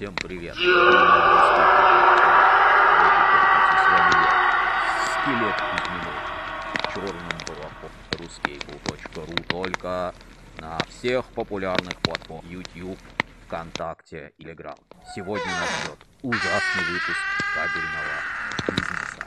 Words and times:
Всем 0.00 0.14
привет. 0.14 0.54
Скелет 0.54 0.72
Кузьминов. 5.60 6.16
Черным 6.94 7.38
балахом. 7.46 7.90
Ruskable.ru 8.12 9.44
только 9.46 10.14
на 10.56 10.78
всех 10.88 11.26
популярных 11.26 11.96
платформах 11.96 12.46
YouTube, 12.50 12.98
ВКонтакте, 13.46 14.32
Telegram. 14.38 14.78
Сегодня 15.14 15.44
нас 15.44 15.68
ждет 15.82 15.98
ужасный 16.22 16.84
выпуск 16.88 17.20
кабельного 17.54 18.16
бизнеса. 18.68 19.20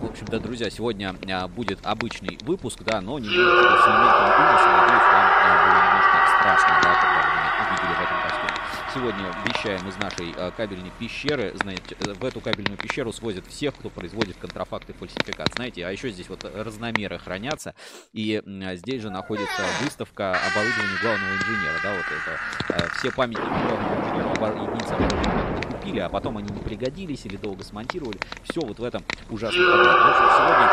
В 0.00 0.04
общем-то, 0.04 0.38
друзья, 0.40 0.68
сегодня 0.68 1.14
а, 1.32 1.48
будет 1.48 1.78
обычный 1.86 2.38
выпуск, 2.42 2.82
да, 2.82 3.00
но 3.00 3.18
не 3.18 3.28
будет 3.28 3.38
с 3.38 3.86
элементами 3.86 4.34
ужаса. 4.36 4.68
Надеюсь, 4.68 5.02
вам 5.02 5.26
а, 5.32 5.64
было 5.64 5.78
немножко 5.82 6.16
страшно, 6.36 6.80
да, 6.82 6.94
когда 7.00 7.39
увидели 7.80 7.94
в 7.94 8.02
этом 8.02 8.22
костюме. 8.22 8.50
Сегодня 8.92 9.32
вещаем 9.46 9.88
из 9.88 9.96
нашей 9.96 10.34
а, 10.36 10.50
кабельной 10.50 10.90
пещеры. 10.98 11.52
Знаете, 11.54 11.96
э, 12.00 12.12
в 12.12 12.24
эту 12.24 12.40
кабельную 12.40 12.76
пещеру 12.76 13.12
свозят 13.12 13.46
всех, 13.46 13.74
кто 13.74 13.88
производит 13.88 14.36
контрафакт 14.36 14.88
и 14.90 14.92
фальсификат. 14.92 15.48
Знаете, 15.54 15.86
а 15.86 15.90
еще 15.90 16.10
здесь 16.10 16.28
вот 16.28 16.44
разномеры 16.44 17.18
хранятся. 17.18 17.74
И 18.12 18.42
а, 18.44 18.76
здесь 18.76 19.02
же 19.02 19.10
находится 19.10 19.62
выставка 19.82 20.32
оборудования 20.32 20.98
главного 21.02 21.32
инженера. 21.34 21.80
Да, 21.82 21.92
вот 21.94 22.06
это. 22.06 22.84
А, 22.84 22.88
все 22.98 23.10
памятники 23.10 23.40
единицы 23.40 24.92
оборудования 24.92 25.62
купили, 25.80 26.00
а 26.00 26.08
потом 26.08 26.38
они 26.38 26.48
не 26.52 26.60
пригодились 26.60 27.24
или 27.24 27.36
долго 27.36 27.64
смонтировали. 27.64 28.18
Все 28.44 28.60
вот 28.60 28.78
в 28.78 28.84
этом 28.84 29.04
ужасном 29.30 29.62
сегодня 29.62 30.68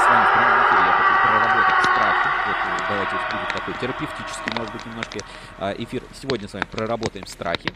с 0.00 0.06
вами 0.06 0.24
в 0.24 0.32
прямом 0.32 0.60
эфире 0.64 0.82
я 0.86 0.92
хочу 0.92 1.14
проработать 1.22 1.79
давайте 2.90 3.14
будет 3.14 3.48
такой 3.54 3.74
терапевтический, 3.80 4.52
может 4.56 4.72
быть, 4.72 4.86
немножко 4.86 5.20
эфир. 5.78 6.02
Сегодня 6.14 6.48
с 6.48 6.54
вами 6.54 6.66
проработаем 6.70 7.26
страхи. 7.26 7.72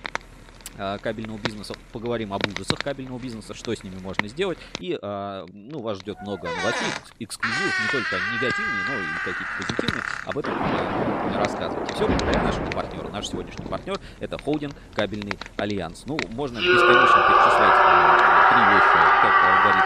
Э, 0.77 0.99
кабельного 1.01 1.39
бизнеса, 1.39 1.75
поговорим 1.93 2.33
об 2.33 2.43
ужасах 2.49 2.81
кабельного 2.81 3.19
бизнеса, 3.19 3.55
что 3.55 3.75
с 3.75 3.85
ними 3.85 3.97
можно 4.01 4.27
сделать. 4.27 4.59
И 4.81 4.99
э, 5.01 5.47
ну, 5.53 5.81
вас 5.81 5.99
ждет 5.99 6.21
много 6.23 6.49
новостей, 6.49 6.89
эксклюзивов, 7.21 7.81
не 7.81 7.89
только 7.93 8.17
негативные, 8.33 8.85
но 8.89 8.95
и 8.95 9.07
какие-то 9.19 9.53
позитивные. 9.59 10.03
Об 10.27 10.39
этом 10.39 10.55
будем 10.59 11.39
рассказывать. 11.39 11.95
Все 11.95 12.09
благодаря 12.09 12.43
нашему 12.43 12.71
партнеру. 12.73 13.09
Наш 13.11 13.29
сегодняшний 13.29 13.67
партнер 13.67 14.01
это 14.19 14.37
холдинг 14.39 14.75
Кабельный 14.95 15.39
Альянс. 15.57 16.05
Ну, 16.07 16.19
можно 16.31 16.59
бесконечно 16.59 17.23
перечислять 17.29 17.79
э, 17.79 18.35
три 18.51 18.63
вещи, 18.75 18.99
как 19.23 19.35
огонь, 19.45 19.81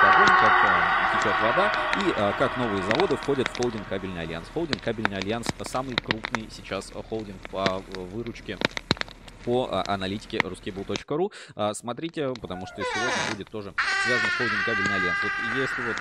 как 0.48 1.20
течет 1.20 1.34
вода 1.42 1.72
и 1.96 2.38
как 2.38 2.56
новые 2.56 2.82
заводы 2.82 3.16
входят 3.16 3.48
в 3.48 3.56
холдинг 3.56 3.88
Кабельный 3.88 4.22
Альянс. 4.22 4.48
Холдинг 4.52 4.82
Кабельный 4.82 5.16
Альянс 5.18 5.46
самый 5.62 5.96
крупный 5.96 6.48
сейчас 6.50 6.92
холдинг 7.08 7.41
по 7.50 7.82
выручке 7.94 8.58
по 9.44 9.82
аналитике 9.86 10.38
ruscable.ru. 10.38 11.32
Смотрите, 11.74 12.34
потому 12.41 12.66
что 12.66 12.76
сегодня 12.76 13.30
будет 13.30 13.48
тоже 13.48 13.72
связан 14.04 14.26
с 14.26 14.36
холдинг 14.36 14.64
кабельный 14.66 14.94
альянс. 14.96 15.16
Вот 15.22 15.32
если 15.56 15.82
вот 15.82 15.96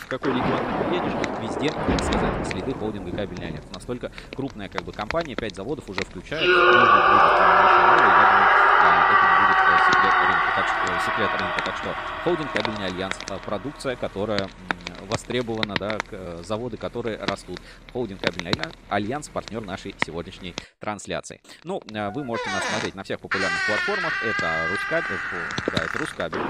в 0.00 0.06
какой 0.08 0.32
регион 0.32 0.58
ты 0.58 0.94
едешь, 0.96 1.12
везде, 1.40 1.68
так 1.70 2.02
сказать, 2.04 2.48
следы 2.48 2.74
холдинга 2.74 3.10
кабельный 3.16 3.46
альянс. 3.46 3.64
Настолько 3.72 4.10
крупная 4.34 4.68
как 4.68 4.82
бы 4.82 4.92
компания, 4.92 5.36
5 5.36 5.56
заводов 5.56 5.88
уже 5.88 6.00
включает. 6.02 6.46
Может 6.46 6.74
будет 6.74 6.82
я 6.82 8.41
Так 10.54 10.68
что, 10.68 10.92
э, 10.92 11.00
секрет 11.00 11.30
рынка. 11.30 11.62
Так 11.64 11.76
что 11.78 11.94
холдинг 12.24 12.52
кабельный 12.52 12.86
альянс, 12.86 13.16
продукция, 13.44 13.96
которая 13.96 14.48
востребована, 15.12 15.74
да, 15.74 15.98
э, 16.10 16.40
заводы, 16.42 16.76
которые 16.76 17.18
растут. 17.18 17.60
Холдинг 17.92 18.20
Кабельный 18.20 18.52
Альянс, 18.88 19.28
партнер 19.28 19.60
нашей 19.60 19.94
сегодняшней 20.04 20.54
трансляции. 20.80 21.40
Ну, 21.64 21.82
э, 21.92 22.10
вы 22.10 22.24
можете 22.24 22.50
нас 22.50 22.64
смотреть 22.64 22.94
на 22.94 23.02
всех 23.02 23.20
популярных 23.20 23.58
платформах. 23.66 24.12
Это 24.24 24.68
RusCable, 24.70 25.18
да, 25.66 25.84
это 25.84 25.98
RusCable, 25.98 26.40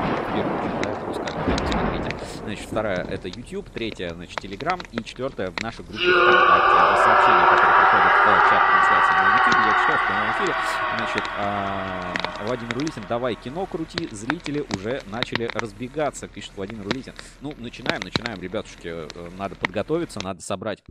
да, 0.82 0.90
это 0.90 1.06
RusCable, 1.06 1.68
смотрите. 1.70 2.16
Значит, 2.44 2.66
вторая 2.66 3.06
это 3.08 3.28
YouTube, 3.28 3.70
третья, 3.70 4.10
значит, 4.10 4.38
Telegram 4.42 4.80
и 4.92 5.02
четвертая 5.04 5.50
в 5.50 5.60
нашей 5.62 5.84
группе. 5.84 5.98
Сообщения, 5.98 7.46
которые 7.50 7.76
приходят 7.78 8.12
в 8.12 8.50
чат 8.50 8.81
YouTube, 9.12 9.60
я 9.66 9.72
читаю 9.80 9.98
в 9.98 10.06
прямом 10.06 10.30
эфире. 10.32 10.54
Значит, 10.96 11.24
а, 11.38 12.12
Владимир 12.46 12.76
Улитин, 12.76 13.04
давай 13.08 13.34
кино 13.34 13.66
крути, 13.66 14.08
зрители 14.10 14.64
уже 14.76 15.02
начали 15.06 15.50
разбегаться, 15.54 16.28
пишет 16.28 16.52
Владимир 16.56 16.86
Улитин. 16.86 17.14
Ну, 17.40 17.54
начинаем, 17.58 18.00
начинаем, 18.02 18.40
ребятушки, 18.40 18.88
э, 18.88 19.30
надо 19.38 19.54
подготовиться, 19.56 20.20
надо 20.22 20.42
собрать 20.42 20.82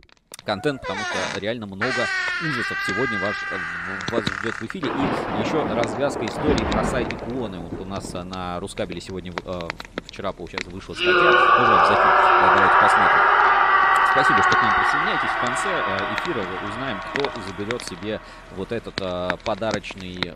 контент, 0.44 0.80
потому 0.80 1.00
что 1.00 1.40
реально 1.40 1.66
много 1.66 2.06
ужасов 2.42 2.78
сегодня 2.86 3.18
вас, 3.18 3.36
вас 4.10 4.24
ждет 4.40 4.54
в 4.54 4.62
эфире. 4.62 4.88
И 4.88 5.46
еще 5.46 5.62
развязка 5.72 6.24
истории 6.26 6.70
про 6.72 6.84
сайт 6.84 7.12
Иконы. 7.12 7.60
Вот 7.60 7.80
у 7.80 7.84
нас 7.84 8.12
на 8.12 8.58
Рускабеле 8.60 9.00
сегодня, 9.00 9.32
э, 9.44 9.60
вчера, 10.06 10.32
получается, 10.32 10.70
вышла 10.70 10.94
статья. 10.94 11.12
Тоже 11.12 11.72
обязательно 11.74 12.54
давайте 12.56 12.74
посмотрим. 12.80 13.31
Спасибо, 14.12 14.42
что 14.42 14.50
к 14.50 14.62
нам 14.62 14.74
присоединяетесь. 14.74 15.30
В 15.30 15.40
конце 15.40 15.70
э, 15.70 16.14
эфира 16.16 16.44
узнаем, 16.68 17.00
кто 17.00 17.30
заберет 17.40 17.82
себе 17.82 18.20
вот 18.56 18.70
этот 18.70 19.00
э, 19.00 19.30
подарочный 19.42 20.18
э, 20.22 20.32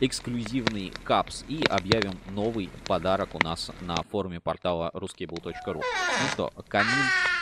эксклюзивный 0.00 0.90
капс. 1.04 1.44
И 1.46 1.62
объявим 1.68 2.18
новый 2.30 2.70
подарок 2.86 3.34
у 3.34 3.40
нас 3.40 3.70
на 3.82 3.96
форуме 4.10 4.40
портала 4.40 4.90
ruskable.ru. 4.94 5.52
Ну 5.74 6.28
что, 6.32 6.50
камин, 6.66 6.88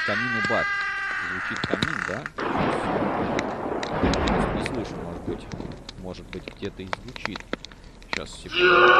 камин 0.04 0.42
убавь. 0.44 0.66
Звучит 1.30 1.58
камин, 1.60 1.96
да? 2.08 2.24
Не 4.56 4.66
слышу, 4.66 4.96
может 5.04 5.22
быть. 5.22 5.46
Может 5.98 6.26
быть, 6.26 6.42
где-то 6.56 6.82
и 6.82 6.88
звучит. 7.04 7.38
Сейчас, 8.10 8.32
секунду. 8.32 8.92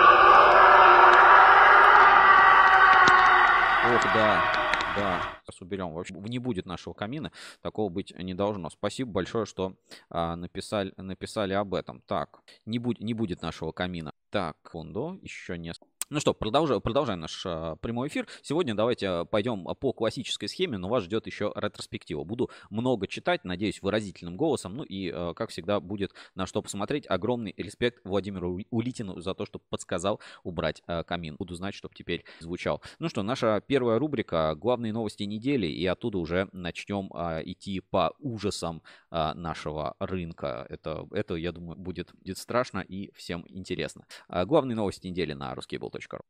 Ох, 3.84 4.14
да. 4.14 4.61
Да, 4.97 5.22
сейчас 5.44 5.60
уберем. 5.60 5.92
В 5.92 5.98
общем, 5.98 6.22
не 6.25 6.38
будет 6.38 6.66
нашего 6.66 6.92
камина. 6.92 7.30
Такого 7.60 7.88
быть 7.88 8.12
не 8.19 8.34
должно. 8.34 8.70
Спасибо 8.70 9.12
большое, 9.12 9.47
что 9.47 9.76
а, 10.10 10.36
написали, 10.36 10.92
написали 10.97 11.53
об 11.53 11.75
этом. 11.75 12.03
Так, 12.06 12.41
не, 12.66 12.78
будь, 12.78 13.00
не 13.00 13.14
будет 13.14 13.42
нашего 13.42 13.72
камина. 13.72 14.12
Так, 14.31 14.56
секунду, 14.72 15.19
еще 15.22 15.58
несколько. 15.58 15.91
Ну 16.12 16.20
что, 16.20 16.34
продолжаем, 16.34 16.82
продолжаем 16.82 17.20
наш 17.20 17.42
а, 17.46 17.76
прямой 17.76 18.08
эфир. 18.08 18.28
Сегодня 18.42 18.74
давайте 18.74 19.24
пойдем 19.24 19.64
по 19.64 19.94
классической 19.94 20.46
схеме, 20.46 20.76
но 20.76 20.90
вас 20.90 21.04
ждет 21.04 21.26
еще 21.26 21.50
ретроспектива. 21.56 22.22
Буду 22.22 22.50
много 22.68 23.06
читать, 23.06 23.44
надеюсь, 23.44 23.80
выразительным 23.80 24.36
голосом. 24.36 24.76
Ну 24.76 24.82
и, 24.82 25.10
а, 25.10 25.32
как 25.32 25.48
всегда, 25.48 25.80
будет 25.80 26.12
на 26.34 26.44
что 26.44 26.60
посмотреть. 26.60 27.06
Огромный 27.08 27.54
респект 27.56 28.04
Владимиру 28.04 28.60
Улитину 28.68 29.22
за 29.22 29.32
то, 29.32 29.46
что 29.46 29.58
подсказал 29.58 30.20
убрать 30.44 30.82
а, 30.86 31.02
камин. 31.02 31.36
Буду 31.38 31.54
знать, 31.54 31.74
чтобы 31.74 31.94
теперь 31.94 32.26
звучал. 32.40 32.82
Ну 32.98 33.08
что, 33.08 33.22
наша 33.22 33.62
первая 33.66 33.98
рубрика 33.98 34.54
«Главные 34.54 34.92
новости 34.92 35.22
недели», 35.22 35.66
и 35.66 35.86
оттуда 35.86 36.18
уже 36.18 36.50
начнем 36.52 37.08
а, 37.14 37.40
идти 37.42 37.80
по 37.80 38.12
ужасам 38.18 38.82
а, 39.14 39.34
нашего 39.34 39.94
рынка. 39.98 40.66
Это, 40.70 41.06
это, 41.10 41.34
я 41.34 41.52
думаю, 41.52 41.78
будет, 41.78 42.10
будет 42.14 42.38
страшно 42.38 42.78
и 42.78 43.12
всем 43.14 43.44
интересно. 43.46 44.06
А, 44.26 44.46
главные 44.46 44.74
новости 44.74 45.06
недели 45.06 45.34
на 45.34 45.52
ruskable.ru. 45.52 46.20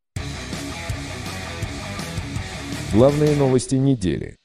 Главные 2.93 3.37
новости 3.37 3.77
недели. 3.77 4.37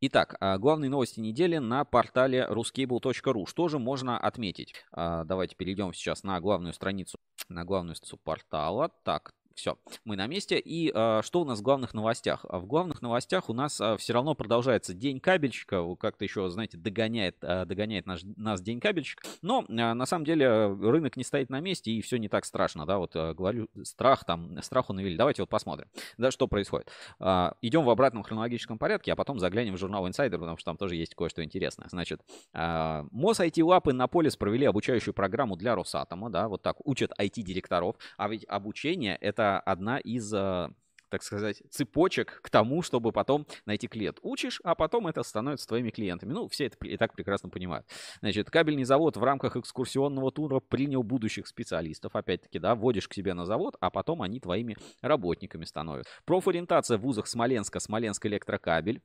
Итак, 0.00 0.36
а, 0.38 0.58
главные 0.58 0.90
новости 0.90 1.18
недели 1.18 1.58
на 1.58 1.84
портале 1.84 2.46
ruskable.ru. 2.48 3.46
Что 3.46 3.66
же 3.66 3.80
можно 3.80 4.16
отметить? 4.16 4.84
Давайте 4.92 5.56
перейдем 5.56 5.92
сейчас 5.92 6.22
на 6.22 6.40
главную 6.40 6.72
страницу, 6.72 7.18
на 7.48 7.64
главную 7.64 7.96
страницу 7.96 8.16
портала. 8.22 8.92
Так, 9.02 9.34
все, 9.56 9.78
мы 10.04 10.16
на 10.16 10.26
месте. 10.26 10.58
И 10.58 10.92
э, 10.94 11.20
что 11.24 11.40
у 11.40 11.44
нас 11.46 11.60
в 11.60 11.62
главных 11.62 11.94
новостях? 11.94 12.44
А 12.48 12.58
в 12.58 12.66
главных 12.66 13.00
новостях 13.00 13.48
у 13.48 13.54
нас 13.54 13.80
э, 13.80 13.96
все 13.96 14.12
равно 14.12 14.34
продолжается 14.34 14.92
День 14.92 15.18
кабельщика. 15.18 15.82
Как-то 15.96 16.24
еще, 16.24 16.48
знаете, 16.50 16.76
догоняет, 16.76 17.38
э, 17.40 17.64
догоняет 17.64 18.06
наш, 18.06 18.20
нас 18.36 18.60
День 18.60 18.80
кабельщика. 18.80 19.26
Но 19.40 19.64
э, 19.66 19.72
на 19.72 20.04
самом 20.04 20.26
деле 20.26 20.66
рынок 20.66 21.16
не 21.16 21.24
стоит 21.24 21.48
на 21.48 21.60
месте 21.60 21.90
и 21.90 22.02
все 22.02 22.18
не 22.18 22.28
так 22.28 22.44
страшно. 22.44 22.84
Да, 22.84 22.98
вот 22.98 23.16
э, 23.16 23.32
говорю, 23.32 23.68
страх 23.82 24.26
там, 24.26 24.60
страху 24.62 24.92
навели. 24.92 25.16
Давайте 25.16 25.40
вот 25.40 25.48
посмотрим, 25.48 25.88
да, 26.18 26.30
что 26.30 26.48
происходит. 26.48 26.90
Э, 27.18 27.52
идем 27.62 27.84
в 27.84 27.90
обратном 27.90 28.24
хронологическом 28.24 28.78
порядке, 28.78 29.12
а 29.12 29.16
потом 29.16 29.38
заглянем 29.38 29.74
в 29.74 29.78
журнал 29.78 30.06
Insider, 30.06 30.38
потому 30.38 30.58
что 30.58 30.66
там 30.66 30.76
тоже 30.76 30.96
есть 30.96 31.14
кое-что 31.14 31.42
интересное. 31.42 31.88
Значит, 31.88 32.20
э, 32.52 33.04
МОЗ 33.10 33.40
IT-лапы 33.40 33.94
на 33.94 34.06
полис 34.06 34.36
провели 34.36 34.66
обучающую 34.66 35.14
программу 35.14 35.56
для 35.56 35.74
Росатома, 35.74 36.28
да, 36.28 36.46
вот 36.46 36.60
так 36.60 36.76
учат 36.86 37.10
IT-директоров. 37.18 37.96
А 38.18 38.28
ведь 38.28 38.44
обучение 38.48 39.16
это 39.16 39.45
одна 39.58 39.98
из 39.98 40.32
а, 40.32 40.70
так 41.08 41.22
сказать, 41.22 41.62
цепочек 41.70 42.40
к 42.42 42.50
тому, 42.50 42.82
чтобы 42.82 43.12
потом 43.12 43.46
найти 43.64 43.86
клиент. 43.88 44.18
Учишь, 44.22 44.60
а 44.64 44.74
потом 44.74 45.06
это 45.06 45.22
становится 45.22 45.66
твоими 45.66 45.90
клиентами. 45.90 46.32
Ну, 46.32 46.48
все 46.48 46.66
это 46.66 46.76
и 46.86 46.96
так 46.96 47.12
прекрасно 47.12 47.48
понимают. 47.48 47.86
Значит, 48.20 48.50
кабельный 48.50 48.84
завод 48.84 49.16
в 49.16 49.22
рамках 49.22 49.56
экскурсионного 49.56 50.32
тура 50.32 50.60
принял 50.60 51.02
будущих 51.02 51.46
специалистов. 51.46 52.16
Опять-таки, 52.16 52.58
да, 52.58 52.74
вводишь 52.74 53.08
к 53.08 53.14
себе 53.14 53.34
на 53.34 53.46
завод, 53.46 53.76
а 53.80 53.90
потом 53.90 54.22
они 54.22 54.40
твоими 54.40 54.76
работниками 55.00 55.64
становятся. 55.64 56.10
Профориентация 56.24 56.98
в 56.98 57.02
вузах 57.02 57.26
Смоленска, 57.26 57.80
Смоленск 57.80 58.26
электрокабель 58.26 59.00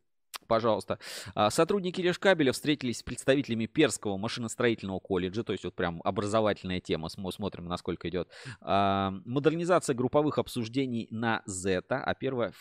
пожалуйста. 0.51 1.00
А, 1.33 1.50
сотрудники 1.50 2.01
Решкабеля 2.01 2.51
встретились 2.51 2.98
с 3.00 3.03
представителями 3.03 3.68
Перского 3.68 4.18
машиностроительного 4.18 5.00
колледжа, 5.00 5.44
то 5.45 5.53
есть 5.53 5.63
вот 5.63 5.75
прям 5.75 6.01
образовательная 6.03 6.81
тема, 6.81 7.07
смотрим, 7.07 7.68
насколько 7.69 8.09
идет. 8.09 8.27
А, 8.59 9.13
модернизация 9.24 9.95
групповых 9.95 10.39
обсуждений 10.39 11.07
на 11.09 11.42
Зета, 11.45 12.03
а 12.03 12.13
первое 12.15 12.51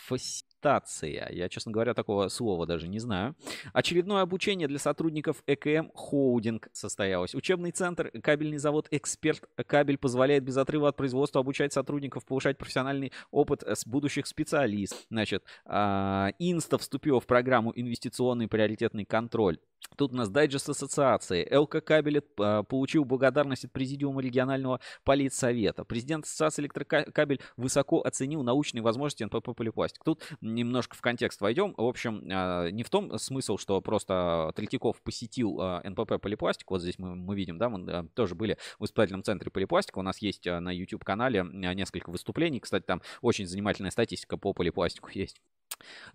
фаситация. 0.60 1.28
Я, 1.30 1.48
честно 1.48 1.72
говоря, 1.72 1.94
такого 1.94 2.28
слова 2.28 2.66
даже 2.66 2.88
не 2.88 2.98
знаю. 2.98 3.34
Очередное 3.72 4.22
обучение 4.22 4.68
для 4.68 4.78
сотрудников 4.78 5.42
ЭКМ 5.46 5.90
Хоудинг 5.94 6.68
состоялось. 6.72 7.34
Учебный 7.34 7.70
центр, 7.70 8.10
кабельный 8.22 8.58
завод 8.58 8.86
Эксперт 8.90 9.44
Кабель 9.66 9.98
позволяет 9.98 10.44
без 10.44 10.56
отрыва 10.56 10.88
от 10.88 10.96
производства 10.96 11.40
обучать 11.40 11.72
сотрудников, 11.72 12.24
повышать 12.26 12.58
профессиональный 12.58 13.12
опыт 13.30 13.62
с 13.62 13.86
будущих 13.86 14.26
специалистов. 14.26 14.98
Значит, 15.10 15.44
а, 15.64 16.30
Инста 16.38 16.78
вступила 16.78 17.20
в 17.20 17.26
программу 17.26 17.72
инвестиционный 17.74 18.48
приоритетный 18.48 19.04
контроль. 19.04 19.58
Тут 19.96 20.12
у 20.12 20.16
нас 20.16 20.28
дайджест 20.28 20.68
ассоциации. 20.68 21.48
ЛК 21.54 21.82
Кабель 21.82 22.22
а, 22.38 22.62
получил 22.62 23.04
благодарность 23.04 23.64
от 23.64 23.72
Президиума 23.72 24.20
регионального 24.22 24.80
политсовета. 25.04 25.84
Президент 25.84 26.24
ассоциации 26.24 26.62
Электрокабель 26.62 27.40
высоко 27.56 28.00
оценил 28.00 28.42
научные 28.42 28.82
возможности 28.82 29.24
НПП 29.24 29.54
Полипластик. 29.56 30.04
Тут 30.04 30.22
немножко 30.54 30.96
в 30.96 31.00
контекст 31.00 31.40
войдем. 31.40 31.74
В 31.76 31.84
общем, 31.84 32.22
а, 32.30 32.68
не 32.70 32.82
в 32.82 32.90
том 32.90 33.18
смысл, 33.18 33.56
что 33.56 33.80
просто 33.80 34.52
Третьяков 34.54 35.00
посетил 35.02 35.60
а, 35.60 35.82
НПП 35.88 36.20
Полипластик. 36.20 36.70
Вот 36.70 36.82
здесь 36.82 36.98
мы, 36.98 37.14
мы 37.14 37.34
видим, 37.34 37.58
да, 37.58 37.68
мы 37.68 38.08
тоже 38.14 38.34
были 38.34 38.58
в 38.78 38.84
испытательном 38.84 39.22
центре 39.22 39.50
Полипластика. 39.50 39.98
У 39.98 40.02
нас 40.02 40.18
есть 40.18 40.46
на 40.46 40.70
YouTube-канале 40.70 41.44
несколько 41.44 42.10
выступлений. 42.10 42.60
Кстати, 42.60 42.84
там 42.84 43.02
очень 43.22 43.46
занимательная 43.46 43.90
статистика 43.90 44.36
по 44.36 44.52
полипластику 44.52 45.10
есть. 45.12 45.40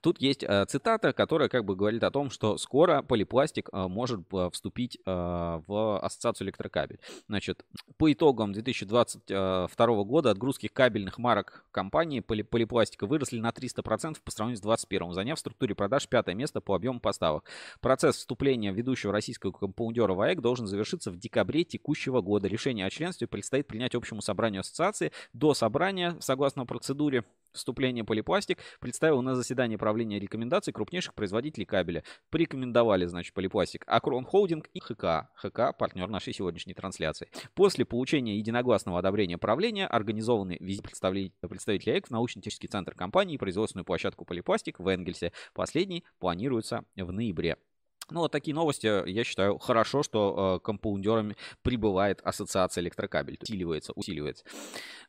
Тут 0.02 0.20
есть 0.22 0.44
э, 0.44 0.66
цитата, 0.68 1.14
которая 1.14 1.50
как 1.50 1.66
бы 1.66 1.76
говорит 1.76 2.04
о 2.04 2.12
том, 2.12 2.30
что 2.30 2.58
скоро 2.58 3.02
полипластик 3.02 3.70
э, 3.72 3.88
может 3.88 4.22
э, 4.34 4.50
вступить 4.52 5.00
в 5.06 6.00
ассоциацию 6.00 6.48
электрокабель. 6.48 7.00
Значит, 7.28 7.66
по 7.98 8.12
итогам 8.12 8.54
2022 8.54 10.04
года 10.04 10.32
отгрузки 10.32 10.68
кабельных 10.68 11.18
марок 11.18 11.66
компании 11.72 12.20
поли 12.20 12.44
полипластика 12.44 13.08
выросли 13.08 13.40
на 13.40 13.50
300% 13.50 14.18
по 14.26 14.32
сравнению 14.32 14.58
с 14.58 14.62
2021, 14.62 15.14
заняв 15.14 15.38
в 15.38 15.40
структуре 15.40 15.76
продаж 15.76 16.08
пятое 16.08 16.36
место 16.36 16.60
по 16.60 16.76
объему 16.76 17.00
поставок. 17.00 17.46
Процесс 17.80 18.18
вступления 18.18 18.74
ведущего 18.74 19.14
российского 19.14 19.52
компаундера 19.52 20.14
ВАЭК 20.14 20.42
должен 20.42 20.68
завершиться 20.68 21.12
в 21.12 21.18
декабре 21.18 21.64
текущего 21.64 22.22
года. 22.22 22.48
Решение 22.48 22.86
о 22.86 22.90
членстве 22.90 23.28
предстоит 23.28 23.68
принять 23.68 23.96
общему 23.96 24.22
собранию 24.22 24.62
ассоциации. 24.62 25.12
До 25.34 25.54
собрания, 25.54 26.18
согласно 26.20 26.66
процедуре, 26.66 27.24
вступления 27.56 28.04
полипластик 28.04 28.60
представил 28.80 29.22
на 29.22 29.36
заседании 29.36 29.76
правления 29.76 30.20
рекомендаций 30.20 30.74
крупнейших 30.74 31.14
производителей 31.14 31.66
кабеля. 31.66 32.04
Порекомендовали, 32.30 33.06
значит, 33.06 33.34
полипластик 33.34 33.84
Акрон 33.88 34.26
Холдинг 34.26 34.68
и 34.74 34.80
ХК. 34.80 35.30
ХК– 35.36 35.78
партнер 35.80 36.08
нашей 36.08 36.34
сегодняшней 36.34 36.74
трансляции. 36.74 37.30
После 37.54 37.86
получения 37.86 38.38
единогласного 38.38 39.00
одобрения 39.00 39.38
правления 39.38 39.88
организованы 39.88 40.58
визит 40.60 40.84
представителей 40.84 42.00
ЭК 42.00 42.08
в 42.08 42.12
научно-технический 42.12 42.68
центр 42.68 42.94
компании 42.94 43.36
и 43.36 43.38
производственную 43.38 43.86
площадку 43.86 44.26
полипластик 44.26 44.80
в 44.80 44.88
Энгельсе. 44.88 45.32
Последний 45.54 46.04
планируется 46.20 46.86
в 46.96 47.12
ноябре. 47.12 47.58
Ну, 48.12 48.20
вот 48.20 48.32
такие 48.32 48.54
новости, 48.54 49.08
я 49.10 49.24
считаю, 49.24 49.58
хорошо, 49.58 50.04
что 50.04 50.60
э, 50.62 50.66
компаундерами 50.66 51.36
прибывает 51.64 52.22
ассоциация 52.24 52.84
электрокабель. 52.84 53.38
Усиливается, 53.42 53.94
усиливается. 53.94 54.46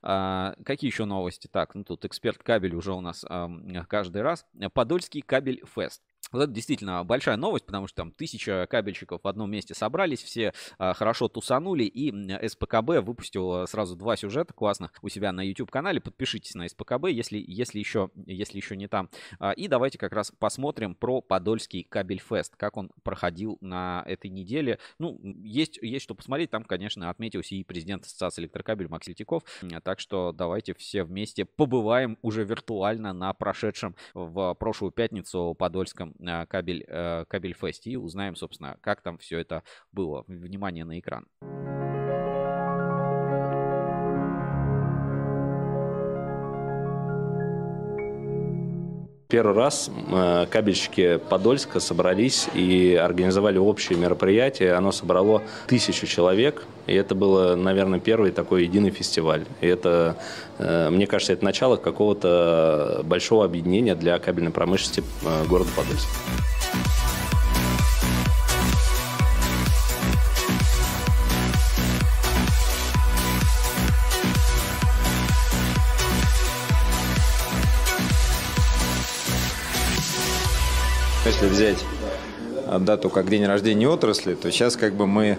А, 0.03 0.55
какие 0.65 0.91
еще 0.91 1.05
новости? 1.05 1.47
Так, 1.47 1.75
ну 1.75 1.85
тут 1.85 2.07
эксперт 2.07 2.43
кабель 2.43 2.75
уже 2.75 2.95
у 2.95 3.03
нас 3.03 3.25
э, 3.29 3.49
каждый 3.89 4.23
раз. 4.23 4.47
Подольский 4.73 5.21
кабель 5.21 5.63
фест. 5.75 6.03
Вот 6.33 6.43
это 6.43 6.53
действительно 6.53 7.05
большая 7.05 7.37
новость, 7.37 7.67
потому 7.67 7.87
что 7.87 7.97
там 7.97 8.11
тысяча 8.11 8.67
кабельщиков 8.69 9.21
в 9.23 9.29
одном 9.29 9.51
месте 9.51 9.75
собрались, 9.75 10.23
все 10.23 10.53
а, 10.79 10.93
хорошо 10.93 11.29
тусанули, 11.29 11.85
и 11.85 12.49
СПКБ 12.49 13.05
выпустил 13.05 13.67
сразу 13.67 13.97
два 13.97 14.17
сюжета 14.17 14.53
классных 14.53 14.93
у 15.03 15.09
себя 15.09 15.33
на 15.33 15.43
YouTube-канале. 15.43 16.01
Подпишитесь 16.01 16.55
на 16.55 16.69
СПКБ, 16.69 17.07
если, 17.09 17.43
если, 17.47 17.79
еще, 17.79 18.11
если 18.27 18.57
еще 18.57 18.77
не 18.77 18.89
там. 18.89 19.09
А, 19.39 19.53
и 19.53 19.69
давайте 19.69 19.99
как 19.99 20.13
раз 20.13 20.33
посмотрим 20.37 20.95
про 20.95 21.21
Подольский 21.21 21.85
кабельфест, 21.85 22.57
как 22.57 22.77
он 22.77 22.91
проходил 23.03 23.59
на 23.61 24.03
этой 24.07 24.31
неделе. 24.31 24.79
Ну, 24.99 25.21
есть, 25.23 25.79
есть 25.81 26.05
что 26.05 26.15
посмотреть, 26.15 26.51
там, 26.51 26.65
конечно, 26.65 27.09
отметился 27.09 27.55
и 27.55 27.63
президент 27.63 28.05
Ассоциации 28.05 28.43
электрокабель 28.43 28.89
Макс 28.89 29.07
Летяков, 29.07 29.45
так 29.85 30.01
что 30.01 30.33
давайте 30.33 30.75
все 30.75 31.05
вместе 31.05 31.45
побываем 31.45 32.19
уже 32.23 32.45
виртуально 32.45 33.13
на 33.13 33.33
прошедшем 33.33 33.95
в 34.15 34.55
прошлую 34.55 34.91
пятницу 34.91 35.55
Подольском 35.59 36.16
кабель, 36.47 36.85
э, 36.87 37.25
кабель 37.29 37.55
фест 37.55 37.87
и 37.87 37.97
узнаем, 37.97 38.37
собственно, 38.37 38.79
как 38.81 39.03
там 39.03 39.19
все 39.19 39.39
это 39.39 39.63
было. 39.93 40.25
Внимание 40.27 40.85
на 40.85 40.99
экран. 40.99 41.27
Первый 49.29 49.57
раз 49.57 49.91
э, 49.91 50.47
кабельщики 50.49 51.17
Подольска 51.17 51.81
собрались 51.81 52.47
и 52.55 52.95
организовали 52.95 53.59
общее 53.59 53.99
мероприятие. 53.99 54.75
Оно 54.75 54.93
собрало 54.93 55.43
тысячу 55.67 56.07
человек. 56.07 56.63
И 56.87 56.95
это 56.95 57.17
было, 57.17 57.57
наверное, 57.57 57.99
первый 57.99 58.31
такой 58.31 58.63
единый 58.63 58.91
фестиваль. 58.91 59.45
И 59.61 59.67
это, 59.67 60.17
э, 60.59 60.91
мне 60.91 61.09
кажется, 61.09 61.33
это 61.33 61.45
начало 61.45 61.77
какого-то 61.77 63.01
большого 63.03 63.45
объединения 63.45 63.97
для 63.97 64.17
кабельной 64.21 64.53
промышленности 64.53 65.03
э, 65.25 65.45
города 65.49 65.71
Подольска. 65.75 66.09
Взять 81.57 81.83
дату 82.81 83.09
как 83.09 83.31
день 83.31 83.47
рождения 83.47 83.89
отрасли, 83.89 84.35
то 84.35 84.51
сейчас 84.51 84.77
как 84.77 84.93
бы 84.93 85.07
мы 85.07 85.39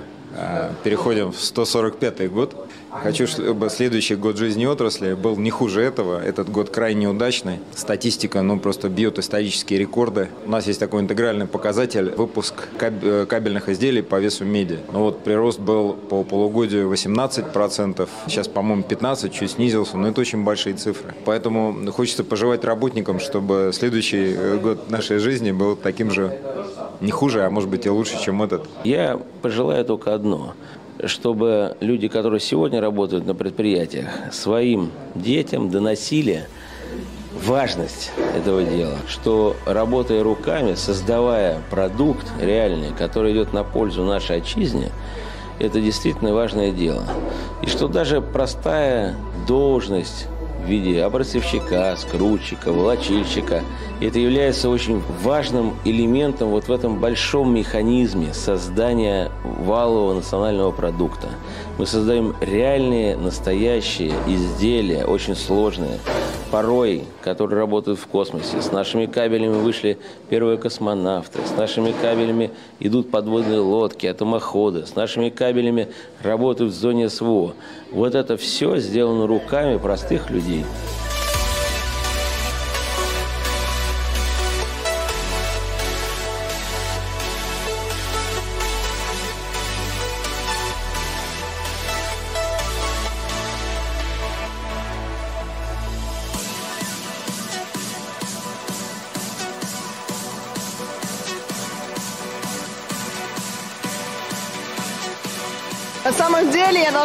переходим 0.83 1.31
в 1.31 1.39
145 1.39 2.31
год. 2.31 2.67
Хочу, 3.03 3.27
чтобы 3.27 3.69
следующий 3.69 4.15
год 4.15 4.37
жизни 4.37 4.65
отрасли 4.65 5.13
был 5.13 5.35
не 5.35 5.49
хуже 5.49 5.81
этого. 5.81 6.23
Этот 6.23 6.49
год 6.49 6.69
крайне 6.69 7.07
удачный. 7.09 7.59
Статистика, 7.75 8.41
ну, 8.41 8.59
просто 8.59 8.89
бьет 8.89 9.19
исторические 9.19 9.79
рекорды. 9.79 10.29
У 10.45 10.49
нас 10.49 10.67
есть 10.67 10.79
такой 10.79 11.01
интегральный 11.01 11.45
показатель– 11.45 12.11
выпуск 12.17 12.69
э, 12.79 13.25
кабельных 13.27 13.69
изделий 13.69 14.01
по 14.01 14.19
весу 14.19 14.45
меди. 14.45 14.79
Ну 14.91 14.99
вот 14.99 15.23
прирост 15.23 15.59
был 15.59 15.93
по 15.93 16.23
полугодию 16.23 16.91
18%, 16.91 18.07
сейчас, 18.27 18.47
по-моему, 18.47 18.83
15%, 18.87 19.29
чуть 19.31 19.51
снизился, 19.51 19.97
но 19.97 20.07
это 20.07 20.21
очень 20.21 20.43
большие 20.43 20.75
цифры. 20.75 21.13
Поэтому 21.25 21.91
хочется 21.91 22.23
пожелать 22.23 22.63
работникам, 22.63 23.19
чтобы 23.19 23.71
следующий 23.73 24.33
э, 24.33 24.57
год 24.57 24.89
нашей 24.89 25.19
жизни 25.19 25.51
был 25.51 25.75
таким 25.75 26.09
же 26.09 26.39
не 27.01 27.11
хуже, 27.11 27.45
а 27.45 27.49
может 27.49 27.69
быть 27.69 27.85
и 27.85 27.89
лучше, 27.89 28.19
чем 28.19 28.41
этот. 28.41 28.67
Я 28.83 29.19
пожелаю 29.41 29.85
только 29.85 30.16
одно 30.17 30.53
чтобы 31.05 31.77
люди, 31.79 32.07
которые 32.07 32.39
сегодня 32.39 32.81
работают 32.81 33.25
на 33.25 33.35
предприятиях, 33.35 34.07
своим 34.31 34.91
детям 35.15 35.69
доносили 35.69 36.47
важность 37.45 38.11
этого 38.35 38.63
дела, 38.63 38.97
что 39.07 39.55
работая 39.65 40.23
руками, 40.23 40.73
создавая 40.73 41.61
продукт 41.69 42.25
реальный, 42.41 42.93
который 42.97 43.33
идет 43.33 43.53
на 43.53 43.63
пользу 43.63 44.03
нашей 44.03 44.37
отчизне, 44.37 44.89
это 45.59 45.81
действительно 45.81 46.33
важное 46.33 46.71
дело. 46.71 47.03
И 47.61 47.67
что 47.67 47.87
даже 47.87 48.21
простая 48.21 49.15
должность 49.47 50.27
в 50.63 50.69
виде 50.69 51.03
образцовщика, 51.03 51.95
скрутчика, 51.97 52.71
волочильщика. 52.71 53.61
Это 53.99 54.19
является 54.19 54.69
очень 54.69 55.01
важным 55.23 55.73
элементом 55.83 56.49
вот 56.49 56.67
в 56.67 56.71
этом 56.71 56.99
большом 56.99 57.51
механизме 57.55 58.31
создания 58.31 59.31
валового 59.43 60.13
национального 60.13 60.71
продукта. 60.71 61.29
Мы 61.79 61.87
создаем 61.87 62.35
реальные, 62.39 63.17
настоящие 63.17 64.13
изделия, 64.27 65.05
очень 65.05 65.35
сложные, 65.35 65.97
порой, 66.51 67.05
которые 67.23 67.57
работают 67.57 67.99
в 67.99 68.05
космосе. 68.05 68.61
С 68.61 68.71
нашими 68.71 69.07
кабелями 69.07 69.55
вышли 69.55 69.97
первые 70.29 70.59
космонавты, 70.59 71.39
с 71.43 71.57
нашими 71.57 71.91
кабелями 71.91 72.51
идут 72.79 73.09
подводные 73.09 73.61
лодки, 73.61 74.05
атомоходы, 74.05 74.85
с 74.85 74.95
нашими 74.95 75.29
кабелями 75.29 75.87
работают 76.21 76.71
в 76.71 76.77
зоне 76.77 77.09
СВО. 77.09 77.55
Вот 77.91 78.13
это 78.13 78.37
все 78.37 78.77
сделано 78.77 79.25
руками 79.25 79.77
простых 79.77 80.29
людей. 80.29 80.65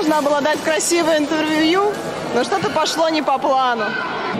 Должна 0.03 0.21
была 0.21 0.41
дать 0.41 0.59
красивое 0.65 1.19
интервью, 1.19 1.93
но 2.35 2.43
что-то 2.43 2.71
пошло 2.71 3.09
не 3.09 3.23
по 3.23 3.39
плану. 3.39 3.85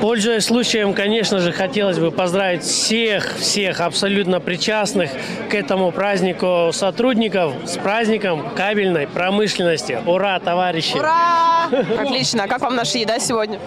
Пользуясь 0.01 0.47
случаем, 0.47 0.93
конечно 0.93 1.39
же, 1.39 1.53
хотелось 1.53 1.99
бы 1.99 2.11
поздравить 2.11 2.65
всех, 2.65 3.37
всех 3.37 3.81
абсолютно 3.81 4.41
причастных 4.41 5.11
к 5.49 5.55
этому 5.55 5.93
празднику 5.93 6.71
сотрудников 6.73 7.53
с 7.65 7.77
праздником 7.77 8.51
кабельной 8.57 9.07
промышленности. 9.07 10.01
Ура, 10.05 10.41
товарищи! 10.41 10.97
Ура! 10.97 11.69
Отлично. 11.99 12.45
А 12.45 12.49
как 12.49 12.63
вам 12.63 12.75
наша 12.75 12.99
еда 12.99 13.21
сегодня? 13.21 13.61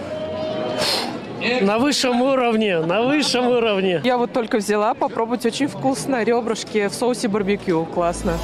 На 1.62 1.78
высшем 1.78 2.20
уровне, 2.20 2.80
на 2.80 3.02
высшем 3.02 3.46
уровне. 3.48 4.02
Я 4.04 4.18
вот 4.18 4.32
только 4.32 4.58
взяла 4.58 4.92
попробовать, 4.92 5.46
очень 5.46 5.68
вкусно, 5.68 6.24
ребрышки 6.24 6.88
в 6.88 6.94
соусе 6.94 7.28
барбекю, 7.28 7.86
классно. 7.86 8.36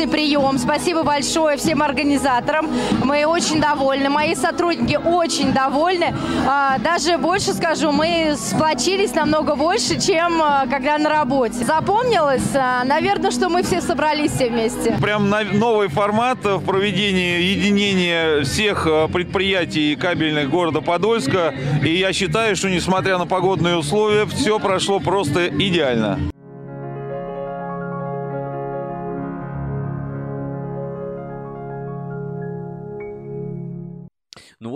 Прекрасный 0.00 0.08
прием. 0.08 0.58
Спасибо 0.58 1.02
большое 1.02 1.56
всем 1.58 1.82
организаторам. 1.82 2.68
Мы 3.04 3.26
очень 3.26 3.60
довольны. 3.60 4.08
Мои 4.08 4.34
сотрудники 4.34 4.96
очень 4.96 5.52
довольны. 5.52 6.14
А, 6.46 6.78
Даже 6.78 7.18
больше 7.18 7.52
скажу, 7.52 7.92
мы 7.92 8.34
сплочились 8.36 9.14
намного 9.14 9.56
больше, 9.56 10.00
чем 10.00 10.40
а, 10.42 10.66
когда 10.66 10.96
на 10.96 11.10
работе. 11.10 11.64
Запомнилось, 11.64 12.54
а, 12.54 12.84
наверное, 12.84 13.30
что 13.30 13.48
мы 13.48 13.62
все 13.62 13.82
собрались 13.82 14.32
все 14.32 14.48
вместе. 14.48 14.96
Прям 15.02 15.28
новый 15.28 15.88
формат 15.88 16.38
в 16.44 16.64
проведении 16.64 17.42
единения 17.42 18.42
всех 18.44 18.84
предприятий 19.12 19.96
кабельных 19.96 20.48
города 20.48 20.80
Подольска. 20.80 21.54
И 21.82 21.94
я 21.96 22.12
считаю, 22.12 22.56
что 22.56 22.70
несмотря 22.70 23.18
на 23.18 23.26
погодные 23.26 23.76
условия, 23.76 24.24
все 24.26 24.58
прошло 24.58 24.98
просто 25.00 25.48
идеально. 25.48 26.18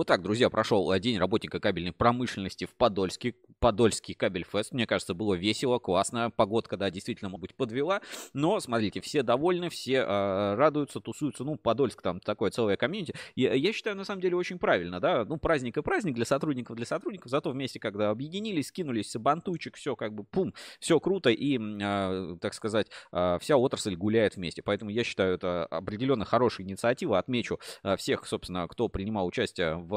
Вот 0.05 0.09
так, 0.09 0.23
друзья, 0.23 0.51
прошел 0.51 0.93
э, 0.93 1.01
День 1.01 1.17
работника 1.17 1.61
кабельной 1.61 1.93
промышленности 1.93 2.67
в 2.67 2.75
Подольске. 2.75 3.35
Подольский 3.59 4.15
кабельфест. 4.15 4.73
Мне 4.73 4.87
кажется, 4.87 5.15
было 5.15 5.33
весело, 5.33 5.79
классно. 5.79 6.31
Погодка, 6.31 6.77
да, 6.77 6.91
действительно, 6.91 7.31
может 7.31 7.41
быть, 7.41 7.55
подвела. 7.55 8.03
Но, 8.35 8.61
смотрите, 8.61 9.01
все 9.01 9.23
довольны, 9.23 9.71
все 9.71 10.05
э, 10.07 10.55
радуются, 10.57 11.01
тусуются. 11.01 11.45
Ну, 11.45 11.57
Подольск 11.57 12.03
там 12.03 12.21
такое 12.21 12.51
целое 12.51 12.77
комьюнити. 12.77 13.15
Э, 13.35 13.57
я 13.57 13.73
считаю, 13.73 13.97
на 13.97 14.05
самом 14.05 14.21
деле, 14.21 14.37
очень 14.37 14.59
правильно, 14.59 15.01
да. 15.01 15.25
Ну, 15.25 15.39
праздник 15.39 15.79
и 15.79 15.83
праздник 15.83 16.15
для 16.15 16.27
сотрудников, 16.27 16.77
для 16.77 16.85
сотрудников. 16.85 17.31
Зато 17.31 17.51
вместе, 17.51 17.81
когда 17.81 18.11
объединились, 18.11 18.67
скинулись, 18.67 19.17
бантучек, 19.17 19.77
все 19.77 19.97
как 19.97 20.13
бы, 20.13 20.25
пум, 20.25 20.53
все 20.81 21.01
круто. 21.01 21.31
И, 21.31 21.59
э, 21.59 22.37
так 22.43 22.53
сказать, 22.53 22.89
э, 23.13 23.39
вся 23.41 23.57
отрасль 23.57 23.97
гуляет 23.97 24.37
вместе. 24.37 24.61
Поэтому 24.61 24.91
я 24.91 25.05
считаю, 25.05 25.37
это 25.37 25.65
определенно 25.65 26.27
хорошая 26.27 26.67
инициатива. 26.67 27.19
Отмечу 27.19 27.59
э, 27.83 27.97
всех, 27.97 28.27
собственно, 28.27 28.69
кто 28.69 28.89
принимал 28.91 29.27
участие 29.27 29.77
в 29.77 29.94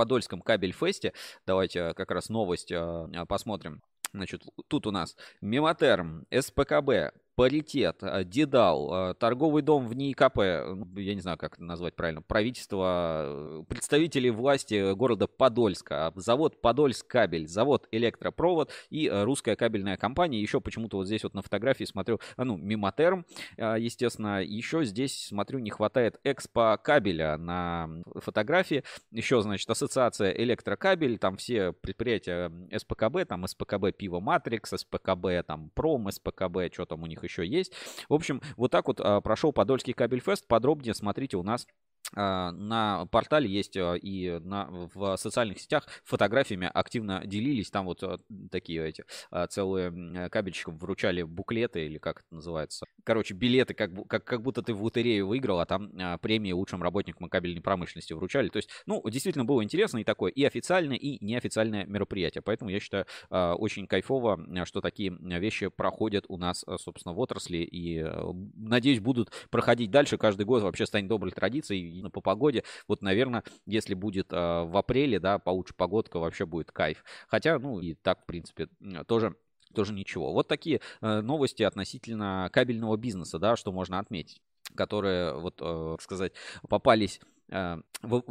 Подольском 0.00 0.40
кабель-фесте. 0.40 1.12
Давайте 1.46 1.80
э, 1.80 1.92
как 1.92 2.10
раз 2.10 2.30
новость 2.30 2.72
э, 2.72 2.76
э, 2.76 3.26
посмотрим. 3.26 3.82
Значит, 4.14 4.42
тут 4.68 4.86
у 4.86 4.90
нас 4.90 5.14
Мемотерм, 5.42 6.24
СПКБ, 6.30 7.12
Паритет, 7.34 8.02
э, 8.02 8.24
Дедал, 8.24 9.10
э, 9.10 9.14
торговый 9.14 9.62
дом 9.62 9.86
в 9.86 9.94
НИИКП, 9.94 10.36
ну, 10.36 10.88
я 10.96 11.14
не 11.14 11.20
знаю, 11.20 11.38
как 11.38 11.58
назвать 11.58 11.94
правильно, 11.94 12.22
правительство, 12.22 13.24
э, 13.26 13.62
представители 13.68 14.28
власти 14.28 14.94
города 14.94 15.26
Подольска, 15.26 16.12
завод 16.16 16.60
Подольск 16.60 17.06
кабель, 17.06 17.46
завод 17.48 17.88
Электропровод 17.92 18.72
и 18.90 19.06
э, 19.06 19.24
русская 19.24 19.56
кабельная 19.56 19.96
компания. 19.96 20.40
Еще 20.40 20.60
почему-то 20.60 20.98
вот 20.98 21.06
здесь 21.06 21.24
вот 21.24 21.34
на 21.34 21.42
фотографии 21.42 21.84
смотрю, 21.84 22.20
ну, 22.36 22.56
Мимотерм, 22.56 23.24
э, 23.56 23.76
естественно. 23.78 24.42
Еще 24.42 24.84
здесь, 24.84 25.26
смотрю, 25.26 25.58
не 25.58 25.70
хватает 25.70 26.20
экспо 26.24 26.76
кабеля 26.82 27.36
на 27.36 27.88
фотографии. 28.16 28.84
Еще, 29.10 29.40
значит, 29.40 29.68
ассоциация 29.70 30.30
электрокабель, 30.32 31.18
там 31.18 31.36
все 31.36 31.72
предприятия 31.72 32.52
СПКБ, 32.76 33.26
там 33.28 33.46
СПКБ 33.46 33.96
Пиво 33.96 34.20
Матрикс, 34.20 34.70
СПКБ 34.70 35.46
там 35.46 35.70
Пром, 35.74 36.10
СПКБ, 36.10 36.72
что 36.72 36.86
там 36.86 37.02
у 37.02 37.06
них 37.06 37.19
еще 37.24 37.46
есть. 37.46 37.72
В 38.08 38.14
общем, 38.14 38.40
вот 38.56 38.70
так 38.70 38.88
вот 38.88 39.00
а, 39.00 39.20
прошел 39.20 39.52
Подольский 39.52 39.92
кабельфест. 39.92 40.46
Подробнее 40.46 40.94
смотрите 40.94 41.36
у 41.36 41.42
нас 41.42 41.66
а, 42.14 42.50
на 42.52 43.06
портале 43.06 43.48
есть 43.48 43.76
а, 43.76 43.94
и 43.94 44.38
на, 44.40 44.68
в 44.70 45.16
социальных 45.16 45.60
сетях 45.60 45.86
фотографиями 46.04 46.70
активно 46.72 47.22
делились. 47.24 47.70
Там 47.70 47.86
вот 47.86 48.02
такие 48.50 48.88
эти 48.88 49.04
целые 49.48 50.28
кабельщикам 50.30 50.78
вручали 50.78 51.22
буклеты 51.22 51.86
или 51.86 51.98
как 51.98 52.20
это 52.20 52.34
называется. 52.34 52.86
Короче, 53.04 53.34
билеты, 53.34 53.74
как, 53.74 53.90
как, 54.08 54.24
как 54.24 54.42
будто 54.42 54.62
ты 54.62 54.74
в 54.74 54.82
лотерею 54.82 55.26
выиграл, 55.26 55.60
а 55.60 55.66
там 55.66 55.90
а, 55.98 56.18
премии 56.18 56.52
лучшим 56.52 56.82
работникам 56.82 57.28
кабельной 57.28 57.60
промышленности 57.60 58.12
вручали. 58.12 58.48
То 58.48 58.56
есть, 58.56 58.70
ну, 58.86 59.02
действительно 59.08 59.44
было 59.44 59.62
интересно 59.62 59.98
и 59.98 60.04
такое 60.04 60.30
и 60.30 60.44
официальное, 60.44 60.96
и 60.96 61.24
неофициальное 61.24 61.86
мероприятие. 61.86 62.42
Поэтому 62.42 62.70
я 62.70 62.80
считаю 62.80 63.06
а, 63.30 63.54
очень 63.54 63.86
кайфово, 63.86 64.40
а, 64.60 64.64
что 64.64 64.80
такие 64.80 65.16
вещи 65.20 65.68
проходят 65.68 66.24
у 66.28 66.36
нас, 66.36 66.64
а, 66.66 66.78
собственно, 66.78 67.14
в 67.14 67.18
отрасли. 67.18 67.58
И, 67.58 67.98
а, 67.98 68.32
надеюсь, 68.54 69.00
будут 69.00 69.30
проходить 69.50 69.90
дальше. 69.90 70.18
Каждый 70.18 70.46
год 70.46 70.62
вообще 70.62 70.86
станет 70.86 71.08
доброй 71.08 71.32
традицией. 71.32 72.08
По 72.10 72.20
погоде, 72.20 72.64
вот, 72.88 73.02
наверное, 73.02 73.44
если 73.66 73.94
будет 73.94 74.28
а, 74.32 74.64
в 74.64 74.76
апреле, 74.76 75.20
да, 75.20 75.38
получше 75.38 75.74
погодка, 75.74 76.18
вообще 76.18 76.46
будет 76.46 76.72
кайф. 76.72 77.04
Хотя, 77.28 77.58
ну, 77.58 77.80
и 77.80 77.94
так, 77.94 78.22
в 78.22 78.26
принципе, 78.26 78.68
тоже 79.06 79.34
тоже 79.74 79.92
ничего. 79.92 80.32
Вот 80.32 80.48
такие 80.48 80.80
э, 81.00 81.20
новости 81.20 81.62
относительно 81.62 82.50
кабельного 82.52 82.96
бизнеса, 82.96 83.38
да, 83.38 83.56
что 83.56 83.72
можно 83.72 83.98
отметить 83.98 84.40
которые, 84.74 85.34
вот, 85.34 85.60
э, 85.60 85.88
так 85.92 86.02
сказать, 86.02 86.32
попались 86.68 87.20
э, 87.50 87.78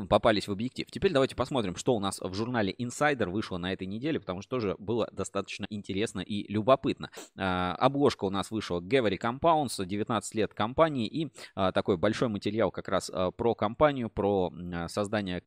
попались 0.10 0.48
в 0.48 0.52
объектив. 0.52 0.88
Теперь 0.90 1.12
давайте 1.12 1.36
посмотрим, 1.36 1.76
что 1.76 1.94
у 1.96 2.00
нас 2.00 2.20
в 2.22 2.34
журнале 2.34 2.74
Insider 2.74 3.30
вышло 3.30 3.58
на 3.58 3.74
этой 3.74 3.86
неделе, 3.86 4.20
потому 4.20 4.42
что 4.42 4.52
тоже 4.52 4.76
было 4.80 5.10
достаточно 5.12 5.66
интересно 5.70 6.22
и 6.22 6.52
любопытно. 6.52 7.12
Э, 7.36 7.74
Обложка 7.78 8.26
у 8.26 8.30
нас 8.30 8.52
вышла 8.52 8.80
Gavery 8.80 9.20
Compounds, 9.20 9.86
19 9.86 10.36
лет 10.36 10.54
компании 10.54 11.08
и 11.08 11.32
э, 11.56 11.72
такой 11.74 11.98
большой 11.98 12.30
материал 12.30 12.72
как 12.72 12.88
раз 12.88 13.12
э, 13.14 13.32
про 13.36 13.56
компанию, 13.56 14.10
про 14.10 14.52
создание 14.88 15.40
э, 15.40 15.42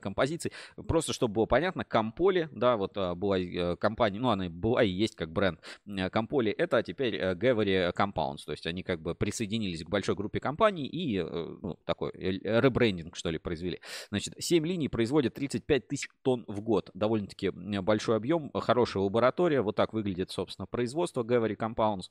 композиций. 0.00 0.52
Просто 0.86 1.12
чтобы 1.12 1.34
было 1.34 1.46
понятно, 1.46 1.84
Камполи, 1.84 2.48
да, 2.52 2.76
вот 2.76 2.96
э, 2.96 3.14
была 3.14 3.38
э, 3.38 3.76
компания, 3.76 4.18
ну 4.20 4.30
она 4.30 4.48
была 4.48 4.82
и 4.82 4.90
есть 4.90 5.14
как 5.14 5.32
бренд 5.32 5.60
э, 5.86 6.10
Камполи, 6.10 6.50
это 6.50 6.82
теперь 6.82 7.16
э, 7.16 7.34
Gavery 7.34 7.92
Compounds, 7.94 8.44
то 8.44 8.52
есть 8.52 8.66
они 8.66 8.82
как 8.82 9.00
бы 9.00 9.14
присоединились 9.14 9.84
к 9.84 9.88
большой 9.88 10.14
группе 10.14 10.40
компаний 10.40 10.86
и 10.86 11.18
э, 11.18 11.56
ну, 11.62 11.78
такой 11.84 12.10
э, 12.10 12.60
ребрендинг, 12.60 13.16
что 13.16 13.30
ли, 13.30 13.38
произвели. 13.38 13.80
Значит, 14.10 14.34
7 14.38 14.66
линий 14.66 14.88
производят 14.88 15.34
35 15.34 15.88
тысяч 15.88 16.08
тонн 16.22 16.44
в 16.48 16.60
год. 16.60 16.90
Довольно-таки 16.94 17.50
большой 17.50 18.16
объем, 18.16 18.50
хорошая 18.52 19.02
лаборатория. 19.02 19.60
Вот 19.60 19.76
так 19.76 19.92
выглядит, 19.92 20.30
собственно, 20.30 20.66
производство 20.66 21.22
Gavery 21.22 21.56
Compounds. 21.56 22.10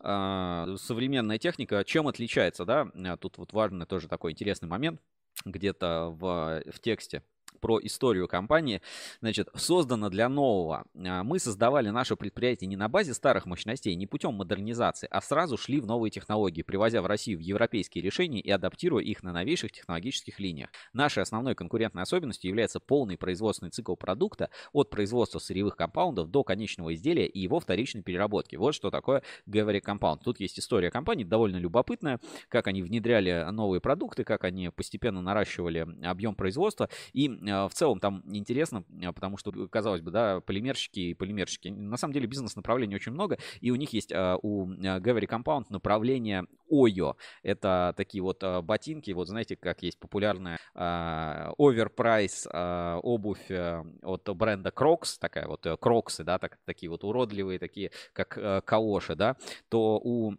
А, 0.00 0.74
Современная 0.76 1.38
техника 1.38 1.84
чем 1.84 2.08
отличается, 2.08 2.64
да? 2.64 2.88
А, 2.94 3.16
Тут 3.16 3.38
вот 3.38 3.52
важный 3.52 3.86
тоже 3.86 4.08
такой 4.08 4.32
интересный 4.32 4.68
момент 4.68 5.00
где-то 5.44 6.08
в, 6.10 6.62
в 6.70 6.80
тексте 6.80 7.22
про 7.60 7.78
историю 7.82 8.28
компании. 8.28 8.82
Значит, 9.20 9.48
создано 9.54 10.10
для 10.10 10.28
нового. 10.28 10.84
А, 10.96 11.24
мы 11.24 11.38
создавали 11.38 11.90
наше 11.90 12.16
предприятие 12.16 12.68
не 12.68 12.76
на 12.76 12.88
базе 12.88 13.14
старых 13.14 13.46
мощностей, 13.46 13.94
не 13.94 14.06
путем 14.06 14.34
модернизации, 14.34 15.08
а 15.10 15.20
сразу 15.20 15.56
шли 15.56 15.80
в 15.80 15.86
новые 15.86 16.10
технологии, 16.10 16.62
привозя 16.62 17.02
в 17.02 17.06
Россию 17.06 17.38
в 17.38 17.42
европейские 17.42 18.02
решения 18.02 18.40
и 18.40 18.50
адаптируя 18.50 19.02
их 19.02 19.22
на 19.22 19.32
новейших 19.32 19.72
технологических 19.72 20.38
линиях. 20.38 20.70
Нашей 20.92 21.22
основной 21.22 21.54
конкурентной 21.54 22.02
особенностью 22.02 22.48
является 22.48 22.80
полный 22.80 23.16
производственный 23.16 23.70
цикл 23.70 23.94
продукта 23.94 24.50
от 24.72 24.90
производства 24.90 25.38
сырьевых 25.38 25.76
компаундов 25.76 26.30
до 26.30 26.44
конечного 26.44 26.94
изделия 26.94 27.26
и 27.26 27.40
его 27.40 27.60
вторичной 27.60 28.02
переработки. 28.02 28.56
Вот 28.56 28.74
что 28.74 28.90
такое 28.90 29.22
Говори 29.46 29.80
Compound. 29.80 30.20
Тут 30.24 30.40
есть 30.40 30.58
история 30.58 30.90
компании, 30.90 31.24
довольно 31.24 31.56
любопытная, 31.56 32.20
как 32.48 32.66
они 32.66 32.82
внедряли 32.82 33.46
новые 33.50 33.80
продукты, 33.80 34.24
как 34.24 34.44
они 34.44 34.70
постепенно 34.70 35.20
наращивали 35.20 35.86
объем 36.04 36.34
производства 36.34 36.88
и 37.12 37.28
в 37.44 37.70
целом 37.72 38.00
там 38.00 38.22
интересно, 38.26 38.84
а, 39.02 39.12
потому 39.12 39.36
что, 39.36 39.52
казалось 39.68 40.00
бы, 40.00 40.10
да, 40.10 40.40
полимерщики 40.40 41.00
и 41.00 41.14
полимерщики. 41.14 41.68
На 41.68 41.96
самом 41.96 42.14
деле 42.14 42.26
бизнес-направлений 42.26 42.94
очень 42.94 43.12
много, 43.12 43.38
и 43.60 43.70
у 43.70 43.76
них 43.76 43.92
есть 43.92 44.12
а, 44.12 44.38
у 44.42 44.66
Gavery 44.66 45.28
Compound 45.28 45.66
направление 45.68 46.46
Ойо. 46.68 47.16
Это 47.42 47.94
такие 47.96 48.22
вот 48.22 48.42
ботинки, 48.62 49.10
вот 49.12 49.28
знаете, 49.28 49.56
как 49.56 49.82
есть 49.82 49.98
популярная 49.98 50.58
оверпрайс 50.74 52.46
обувь 52.50 53.50
от 53.50 54.36
бренда 54.36 54.70
Crocs, 54.70 55.18
такая 55.20 55.46
вот 55.46 55.66
кроксы, 55.80 56.24
да, 56.24 56.38
так, 56.38 56.58
такие 56.64 56.90
вот 56.90 57.04
уродливые, 57.04 57.58
такие 57.58 57.90
как 58.12 58.64
каоши, 58.64 59.14
да, 59.14 59.36
то 59.68 60.00
у 60.02 60.34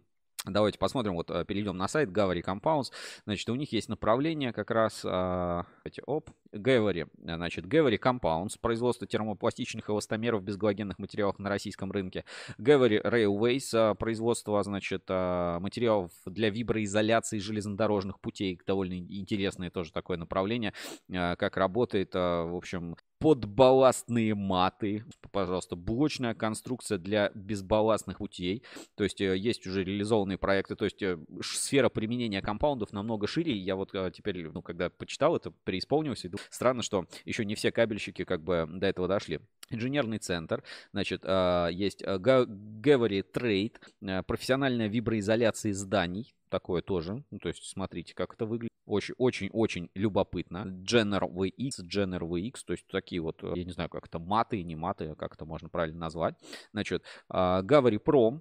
Давайте 0.46 0.78
посмотрим, 0.78 1.14
вот 1.14 1.30
э, 1.30 1.44
перейдем 1.44 1.76
на 1.76 1.88
сайт 1.88 2.10
Gavary 2.10 2.42
Compounds. 2.42 2.92
Значит, 3.24 3.48
у 3.50 3.54
них 3.54 3.72
есть 3.72 3.88
направление 3.88 4.52
как 4.52 4.70
раз, 4.70 5.00
давайте, 5.02 6.02
оп, 6.06 6.30
Gavary, 6.52 7.08
значит, 7.22 7.66
Gavary 7.66 7.98
Compounds, 7.98 8.58
производство 8.60 9.06
термопластичных 9.06 9.88
эластомеров 9.90 10.42
без 10.42 10.56
галогенных 10.56 10.98
материалов 10.98 11.38
на 11.38 11.48
российском 11.48 11.92
рынке. 11.92 12.24
Gavary 12.58 13.02
Railways, 13.02 13.68
а, 13.74 13.94
производство, 13.94 14.62
значит, 14.62 15.04
а, 15.08 15.60
материалов 15.60 16.10
для 16.24 16.50
виброизоляции 16.50 17.38
железнодорожных 17.38 18.20
путей. 18.20 18.60
Довольно 18.66 18.98
интересное 18.98 19.70
тоже 19.70 19.92
такое 19.92 20.16
направление, 20.16 20.72
а, 21.12 21.36
как 21.36 21.56
работает, 21.56 22.14
в 22.14 22.56
общем, 22.56 22.96
подбалластные 23.18 24.34
маты, 24.34 25.04
пожалуйста, 25.32 25.74
блочная 25.74 26.34
конструкция 26.34 26.98
для 26.98 27.30
безбалластных 27.34 28.18
путей, 28.18 28.62
то 28.94 29.04
есть 29.04 29.20
э, 29.20 29.36
есть 29.36 29.66
уже 29.66 29.84
реализованные 29.84 30.38
проекты, 30.38 30.76
то 30.76 30.84
есть 30.84 31.02
э, 31.02 31.18
сфера 31.42 31.88
применения 31.88 32.42
компаундов 32.42 32.92
намного 32.92 33.26
шире, 33.26 33.52
я 33.56 33.74
вот 33.76 33.94
э, 33.94 34.10
теперь, 34.14 34.50
ну, 34.50 34.62
когда 34.62 34.90
почитал 34.90 35.36
это, 35.36 35.50
преисполнился, 35.50 36.30
странно, 36.50 36.82
что 36.82 37.06
еще 37.24 37.44
не 37.44 37.54
все 37.54 37.72
кабельщики 37.72 38.24
как 38.24 38.42
бы 38.42 38.68
до 38.68 38.86
этого 38.86 39.08
дошли. 39.08 39.40
Инженерный 39.70 40.18
центр, 40.18 40.62
значит, 40.92 41.24
есть 41.24 42.00
Gavary 42.02 43.24
Trade, 43.32 44.22
профессиональная 44.22 44.86
виброизоляция 44.86 45.72
зданий, 45.72 46.34
такое 46.48 46.82
тоже. 46.82 47.24
Ну, 47.30 47.38
то 47.38 47.48
есть, 47.48 47.64
смотрите, 47.64 48.14
как 48.14 48.34
это 48.34 48.46
выглядит. 48.46 48.72
Очень-очень-очень 48.86 49.90
любопытно. 49.94 50.64
General 50.88 51.28
VX, 51.28 51.82
General 51.82 52.28
VX, 52.28 52.62
то 52.64 52.72
есть 52.72 52.86
такие 52.86 53.20
вот, 53.20 53.42
я 53.42 53.64
не 53.64 53.72
знаю, 53.72 53.90
как 53.90 54.06
это 54.06 54.20
маты, 54.20 54.62
не 54.62 54.76
маты, 54.76 55.14
как 55.16 55.34
это 55.34 55.44
можно 55.44 55.68
правильно 55.68 55.98
назвать. 55.98 56.36
Значит, 56.72 57.02
Gavary 57.28 57.98
Pro, 57.98 58.40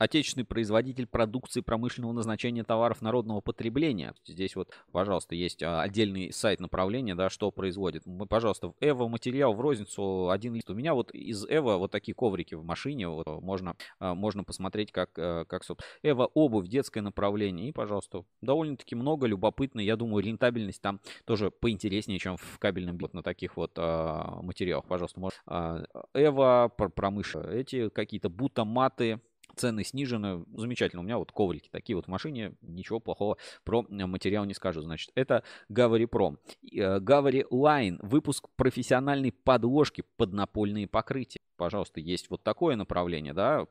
отечественный 0.00 0.46
производитель 0.46 1.06
продукции 1.06 1.60
промышленного 1.60 2.12
назначения 2.12 2.64
товаров 2.64 3.02
народного 3.02 3.42
потребления. 3.42 4.14
Здесь 4.26 4.56
вот, 4.56 4.70
пожалуйста, 4.92 5.34
есть 5.34 5.62
а, 5.62 5.82
отдельный 5.82 6.32
сайт 6.32 6.58
направления, 6.58 7.14
да, 7.14 7.28
что 7.28 7.50
производит. 7.50 8.06
Мы, 8.06 8.24
пожалуйста, 8.24 8.68
в 8.68 8.74
Эво 8.80 9.08
материал 9.08 9.52
в 9.52 9.60
розницу 9.60 10.30
один 10.30 10.54
лист. 10.54 10.70
У 10.70 10.74
меня 10.74 10.94
вот 10.94 11.10
из 11.10 11.44
Эво 11.44 11.76
вот 11.76 11.90
такие 11.90 12.14
коврики 12.14 12.54
в 12.54 12.64
машине, 12.64 13.08
вот 13.08 13.26
можно, 13.42 13.76
а, 13.98 14.14
можно 14.14 14.42
посмотреть, 14.42 14.90
как, 14.90 15.10
э, 15.18 15.44
как 15.46 15.62
Эво 16.02 16.30
обувь, 16.32 16.66
детское 16.66 17.02
направление. 17.02 17.68
И, 17.68 17.72
пожалуйста, 17.72 18.24
довольно-таки 18.40 18.94
много, 18.94 19.26
любопытно. 19.26 19.80
Я 19.80 19.96
думаю, 19.96 20.24
рентабельность 20.24 20.80
там 20.80 21.00
тоже 21.26 21.50
поинтереснее, 21.50 22.18
чем 22.18 22.38
в 22.38 22.58
кабельном 22.58 22.96
вот 22.96 23.12
на 23.12 23.22
таких 23.22 23.58
вот 23.58 23.72
а, 23.76 24.40
материалах. 24.40 24.86
Пожалуйста, 24.86 25.20
можно. 25.20 25.86
Эво, 26.14 26.72
промышленные, 26.74 27.60
эти 27.60 27.90
какие-то 27.90 28.30
бутоматы, 28.30 29.20
цены 29.60 29.84
снижены. 29.84 30.44
Замечательно. 30.56 31.02
У 31.02 31.04
меня 31.04 31.18
вот 31.18 31.32
коврики 31.32 31.68
такие 31.70 31.96
вот 31.96 32.06
в 32.06 32.08
машине. 32.08 32.54
Ничего 32.62 32.98
плохого 32.98 33.36
про 33.64 33.84
материал 33.88 34.44
не 34.46 34.54
скажу. 34.54 34.80
Значит, 34.80 35.10
это 35.14 35.42
Gavary 35.70 36.08
Pro. 36.08 36.36
Gavary 36.72 37.44
Line. 37.50 37.98
Выпуск 38.00 38.48
профессиональной 38.56 39.32
подложки 39.32 40.04
под 40.16 40.32
напольные 40.32 40.88
покрытия 40.88 41.40
пожалуйста, 41.60 42.00
есть 42.00 42.30
вот 42.30 42.42
такое 42.42 42.74
направление, 42.74 43.34
да, 43.34 43.66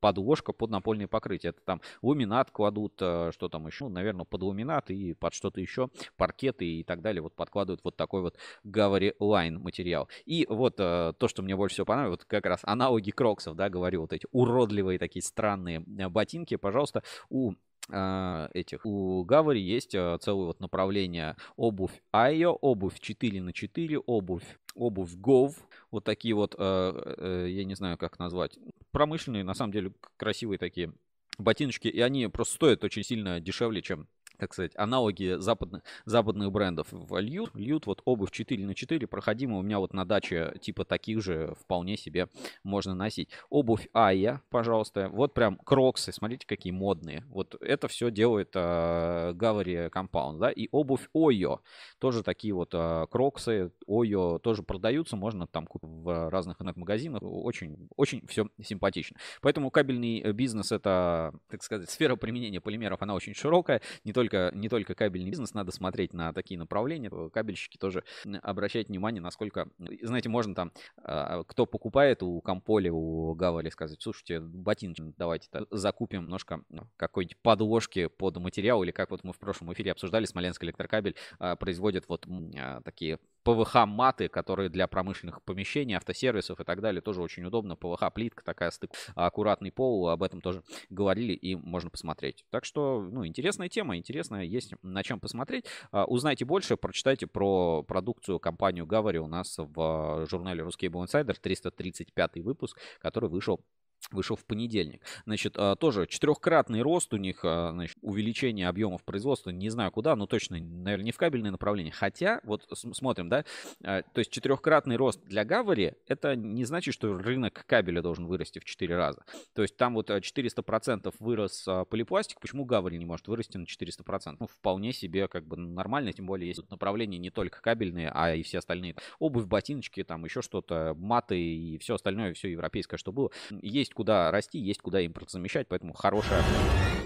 подложка 0.00 0.52
под 0.52 0.68
напольное 0.68 1.08
покрытие. 1.08 1.50
Это 1.50 1.60
там 1.64 1.80
ламинат 2.02 2.50
кладут, 2.50 3.00
э, 3.00 3.30
что 3.32 3.48
там 3.48 3.66
еще, 3.66 3.84
ну, 3.84 3.94
наверное, 3.94 4.26
под 4.26 4.42
ламинат 4.42 4.90
и 4.90 5.14
под 5.14 5.32
что-то 5.32 5.58
еще, 5.58 5.88
паркеты 6.18 6.66
и 6.66 6.84
так 6.84 7.00
далее, 7.00 7.22
вот 7.22 7.34
подкладывают 7.34 7.80
вот 7.82 7.96
такой 7.96 8.20
вот 8.20 8.36
Gavary 8.62 9.16
Line 9.18 9.58
материал. 9.58 10.06
И 10.26 10.46
вот 10.50 10.74
э, 10.80 11.14
то, 11.16 11.28
что 11.28 11.42
мне 11.42 11.56
больше 11.56 11.76
всего 11.76 11.86
понравилось, 11.86 12.18
вот 12.20 12.24
как 12.26 12.44
раз 12.44 12.60
аналоги 12.64 13.10
кроксов, 13.10 13.56
да, 13.56 13.70
говорю, 13.70 14.02
вот 14.02 14.12
эти 14.12 14.26
уродливые 14.32 14.98
такие 14.98 15.22
странные 15.30 15.84
э, 15.98 16.08
ботинки, 16.08 16.56
пожалуйста, 16.56 17.02
у 17.28 17.54
этих. 17.88 18.86
У 18.86 19.24
Гавари 19.24 19.58
есть 19.58 19.90
целое 19.90 20.46
вот 20.46 20.60
направление. 20.60 21.34
Обувь 21.56 22.02
Айо, 22.12 22.52
обувь 22.52 23.00
4 23.00 23.42
на 23.42 23.52
4, 23.52 23.98
обувь 23.98 24.44
обувь 24.74 25.14
Gov, 25.14 25.56
вот 25.90 26.04
такие 26.04 26.34
вот, 26.34 26.54
э, 26.56 27.14
э, 27.18 27.46
я 27.50 27.64
не 27.64 27.74
знаю, 27.74 27.98
как 27.98 28.18
назвать, 28.18 28.58
промышленные, 28.90 29.44
на 29.44 29.54
самом 29.54 29.72
деле, 29.72 29.92
красивые 30.16 30.58
такие 30.58 30.92
ботиночки, 31.38 31.88
и 31.88 32.00
они 32.00 32.26
просто 32.28 32.54
стоят 32.54 32.84
очень 32.84 33.02
сильно 33.02 33.40
дешевле, 33.40 33.82
чем 33.82 34.08
так 34.40 34.52
сказать, 34.52 34.72
аналоги 34.76 35.36
западных, 35.38 35.82
западных 36.04 36.50
брендов 36.50 36.88
льют. 37.10 37.54
Льют 37.54 37.86
вот 37.86 38.02
обувь 38.04 38.30
4 38.30 38.64
на 38.64 38.74
4 38.74 39.06
проходимая. 39.06 39.60
У 39.60 39.62
меня 39.62 39.78
вот 39.78 39.92
на 39.92 40.04
даче 40.04 40.54
типа 40.60 40.84
таких 40.84 41.22
же 41.22 41.54
вполне 41.60 41.96
себе 41.96 42.28
можно 42.64 42.94
носить. 42.94 43.28
Обувь 43.50 43.88
Ая, 43.92 44.42
пожалуйста. 44.50 45.08
Вот 45.12 45.34
прям 45.34 45.56
кроксы, 45.56 46.12
смотрите, 46.12 46.46
какие 46.46 46.72
модные. 46.72 47.24
Вот 47.28 47.54
это 47.60 47.88
все 47.88 48.10
делает 48.10 48.50
э, 48.54 49.32
Gavary 49.34 49.90
Compound, 49.90 50.38
да. 50.38 50.50
И 50.50 50.68
обувь 50.72 51.08
Ойо, 51.12 51.60
тоже 51.98 52.22
такие 52.22 52.54
вот 52.54 52.70
э, 52.72 53.06
кроксы. 53.10 53.72
Ойо 53.86 54.38
тоже 54.38 54.62
продаются, 54.62 55.16
можно 55.16 55.46
там 55.46 55.66
купить 55.66 55.90
в 55.90 56.30
разных 56.30 56.56
интернет-магазинах. 56.56 57.22
Очень, 57.22 57.88
очень 57.96 58.26
все 58.26 58.48
симпатично. 58.62 59.16
Поэтому 59.40 59.70
кабельный 59.70 60.32
бизнес 60.32 60.72
это, 60.72 61.34
так 61.48 61.62
сказать, 61.62 61.90
сфера 61.90 62.16
применения 62.16 62.60
полимеров, 62.60 63.02
она 63.02 63.14
очень 63.14 63.34
широкая. 63.34 63.80
Не 64.04 64.12
только 64.12 64.29
только, 64.30 64.56
не 64.56 64.68
только 64.68 64.94
кабельный 64.94 65.30
бизнес, 65.30 65.54
надо 65.54 65.72
смотреть 65.72 66.12
на 66.12 66.32
такие 66.32 66.58
направления. 66.58 67.10
Кабельщики 67.30 67.76
тоже 67.76 68.04
обращать 68.42 68.88
внимание, 68.88 69.20
насколько, 69.20 69.68
знаете, 70.02 70.28
можно 70.28 70.54
там, 70.54 70.72
а, 71.02 71.42
кто 71.44 71.66
покупает 71.66 72.22
у 72.22 72.40
Комполи, 72.40 72.90
у 72.90 73.34
Гавали 73.34 73.70
сказать, 73.70 74.00
слушайте, 74.00 74.40
ботинки 74.40 75.02
давайте 75.16 75.48
закупим 75.70 76.22
немножко 76.22 76.62
какой-нибудь 76.96 77.38
подложки 77.42 78.06
под 78.06 78.36
материал, 78.38 78.82
или 78.82 78.90
как 78.90 79.10
вот 79.10 79.24
мы 79.24 79.32
в 79.32 79.38
прошлом 79.38 79.72
эфире 79.72 79.92
обсуждали, 79.92 80.24
Смоленск 80.24 80.62
электрокабель 80.62 81.16
а, 81.38 81.56
производит 81.56 82.08
вот 82.08 82.26
а, 82.56 82.80
такие 82.82 83.18
ПВХ-маты, 83.44 84.28
которые 84.28 84.68
для 84.68 84.86
промышленных 84.86 85.42
помещений, 85.42 85.94
автосервисов 85.94 86.60
и 86.60 86.64
так 86.64 86.80
далее, 86.80 87.00
тоже 87.00 87.22
очень 87.22 87.44
удобно. 87.44 87.76
ПВХ-плитка 87.76 88.44
такая 88.44 88.70
стык, 88.70 88.90
аккуратный 89.14 89.72
пол, 89.72 90.08
об 90.08 90.22
этом 90.22 90.40
тоже 90.40 90.62
говорили 90.88 91.32
и 91.32 91.54
можно 91.54 91.90
посмотреть. 91.90 92.44
Так 92.50 92.64
что, 92.64 93.00
ну, 93.00 93.26
интересная 93.26 93.68
тема, 93.68 93.96
интересная, 93.96 94.44
есть 94.44 94.74
на 94.82 95.02
чем 95.02 95.20
посмотреть. 95.20 95.66
А, 95.92 96.04
узнайте 96.04 96.44
больше, 96.44 96.76
прочитайте 96.76 97.26
про 97.26 97.82
продукцию 97.82 98.38
компанию 98.40 98.86
Гавари 98.86 99.18
у 99.18 99.26
нас 99.26 99.56
в 99.58 100.26
журнале 100.28 100.62
Русский 100.62 100.88
Insider, 100.88 101.36
335 101.40 102.40
выпуск, 102.40 102.78
который 103.00 103.28
вышел 103.28 103.60
вышел 104.10 104.36
в 104.36 104.44
понедельник. 104.44 105.02
Значит, 105.26 105.54
а, 105.56 105.76
тоже 105.76 106.06
четырехкратный 106.06 106.82
рост 106.82 107.12
у 107.12 107.16
них, 107.16 107.40
а, 107.44 107.72
значит, 107.72 107.96
увеличение 108.02 108.68
объемов 108.68 109.04
производства, 109.04 109.50
не 109.50 109.68
знаю 109.70 109.90
куда, 109.90 110.16
но 110.16 110.26
точно, 110.26 110.58
наверное, 110.58 111.04
не 111.04 111.12
в 111.12 111.16
кабельное 111.16 111.50
направление. 111.50 111.92
Хотя, 111.92 112.40
вот 112.44 112.66
смотрим, 112.72 113.28
да, 113.28 113.44
а, 113.84 114.02
то 114.02 114.18
есть 114.18 114.30
четырехкратный 114.30 114.96
рост 114.96 115.20
для 115.24 115.44
Гавари, 115.44 115.94
это 116.06 116.36
не 116.36 116.64
значит, 116.64 116.94
что 116.94 117.16
рынок 117.16 117.64
кабеля 117.66 118.02
должен 118.02 118.26
вырасти 118.26 118.58
в 118.58 118.64
4 118.64 118.96
раза. 118.96 119.24
То 119.54 119.62
есть 119.62 119.76
там 119.76 119.94
вот 119.94 120.10
400% 120.10 121.14
вырос 121.18 121.66
полипластик, 121.88 122.40
почему 122.40 122.64
Гавари 122.64 122.96
не 122.96 123.04
может 123.04 123.28
вырасти 123.28 123.56
на 123.56 123.64
400%? 123.64 124.36
Ну, 124.40 124.46
вполне 124.46 124.92
себе 124.92 125.28
как 125.28 125.46
бы 125.46 125.56
нормально, 125.56 126.12
тем 126.12 126.26
более 126.26 126.48
есть 126.48 126.70
направления 126.70 127.18
не 127.18 127.30
только 127.30 127.60
кабельные, 127.60 128.10
а 128.12 128.34
и 128.34 128.42
все 128.42 128.58
остальные. 128.58 128.96
Обувь, 129.18 129.46
ботиночки, 129.46 130.02
там 130.04 130.24
еще 130.24 130.42
что-то, 130.42 130.94
маты 130.96 131.40
и 131.40 131.78
все 131.78 131.94
остальное, 131.94 132.34
все 132.34 132.48
европейское, 132.50 132.98
что 132.98 133.12
было. 133.12 133.30
Есть 133.50 133.89
есть 133.90 133.94
куда 133.94 134.30
расти, 134.30 134.58
есть 134.58 134.80
куда 134.80 135.00
импорт 135.00 135.30
замещать, 135.30 135.66
поэтому 135.68 135.92
хорошая, 135.92 136.42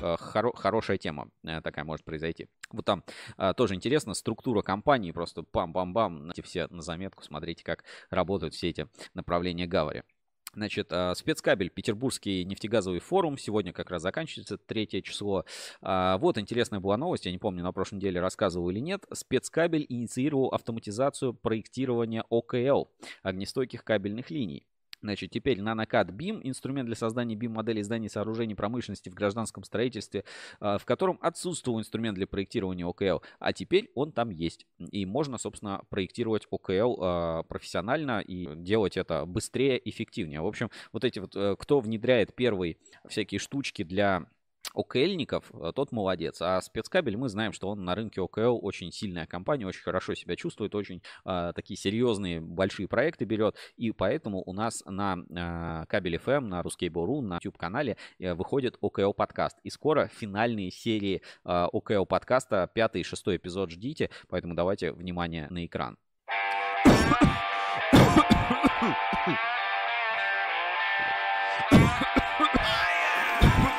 э, 0.03 0.16
хоро, 0.18 0.53
хорошая 0.55 0.99
тема 0.99 1.31
э, 1.42 1.62
такая 1.62 1.85
может 1.85 2.05
произойти. 2.05 2.49
Вот 2.70 2.85
там 2.85 3.03
э, 3.38 3.55
тоже 3.57 3.75
интересно, 3.75 4.12
структура 4.12 4.61
компании, 4.61 5.12
просто 5.12 5.42
пам-пам-бам, 5.42 6.31
эти 6.31 6.42
все 6.42 6.66
на 6.68 6.83
заметку, 6.83 7.23
смотрите, 7.23 7.64
как 7.64 7.85
работают 8.11 8.53
все 8.53 8.68
эти 8.68 8.87
направления 9.14 9.66
Гавари. 9.66 10.05
Значит, 10.53 10.92
спецкабель, 11.16 11.68
Петербургский 11.68 12.44
нефтегазовый 12.44 13.01
форум. 13.01 13.37
Сегодня 13.37 13.73
как 13.73 13.90
раз 13.90 14.03
заканчивается 14.03 14.57
третье 14.57 15.01
число. 15.01 15.44
А, 15.83 16.16
вот 16.18 16.38
интересная 16.38 16.79
была 16.79 16.97
новость, 16.97 17.27
я 17.27 17.33
не 17.33 17.38
помню, 17.38 17.64
на 17.64 17.73
прошлой 17.73 17.97
неделе 17.97 18.20
рассказывал 18.20 18.70
или 18.70 18.79
нет. 18.79 19.05
Спецкабель 19.12 19.85
инициировал 19.88 20.51
автоматизацию 20.51 21.35
проектирования 21.35 22.25
ОКЛ, 22.31 22.85
огнестойких 23.25 23.83
кабельных 23.83 24.31
линий. 24.31 24.64
Значит, 25.05 25.33
теперь 25.33 25.61
нанокад 25.61 26.09
BIM, 26.09 26.40
инструмент 26.45 26.87
для 26.87 26.97
создания 26.97 27.35
BIM-моделей 27.35 27.83
зданий 27.83 28.07
и 28.07 28.09
сооружений 28.09 28.55
промышленности 28.55 29.11
в 29.11 29.14
гражданском 29.14 29.62
строительстве, 29.62 30.25
а, 30.61 30.79
в 30.79 30.87
котором 30.87 31.19
отсутствовал 31.21 31.79
инструмент 31.79 32.14
для 32.17 32.27
проектирования 32.27 32.87
ОКЛ, 32.87 33.23
а 33.38 33.53
теперь 33.53 33.90
он 33.95 34.12
там 34.12 34.31
есть. 34.31 34.67
И 34.79 35.05
можно, 35.05 35.37
собственно, 35.37 35.83
проектировать 35.90 36.47
ОКЛ 36.51 36.97
а, 37.03 37.43
профессионально 37.43 38.21
и 38.21 38.49
делать 38.57 38.97
это 38.97 39.27
быстрее, 39.27 39.79
эффективнее. 39.85 40.40
В 40.40 40.47
общем, 40.47 40.71
вот 40.90 41.05
эти 41.05 41.19
вот, 41.19 41.37
э, 41.37 41.55
кто 41.59 41.81
внедряет 41.81 42.35
первые 42.35 42.79
всякие 43.07 43.38
штучки 43.38 43.83
для 43.83 44.25
ОКЛников, 44.74 45.50
э, 45.54 45.72
тот 45.74 45.92
молодец. 45.92 46.42
А 46.42 46.60
спецкабель, 46.60 47.16
мы 47.16 47.28
знаем, 47.28 47.52
что 47.52 47.68
он 47.68 47.84
на 47.84 47.94
рынке 47.94 48.20
ОКЛ 48.20 48.58
очень 48.62 48.92
сильная 48.92 49.26
компания, 49.26 49.66
очень 49.66 49.82
хорошо 49.82 50.14
себя 50.14 50.37
чувствует, 50.37 50.74
очень 50.74 51.02
э, 51.24 51.52
такие 51.54 51.76
серьезные 51.78 52.40
большие 52.40 52.88
проекты 52.88 53.24
берет. 53.24 53.56
И 53.76 53.92
поэтому 53.92 54.42
у 54.44 54.52
нас 54.52 54.82
на 54.87 55.16
э, 55.16 55.87
кабель 55.87 56.16
FM, 56.16 56.40
на 56.40 56.60
Ruskable.ru, 56.60 57.20
на 57.20 57.37
YouTube-канале 57.37 57.96
э, 58.18 58.34
выходит 58.34 58.76
ОКЛ 58.80 59.12
подкаст. 59.12 59.58
И 59.62 59.70
скоро 59.70 60.08
финальные 60.08 60.70
серии 60.70 61.22
э, 61.44 61.66
ОКЛ 61.72 62.04
подкаста, 62.04 62.68
пятый 62.72 63.02
и 63.02 63.04
шестой 63.04 63.37
эпизод 63.37 63.70
ждите. 63.70 64.10
Поэтому 64.28 64.54
давайте 64.54 64.92
внимание 64.92 65.48
на 65.50 65.64
экран. 65.64 65.96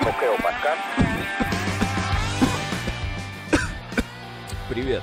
ОКО 0.06 0.38
подкаст. 0.40 0.82
Привет, 4.70 5.02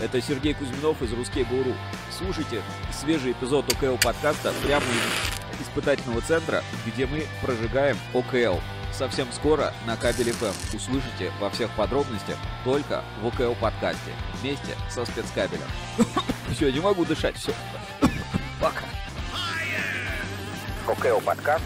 это 0.00 0.22
Сергей 0.22 0.54
Кузьминов 0.54 1.02
из 1.02 1.12
Русский 1.14 1.42
Гуру. 1.42 1.74
Слушайте 2.16 2.62
свежий 2.92 3.32
эпизод 3.32 3.64
ОКЛ 3.72 3.96
подкаста 3.96 4.52
прямо 4.62 4.84
из 4.84 5.62
испытательного 5.66 6.20
центра, 6.20 6.62
где 6.86 7.06
мы 7.06 7.26
прожигаем 7.42 7.98
ОКЛ. 8.14 8.60
Совсем 8.92 9.26
скоро 9.32 9.74
на 9.84 9.96
кабеле 9.96 10.30
FM 10.30 10.76
услышите 10.76 11.32
во 11.40 11.50
всех 11.50 11.68
подробностях 11.72 12.36
только 12.62 13.02
в 13.20 13.26
ОКЛ 13.26 13.54
подкасте 13.60 14.12
вместе 14.40 14.76
со 14.88 15.04
спецкабелем. 15.04 15.66
Все, 16.54 16.70
не 16.70 16.78
могу 16.78 17.04
дышать, 17.04 17.34
все. 17.34 17.52
Пока. 18.60 18.84
ОКО 20.86 21.20
подкаст. 21.20 21.64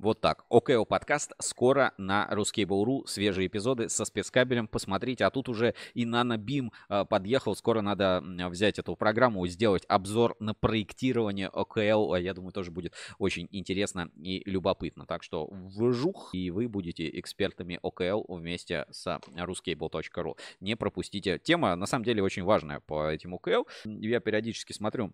Вот 0.00 0.18
так. 0.22 0.46
ОКО 0.48 0.86
подкаст 0.86 1.34
скоро 1.40 1.92
на 1.98 2.26
Ruskable.ru. 2.32 3.06
Свежие 3.06 3.48
эпизоды 3.48 3.90
со 3.90 4.06
спецкабелем. 4.06 4.66
Посмотрите. 4.66 5.26
А 5.26 5.30
тут 5.30 5.50
уже 5.50 5.74
и 5.92 6.06
NanoBeam 6.06 6.70
э, 6.88 7.04
подъехал. 7.04 7.54
Скоро 7.54 7.82
надо 7.82 8.24
взять 8.48 8.78
эту 8.78 8.96
программу, 8.96 9.46
сделать 9.46 9.84
обзор 9.88 10.36
на 10.40 10.54
проектирование 10.54 11.48
ОКЛ. 11.48 12.14
Я 12.14 12.32
думаю, 12.32 12.52
тоже 12.52 12.70
будет 12.70 12.94
очень 13.18 13.46
интересно 13.50 14.10
и 14.16 14.42
любопытно. 14.46 15.04
Так 15.04 15.22
что 15.22 15.50
вжух, 15.50 16.30
и 16.32 16.50
вы 16.50 16.66
будете 16.66 17.06
экспертами 17.20 17.78
ОКЛ 17.82 18.24
вместе 18.26 18.86
с 18.90 19.20
ruskable.ru. 19.36 20.38
Не 20.60 20.76
пропустите. 20.76 21.38
Тема, 21.38 21.76
на 21.76 21.84
самом 21.84 22.06
деле, 22.06 22.22
очень 22.22 22.44
важная 22.44 22.80
по 22.80 23.10
этим 23.10 23.34
ОКЛ. 23.34 23.64
Я 23.84 24.20
периодически 24.20 24.72
смотрю 24.72 25.12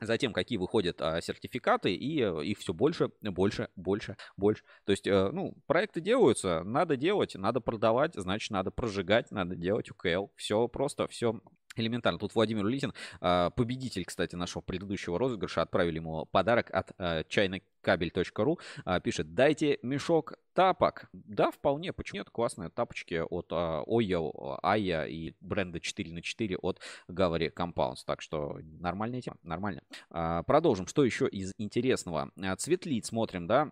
Затем, 0.00 0.32
какие 0.32 0.58
выходят 0.58 1.00
а, 1.00 1.20
сертификаты, 1.20 1.92
и 1.94 2.20
э, 2.20 2.44
их 2.44 2.58
все 2.58 2.72
больше, 2.72 3.10
больше, 3.20 3.68
больше, 3.74 4.16
больше. 4.36 4.62
То 4.84 4.92
есть, 4.92 5.06
э, 5.06 5.30
ну, 5.32 5.56
проекты 5.66 6.00
делаются, 6.00 6.62
надо 6.62 6.96
делать, 6.96 7.34
надо 7.34 7.60
продавать, 7.60 8.14
значит, 8.14 8.50
надо 8.50 8.70
прожигать, 8.70 9.30
надо 9.30 9.56
делать 9.56 9.90
УКЛ. 9.90 10.28
Все 10.36 10.68
просто, 10.68 11.08
все 11.08 11.40
элементарно. 11.78 12.18
Тут 12.18 12.34
Владимир 12.34 12.64
Улитин, 12.64 12.92
а, 13.20 13.50
победитель, 13.50 14.04
кстати, 14.04 14.36
нашего 14.36 14.62
предыдущего 14.62 15.18
розыгрыша, 15.18 15.62
отправили 15.62 15.96
ему 15.96 16.26
подарок 16.26 16.70
от 16.70 16.92
а, 16.98 17.24
чайнокабель.ру, 17.24 18.58
а, 18.84 19.00
пишет, 19.00 19.34
дайте 19.34 19.78
мешок 19.82 20.34
тапок. 20.54 21.08
Да, 21.12 21.50
вполне, 21.50 21.92
почему 21.92 22.18
нет, 22.18 22.30
классные 22.30 22.68
тапочки 22.68 23.22
от 23.28 23.52
Oyo, 23.52 24.58
Aya 24.62 25.08
и 25.08 25.34
бренда 25.40 25.80
4 25.80 26.12
на 26.12 26.22
4 26.22 26.56
от 26.56 26.80
Gavary 27.08 27.52
Compounds. 27.52 27.98
Так 28.04 28.22
что 28.22 28.58
нормальная 28.62 29.20
тема, 29.20 29.36
нормально. 29.42 29.82
Продолжим. 30.08 30.88
Что 30.88 31.04
еще 31.04 31.28
из 31.28 31.52
интересного? 31.58 32.30
Цветлит 32.56 33.06
смотрим, 33.06 33.46
да, 33.46 33.70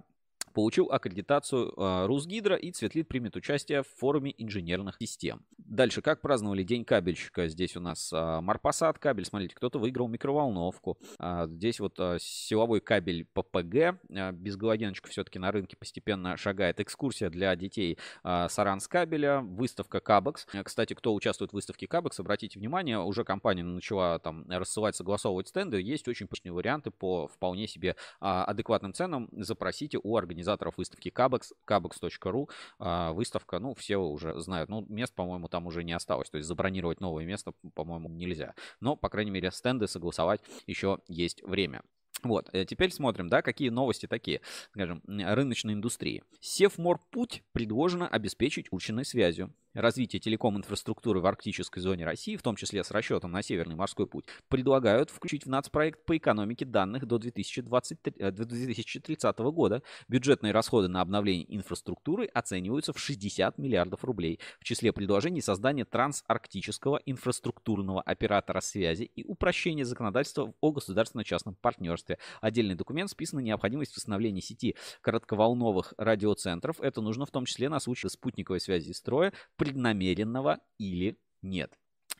получил 0.56 0.86
аккредитацию 0.90 1.70
э, 1.76 2.06
Русгидро 2.06 2.56
и 2.56 2.72
Цветлит 2.72 3.08
примет 3.08 3.36
участие 3.36 3.82
в 3.82 3.88
форуме 3.88 4.34
инженерных 4.38 4.96
систем. 4.98 5.44
Дальше, 5.58 6.00
как 6.00 6.22
праздновали 6.22 6.62
День 6.62 6.86
кабельщика? 6.86 7.46
Здесь 7.48 7.76
у 7.76 7.80
нас 7.80 8.10
э, 8.10 8.40
Марпасад 8.40 8.98
кабель, 8.98 9.26
смотрите, 9.26 9.54
кто-то 9.54 9.78
выиграл 9.78 10.08
микроволновку. 10.08 10.96
А, 11.18 11.46
здесь 11.46 11.78
вот 11.78 11.96
э, 11.98 12.16
силовой 12.22 12.80
кабель 12.80 13.26
ППГ, 13.34 14.00
без 14.32 14.56
галогеночка 14.56 15.10
все-таки 15.10 15.38
на 15.38 15.52
рынке 15.52 15.76
постепенно 15.76 16.38
шагает. 16.38 16.80
Экскурсия 16.80 17.28
для 17.28 17.54
детей 17.54 17.98
Саранс 18.22 18.88
кабеля, 18.88 19.40
выставка 19.40 20.00
Кабекс. 20.00 20.46
Кстати, 20.64 20.94
кто 20.94 21.12
участвует 21.12 21.50
в 21.50 21.54
выставке 21.54 21.86
Кабекс, 21.86 22.18
обратите 22.18 22.58
внимание, 22.58 22.98
уже 22.98 23.24
компания 23.24 23.62
начала 23.62 24.18
там 24.20 24.48
рассылать, 24.48 24.96
согласовывать 24.96 25.48
стенды. 25.48 25.82
Есть 25.82 26.08
очень 26.08 26.26
прочные 26.26 26.52
варианты 26.52 26.90
по 26.90 27.28
вполне 27.28 27.66
себе 27.68 27.96
адекватным 28.20 28.94
ценам. 28.94 29.28
Запросите 29.32 29.98
у 30.02 30.16
организации 30.16 30.45
организаторов 30.46 30.76
выставки 30.78 31.08
Cabex, 31.08 31.52
cabex.ru. 31.66 32.48
А, 32.78 33.12
выставка, 33.12 33.58
ну, 33.58 33.74
все 33.74 33.96
уже 33.96 34.38
знают. 34.40 34.70
Ну, 34.70 34.84
мест, 34.88 35.14
по-моему, 35.14 35.48
там 35.48 35.66
уже 35.66 35.84
не 35.84 35.92
осталось. 35.92 36.30
То 36.30 36.38
есть 36.38 36.48
забронировать 36.48 37.00
новое 37.00 37.24
место, 37.24 37.52
по-моему, 37.74 38.08
нельзя. 38.08 38.54
Но, 38.80 38.96
по 38.96 39.08
крайней 39.08 39.30
мере, 39.30 39.50
стенды 39.50 39.86
согласовать 39.86 40.40
еще 40.66 40.98
есть 41.08 41.42
время. 41.42 41.82
Вот, 42.22 42.48
э, 42.52 42.64
теперь 42.64 42.90
смотрим, 42.90 43.28
да, 43.28 43.42
какие 43.42 43.68
новости 43.68 44.06
такие, 44.06 44.40
скажем, 44.72 45.02
рыночной 45.06 45.74
индустрии. 45.74 46.22
Севморпуть 46.40 47.42
предложено 47.52 48.08
обеспечить 48.08 48.72
улучшенной 48.72 49.04
связью 49.04 49.52
развития 49.76 50.18
телеком-инфраструктуры 50.18 51.20
в 51.20 51.26
арктической 51.26 51.82
зоне 51.82 52.04
России, 52.04 52.36
в 52.36 52.42
том 52.42 52.56
числе 52.56 52.82
с 52.82 52.90
расчетом 52.90 53.30
на 53.30 53.42
Северный 53.42 53.76
морской 53.76 54.06
путь, 54.06 54.24
предлагают 54.48 55.10
включить 55.10 55.44
в 55.44 55.48
нацпроект 55.48 56.04
по 56.04 56.16
экономике 56.16 56.64
данных 56.64 57.06
до 57.06 57.18
2020, 57.18 57.98
2030 58.34 59.24
э, 59.38 59.42
года. 59.50 59.82
Бюджетные 60.08 60.52
расходы 60.52 60.88
на 60.88 61.00
обновление 61.00 61.54
инфраструктуры 61.54 62.26
оцениваются 62.26 62.92
в 62.92 62.98
60 62.98 63.58
миллиардов 63.58 64.04
рублей. 64.04 64.40
В 64.60 64.64
числе 64.64 64.92
предложений 64.92 65.42
создание 65.42 65.84
трансарктического 65.84 67.00
инфраструктурного 67.04 68.00
оператора 68.02 68.60
связи 68.60 69.04
и 69.04 69.24
упрощение 69.24 69.84
законодательства 69.84 70.54
о 70.60 70.72
государственно-частном 70.72 71.54
партнерстве. 71.54 72.18
Отдельный 72.40 72.74
документ 72.74 73.10
списана 73.10 73.40
необходимость 73.40 73.94
восстановления 73.96 74.40
сети 74.40 74.74
коротковолновых 75.02 75.94
радиоцентров. 75.98 76.80
Это 76.80 77.00
нужно 77.00 77.26
в 77.26 77.30
том 77.30 77.44
числе 77.44 77.68
на 77.68 77.80
случай 77.80 78.08
спутниковой 78.08 78.60
связи 78.60 78.92
строя 78.92 79.32
преднамеренного 79.66 80.60
или 80.78 81.18
нет. 81.42 81.76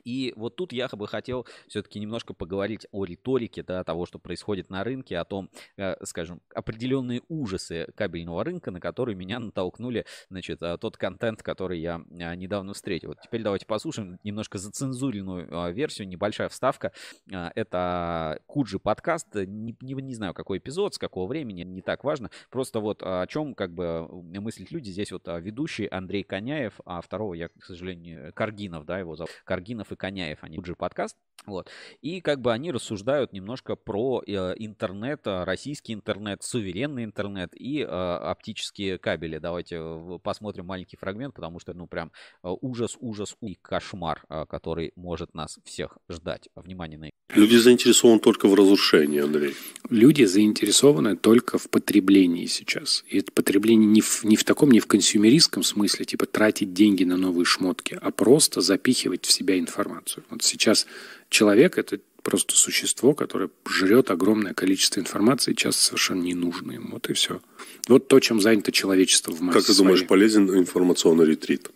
И 0.07 0.33
вот 0.37 0.55
тут 0.55 0.73
я 0.73 0.89
бы 0.89 1.09
хотел 1.09 1.47
все-таки 1.67 1.99
немножко 1.99 2.33
поговорить 2.33 2.87
о 2.93 3.05
риторике 3.05 3.65
да, 3.65 3.83
того, 3.83 4.07
что 4.07 4.21
происходит 4.21 4.71
на 4.71 4.85
рынке, 4.85 5.19
о 5.19 5.25
том, 5.25 5.51
э, 5.77 5.97
скажем, 6.05 6.41
определенные 6.55 7.23
ужасы 7.29 7.89
кабельного 7.97 8.45
рынка, 8.45 8.71
на 8.71 8.81
которые 8.81 9.17
меня 9.17 9.41
натолкнули, 9.41 10.07
значит, 10.31 10.63
э, 10.63 10.79
тот 10.79 10.97
контент, 10.97 11.43
который 11.43 11.81
я 11.81 12.01
э, 12.09 12.35
недавно 12.37 12.73
встретил. 12.73 13.09
Вот 13.09 13.21
теперь 13.21 13.43
давайте 13.43 13.67
послушаем 13.67 14.21
немножко 14.23 14.59
зацензуренную 14.59 15.75
версию, 15.75 16.07
небольшая 16.07 16.49
вставка. 16.49 16.93
Это 17.29 18.41
Куджи 18.47 18.79
подкаст, 18.79 19.35
не, 19.35 19.77
не, 19.81 19.95
не 19.95 20.15
знаю, 20.15 20.35
какой 20.35 20.59
эпизод, 20.59 20.95
с 20.95 20.99
какого 20.99 21.27
времени, 21.27 21.63
не 21.63 21.83
так 21.83 22.05
важно. 22.05 22.31
Просто 22.51 22.79
вот 22.79 23.03
о 23.03 23.27
чем 23.27 23.55
как 23.55 23.75
бы 23.75 24.07
мыслят 24.23 24.71
люди. 24.71 24.91
Здесь 24.91 25.11
вот 25.11 25.27
ведущий 25.27 25.87
Андрей 25.87 26.23
Коняев, 26.23 26.81
а 26.85 27.01
второго 27.01 27.35
я, 27.35 27.49
к 27.49 27.65
сожалению, 27.65 28.33
Каргинов, 28.35 28.87
да, 28.87 29.01
его 29.01 29.17
зовут. 29.17 29.31
Каргинов 29.45 29.91
и 29.91 29.96
Коняев, 29.97 30.43
они 30.43 30.63
же 30.65 30.75
подкаст. 30.75 31.17
Вот. 31.45 31.69
И 32.01 32.21
как 32.21 32.41
бы 32.41 32.53
они 32.53 32.73
рассуждают 32.73 33.33
немножко 33.33 33.77
про 33.77 34.23
э, 34.27 34.55
интернет, 34.57 35.21
э, 35.27 35.45
российский 35.45 35.93
интернет, 35.93 36.43
суверенный 36.43 37.05
интернет 37.05 37.51
и 37.55 37.81
э, 37.81 37.85
оптические 37.85 38.99
кабели. 38.99 39.39
Давайте 39.39 39.77
э, 39.79 40.19
посмотрим 40.23 40.67
маленький 40.67 40.97
фрагмент, 40.97 41.35
потому 41.35 41.61
что, 41.61 41.75
ну, 41.75 41.87
прям 41.87 42.11
э, 42.43 42.49
ужас, 42.61 42.97
ужас 43.01 43.37
и 43.43 43.57
кошмар, 43.61 44.25
э, 44.29 44.45
который 44.49 44.93
может 44.97 45.35
нас 45.35 45.59
всех 45.65 45.99
ждать. 46.09 46.49
Внимание 46.57 46.99
на 46.99 47.11
Люди 47.35 47.57
заинтересованы 47.57 48.21
только 48.21 48.49
в 48.49 48.55
разрушении, 48.55 49.21
Андрей. 49.21 49.55
Люди 49.91 50.25
заинтересованы 50.25 51.17
только 51.17 51.59
в 51.59 51.69
потреблении 51.69 52.47
сейчас. 52.47 53.05
И 53.09 53.19
это 53.19 53.33
потребление 53.33 53.87
не 53.87 54.01
в, 54.01 54.25
не 54.25 54.37
в 54.37 54.45
таком, 54.45 54.71
не 54.71 54.81
в 54.81 54.87
консюмеристском 54.87 55.63
смысле, 55.63 56.05
типа 56.05 56.27
тратить 56.27 56.73
деньги 56.73 57.05
на 57.05 57.17
новые 57.17 57.45
шмотки, 57.45 57.99
а 58.01 58.11
просто 58.11 58.61
запихивать 58.61 59.27
в 59.27 59.33
себя 59.33 59.59
информацию. 59.59 60.25
Вот 60.31 60.43
сейчас 60.43 60.87
человек– 61.31 61.79
это 61.79 61.99
просто 62.23 62.57
существо, 62.57 63.15
которое 63.15 63.51
жрет 63.69 64.11
огромное 64.11 64.53
количество 64.53 64.99
информации, 65.01 65.53
часто 65.53 65.83
совершенно 65.83 66.23
не 66.23 66.35
нужно 66.35 66.73
ему. 66.73 66.89
Вот 66.93 67.09
и 67.09 67.13
все. 67.13 67.41
Вот 67.89 68.09
то, 68.09 68.19
чем 68.19 68.41
занято 68.41 68.73
человечество 68.73 69.31
в 69.33 69.41
массе 69.41 69.59
Как 69.59 69.67
ты 69.67 69.77
думаешь, 69.77 69.99
своей. 69.99 70.09
полезен 70.09 70.51
информационный 70.59 71.25
ретрит? 71.27 71.71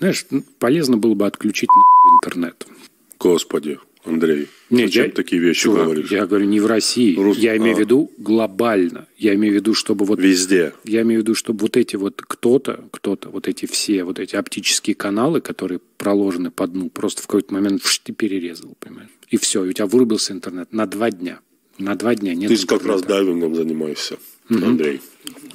Знаешь, 0.00 0.26
полезно 0.58 0.96
было 0.96 1.14
бы 1.14 1.26
отключить 1.26 1.68
интернет. 2.20 2.66
Господи, 3.20 3.78
Андрей, 4.04 4.48
Нет, 4.70 4.88
зачем 4.88 5.04
я- 5.06 5.10
такие 5.12 5.40
вещи 5.40 5.60
Чувак, 5.62 5.84
говоришь? 5.84 6.10
Я 6.10 6.26
говорю 6.26 6.46
не 6.46 6.58
в 6.60 6.66
России. 6.66 7.16
Рус- 7.16 7.38
Я 7.38 7.56
имею 7.56 7.76
в 7.76 7.78
а. 7.78 7.80
виду 7.82 8.10
глобально. 8.18 9.06
Я 9.16 9.34
имею 9.36 9.52
в 9.54 9.56
виду, 9.56 9.74
чтобы 9.74 10.04
вот... 10.04 10.18
Везде. 10.20 10.72
Я 10.84 11.02
имею 11.02 11.20
в 11.20 11.22
виду, 11.24 11.34
чтобы 11.36 11.60
вот 11.62 11.76
эти 11.76 11.94
вот 11.96 12.20
кто-то, 12.20 12.84
кто-то, 12.90 13.28
вот 13.28 13.46
эти 13.46 13.66
все, 13.66 14.02
вот 14.02 14.18
эти 14.18 14.34
оптические 14.34 14.96
каналы, 14.96 15.40
которые 15.40 15.80
проложены 15.98 16.50
по 16.50 16.66
дну, 16.66 16.90
просто 16.90 17.22
в 17.22 17.26
какой-то 17.28 17.54
момент 17.54 17.82
вш, 17.82 17.98
ты 18.00 18.12
перерезал, 18.12 18.74
понимаешь? 18.80 19.10
И 19.30 19.36
все, 19.36 19.64
и 19.64 19.68
у 19.68 19.72
тебя 19.72 19.86
вырубился 19.86 20.32
интернет 20.32 20.72
на 20.72 20.86
два 20.86 21.10
дня. 21.10 21.38
На 21.78 21.94
два 21.94 22.14
дня 22.14 22.34
нет 22.34 22.48
Ты 22.48 22.56
ж 22.56 22.66
как 22.66 22.84
раз 22.84 23.02
интернета. 23.02 23.08
дайвингом 23.24 23.54
занимаешься, 23.54 24.18
Мгм. 24.48 24.64
Андрей. 24.64 25.00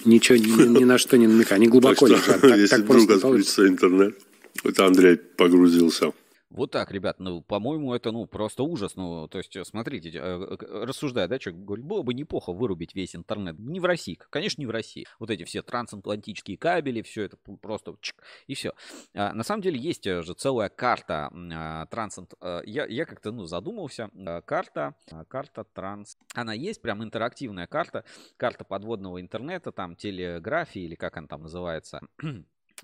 Ничего, 0.06 0.38
ни, 0.38 0.80
ни 0.80 0.84
на 0.86 0.98
что 0.98 1.18
не 1.18 1.28
намекай. 1.28 1.58
Они 1.58 1.68
глубоко 1.68 2.08
лежат. 2.08 2.40
Так, 2.42 2.58
если 2.58 2.78
так 2.78 2.86
вдруг 2.86 3.12
отключится 3.12 3.68
интернет, 3.68 4.16
это 4.64 4.86
Андрей 4.86 5.18
погрузился. 5.18 6.14
Вот 6.50 6.72
так, 6.72 6.92
ребят, 6.92 7.20
ну, 7.20 7.42
по-моему, 7.42 7.94
это, 7.94 8.12
ну, 8.12 8.26
просто 8.26 8.64
ужас. 8.64 8.96
Ну, 8.96 9.28
то 9.28 9.38
есть, 9.38 9.56
э, 9.56 9.66
смотрите, 9.66 10.10
э, 10.10 10.20
э, 10.20 10.84
рассуждая, 10.86 11.28
да, 11.28 11.40
человек 11.40 11.64
говорит, 11.66 11.86
было 11.86 12.04
бы 12.04 12.14
неплохо 12.14 12.54
вырубить 12.54 12.96
весь 12.96 13.16
интернет. 13.16 13.60
Не 13.60 13.80
в 13.80 13.86
России, 13.86 14.18
конечно, 14.30 14.62
не 14.62 14.66
в 14.66 14.70
России. 14.70 15.06
Вот 15.20 15.30
эти 15.30 15.44
все 15.44 15.62
трансатлантические 15.62 16.58
кабели, 16.58 17.02
все 17.02 17.24
это 17.24 17.38
просто 17.62 17.96
чик, 18.02 18.16
и 18.48 18.54
все. 18.54 18.72
на 19.14 19.44
самом 19.44 19.62
деле 19.62 19.78
есть 19.80 20.06
же 20.06 20.34
целая 20.36 20.70
карта 20.70 21.30
а, 21.34 21.86
трансант... 21.88 22.34
э, 22.42 22.62
Я, 22.66 22.86
я 22.86 23.06
как-то, 23.06 23.32
ну, 23.32 23.46
задумался. 23.46 24.10
э, 24.14 24.42
Карта, 24.42 24.96
а, 25.12 25.26
карта 25.26 25.64
транс... 25.64 26.18
Она 26.34 26.54
есть, 26.54 26.82
прям 26.82 27.04
интерактивная 27.04 27.68
карта. 27.68 28.06
Карта 28.38 28.64
подводного 28.64 29.20
интернета, 29.20 29.72
там, 29.72 29.96
телеграфии, 29.96 30.82
или 30.82 30.96
как 30.96 31.18
она 31.18 31.28
там 31.28 31.42
называется. 31.44 32.02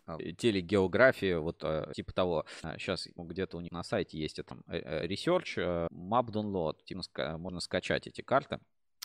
А, 0.06 0.18
телегеография, 0.18 1.40
вот 1.40 1.64
э, 1.64 1.92
типа 1.94 2.14
того. 2.14 2.46
Сейчас 2.78 3.08
где-то 3.16 3.58
у 3.58 3.62
них 3.62 3.72
на 3.72 3.84
сайте 3.84 4.18
есть 4.18 4.40
это 4.40 4.50
там, 4.50 4.64
э, 4.68 4.78
э, 4.78 5.08
research, 5.08 5.54
э, 5.58 5.88
map 5.92 6.28
download, 6.28 6.84
типа 6.84 7.38
можно 7.38 7.60
скачать 7.60 8.08
эти 8.08 8.22
карты. 8.22 8.60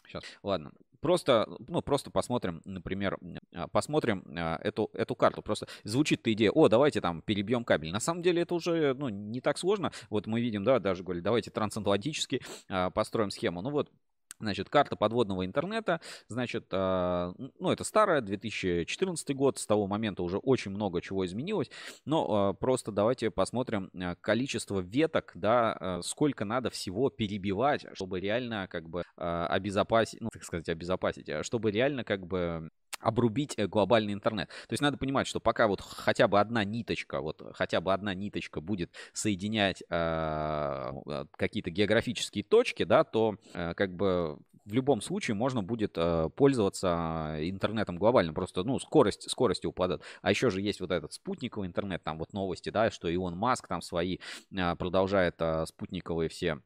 Сейчас, 0.07 0.25
ладно. 0.43 0.73
Просто, 1.01 1.47
ну, 1.69 1.81
просто 1.81 2.11
посмотрим, 2.11 2.61
например, 2.65 3.19
а, 3.55 3.69
посмотрим 3.69 4.25
а, 4.37 4.59
эту, 4.63 4.91
эту 4.95 5.15
карту. 5.15 5.43
Просто 5.43 5.69
звучит-то 5.85 6.33
идея, 6.33 6.51
о, 6.51 6.69
давайте 6.69 7.01
там 7.01 7.23
перебьем 7.23 7.65
кабель. 7.65 7.93
На 7.93 8.01
самом 8.01 8.23
деле 8.23 8.43
это 8.43 8.55
уже, 8.55 8.95
ну, 8.95 9.09
не 9.09 9.41
так 9.41 9.59
сложно. 9.59 9.93
Вот 10.11 10.27
мы 10.27 10.41
видим, 10.41 10.65
да, 10.65 10.81
даже 10.81 11.05
говорили, 11.05 11.23
давайте 11.23 11.51
трансатлантически 11.51 12.43
а, 12.69 12.91
построим 12.91 13.31
схему. 13.31 13.63
Ну 13.63 13.71
вот, 13.71 13.93
Значит, 14.41 14.69
карта 14.69 14.95
подводного 14.95 15.45
интернета, 15.45 16.01
значит, 16.29 16.73
н- 16.73 17.53
ну, 17.59 17.71
это 17.73 17.83
старая, 17.83 18.21
2014 18.21 19.35
год, 19.35 19.59
с 19.59 19.67
того 19.67 19.87
момента 19.89 20.23
уже 20.23 20.39
очень 20.39 20.71
много 20.71 21.01
чего 21.01 21.27
изменилось, 21.27 21.71
но 22.05 22.49
а, 22.51 22.53
просто 22.55 22.93
давайте 22.93 23.31
посмотрим 23.31 23.91
а, 23.95 24.15
количество 24.17 24.81
веток, 24.81 25.33
да, 25.35 25.73
а, 25.73 26.03
сколько 26.03 26.45
надо 26.45 26.71
всего 26.71 27.11
перебивать, 27.11 27.87
чтобы 27.95 28.21
реально, 28.21 28.69
как 28.69 28.89
бы, 28.89 29.03
а, 29.17 29.47
обезопасить, 29.49 30.21
ну, 30.21 30.29
так 30.33 30.45
сказать, 30.45 30.69
обезопасить, 30.69 31.29
чтобы 31.45 31.71
реально, 31.73 32.05
как 32.05 32.27
бы, 32.27 32.71
обрубить 33.01 33.55
э, 33.57 33.67
глобальный 33.67 34.13
интернет. 34.13 34.49
То 34.49 34.73
есть 34.73 34.83
надо 34.83 34.97
понимать, 34.97 35.27
что 35.27 35.41
пока 35.41 35.69
вот 35.69 35.81
хотя 35.81 36.29
бы 36.29 36.41
одна 36.41 36.65
ниточка, 36.65 37.21
вот 37.21 37.43
хотя 37.55 37.81
бы 37.81 37.93
одна 37.93 38.15
ниточка 38.15 38.61
будет 38.61 38.91
соединять 39.13 39.83
а, 39.91 40.93
какие-то 41.37 41.71
географические 41.71 42.45
точки, 42.45 42.85
да, 42.85 43.05
то 43.05 43.37
э, 43.55 43.75
как 43.75 43.95
бы 43.95 44.39
в 44.69 44.75
любом 44.75 45.01
случае 45.01 45.35
можно 45.35 45.63
будет 45.63 45.95
э, 45.97 46.29
пользоваться 46.37 47.37
интернетом 47.41 47.97
глобально. 47.97 48.35
Просто, 48.35 48.63
ну, 48.65 48.79
скорость, 48.79 49.31
скорости 49.31 49.67
упадет. 49.67 50.03
А 50.21 50.31
еще 50.31 50.51
же 50.51 50.61
есть 50.61 50.81
вот 50.81 50.91
этот 50.91 51.15
спутниковый 51.15 51.67
интернет, 51.67 52.05
там 52.05 52.19
вот 52.19 52.35
новости, 52.35 52.69
да, 52.69 52.91
что 52.91 53.09
Илон 53.09 53.37
Маск 53.37 53.67
там 53.67 53.81
свои 53.81 54.19
а, 54.57 54.77
продолжает 54.77 55.37
а, 55.41 55.65
спутниковые 55.65 56.29
все 56.29 56.61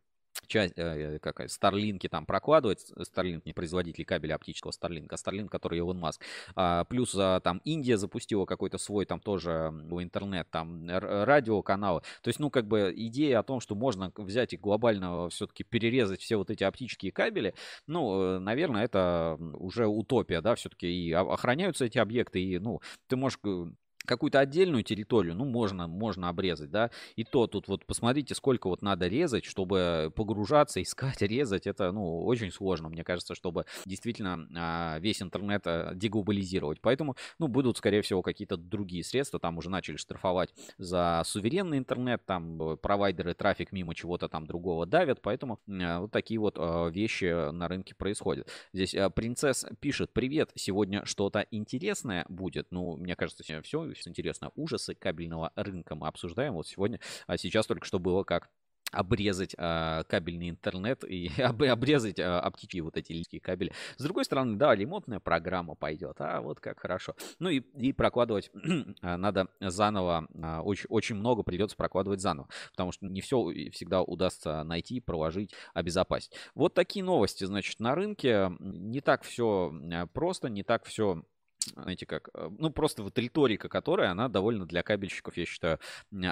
часть, 0.47 0.75
э, 0.77 1.19
как 1.21 1.49
Старлинки 1.51 2.09
там 2.09 2.27
прокладывать, 2.27 2.93
Старлинк 3.03 3.47
не 3.47 3.53
производитель 3.53 4.05
кабеля 4.05 4.35
оптического 4.35 4.71
Старлинка, 4.71 5.17
Старлинк, 5.17 5.51
который 5.51 5.79
Илон 5.79 5.99
Маск. 5.99 6.23
А, 6.55 6.85
плюс 6.85 7.15
а, 7.19 7.41
там 7.41 7.61
Индия 7.65 7.97
запустила 7.97 8.45
какой-то 8.45 8.79
свой 8.79 9.07
там 9.07 9.21
тоже 9.21 9.73
интернет, 10.01 10.49
там 10.51 10.89
р- 10.89 11.27
радиоканалы. 11.27 12.03
То 12.23 12.29
есть, 12.29 12.41
ну, 12.41 12.51
как 12.51 12.67
бы 12.67 12.93
идея 12.95 13.41
о 13.41 13.43
том, 13.43 13.61
что 13.61 13.75
можно 13.75 14.13
взять 14.17 14.53
и 14.53 14.57
глобально 14.57 15.29
все-таки 15.31 15.65
перерезать 15.65 16.21
все 16.21 16.37
вот 16.37 16.51
эти 16.51 16.65
оптические 16.65 17.13
кабели, 17.13 17.55
ну, 17.87 18.37
э, 18.37 18.39
наверное, 18.39 18.85
это 18.85 19.37
уже 19.55 19.87
утопия, 19.87 20.41
да, 20.41 20.55
все-таки 20.55 20.87
и 20.89 21.13
охраняются 21.13 21.85
эти 21.85 21.99
объекты, 21.99 22.43
и, 22.43 22.59
ну, 22.59 22.81
ты 23.07 23.17
можешь 23.17 23.39
э, 23.45 23.67
какую-то 24.05 24.41
отдельную 24.41 24.83
территорию, 24.83 25.35
ну, 25.35 25.45
можно, 25.45 25.87
можно 25.87 26.29
обрезать, 26.29 26.71
да, 26.71 26.91
и 27.17 27.25
то 27.25 27.47
тут 27.47 27.69
вот 27.69 27.85
посмотрите, 27.87 28.35
сколько 28.35 28.69
вот 28.69 28.83
надо 28.83 29.09
резать, 29.09 29.45
чтобы 29.45 30.13
погружаться, 30.15 30.83
искать, 30.83 31.23
резать, 31.23 31.67
это, 31.67 31.93
ну, 31.93 32.25
очень 32.25 32.51
сложно, 32.51 32.89
мне 32.89 33.05
кажется, 33.05 33.35
чтобы 33.35 33.67
действительно 33.87 34.49
а, 34.57 34.99
весь 35.01 35.23
интернет 35.23 35.63
а, 35.67 35.95
деглобализировать, 35.95 36.81
поэтому, 36.81 37.17
ну, 37.39 37.49
будут, 37.49 37.79
скорее 37.79 38.03
всего, 38.03 38.23
какие-то 38.23 38.57
другие 38.57 39.05
средства, 39.05 39.39
там 39.39 39.59
уже 39.59 39.71
начали 39.71 39.97
штрафовать 39.97 40.55
за 40.79 41.23
суверенный 41.25 41.79
интернет, 41.79 42.25
там 42.27 42.61
э, 42.63 42.77
провайдеры 42.77 43.35
трафик 43.35 43.73
мимо 43.73 43.95
чего-то 43.95 44.29
там 44.29 44.47
другого 44.47 44.87
давят, 44.87 45.21
поэтому 45.23 45.61
а, 45.69 46.01
вот 46.01 46.11
такие 46.11 46.41
вот 46.41 46.57
а, 46.59 46.89
вещи 46.89 47.51
на 47.51 47.69
рынке 47.69 47.95
происходят. 47.95 48.49
Здесь 48.73 48.95
а, 48.95 49.11
принцесс 49.11 49.67
пишет, 49.81 50.13
привет, 50.13 50.51
сегодня 50.55 51.05
что-то 51.05 51.47
интересное 51.51 52.25
будет, 52.29 52.69
ну, 52.71 52.97
мне 52.97 53.17
кажется, 53.17 53.45
сегодня 53.45 53.92
все 53.95 54.11
интересно, 54.11 54.51
ужасы 54.55 54.95
кабельного 54.95 55.53
рынка 55.57 55.95
мы 55.95 56.09
обсуждаем, 56.09 56.55
вот 56.55 56.67
сегодня, 56.67 57.01
а 57.27 57.37
сейчас 57.37 57.67
только 57.67 57.87
что 57.87 57.99
было 57.99 58.25
как 58.25 58.51
обрезать 58.93 59.55
а, 59.59 60.05
кабельный 60.05 60.51
интернет 60.51 61.03
и 61.05 61.31
об- 61.43 61.63
обрезать 61.63 62.21
а, 62.21 62.41
оптические 62.41 62.83
вот 62.83 62.97
эти 62.97 63.13
линейные 63.13 63.41
кабели. 63.41 63.73
С 63.97 64.03
другой 64.03 64.25
стороны, 64.25 64.57
да, 64.57 64.75
ремонтная 64.75 65.19
программа 65.19 65.75
пойдет, 65.75 66.17
а 66.19 66.41
вот 66.41 66.61
как 66.61 66.81
хорошо. 66.81 67.17
Ну 67.39 67.49
и, 67.49 67.59
и 67.59 67.93
прокладывать 67.93 68.51
а, 69.03 69.17
надо 69.17 69.49
заново, 69.61 70.29
а, 70.43 70.63
очень, 70.63 70.87
очень 70.89 71.17
много 71.17 71.43
придется 71.43 71.77
прокладывать 71.77 72.21
заново, 72.21 72.49
потому 72.71 72.93
что 72.93 73.07
не 73.07 73.21
все 73.21 73.71
всегда 73.73 74.03
удастся 74.03 74.63
найти, 74.63 75.01
проложить, 75.01 75.53
обезопасить. 75.73 76.33
Вот 76.55 76.75
такие 76.75 77.05
новости, 77.05 77.45
значит, 77.45 77.81
на 77.81 77.95
рынке. 77.95 78.51
Не 78.61 79.01
так 79.01 79.23
все 79.23 79.73
просто, 80.13 80.49
не 80.49 80.63
так 80.63 80.85
все 80.85 81.23
знаете 81.65 82.07
как, 82.07 82.29
э, 82.35 82.49
ну 82.59 82.71
просто 82.71 83.03
вот 83.03 83.19
риторика, 83.19 83.69
которая, 83.69 84.11
она 84.11 84.29
довольно 84.29 84.67
для 84.67 84.83
кабельщиков, 84.83 85.37
я 85.37 85.47
считаю, 85.47 85.79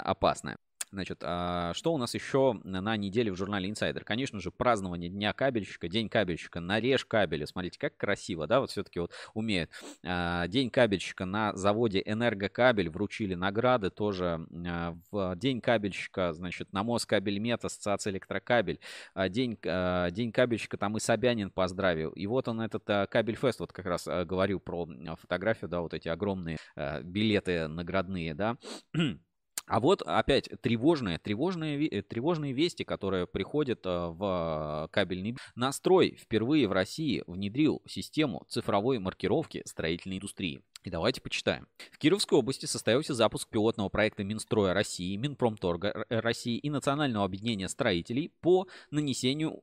опасная. 0.05 0.59
Значит, 0.93 1.23
а 1.23 1.73
что 1.75 1.95
у 1.95 1.99
нас 1.99 2.15
еще 2.15 2.61
на 2.65 2.97
неделе 2.97 3.31
в 3.31 3.37
журнале 3.37 3.71
Insider? 3.71 4.03
Конечно 4.03 4.41
же, 4.41 4.51
празднование 4.51 5.09
Дня 5.09 5.33
кабельщика, 5.33 5.89
День 5.89 6.09
кабельщика, 6.09 6.59
нарежь 6.59 7.05
кабели. 7.05 7.45
Смотрите, 7.45 7.79
как 7.79 7.97
красиво, 7.97 8.49
да, 8.49 8.61
вот 8.61 8.71
все-таки 8.71 8.99
вот 8.99 9.13
умеют. 9.35 9.71
А, 10.05 10.49
День 10.49 10.69
кабельщика 10.69 11.27
на 11.27 11.55
заводе 11.55 12.03
Энергокабель 12.05 12.91
вручили 12.91 13.35
награды 13.35 13.91
тоже. 13.91 14.47
а, 14.67 14.97
В 15.13 15.37
День 15.37 15.61
кабельщика, 15.61 16.33
значит, 16.33 16.73
на 16.73 16.83
Москабель 16.83 17.39
Мет, 17.39 17.65
Ассоциация 17.65 18.13
Электрокабель. 18.13 18.81
А, 19.15 19.29
День, 19.29 19.59
День 19.63 20.33
кабельщика 20.33 20.77
там 20.77 20.97
и 20.97 21.01
Собянин 21.01 21.51
поздравил. 21.51 22.11
И 22.11 22.27
вот 22.27 22.49
он 22.49 22.61
этот 22.61 22.85
Кабельфест, 23.09 23.61
вот 23.61 23.73
как 23.73 23.87
раз 23.87 24.07
говорил 24.07 24.59
про 24.59 24.89
фотографию, 25.21 25.71
да, 25.71 25.81
вот 25.83 25.95
эти 25.95 26.09
огромные 26.09 26.59
билеты 27.03 27.69
наградные, 27.69 28.35
да. 28.35 28.57
А 29.71 29.79
вот 29.79 30.03
опять 30.03 30.49
тревожные, 30.63 31.21
тревожные, 31.21 31.87
э, 31.87 32.03
тревожные 32.03 32.53
вести, 32.53 32.83
которые 32.83 33.29
приходят 33.29 33.87
э, 33.87 34.09
в 34.09 34.89
кабельный. 34.91 35.33
б- 35.33 35.39
Настрой 35.55 36.17
впервые 36.21 36.67
в 36.67 36.73
России 36.73 37.23
внедрил 37.29 37.81
систему 37.87 38.45
цифровой 38.49 38.99
маркировки 38.99 39.63
строительной 39.65 40.17
индустрии. 40.17 40.61
И 40.83 40.91
давайте 40.91 41.21
почитаем. 41.21 41.69
В 41.93 41.99
Кировской 41.99 42.37
области 42.37 42.67
состоялся 42.67 43.15
запуск 43.15 43.49
пилотного 43.49 43.91
проекта 43.91 44.25
Минстроя 44.25 44.75
России, 44.75 45.15
Минпромторга 45.15 46.05
России 46.09 46.57
и 46.59 46.69
Национального 46.69 47.25
объединения 47.25 47.69
строителей 47.69 48.33
по 48.41 48.67
нанесению 48.91 49.63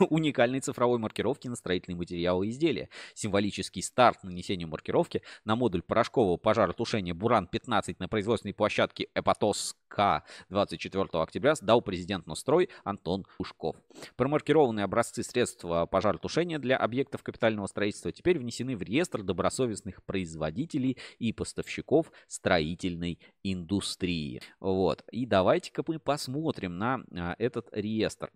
уникальной 0.10 0.60
цифровой 0.60 0.98
маркировки 0.98 1.48
на 1.48 1.56
строительные 1.56 1.96
материалы 1.96 2.46
и 2.46 2.50
изделия. 2.50 2.88
Символический 3.14 3.82
старт 3.82 4.22
нанесению 4.24 4.68
маркировки 4.68 5.22
на 5.44 5.56
модуль 5.56 5.82
порошкового 5.82 6.36
пожаротушения 6.36 7.14
«Буран-15» 7.14 7.96
на 7.98 8.08
производственной 8.08 8.54
площадке 8.54 9.08
«Эпатос 9.14 9.76
К» 9.88 10.24
24 10.48 11.04
октября 11.12 11.54
дал 11.60 11.82
президент 11.82 12.26
Нострой 12.26 12.70
Антон 12.84 13.26
Ушков. 13.38 13.76
Промаркированные 14.16 14.84
образцы 14.84 15.22
средств 15.22 15.64
пожаротушения 15.90 16.58
для 16.58 16.76
объектов 16.76 17.22
капитального 17.22 17.66
строительства 17.66 18.12
теперь 18.12 18.38
внесены 18.38 18.76
в 18.76 18.82
реестр 18.82 19.22
добросовестных 19.22 20.02
производителей 20.04 20.96
и 21.18 21.32
поставщиков 21.32 22.10
строительной 22.28 23.18
индустрии. 23.42 24.40
Вот. 24.60 25.04
И 25.10 25.26
давайте-ка 25.26 25.82
мы 25.86 25.98
посмотрим 25.98 26.78
на 26.78 27.02
а, 27.14 27.34
этот 27.38 27.68
реестр. 27.72 28.30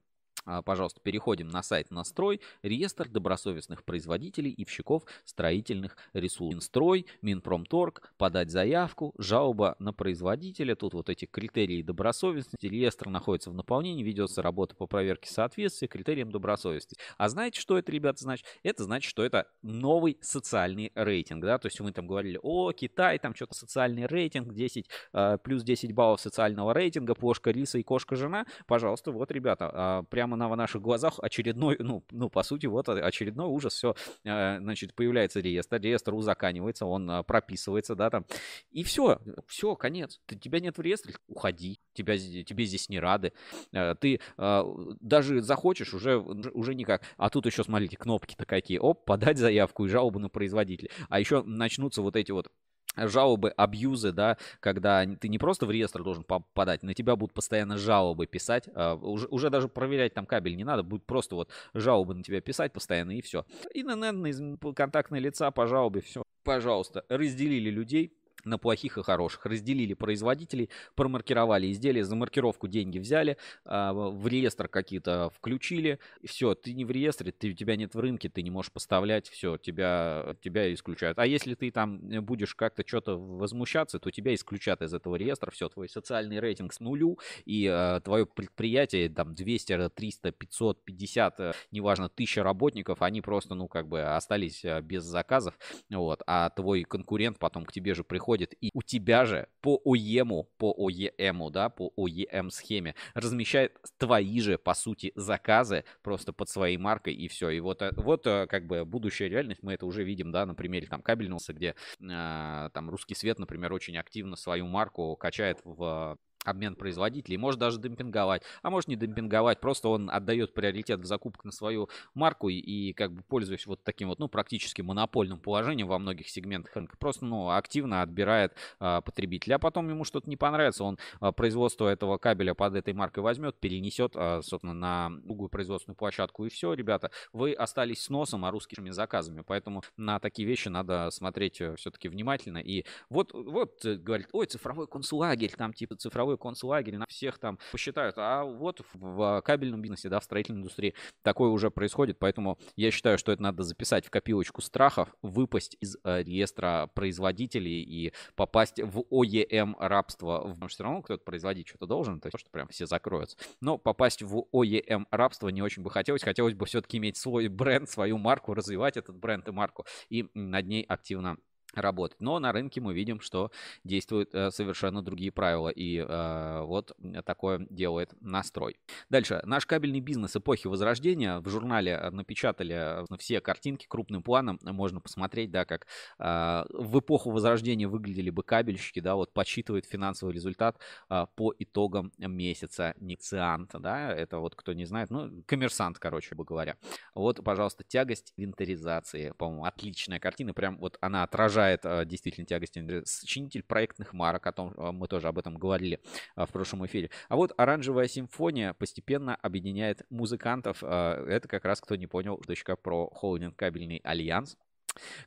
А, 0.44 0.62
пожалуйста, 0.62 1.00
переходим 1.00 1.48
на 1.48 1.62
сайт 1.62 1.90
«Настрой», 1.90 2.40
реестр 2.62 3.08
добросовестных 3.08 3.84
производителей 3.84 4.50
и 4.50 4.64
вщиков 4.64 5.04
строительных 5.24 5.96
ресурсов. 6.12 6.54
Минстрой, 6.54 7.06
Минпромторг, 7.22 8.12
подать 8.16 8.50
заявку, 8.50 9.14
жалоба 9.18 9.76
на 9.78 9.92
производителя. 9.92 10.74
Тут 10.74 10.94
вот 10.94 11.08
эти 11.08 11.26
критерии 11.26 11.82
добросовестности. 11.82 12.66
Реестр 12.66 13.08
находится 13.08 13.50
в 13.50 13.54
наполнении, 13.54 14.02
ведется 14.02 14.42
работа 14.42 14.74
по 14.74 14.86
проверке 14.86 15.30
соответствия 15.30 15.88
критериям 15.88 16.30
добросовестности. 16.30 17.02
А 17.18 17.28
знаете, 17.28 17.60
что 17.60 17.76
это, 17.76 17.92
ребята, 17.92 18.22
значит? 18.22 18.46
Это 18.62 18.84
значит, 18.84 19.08
что 19.10 19.24
это 19.24 19.48
новый 19.62 20.18
социальный 20.20 20.92
рейтинг, 20.94 21.44
да, 21.44 21.58
то 21.58 21.66
есть 21.66 21.80
мы 21.80 21.92
там 21.92 22.06
говорили, 22.06 22.38
о, 22.42 22.72
Китай, 22.72 23.18
там 23.18 23.34
что-то 23.34 23.54
социальный 23.54 24.06
рейтинг, 24.06 24.52
10, 24.52 24.88
э, 25.12 25.38
плюс 25.42 25.62
10 25.62 25.92
баллов 25.92 26.20
социального 26.20 26.72
рейтинга, 26.72 27.14
кошка, 27.14 27.50
риса 27.50 27.78
и 27.78 27.82
кошка-жена. 27.82 28.46
Пожалуйста, 28.66 29.12
вот, 29.12 29.30
ребята, 29.30 30.02
э, 30.04 30.06
прямо 30.10 30.33
прямо 30.34 30.56
на 30.56 30.56
наших 30.56 30.82
глазах 30.82 31.18
очередной, 31.22 31.76
ну, 31.78 32.04
ну 32.10 32.30
по 32.30 32.42
сути, 32.42 32.66
вот 32.66 32.88
очередной 32.88 33.46
ужас, 33.46 33.74
все, 33.74 33.94
э, 34.24 34.58
значит, 34.58 34.94
появляется 34.94 35.40
реестр, 35.40 35.80
реестр 35.80 36.14
узаканивается, 36.14 36.86
он 36.86 37.10
э, 37.10 37.22
прописывается, 37.22 37.94
да, 37.94 38.10
там, 38.10 38.24
и 38.70 38.82
все, 38.82 39.18
все, 39.46 39.76
конец. 39.76 40.20
Ты, 40.26 40.36
тебя 40.36 40.60
нет 40.60 40.78
в 40.78 40.80
реестре, 40.80 41.14
уходи, 41.28 41.80
тебя, 41.94 42.16
тебе 42.16 42.64
здесь 42.64 42.88
не 42.88 43.00
рады. 43.00 43.32
Э, 43.72 43.94
ты 43.94 44.20
даже 44.36 45.40
захочешь, 45.42 45.94
уже, 45.94 46.18
уже 46.18 46.74
никак. 46.74 47.02
А 47.16 47.30
тут 47.30 47.46
еще, 47.46 47.64
смотрите, 47.64 47.96
кнопки-то 47.96 48.44
какие, 48.44 48.78
оп, 48.78 49.04
подать 49.04 49.38
заявку 49.38 49.86
и 49.86 49.88
жалобу 49.88 50.18
на 50.18 50.28
производителя. 50.28 50.90
А 51.08 51.20
еще 51.20 51.42
начнутся 51.42 52.02
вот 52.02 52.16
эти 52.16 52.32
вот 52.32 52.50
жалобы, 52.96 53.50
абьюзы, 53.50 54.12
да, 54.12 54.36
когда 54.60 55.04
ты 55.06 55.28
не 55.28 55.38
просто 55.38 55.66
в 55.66 55.70
реестр 55.70 56.02
должен 56.02 56.24
попадать, 56.24 56.82
на 56.82 56.94
тебя 56.94 57.16
будут 57.16 57.34
постоянно 57.34 57.76
жалобы 57.76 58.26
писать, 58.26 58.68
а, 58.74 58.94
уже, 58.94 59.26
уже 59.28 59.50
даже 59.50 59.68
проверять 59.68 60.14
там 60.14 60.26
кабель 60.26 60.56
не 60.56 60.64
надо, 60.64 60.82
будет 60.82 61.04
просто 61.04 61.34
вот 61.34 61.50
жалобы 61.74 62.14
на 62.14 62.22
тебя 62.22 62.40
писать 62.40 62.72
постоянно 62.72 63.12
и 63.12 63.22
все. 63.22 63.44
Инонентные 63.72 64.56
контактные 64.74 65.20
лица 65.20 65.50
по 65.50 65.66
жалобе, 65.66 66.00
все. 66.00 66.22
Пожалуйста, 66.42 67.04
разделили 67.08 67.70
людей, 67.70 68.12
на 68.44 68.58
плохих 68.58 68.98
и 68.98 69.02
хороших. 69.02 69.46
Разделили 69.46 69.94
производителей, 69.94 70.70
промаркировали 70.94 71.70
изделия, 71.72 72.04
за 72.04 72.16
маркировку 72.16 72.68
деньги 72.68 72.98
взяли, 72.98 73.36
а, 73.64 73.92
в 73.92 74.26
реестр 74.28 74.68
какие-то 74.68 75.30
включили. 75.34 75.98
Все, 76.24 76.54
ты 76.54 76.72
не 76.72 76.84
в 76.84 76.90
реестре, 76.90 77.32
ты, 77.32 77.54
тебя 77.54 77.76
нет 77.76 77.94
в 77.94 78.00
рынке, 78.00 78.28
ты 78.28 78.42
не 78.42 78.50
можешь 78.50 78.72
поставлять, 78.72 79.28
все, 79.28 79.56
тебя, 79.56 80.36
тебя 80.42 80.72
исключают. 80.72 81.18
А 81.18 81.26
если 81.26 81.54
ты 81.54 81.70
там 81.70 81.98
будешь 82.24 82.54
как-то 82.54 82.86
что-то 82.86 83.16
возмущаться, 83.16 83.98
то 83.98 84.10
тебя 84.10 84.34
исключат 84.34 84.82
из 84.82 84.92
этого 84.94 85.16
реестра, 85.16 85.50
все, 85.50 85.68
твой 85.68 85.88
социальный 85.88 86.40
рейтинг 86.40 86.72
с 86.72 86.80
нулю, 86.80 87.18
и 87.44 87.66
э, 87.66 88.00
твое 88.04 88.26
предприятие, 88.26 89.08
там, 89.08 89.34
200, 89.34 89.88
300, 89.90 90.32
500, 90.32 90.84
50, 90.84 91.56
неважно, 91.70 92.08
тысяча 92.08 92.42
работников, 92.42 93.02
они 93.02 93.20
просто, 93.20 93.54
ну, 93.54 93.68
как 93.68 93.88
бы 93.88 94.02
остались 94.02 94.64
э, 94.64 94.80
без 94.82 95.04
заказов, 95.04 95.58
вот, 95.90 96.22
а 96.26 96.50
твой 96.50 96.82
конкурент 96.82 97.38
потом 97.38 97.64
к 97.64 97.72
тебе 97.72 97.94
же 97.94 98.04
приходит 98.04 98.33
приходит, 98.34 98.54
и 98.60 98.70
у 98.74 98.82
тебя 98.82 99.24
же 99.24 99.48
по 99.60 99.80
ОЕМу, 99.84 100.48
по 100.58 100.74
ОЕМу, 100.76 101.50
да, 101.50 101.68
по 101.68 101.92
ОЕМ 101.96 102.50
схеме 102.50 102.94
размещает 103.14 103.76
твои 103.98 104.40
же, 104.40 104.58
по 104.58 104.74
сути, 104.74 105.12
заказы 105.14 105.84
просто 106.02 106.32
под 106.32 106.48
своей 106.48 106.76
маркой, 106.76 107.14
и 107.14 107.28
все. 107.28 107.50
И 107.50 107.60
вот, 107.60 107.82
э, 107.82 107.92
вот 107.96 108.26
э, 108.26 108.46
как 108.46 108.66
бы 108.66 108.84
будущая 108.84 109.28
реальность, 109.28 109.62
мы 109.62 109.74
это 109.74 109.86
уже 109.86 110.04
видим, 110.04 110.32
да, 110.32 110.46
на 110.46 110.54
примере 110.54 110.86
там 110.86 111.02
кабельного, 111.02 111.34
где 111.48 111.74
э, 112.00 112.70
там 112.72 112.90
русский 112.90 113.14
свет, 113.14 113.38
например, 113.38 113.72
очень 113.72 113.96
активно 113.96 114.36
свою 114.36 114.66
марку 114.66 115.16
качает 115.16 115.60
в 115.64 116.18
обмен 116.44 116.76
производителей, 116.76 117.36
может 117.36 117.60
даже 117.60 117.80
демпинговать, 117.80 118.42
а 118.62 118.70
может 118.70 118.88
не 118.88 118.96
демпинговать, 118.96 119.60
просто 119.60 119.88
он 119.88 120.10
отдает 120.10 120.54
приоритет 120.54 121.00
в 121.00 121.04
закупках 121.04 121.44
на 121.44 121.52
свою 121.52 121.88
марку 122.14 122.48
и, 122.48 122.56
и 122.56 122.92
как 122.92 123.12
бы 123.12 123.22
пользуясь 123.22 123.66
вот 123.66 123.82
таким 123.82 124.08
вот, 124.08 124.18
ну, 124.18 124.28
практически 124.28 124.82
монопольным 124.82 125.38
положением 125.38 125.88
во 125.88 125.98
многих 125.98 126.28
сегментах 126.28 126.74
рынка, 126.76 126.96
просто, 126.98 127.24
ну, 127.24 127.50
активно 127.50 128.02
отбирает 128.02 128.54
а, 128.78 129.00
потребителя, 129.00 129.56
а 129.56 129.58
потом 129.58 129.88
ему 129.88 130.04
что-то 130.04 130.28
не 130.28 130.36
понравится, 130.36 130.84
он 130.84 130.98
а, 131.20 131.32
производство 131.32 131.88
этого 131.88 132.18
кабеля 132.18 132.54
под 132.54 132.74
этой 132.74 132.94
маркой 132.94 133.22
возьмет, 133.22 133.58
перенесет, 133.58 134.12
а, 134.14 134.42
собственно, 134.42 134.74
на 134.74 135.10
другую 135.24 135.48
производственную 135.48 135.96
площадку 135.96 136.44
и 136.44 136.48
все, 136.48 136.72
ребята, 136.74 137.10
вы 137.32 137.52
остались 137.52 138.02
с 138.02 138.10
носом, 138.10 138.44
а 138.44 138.50
русскими 138.50 138.90
заказами, 138.90 139.42
поэтому 139.46 139.82
на 139.96 140.18
такие 140.18 140.46
вещи 140.46 140.68
надо 140.68 141.10
смотреть 141.10 141.60
э, 141.60 141.76
все-таки 141.76 142.08
внимательно. 142.08 142.58
И 142.58 142.84
вот, 143.08 143.32
вот, 143.32 143.84
э, 143.84 143.96
говорит, 143.96 144.28
ой, 144.32 144.46
цифровой 144.46 144.86
концлагерь, 144.86 145.52
там 145.56 145.72
типа 145.72 145.96
цифровой 145.96 146.33
такой 146.34 146.38
концлагерь, 146.38 146.96
на 146.96 147.06
всех 147.06 147.38
там 147.38 147.58
посчитают. 147.72 148.16
А 148.18 148.44
вот 148.44 148.82
в 148.92 149.42
кабельном 149.42 149.80
бизнесе, 149.82 150.08
да, 150.08 150.20
в 150.20 150.24
строительной 150.24 150.60
индустрии 150.60 150.94
такое 151.22 151.50
уже 151.50 151.70
происходит, 151.70 152.18
поэтому 152.18 152.58
я 152.76 152.90
считаю, 152.90 153.18
что 153.18 153.32
это 153.32 153.42
надо 153.42 153.62
записать 153.62 154.06
в 154.06 154.10
копилочку 154.10 154.60
страхов, 154.60 155.14
выпасть 155.22 155.76
из 155.80 155.96
э, 156.04 156.22
реестра 156.22 156.88
производителей 156.94 157.82
и 157.82 158.12
попасть 158.34 158.80
в 158.80 159.04
ОЕМ 159.10 159.76
рабство. 159.78 160.40
Потому 160.40 160.68
что 160.68 160.74
все 160.74 160.84
равно 160.84 161.02
кто-то 161.02 161.24
производить 161.24 161.68
что-то 161.68 161.86
должен, 161.86 162.20
то 162.20 162.26
есть 162.26 162.38
что 162.38 162.50
прям 162.50 162.68
все 162.68 162.86
закроются. 162.86 163.36
Но 163.60 163.78
попасть 163.78 164.22
в 164.22 164.44
ОЕМ 164.52 165.06
рабство 165.10 165.48
не 165.48 165.62
очень 165.62 165.82
бы 165.82 165.90
хотелось. 165.90 166.22
Хотелось 166.22 166.54
бы 166.54 166.66
все-таки 166.66 166.98
иметь 166.98 167.16
свой 167.16 167.48
бренд, 167.48 167.88
свою 167.88 168.18
марку, 168.18 168.54
развивать 168.54 168.96
этот 168.96 169.16
бренд 169.16 169.48
и 169.48 169.52
марку 169.52 169.86
и 170.08 170.28
над 170.34 170.66
ней 170.66 170.82
активно 170.82 171.36
работать. 171.80 172.20
Но 172.20 172.38
на 172.38 172.52
рынке 172.52 172.80
мы 172.80 172.94
видим, 172.94 173.20
что 173.20 173.50
действуют 173.84 174.34
э, 174.34 174.50
совершенно 174.50 175.02
другие 175.02 175.32
правила. 175.32 175.68
И 175.68 175.98
э, 175.98 176.62
вот 176.62 176.96
такое 177.24 177.66
делает 177.70 178.14
настрой. 178.20 178.76
Дальше. 179.10 179.40
Наш 179.44 179.66
кабельный 179.66 180.00
бизнес 180.00 180.36
эпохи 180.36 180.66
Возрождения. 180.66 181.40
В 181.40 181.48
журнале 181.48 182.10
напечатали 182.10 183.04
э, 183.10 183.16
все 183.18 183.40
картинки 183.40 183.86
крупным 183.86 184.22
планом. 184.22 184.58
Можно 184.62 185.00
посмотреть, 185.00 185.50
да, 185.50 185.64
как 185.64 185.86
э, 186.18 186.64
в 186.70 186.98
эпоху 186.98 187.30
Возрождения 187.30 187.88
выглядели 187.88 188.30
бы 188.30 188.42
кабельщики. 188.42 189.00
Да, 189.00 189.14
вот 189.14 189.32
подсчитывает 189.32 189.86
финансовый 189.86 190.32
результат 190.32 190.78
э, 191.10 191.26
по 191.34 191.54
итогам 191.58 192.12
месяца 192.18 192.94
Нициант. 192.98 193.70
Да, 193.74 194.12
это 194.12 194.38
вот 194.38 194.54
кто 194.54 194.72
не 194.72 194.84
знает, 194.84 195.10
ну, 195.10 195.42
коммерсант, 195.46 195.98
короче 195.98 196.34
бы 196.34 196.44
говоря. 196.44 196.76
Вот, 197.14 197.42
пожалуйста, 197.44 197.84
тягость 197.84 198.32
инвентаризации. 198.36 199.32
По-моему, 199.36 199.64
отличная 199.64 200.18
картина. 200.20 200.54
Прям 200.54 200.78
вот 200.78 200.98
она 201.00 201.22
отражает 201.22 201.63
отражает 201.64 201.80
а, 201.84 202.04
действительно 202.04 202.46
тягость 202.46 202.78
сочинитель 203.06 203.62
проектных 203.62 204.12
марок, 204.12 204.46
о 204.46 204.52
том 204.52 204.74
а, 204.76 204.92
мы 204.92 205.08
тоже 205.08 205.28
об 205.28 205.38
этом 205.38 205.56
говорили 205.56 206.00
а, 206.36 206.46
в 206.46 206.50
прошлом 206.50 206.84
эфире. 206.86 207.10
А 207.28 207.36
вот 207.36 207.52
оранжевая 207.56 208.08
симфония 208.08 208.74
постепенно 208.74 209.36
объединяет 209.36 210.02
музыкантов. 210.10 210.82
Это 210.82 211.48
как 211.48 211.64
раз, 211.64 211.80
кто 211.80 211.96
не 211.96 212.06
понял, 212.06 212.36
точка 212.38 212.76
про 212.76 213.08
холдинг 213.08 213.56
кабельный 213.56 214.00
альянс. 214.04 214.56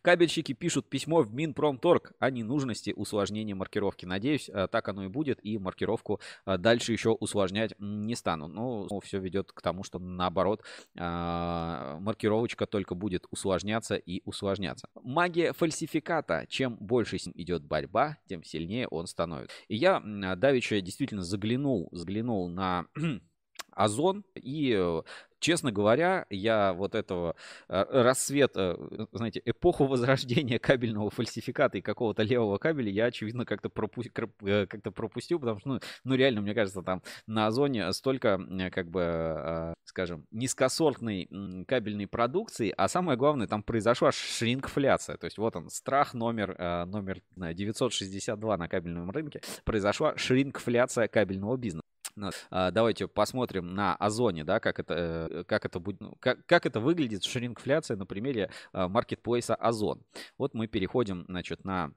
Кабельщики 0.02 0.54
пишут 0.54 0.90
письмо 0.90 1.22
в 1.22 1.34
Минпромторг 1.34 2.14
о 2.20 2.30
ненужности 2.30 2.94
усложнения 2.96 3.56
маркировки. 3.56 4.06
Надеюсь, 4.06 4.50
э, 4.50 4.68
так 4.72 4.88
оно 4.88 5.06
и 5.06 5.08
будет, 5.08 5.40
и 5.44 5.58
маркировку 5.58 6.20
э, 6.46 6.58
дальше 6.58 6.94
еще 6.94 7.10
усложнять 7.10 7.74
не 7.80 8.16
стану. 8.16 8.48
Но 8.48 8.88
все 9.02 9.20
ведет 9.20 9.52
к 9.52 9.62
тому, 9.62 9.84
что 9.84 10.00
наоборот, 10.00 10.64
э, 10.96 11.98
маркировочка 12.00 12.66
только 12.66 12.96
будет 12.96 13.26
усложняться 13.32 13.96
и 13.96 14.22
усложняться. 14.26 14.90
Магия 14.96 15.54
фальсификата. 15.54 16.46
Чем 16.50 16.76
больше 16.78 17.18
идет 17.18 17.64
борьба, 17.64 18.18
тем 18.28 18.44
сильнее 18.44 18.88
он 18.88 19.08
становится. 19.08 19.56
И 19.68 19.76
я 19.76 20.02
давеча 20.38 20.80
действительно 20.82 21.24
заглянул, 21.24 21.90
заглянул 21.92 22.50
на 22.50 22.86
Озон. 23.78 24.24
И, 24.36 24.76
э, 24.76 25.02
честно 25.40 25.72
говоря, 25.72 26.26
я 26.32 26.74
вот 26.74 26.96
этого 26.96 27.36
э, 27.70 27.86
рассвет, 27.90 28.54
э, 28.56 28.76
знаете, 29.12 29.42
эпоху 29.46 29.86
возрождения 29.86 30.58
кабельного 30.60 31.12
фальсификата 31.12 31.78
и 31.78 31.82
какого-то 31.82 32.24
левого 32.24 32.58
кабеля 32.58 32.90
я, 32.90 33.06
очевидно, 33.06 33.46
как-то 33.46 33.70
пропу- 33.70 34.10
как 34.12 34.82
пропустил, 34.96 35.40
потому 35.40 35.60
что, 35.60 35.70
ну, 35.70 35.80
ну, 36.04 36.16
реально, 36.16 36.42
мне 36.42 36.56
кажется, 36.56 36.82
там 36.82 37.04
на 37.28 37.48
Озоне 37.48 37.94
столько, 37.94 38.40
как 38.74 38.90
бы, 38.90 39.76
скажем, 39.84 40.26
низкосортной 40.32 41.30
кабельной 41.68 42.08
продукции, 42.08 42.74
а 42.76 42.88
самое 42.88 43.18
главное, 43.18 43.48
там 43.48 43.62
произошла 43.62 44.12
шринкфляция. 44.12 45.18
То 45.18 45.26
есть 45.26 45.38
вот 45.38 45.56
он, 45.56 45.70
страх 45.70 46.14
номер, 46.16 46.56
номер 46.88 47.22
962 47.36 48.58
на 48.58 48.68
кабельном 48.68 49.12
рынке. 49.12 49.42
Произошла 49.66 50.18
шринкфляция 50.18 51.08
кабельного 51.08 51.58
бизнеса. 51.58 51.87
А, 52.50 52.72
давайте 52.72 53.08
посмотрим 53.08 53.74
на 53.74 53.96
Озоне, 53.96 54.44
да, 54.44 54.60
как 54.60 54.80
это, 54.80 55.28
э, 55.30 55.44
как 55.44 55.66
это 55.66 55.80
будет, 55.80 56.02
ну, 56.02 56.16
как, 56.20 56.46
как 56.46 56.66
это 56.66 56.80
выглядит 56.80 57.24
шрингфляция 57.24 57.98
на 57.98 58.06
примере 58.06 58.50
а, 58.74 58.88
маркетплейса 58.88 59.56
Озон. 59.56 60.02
Вот 60.38 60.54
мы 60.54 60.68
переходим, 60.68 61.26
значит, 61.28 61.64
на 61.64 61.92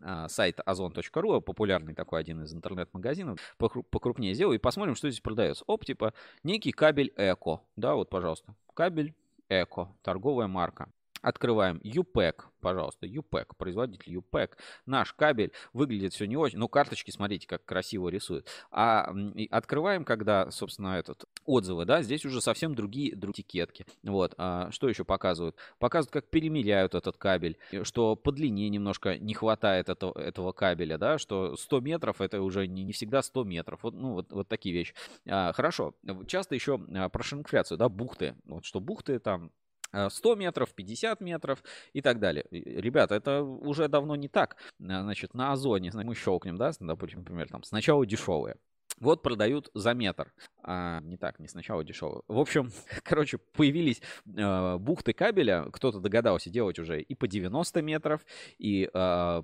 а, 0.00 0.28
сайт 0.28 0.60
ozon.ru, 0.66 1.40
популярный 1.40 1.94
такой 1.94 2.20
один 2.20 2.42
из 2.42 2.52
интернет-магазинов, 2.52 3.38
покрупнее 3.58 4.34
сделаю 4.34 4.56
и 4.56 4.60
посмотрим, 4.60 4.94
что 4.94 5.10
здесь 5.10 5.20
продается. 5.20 5.64
Оп, 5.66 5.84
типа 5.84 6.14
некий 6.42 6.72
кабель 6.72 7.12
Эко, 7.16 7.60
да, 7.76 7.94
вот, 7.94 8.10
пожалуйста, 8.10 8.54
кабель 8.74 9.14
Эко, 9.48 9.88
торговая 10.02 10.48
марка. 10.48 10.88
Открываем 11.22 11.78
UPEC, 11.78 12.42
пожалуйста, 12.60 13.06
UPEC, 13.06 13.46
производитель 13.56 14.16
UPEC. 14.18 14.50
Наш 14.86 15.12
кабель 15.12 15.52
выглядит 15.72 16.12
все 16.12 16.26
не 16.26 16.36
очень, 16.36 16.58
ну 16.58 16.68
карточки, 16.68 17.10
смотрите, 17.10 17.46
как 17.46 17.64
красиво 17.64 18.08
рисует. 18.08 18.46
А 18.70 19.12
открываем, 19.50 20.04
когда, 20.04 20.50
собственно, 20.50 20.98
этот 20.98 21.24
отзывы, 21.44 21.84
да, 21.84 22.02
здесь 22.02 22.24
уже 22.24 22.40
совсем 22.40 22.74
другие, 22.74 23.16
другие 23.16 23.32
этикетки. 23.32 23.86
Вот, 24.02 24.34
а 24.38 24.70
что 24.70 24.88
еще 24.88 25.04
показывают? 25.04 25.56
Показывают, 25.78 26.12
как 26.12 26.30
перемеряют 26.30 26.94
этот 26.94 27.16
кабель, 27.16 27.58
что 27.82 28.16
по 28.16 28.32
длине 28.32 28.68
немножко 28.68 29.18
не 29.18 29.34
хватает 29.34 29.88
этого, 29.88 30.18
этого 30.18 30.52
кабеля, 30.52 30.98
да, 30.98 31.18
что 31.18 31.56
100 31.56 31.80
метров 31.80 32.20
это 32.20 32.42
уже 32.42 32.66
не, 32.66 32.84
не 32.84 32.92
всегда 32.92 33.22
100 33.22 33.44
метров. 33.44 33.82
Вот, 33.82 33.94
ну, 33.94 34.14
вот, 34.14 34.32
вот 34.32 34.48
такие 34.48 34.74
вещи. 34.74 34.94
А, 35.26 35.52
хорошо, 35.52 35.94
часто 36.26 36.54
еще 36.54 36.80
а, 36.94 37.08
про 37.08 37.22
шинкфляцию, 37.22 37.78
да, 37.78 37.88
бухты. 37.88 38.34
Вот 38.44 38.64
что 38.64 38.80
бухты 38.80 39.18
там 39.18 39.50
100 39.92 40.32
э, 40.32 40.36
метров, 40.36 40.74
50 40.74 41.20
метров 41.20 41.62
и 41.92 42.02
так 42.02 42.18
далее. 42.18 42.44
Ребята, 42.50 43.14
это 43.14 43.42
уже 43.42 43.88
давно 43.88 44.16
не 44.16 44.28
так. 44.28 44.56
Э, 44.80 45.02
значит, 45.02 45.34
на 45.34 45.52
Озоне 45.52 45.90
мы 45.94 46.14
щелкнем, 46.14 46.56
да, 46.56 46.72
допустим, 46.80 47.20
например, 47.20 47.48
там 47.48 47.62
сначала 47.62 48.06
дешевые, 48.06 48.56
вот 49.00 49.22
продают 49.22 49.70
за 49.74 49.94
метр. 49.94 50.32
А, 50.64 51.00
не 51.00 51.16
так, 51.16 51.40
не 51.40 51.48
сначала 51.48 51.82
дешево. 51.84 52.22
В 52.28 52.38
общем, 52.38 52.70
короче, 53.02 53.38
появились 53.38 54.00
э, 54.26 54.76
бухты 54.78 55.12
кабеля. 55.12 55.66
Кто-то 55.72 55.98
догадался 55.98 56.50
делать 56.50 56.78
уже 56.78 57.00
и 57.00 57.14
по 57.14 57.26
90 57.26 57.82
метров, 57.82 58.24
и 58.58 58.84
э, 58.84 58.88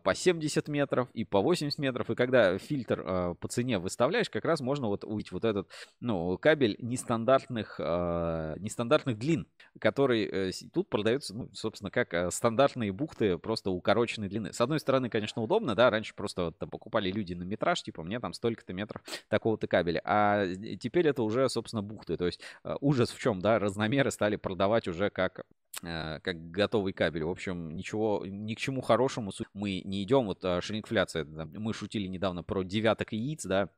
по 0.02 0.14
70 0.14 0.68
метров, 0.68 1.08
и 1.12 1.24
по 1.24 1.40
80 1.40 1.78
метров. 1.78 2.10
И 2.10 2.14
когда 2.14 2.56
фильтр 2.58 3.02
э, 3.04 3.34
по 3.40 3.48
цене 3.48 3.78
выставляешь, 3.78 4.30
как 4.30 4.44
раз 4.44 4.60
можно 4.60 4.86
вот 4.86 5.04
увидеть 5.04 5.32
вот 5.32 5.44
этот, 5.44 5.68
ну, 6.00 6.38
кабель 6.38 6.76
нестандартных, 6.78 7.76
э, 7.78 8.54
нестандартных 8.58 9.18
длин, 9.18 9.48
который 9.80 10.24
э, 10.24 10.50
тут 10.72 10.88
продается, 10.88 11.34
ну, 11.34 11.50
собственно, 11.52 11.90
как 11.90 12.14
э, 12.14 12.30
стандартные 12.30 12.92
бухты 12.92 13.38
просто 13.38 13.70
укороченной 13.70 14.28
длины. 14.28 14.52
С 14.52 14.60
одной 14.60 14.78
стороны, 14.78 15.10
конечно, 15.10 15.42
удобно, 15.42 15.74
да, 15.74 15.90
раньше 15.90 16.14
просто 16.14 16.44
вот, 16.46 16.58
там, 16.58 16.70
покупали 16.70 17.10
люди 17.10 17.34
на 17.34 17.42
метраж, 17.42 17.82
типа, 17.82 18.04
мне 18.04 18.20
там 18.20 18.32
столько-то 18.32 18.72
метров 18.72 19.02
такого-то 19.38 19.68
кабеля. 19.68 20.02
А 20.04 20.46
теперь 20.80 21.06
это 21.06 21.22
уже, 21.22 21.48
собственно, 21.48 21.82
бухты. 21.82 22.16
То 22.16 22.26
есть 22.26 22.40
э, 22.64 22.74
ужас 22.80 23.10
в 23.10 23.20
чем, 23.20 23.40
да, 23.40 23.60
разномеры 23.60 24.10
стали 24.10 24.34
продавать 24.34 24.88
уже 24.88 25.10
как 25.10 25.44
э, 25.84 26.18
как 26.20 26.50
готовый 26.50 26.92
кабель. 26.92 27.22
В 27.22 27.30
общем, 27.30 27.76
ничего, 27.76 28.24
ни 28.26 28.54
к 28.54 28.58
чему 28.58 28.80
хорошему 28.80 29.30
мы 29.54 29.80
не 29.84 30.02
идем. 30.02 30.26
Вот 30.26 30.44
э, 30.44 30.60
шринкфляция, 30.60 31.24
мы 31.24 31.72
шутили 31.72 32.08
недавно 32.08 32.42
про 32.42 32.64
девяток 32.64 33.12
яиц, 33.12 33.44
да, 33.44 33.68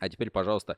а 0.00 0.08
теперь, 0.08 0.30
пожалуйста, 0.30 0.76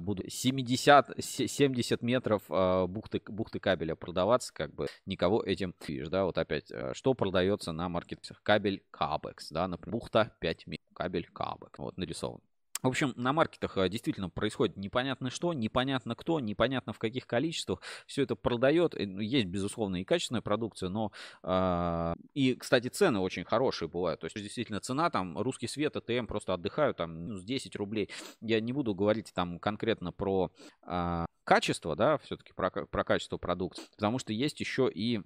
буду 0.00 0.24
70, 0.26 1.16
70 1.18 2.00
метров 2.02 2.42
бухты, 2.88 3.20
бухты 3.26 3.60
кабеля 3.60 3.94
продаваться, 3.94 4.54
как 4.54 4.74
бы 4.74 4.86
никого 5.04 5.42
этим 5.42 5.74
видишь, 5.86 6.08
да, 6.08 6.24
вот 6.24 6.38
опять, 6.38 6.72
что 6.92 7.12
продается 7.12 7.72
на 7.72 7.90
маркетах? 7.90 8.40
Кабель 8.42 8.82
Кабекс, 8.90 9.50
да, 9.50 9.68
например, 9.68 9.92
бухта 9.92 10.34
5 10.40 10.66
метров, 10.66 10.94
кабель 10.94 11.26
Кабекс, 11.26 11.78
вот 11.78 11.98
нарисован. 11.98 12.40
В 12.82 12.88
общем, 12.88 13.12
на 13.16 13.32
маркетах 13.32 13.76
э, 13.76 13.88
действительно 13.88 14.30
происходит 14.30 14.76
непонятно 14.76 15.30
что, 15.30 15.52
непонятно 15.52 16.14
кто, 16.14 16.40
непонятно 16.40 16.92
в 16.92 16.98
каких 16.98 17.26
количествах. 17.26 17.80
Все 18.06 18.22
это 18.22 18.36
продает. 18.36 18.94
Ну, 18.98 19.20
есть, 19.20 19.46
безусловно, 19.46 20.00
и 20.00 20.04
качественная 20.04 20.42
продукция, 20.42 20.88
но 20.88 21.12
э, 21.42 22.14
и, 22.34 22.54
кстати, 22.54 22.88
цены 22.88 23.18
очень 23.18 23.44
хорошие 23.44 23.88
бывают. 23.88 24.20
То 24.20 24.26
есть, 24.26 24.36
действительно, 24.36 24.80
цена 24.80 25.10
там, 25.10 25.38
русский 25.38 25.66
свет, 25.66 25.96
АТМ 25.96 26.26
просто 26.26 26.54
отдыхают 26.54 26.96
там 26.96 27.18
минус 27.18 27.42
10 27.42 27.74
рублей. 27.76 28.10
Я 28.40 28.60
не 28.60 28.72
буду 28.72 28.94
говорить 28.94 29.32
там 29.34 29.58
конкретно 29.58 30.12
про 30.12 30.50
э, 30.86 31.26
качество, 31.44 31.96
да, 31.96 32.18
все-таки 32.18 32.52
про, 32.52 32.70
про 32.70 33.04
качество 33.04 33.38
продукции, 33.38 33.84
потому 33.96 34.18
что 34.18 34.32
есть 34.32 34.60
еще 34.60 34.90
и 34.94 35.22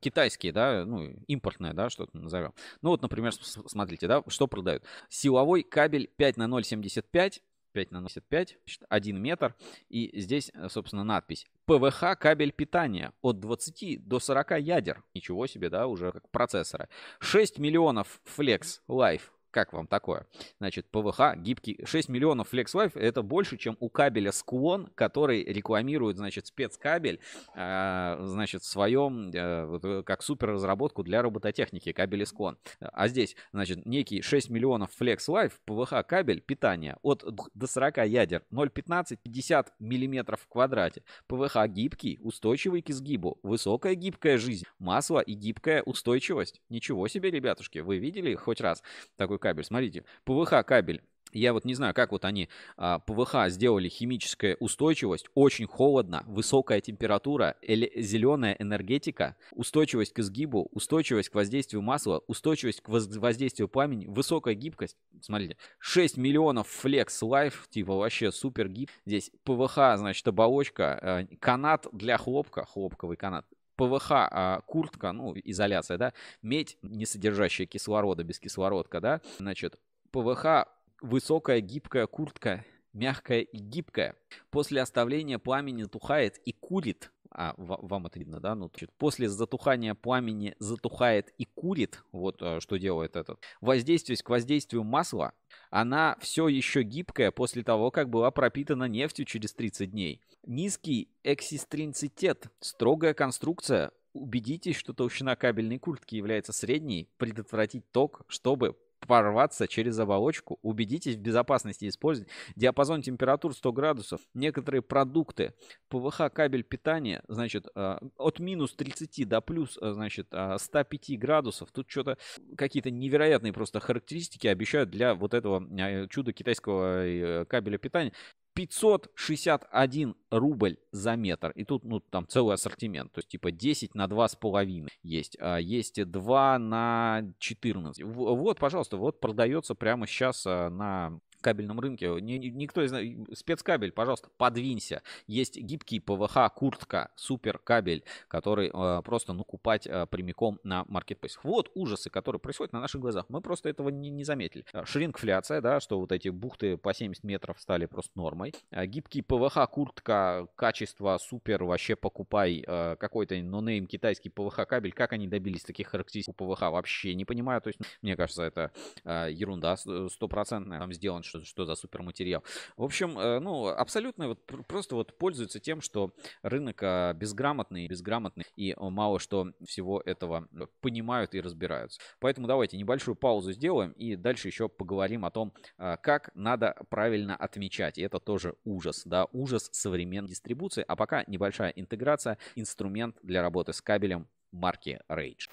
китайские, 0.00 0.52
да, 0.52 0.84
ну, 0.84 1.10
импортные, 1.26 1.72
да, 1.72 1.90
что-то 1.90 2.16
назовем. 2.18 2.52
Ну, 2.82 2.90
вот, 2.90 3.02
например, 3.02 3.32
смотрите, 3.32 4.06
да, 4.06 4.22
что 4.28 4.46
продают. 4.46 4.84
Силовой 5.08 5.62
кабель 5.62 6.08
5 6.16 6.36
на 6.36 6.44
0,75, 6.44 7.40
5 7.72 7.90
на 7.90 7.98
0,75, 7.98 8.56
1 8.88 9.22
метр, 9.22 9.54
и 9.88 10.20
здесь, 10.20 10.52
собственно, 10.68 11.04
надпись 11.04 11.46
ПВХ 11.64 12.18
кабель 12.18 12.52
питания 12.52 13.12
от 13.22 13.40
20 13.40 14.06
до 14.06 14.20
40 14.20 14.60
ядер. 14.60 15.02
Ничего 15.14 15.46
себе, 15.46 15.70
да, 15.70 15.86
уже 15.86 16.12
как 16.12 16.28
процессора. 16.30 16.88
6 17.20 17.58
миллионов 17.58 18.20
Flex 18.26 18.80
Life 18.88 19.30
как 19.52 19.72
вам 19.72 19.86
такое? 19.86 20.26
Значит, 20.58 20.86
ПВХ 20.90 21.36
гибкий. 21.36 21.78
6 21.84 22.08
миллионов 22.08 22.52
FlexLife 22.52 22.98
это 22.98 23.22
больше, 23.22 23.56
чем 23.56 23.76
у 23.78 23.88
кабеля 23.88 24.32
Склон, 24.32 24.88
который 24.94 25.44
рекламирует, 25.44 26.16
значит, 26.16 26.46
спецкабель, 26.46 27.20
э, 27.54 28.16
значит, 28.22 28.62
в 28.62 28.66
своем, 28.66 29.30
э, 29.30 29.78
э, 29.82 30.02
как 30.04 30.22
супер 30.22 30.52
разработку 30.52 31.02
для 31.02 31.22
робототехники, 31.22 31.92
кабель 31.92 32.26
Склон. 32.26 32.56
А 32.80 33.08
здесь, 33.08 33.36
значит, 33.52 33.84
некий 33.86 34.22
6 34.22 34.48
миллионов 34.50 34.90
FlexLife, 34.98 35.52
ПВХ 35.66 36.06
кабель 36.06 36.40
питания 36.40 36.96
от 37.02 37.24
до 37.54 37.66
40 37.66 38.06
ядер, 38.06 38.42
0,15-50 38.50 39.68
миллиметров 39.78 40.40
в 40.40 40.48
квадрате. 40.48 41.04
ПВХ 41.26 41.66
гибкий, 41.68 42.18
устойчивый 42.22 42.80
к 42.80 42.90
изгибу, 42.90 43.38
высокая 43.42 43.94
гибкая 43.94 44.38
жизнь, 44.38 44.64
масло 44.78 45.20
и 45.20 45.34
гибкая 45.34 45.82
устойчивость. 45.82 46.62
Ничего 46.70 47.06
себе, 47.08 47.30
ребятушки, 47.30 47.80
вы 47.80 47.98
видели 47.98 48.34
хоть 48.34 48.62
раз 48.62 48.82
такой 49.16 49.38
кабель. 49.42 49.64
Смотрите, 49.64 50.04
ПВХ 50.24 50.64
кабель. 50.64 51.02
Я 51.32 51.54
вот 51.54 51.64
не 51.64 51.74
знаю, 51.74 51.94
как 51.94 52.12
вот 52.12 52.24
они 52.24 52.48
а, 52.76 52.98
ПВХ 52.98 53.48
сделали 53.48 53.88
химическая 53.88 54.56
устойчивость, 54.60 55.26
очень 55.34 55.66
холодно, 55.66 56.24
высокая 56.26 56.80
температура, 56.80 57.56
зеленая 57.62 58.54
энергетика, 58.58 59.36
устойчивость 59.52 60.12
к 60.12 60.18
изгибу, 60.18 60.68
устойчивость 60.72 61.30
к 61.30 61.34
воздействию 61.34 61.80
масла, 61.80 62.22
устойчивость 62.26 62.82
к 62.82 62.88
воздействию 62.88 63.68
пламени, 63.68 64.06
высокая 64.06 64.54
гибкость. 64.54 64.96
Смотрите, 65.22 65.56
6 65.78 66.18
миллионов 66.18 66.68
Flex 66.84 67.08
Life, 67.22 67.54
типа 67.70 67.94
вообще 67.94 68.30
супер 68.30 68.68
гиб. 68.68 68.90
Здесь 69.06 69.30
ПВХ, 69.44 69.96
значит, 69.96 70.26
оболочка, 70.28 71.26
э, 71.30 71.36
канат 71.36 71.86
для 71.92 72.18
хлопка, 72.18 72.66
хлопковый 72.66 73.16
канат, 73.16 73.46
ПВХ 73.82 74.10
а, 74.10 74.60
куртка, 74.66 75.10
ну, 75.12 75.34
изоляция, 75.44 75.98
да, 75.98 76.12
медь, 76.40 76.78
не 76.82 77.04
содержащая 77.04 77.66
кислорода, 77.66 78.22
без 78.22 78.38
кислородка, 78.38 79.00
да, 79.00 79.20
значит, 79.38 79.76
ПВХ 80.12 80.68
высокая 81.00 81.60
гибкая 81.60 82.06
куртка, 82.06 82.64
мягкая 82.92 83.40
и 83.40 83.58
гибкая. 83.58 84.14
После 84.50 84.80
оставления 84.80 85.38
пламени 85.38 85.82
затухает 85.82 86.38
и 86.44 86.52
курит. 86.52 87.10
А, 87.34 87.54
вам 87.56 88.06
это 88.06 88.18
видно, 88.18 88.40
да? 88.40 88.54
Ну, 88.54 88.68
значит, 88.68 88.90
после 88.98 89.28
затухания 89.28 89.94
пламени 89.94 90.54
затухает 90.58 91.32
и 91.38 91.44
курит. 91.44 92.02
Вот 92.12 92.42
а, 92.42 92.60
что 92.60 92.76
делает 92.78 93.16
этот. 93.16 93.40
Воздействие 93.60 94.16
к 94.16 94.28
воздействию 94.28 94.84
масла. 94.84 95.32
Она 95.70 96.16
все 96.20 96.48
еще 96.48 96.82
гибкая 96.82 97.30
после 97.30 97.62
того, 97.62 97.90
как 97.90 98.10
была 98.10 98.30
пропитана 98.30 98.84
нефтью 98.84 99.24
через 99.24 99.54
30 99.54 99.90
дней. 99.90 100.20
Низкий 100.46 101.08
эксистринцитет. 101.24 102.48
Строгая 102.60 103.14
конструкция. 103.14 103.92
Убедитесь, 104.12 104.76
что 104.76 104.92
толщина 104.92 105.36
кабельной 105.36 105.78
куртки 105.78 106.16
является 106.16 106.52
средней. 106.52 107.08
Предотвратить 107.16 107.90
ток, 107.92 108.22
чтобы 108.28 108.76
порваться 109.06 109.68
через 109.68 109.98
оболочку. 109.98 110.58
Убедитесь 110.62 111.16
в 111.16 111.20
безопасности 111.20 111.88
использования. 111.88 112.30
Диапазон 112.56 113.02
температур 113.02 113.54
100 113.54 113.72
градусов. 113.72 114.20
Некоторые 114.34 114.82
продукты 114.82 115.54
ПВХ 115.88 116.32
кабель 116.32 116.64
питания, 116.64 117.22
значит, 117.28 117.66
э, 117.74 117.98
от 118.16 118.38
минус 118.38 118.74
30 118.74 119.24
до 119.24 119.40
плюс, 119.40 119.78
э, 119.80 119.92
значит, 119.92 120.28
105 120.56 121.10
э, 121.10 121.16
градусов. 121.16 121.70
Тут 121.72 121.90
что-то 121.90 122.18
какие-то 122.56 122.90
невероятные 122.90 123.52
просто 123.52 123.80
характеристики 123.80 124.46
обещают 124.46 124.90
для 124.90 125.14
вот 125.14 125.34
этого 125.34 125.62
чуда 126.08 126.32
китайского 126.32 127.44
кабеля 127.48 127.78
питания. 127.78 128.12
561 128.54 130.14
рубль 130.30 130.76
за 130.90 131.16
метр. 131.16 131.50
И 131.54 131.64
тут, 131.64 131.84
ну, 131.84 132.00
там 132.00 132.26
целый 132.28 132.54
ассортимент. 132.54 133.12
То 133.12 133.18
есть, 133.18 133.28
типа, 133.28 133.50
10 133.50 133.94
на 133.94 134.06
2,5 134.06 134.88
есть. 135.02 135.36
А 135.40 135.58
есть 135.58 136.04
2 136.04 136.58
на 136.58 137.22
14. 137.38 138.02
Вот, 138.04 138.58
пожалуйста, 138.58 138.96
вот 138.96 139.20
продается 139.20 139.74
прямо 139.74 140.06
сейчас 140.06 140.44
а, 140.46 140.70
на 140.70 141.20
кабельном 141.42 141.80
рынке. 141.80 142.08
Никто 142.20 142.82
из 142.82 143.38
спецкабель, 143.38 143.92
пожалуйста, 143.92 144.30
подвинься. 144.36 145.02
Есть 145.26 145.58
гибкий 145.58 146.00
ПВХ 146.00 146.52
куртка, 146.54 147.10
супер 147.16 147.58
кабель, 147.58 148.04
который 148.28 148.70
э, 148.72 149.02
просто 149.02 149.32
ну 149.32 149.44
купать 149.44 149.86
э, 149.86 150.06
прямиком 150.06 150.58
на 150.62 150.84
маркетплейс. 150.88 151.38
Вот 151.42 151.70
ужасы, 151.74 152.10
которые 152.10 152.40
происходят 152.40 152.72
на 152.72 152.80
наших 152.80 153.00
глазах. 153.00 153.26
Мы 153.28 153.40
просто 153.40 153.68
этого 153.68 153.88
не, 153.88 154.10
не 154.10 154.24
заметили. 154.24 154.64
Э, 154.72 154.84
шринкфляция, 154.84 155.60
да, 155.60 155.80
что 155.80 155.98
вот 155.98 156.12
эти 156.12 156.28
бухты 156.28 156.76
по 156.76 156.94
70 156.94 157.24
метров 157.24 157.60
стали 157.60 157.86
просто 157.86 158.12
нормой. 158.14 158.54
Э, 158.70 158.86
гибкий 158.86 159.22
ПВХ 159.22 159.68
куртка, 159.70 160.48
качество 160.56 161.18
супер, 161.18 161.64
вообще 161.64 161.96
покупай 161.96 162.64
э, 162.66 162.96
какой-то 162.96 163.34
нонейм 163.36 163.86
китайский 163.86 164.28
ПВХ 164.28 164.66
кабель. 164.66 164.92
Как 164.92 165.12
они 165.12 165.28
добились 165.28 165.64
таких 165.64 165.88
характеристик 165.88 166.40
у 166.40 166.54
ПВХ, 166.54 166.62
вообще 166.62 167.14
не 167.14 167.24
понимаю. 167.24 167.60
То 167.60 167.68
есть, 167.68 167.80
мне 168.02 168.16
кажется, 168.16 168.42
это 168.42 168.72
э, 169.04 169.28
ерунда 169.30 169.76
стопроцентная. 169.76 170.78
Там 170.78 170.92
сделан 170.92 171.22
что, 171.40 171.44
что 171.44 171.64
за 171.64 171.74
суперматериал. 171.74 172.44
В 172.76 172.82
общем, 172.82 173.18
э, 173.18 173.38
ну, 173.40 173.68
абсолютно 173.68 174.28
вот 174.28 174.44
просто 174.68 174.94
вот 174.94 175.16
пользуется 175.16 175.60
тем, 175.60 175.80
что 175.80 176.12
рынок 176.42 176.82
а, 176.82 177.12
безграмотный, 177.14 177.86
безграмотный 177.88 178.44
и 178.56 178.74
мало 178.78 179.18
что 179.18 179.52
всего 179.64 180.02
этого 180.04 180.48
понимают 180.80 181.34
и 181.34 181.40
разбираются. 181.40 182.00
Поэтому 182.20 182.46
давайте 182.46 182.76
небольшую 182.76 183.14
паузу 183.14 183.52
сделаем 183.52 183.92
и 183.92 184.16
дальше 184.16 184.48
еще 184.48 184.68
поговорим 184.68 185.24
о 185.24 185.30
том, 185.30 185.52
а, 185.78 185.96
как 185.96 186.30
надо 186.34 186.76
правильно 186.90 187.36
отмечать. 187.36 187.98
И 187.98 188.02
это 188.02 188.20
тоже 188.20 188.54
ужас, 188.64 189.02
да, 189.04 189.26
ужас 189.32 189.70
современной 189.72 190.28
дистрибуции. 190.28 190.84
А 190.86 190.96
пока 190.96 191.24
небольшая 191.26 191.70
интеграция, 191.70 192.38
инструмент 192.56 193.16
для 193.22 193.42
работы 193.42 193.72
с 193.72 193.80
кабелем 193.80 194.28
марки 194.52 195.00
Rage. 195.08 195.48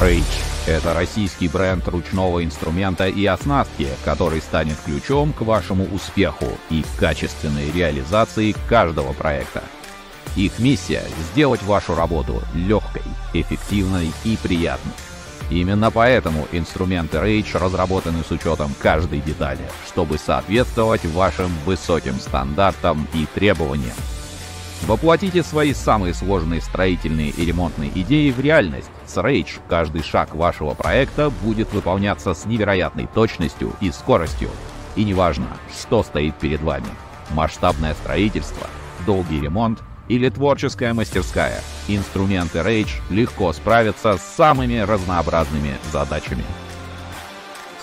Rage– 0.00 0.24
это 0.66 0.92
российский 0.92 1.48
бренд 1.48 1.88
ручного 1.88 2.44
инструмента 2.44 3.08
и 3.08 3.24
оснастки, 3.24 3.88
который 4.04 4.42
станет 4.42 4.76
ключом 4.84 5.32
к 5.32 5.40
вашему 5.40 5.86
успеху 5.86 6.48
и 6.68 6.84
качественной 6.98 7.70
реализации 7.72 8.54
каждого 8.68 9.14
проекта. 9.14 9.62
Их 10.36 10.58
миссия– 10.58 11.02
сделать 11.32 11.62
вашу 11.62 11.94
работу 11.94 12.42
легкой, 12.54 13.04
эффективной 13.32 14.12
и 14.24 14.36
приятной. 14.36 14.92
Именно 15.48 15.90
поэтому 15.90 16.46
инструменты 16.52 17.16
Rage 17.16 17.58
разработаны 17.58 18.22
с 18.22 18.30
учетом 18.30 18.74
каждой 18.78 19.20
детали, 19.20 19.66
чтобы 19.86 20.18
соответствовать 20.18 21.06
вашим 21.06 21.50
высоким 21.64 22.20
стандартам 22.20 23.08
и 23.14 23.26
требованиям. 23.34 23.96
Воплотите 24.82 25.42
свои 25.42 25.74
самые 25.74 26.14
сложные 26.14 26.60
строительные 26.60 27.30
и 27.30 27.44
ремонтные 27.44 27.90
идеи 27.94 28.30
в 28.30 28.40
реальность. 28.40 28.90
С 29.06 29.16
Rage 29.16 29.58
каждый 29.68 30.02
шаг 30.02 30.34
вашего 30.34 30.74
проекта 30.74 31.30
будет 31.42 31.72
выполняться 31.72 32.34
с 32.34 32.44
невероятной 32.44 33.08
точностью 33.12 33.72
и 33.80 33.90
скоростью. 33.90 34.50
И 34.94 35.04
неважно, 35.04 35.48
что 35.76 36.02
стоит 36.02 36.36
перед 36.36 36.60
вами. 36.60 36.86
Масштабное 37.30 37.94
строительство, 37.94 38.66
долгий 39.04 39.40
ремонт 39.40 39.80
или 40.08 40.28
творческая 40.28 40.94
мастерская. 40.94 41.60
Инструменты 41.88 42.58
Rage 42.58 43.00
легко 43.10 43.52
справятся 43.52 44.18
с 44.18 44.22
самыми 44.22 44.78
разнообразными 44.78 45.76
задачами. 45.92 46.44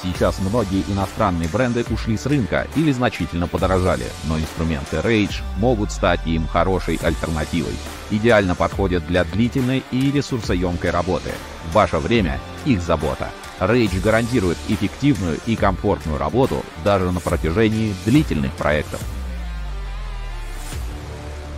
Сейчас 0.03 0.37
многие 0.39 0.83
иностранные 0.91 1.47
бренды 1.47 1.85
ушли 1.89 2.17
с 2.17 2.25
рынка 2.25 2.67
или 2.75 2.91
значительно 2.91 3.47
подорожали, 3.47 4.03
но 4.25 4.37
инструменты 4.37 4.97
Rage 4.97 5.41
могут 5.57 5.93
стать 5.93 6.19
им 6.27 6.45
хорошей 6.45 6.99
альтернативой. 7.01 7.73
Идеально 8.11 8.53
подходят 8.53 9.07
для 9.07 9.23
длительной 9.23 9.81
и 9.91 10.11
ресурсоемкой 10.11 10.91
работы. 10.91 11.31
Ваше 11.71 11.99
время– 11.99 12.41
их 12.65 12.81
забота. 12.81 13.29
Rage 13.61 14.01
гарантирует 14.01 14.57
эффективную 14.67 15.39
и 15.45 15.55
комфортную 15.55 16.17
работу 16.17 16.65
даже 16.83 17.09
на 17.11 17.21
протяжении 17.21 17.95
длительных 18.03 18.51
проектов. 18.53 18.99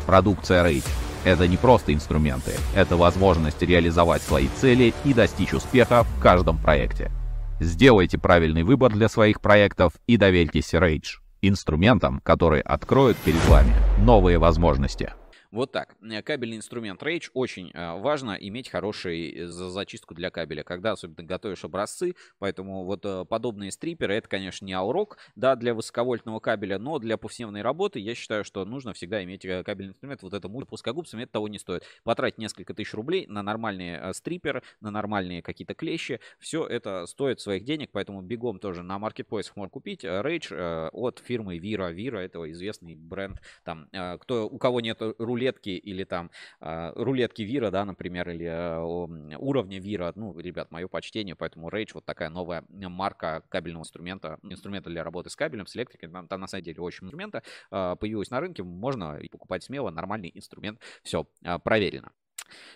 Продукция 0.05 0.63
Rage– 0.63 0.87
это 1.23 1.47
не 1.47 1.57
просто 1.57 1.95
инструменты, 1.95 2.51
это 2.75 2.95
возможность 2.95 3.63
реализовать 3.63 4.21
свои 4.21 4.49
цели 4.61 4.93
и 5.03 5.15
достичь 5.15 5.53
успеха 5.53 6.03
в 6.03 6.21
каждом 6.21 6.59
проекте. 6.59 7.09
Сделайте 7.59 8.17
правильный 8.17 8.63
выбор 8.63 8.91
для 8.91 9.07
своих 9.07 9.39
проектов 9.39 9.93
и 10.07 10.17
доверьтесь 10.17 10.73
Rage, 10.73 11.19
инструментам, 11.41 12.19
которые 12.21 12.61
откроют 12.61 13.17
перед 13.17 13.43
вами 13.47 13.73
новые 13.99 14.37
возможности. 14.37 15.13
Вот 15.55 15.71
так. 15.71 15.95
Э, 16.01 16.21
кабельный 16.21 16.57
инструмент 16.57 17.01
Rage 17.01 17.29
очень 17.33 17.71
э, 17.73 17.97
важно 17.97 18.33
иметь 18.33 18.67
хороший 18.67 19.31
э, 19.31 19.47
зачистку 19.47 20.13
для 20.13 20.29
кабеля, 20.29 20.63
когда 20.63 20.91
особенно 20.91 21.23
готовишь 21.23 21.63
образцы. 21.63 22.13
Поэтому 22.39 22.83
вот 22.83 23.05
подобные 23.29 23.71
стриперы, 23.71 24.15
это, 24.15 24.27
конечно, 24.27 24.65
не 24.65 24.73
аурок, 24.73 25.17
да, 25.37 25.55
для 25.55 25.73
высоковольтного 25.73 26.41
кабеля, 26.41 26.77
но 26.77 26.99
для 26.99 27.15
повседневной 27.15 27.61
работы 27.61 27.99
я 27.99 28.15
считаю, 28.15 28.43
что 28.43 28.65
нужно 28.65 28.91
всегда 28.91 29.23
иметь 29.23 29.43
кабельный 29.43 29.91
инструмент. 29.91 30.23
Вот 30.23 30.33
это 30.33 30.49
мульт 30.49 30.67
плоскогубцами, 30.67 31.23
это 31.23 31.31
того 31.31 31.47
не 31.47 31.57
стоит. 31.57 31.83
Потратить 32.03 32.37
несколько 32.37 32.73
тысяч 32.73 32.93
рублей 32.93 33.25
на 33.27 33.41
нормальные 33.41 34.13
стриперы, 34.13 34.61
на 34.81 34.91
нормальные 34.91 35.41
какие-то 35.41 35.73
клещи. 35.73 36.19
Все 36.37 36.67
это 36.67 37.05
стоит 37.05 37.39
своих 37.39 37.63
денег, 37.63 37.91
поэтому 37.93 38.21
бегом 38.21 38.59
тоже 38.59 38.83
на 38.83 38.99
маркетплейсах 38.99 39.55
можно 39.55 39.69
купить. 39.69 40.03
Rage 40.03 40.89
от 40.91 41.19
фирмы 41.19 41.57
Vira. 41.59 41.95
Vira 41.95 42.17
это 42.17 42.51
известный 42.51 42.95
бренд. 42.95 43.39
Там, 43.63 43.87
кто, 44.19 44.49
у 44.49 44.57
кого 44.57 44.81
нет 44.81 45.01
рулей 45.17 45.44
рулетки 45.45 45.69
или 45.69 46.03
там 46.03 46.31
э, 46.61 46.91
рулетки 46.95 47.43
Вира, 47.43 47.71
да, 47.71 47.85
например, 47.85 48.29
или 48.29 48.45
э, 48.45 49.37
уровня 49.37 49.79
Вира. 49.79 50.11
Ну, 50.15 50.37
ребят, 50.39 50.71
мое 50.71 50.87
почтение, 50.87 51.35
поэтому 51.35 51.69
Rage 51.69 51.91
вот 51.93 52.05
такая 52.05 52.29
новая 52.29 52.63
марка 52.69 53.43
кабельного 53.49 53.83
инструмента, 53.83 54.39
инструмента 54.43 54.89
для 54.89 55.03
работы 55.03 55.29
с 55.29 55.35
кабелем, 55.35 55.67
с 55.67 55.75
электрикой. 55.75 56.09
Там, 56.09 56.27
там 56.27 56.41
на 56.41 56.47
самом 56.47 56.63
деле 56.63 56.81
очень 56.81 57.05
инструмента 57.05 57.43
э, 57.71 57.95
появилась 57.99 58.31
на 58.31 58.39
рынке, 58.39 58.63
можно 58.63 59.19
покупать 59.31 59.63
смело, 59.63 59.91
нормальный 59.91 60.31
инструмент, 60.33 60.79
все 61.03 61.27
э, 61.43 61.59
проверено. 61.59 62.11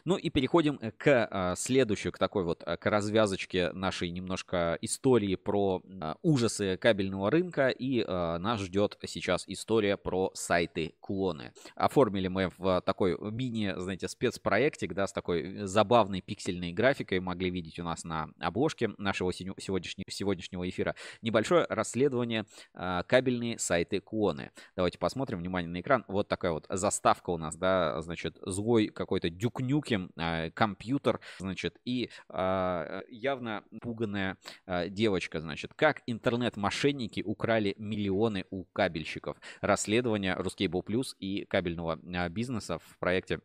Ну 0.05 0.17
и 0.17 0.29
переходим 0.29 0.79
э, 0.81 0.91
к 0.91 1.27
а, 1.29 1.55
следующей, 1.55 2.11
к 2.11 2.17
такой 2.17 2.43
вот, 2.43 2.63
а, 2.65 2.77
к 2.77 2.85
развязочке 2.89 3.71
нашей 3.71 4.09
немножко 4.09 4.77
истории 4.81 5.35
про 5.35 5.81
а, 6.01 6.15
ужасы 6.21 6.77
кабельного 6.77 7.29
рынка. 7.29 7.69
И 7.69 8.03
нас 8.05 8.61
ждет 8.61 8.97
сейчас 9.05 9.43
история 9.47 9.97
про 9.97 10.31
сайты-клоны. 10.33 11.53
Оформили 11.75 12.27
мы 12.27 12.51
в 12.57 12.81
такой 12.81 13.17
мини, 13.19 13.73
знаете, 13.77 14.07
спецпроектик, 14.07 14.93
да, 14.93 15.07
с 15.07 15.13
такой 15.13 15.65
забавной 15.65 16.21
пиксельной 16.21 16.71
графикой. 16.71 17.19
Могли 17.19 17.49
видеть 17.49 17.79
у 17.79 17.83
нас 17.83 18.03
на 18.03 18.29
обложке 18.39 18.91
нашего 18.97 19.31
сегодняшнего, 19.33 20.09
сегодняшнего 20.09 20.67
эфира. 20.67 20.95
Небольшое 21.21 21.65
расследование 21.69 22.45
кабельные 22.73 23.59
сайты-клоны. 23.59 24.51
Давайте 24.75 24.97
посмотрим, 24.97 25.39
внимание 25.39 25.69
на 25.69 25.81
экран. 25.81 26.05
Вот 26.07 26.27
такая 26.27 26.51
вот 26.51 26.65
заставка 26.69 27.29
у 27.29 27.37
нас, 27.37 27.55
да, 27.55 28.01
значит, 28.01 28.37
злой 28.41 28.87
какой-то 28.87 29.29
дюк 29.29 29.48
Нюкем, 29.57 30.11
а, 30.17 30.49
компьютер, 30.51 31.19
значит, 31.39 31.77
и 31.85 32.09
а, 32.29 33.01
явно 33.09 33.63
пуганная 33.81 34.37
а, 34.65 34.87
девочка, 34.87 35.39
значит. 35.39 35.73
Как 35.75 36.01
интернет-мошенники 36.05 37.21
украли 37.25 37.75
миллионы 37.77 38.45
у 38.51 38.65
кабельщиков. 38.65 39.37
Расследование 39.61 40.35
Ruscable 40.35 40.83
Plus 40.83 41.15
и 41.19 41.45
кабельного 41.45 41.97
бизнеса 42.29 42.79
в 42.79 42.97
проекте 42.99 43.39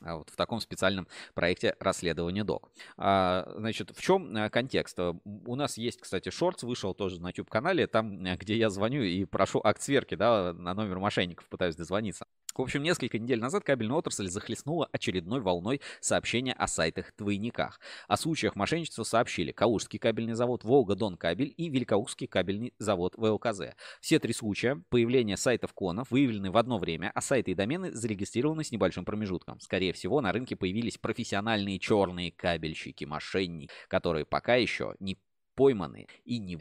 вот 0.00 0.30
в 0.30 0.36
таком 0.36 0.60
специальном 0.60 1.06
проекте 1.34 1.76
расследования 1.78 2.42
док. 2.42 2.72
Значит, 2.96 3.90
в 3.94 4.00
чем 4.00 4.48
контекст? 4.48 4.98
У 4.98 5.56
нас 5.56 5.76
есть, 5.76 6.00
кстати, 6.00 6.30
шортс, 6.30 6.62
вышел 6.62 6.94
тоже 6.94 7.20
на 7.20 7.28
YouTube-канале, 7.28 7.86
там, 7.86 8.24
где 8.36 8.56
я 8.56 8.70
звоню 8.70 9.02
и 9.02 9.26
прошу 9.26 9.60
акт 9.62 9.82
сверки, 9.82 10.14
да, 10.14 10.54
на 10.54 10.72
номер 10.72 11.00
мошенников 11.00 11.46
пытаюсь 11.50 11.76
дозвониться. 11.76 12.24
В 12.54 12.62
общем, 12.62 12.82
несколько 12.82 13.18
недель 13.18 13.40
назад 13.40 13.64
кабельная 13.64 13.96
отрасль 13.96 14.28
захлестнула 14.28 14.88
очередной 14.92 15.40
волной 15.40 15.80
сообщения 16.00 16.52
о 16.52 16.66
сайтах-двойниках. 16.66 17.80
О 18.08 18.16
случаях 18.16 18.56
мошенничества 18.56 19.04
сообщили 19.04 19.52
Калужский 19.52 19.98
кабельный 19.98 20.34
завод, 20.34 20.64
Волга-Дон 20.64 21.16
кабель 21.16 21.54
и 21.56 21.68
Великоустский 21.68 22.26
кабельный 22.26 22.74
завод 22.78 23.14
ВЛКЗ. 23.16 23.74
Все 24.00 24.18
три 24.18 24.32
случая 24.32 24.82
появления 24.90 25.36
сайтов-клонов 25.36 26.10
выявлены 26.10 26.50
в 26.50 26.56
одно 26.56 26.78
время, 26.78 27.12
а 27.14 27.20
сайты 27.20 27.52
и 27.52 27.54
домены 27.54 27.92
зарегистрированы 27.92 28.64
с 28.64 28.72
небольшим 28.72 29.04
промежутком. 29.04 29.60
Скорее 29.60 29.92
всего, 29.92 30.20
на 30.20 30.32
рынке 30.32 30.56
появились 30.56 30.98
профессиональные 30.98 31.78
черные 31.78 32.32
кабельщики, 32.32 33.04
мошенники, 33.04 33.70
которые 33.88 34.26
пока 34.26 34.56
еще 34.56 34.94
не 34.98 35.18
пойманы 35.60 36.06
и 36.24 36.38
не 36.38 36.58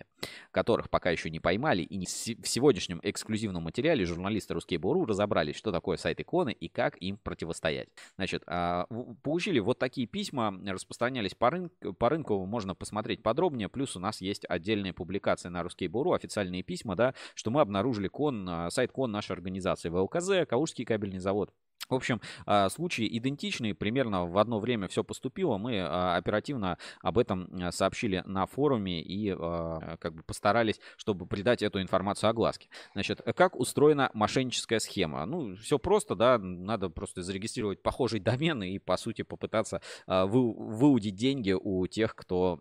которых 0.52 0.90
пока 0.90 1.10
еще 1.10 1.30
не 1.30 1.40
поймали. 1.40 1.84
И 1.84 1.96
не 1.96 2.06
в 2.06 2.48
сегодняшнем 2.48 3.00
эксклюзивном 3.02 3.64
материале 3.64 4.04
журналисты 4.04 4.54
Ruskable.ru 4.54 5.06
разобрались, 5.06 5.56
что 5.56 5.72
такое 5.72 5.96
сайт 5.96 6.20
иконы 6.20 6.52
и 6.52 6.68
как 6.68 6.98
им 6.98 7.16
противостоять. 7.16 7.88
Значит, 8.18 8.44
а, 8.46 8.88
получили 9.24 9.60
вот 9.60 9.80
такие 9.80 10.06
письма, 10.06 10.54
распространялись 10.66 11.34
по, 11.34 11.50
рынку, 11.50 11.94
по 11.94 12.10
рынку, 12.10 12.46
можно 12.46 12.76
посмотреть 12.76 13.24
подробнее. 13.24 13.70
Плюс 13.70 13.96
у 13.96 14.02
нас 14.02 14.20
есть 14.20 14.44
отдельная 14.50 14.92
публикация 14.92 15.50
на 15.50 15.62
Ruskable.ru, 15.62 16.14
официальные 16.14 16.64
письма, 16.64 16.98
да, 16.98 17.14
что 17.36 17.52
мы 17.52 17.62
обнаружили 17.62 18.10
кон, 18.10 18.50
а, 18.50 18.70
сайт 18.70 18.92
кон 18.92 19.14
нашей 19.14 19.32
организации 19.32 19.88
ВЛКЗ, 19.88 20.46
Калужский 20.46 20.84
кабельный 20.84 21.20
завод. 21.20 21.54
В 21.90 21.96
общем, 21.96 22.22
а, 22.46 22.70
случаи 22.70 23.08
идентичные, 23.18 23.74
примерно 23.74 24.28
в 24.28 24.38
одно 24.38 24.60
время 24.60 24.88
все 24.88 25.04
поступило. 25.04 25.58
Мы 25.58 25.80
а, 25.80 26.16
оперативно 26.16 26.78
об 27.02 27.18
этом 27.18 27.50
а, 27.62 27.72
сообщили 27.72 28.22
на 28.26 28.46
форуме 28.46 29.02
и 29.02 29.30
как 30.00 30.14
бы 30.14 30.24
постарались, 30.24 30.80
чтобы 30.98 31.26
придать 31.26 31.62
эту 31.62 31.82
информацию 31.82 32.30
огласке. 32.30 32.70
Значит, 32.94 33.22
как 33.36 33.56
устроена 33.60 34.12
мошенническая 34.14 34.80
схема? 34.80 35.26
Ну, 35.26 35.56
все 35.56 35.80
просто, 35.80 36.16
да, 36.16 36.38
надо 36.38 36.90
просто 36.90 37.24
зарегистрировать 37.24 37.82
похожий 37.82 38.20
домен 38.20 38.62
и, 38.64 38.78
по 38.80 38.98
сути, 38.98 39.24
попытаться 39.24 39.82
выудить 40.08 41.16
деньги 41.16 41.52
у 41.52 41.88
тех, 41.88 42.16
кто 42.16 42.60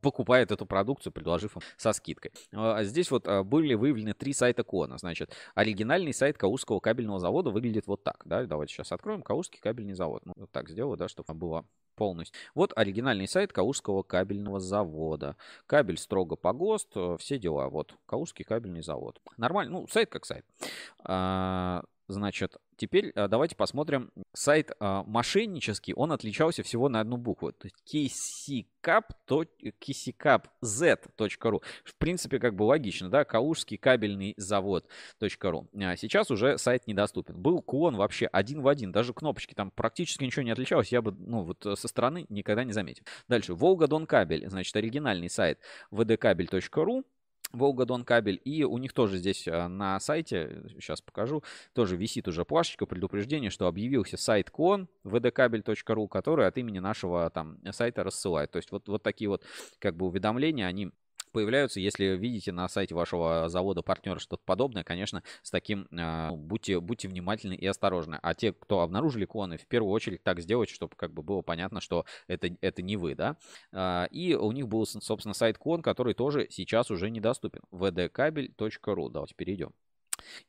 покупает 0.00 0.50
эту 0.52 0.66
продукцию, 0.66 1.12
предложив 1.12 1.56
им 1.56 1.62
со 1.76 1.92
скидкой. 1.92 2.32
А 2.52 2.82
здесь 2.84 3.10
вот 3.10 3.26
были 3.44 3.74
выявлены 3.74 4.14
три 4.14 4.32
сайта 4.32 4.62
Кона. 4.64 4.98
Значит, 4.98 5.34
оригинальный 5.54 6.14
сайт 6.14 6.38
Каузского 6.38 6.80
кабельного 6.80 7.18
завода 7.18 7.50
выглядит 7.50 7.86
вот 7.86 8.04
так. 8.04 8.22
Да? 8.24 8.44
Давайте 8.44 8.74
сейчас 8.74 8.92
откроем 8.92 9.22
Каузский 9.22 9.60
кабельный 9.60 9.94
завод. 9.94 10.22
Ну, 10.24 10.32
вот 10.36 10.50
так 10.50 10.68
сделаю, 10.68 10.96
да, 10.96 11.08
чтобы 11.08 11.34
было 11.34 11.64
полностью. 11.94 12.38
Вот 12.54 12.72
оригинальный 12.74 13.28
сайт 13.28 13.52
Каужского 13.52 14.02
кабельного 14.02 14.60
завода. 14.60 15.36
Кабель 15.66 15.98
строго 15.98 16.36
по 16.36 16.52
ГОСТ, 16.52 16.96
все 17.18 17.38
дела. 17.38 17.68
Вот, 17.68 17.94
Каужский 18.06 18.44
кабельный 18.44 18.82
завод. 18.82 19.20
Нормально, 19.36 19.80
ну, 19.80 19.86
сайт 19.88 20.08
как 20.10 20.24
сайт. 20.24 20.46
А, 21.04 21.82
Значит, 22.08 22.56
теперь 22.76 23.10
а, 23.14 23.28
давайте 23.28 23.56
посмотрим. 23.56 24.10
Сайт 24.32 24.72
а, 24.80 25.02
мошеннический, 25.04 25.94
он 25.94 26.12
отличался 26.12 26.62
всего 26.62 26.88
на 26.88 27.00
одну 27.00 27.16
букву. 27.16 27.52
То 27.52 27.68
есть 27.68 27.76
kckap.z.ru. 28.84 29.52
В 31.84 31.94
принципе, 31.96 32.38
как 32.38 32.54
бы 32.54 32.64
логично, 32.64 33.08
да? 33.08 33.24
Калужский 33.24 33.76
кабельный 33.78 34.34
завод.ру. 34.36 35.68
А 35.80 35.96
сейчас 35.96 36.30
уже 36.30 36.58
сайт 36.58 36.86
недоступен. 36.86 37.40
Был 37.40 37.62
клон 37.62 37.96
вообще 37.96 38.26
один 38.26 38.62
в 38.62 38.68
один. 38.68 38.92
Даже 38.92 39.14
кнопочки 39.14 39.54
там 39.54 39.70
практически 39.70 40.24
ничего 40.24 40.42
не 40.42 40.50
отличалось. 40.50 40.92
Я 40.92 41.02
бы, 41.02 41.12
ну, 41.12 41.42
вот 41.44 41.64
со 41.78 41.88
стороны 41.88 42.26
никогда 42.28 42.64
не 42.64 42.72
заметил. 42.72 43.04
Дальше. 43.28 43.54
Волга 43.54 43.86
Дон 43.86 44.06
Кабель. 44.06 44.48
Значит, 44.48 44.74
оригинальный 44.76 45.30
сайт 45.30 45.60
vdkabel.ru. 45.90 47.04
Волга 47.52 47.84
Дон 47.84 48.04
кабель. 48.04 48.40
И 48.44 48.64
у 48.64 48.78
них 48.78 48.92
тоже 48.92 49.18
здесь 49.18 49.46
а, 49.46 49.68
на 49.68 49.98
сайте, 50.00 50.64
сейчас 50.80 51.00
покажу, 51.00 51.42
тоже 51.74 51.96
висит 51.96 52.28
уже 52.28 52.44
плашечка 52.44 52.86
предупреждения, 52.86 53.50
что 53.50 53.66
объявился 53.66 54.16
сайт 54.16 54.50
кон 54.50 54.88
vdkabel.ru, 55.04 56.08
который 56.08 56.46
от 56.46 56.58
имени 56.58 56.78
нашего 56.78 57.28
там 57.30 57.58
сайта 57.70 58.04
рассылает. 58.04 58.50
То 58.50 58.56
есть 58.56 58.70
вот, 58.72 58.88
вот 58.88 59.02
такие 59.02 59.28
вот 59.28 59.44
как 59.78 59.96
бы 59.96 60.06
уведомления, 60.06 60.66
они 60.66 60.92
появляются. 61.32 61.80
Если 61.80 62.16
видите 62.16 62.52
на 62.52 62.68
сайте 62.68 62.94
вашего 62.94 63.48
завода 63.48 63.82
партнера 63.82 64.18
что-то 64.18 64.42
подобное, 64.44 64.84
конечно, 64.84 65.22
с 65.42 65.50
таким 65.50 65.88
э, 65.90 66.30
будьте, 66.30 66.78
будьте 66.80 67.08
внимательны 67.08 67.54
и 67.54 67.66
осторожны. 67.66 68.18
А 68.22 68.34
те, 68.34 68.52
кто 68.52 68.80
обнаружили 68.80 69.24
клоны, 69.24 69.56
в 69.56 69.66
первую 69.66 69.92
очередь 69.92 70.22
так 70.22 70.40
сделать, 70.40 70.68
чтобы 70.68 70.94
как 70.96 71.12
бы 71.12 71.22
было 71.22 71.42
понятно, 71.42 71.80
что 71.80 72.04
это, 72.28 72.54
это 72.60 72.82
не 72.82 72.96
вы, 72.96 73.14
да. 73.14 73.36
Э, 73.72 74.06
и 74.10 74.34
у 74.34 74.52
них 74.52 74.68
был, 74.68 74.86
собственно, 74.86 75.34
сайт 75.34 75.58
клон, 75.58 75.82
который 75.82 76.14
тоже 76.14 76.46
сейчас 76.50 76.90
уже 76.90 77.10
недоступен. 77.10 77.62
vdkabel.ru. 77.72 79.10
Давайте 79.10 79.34
перейдем. 79.34 79.72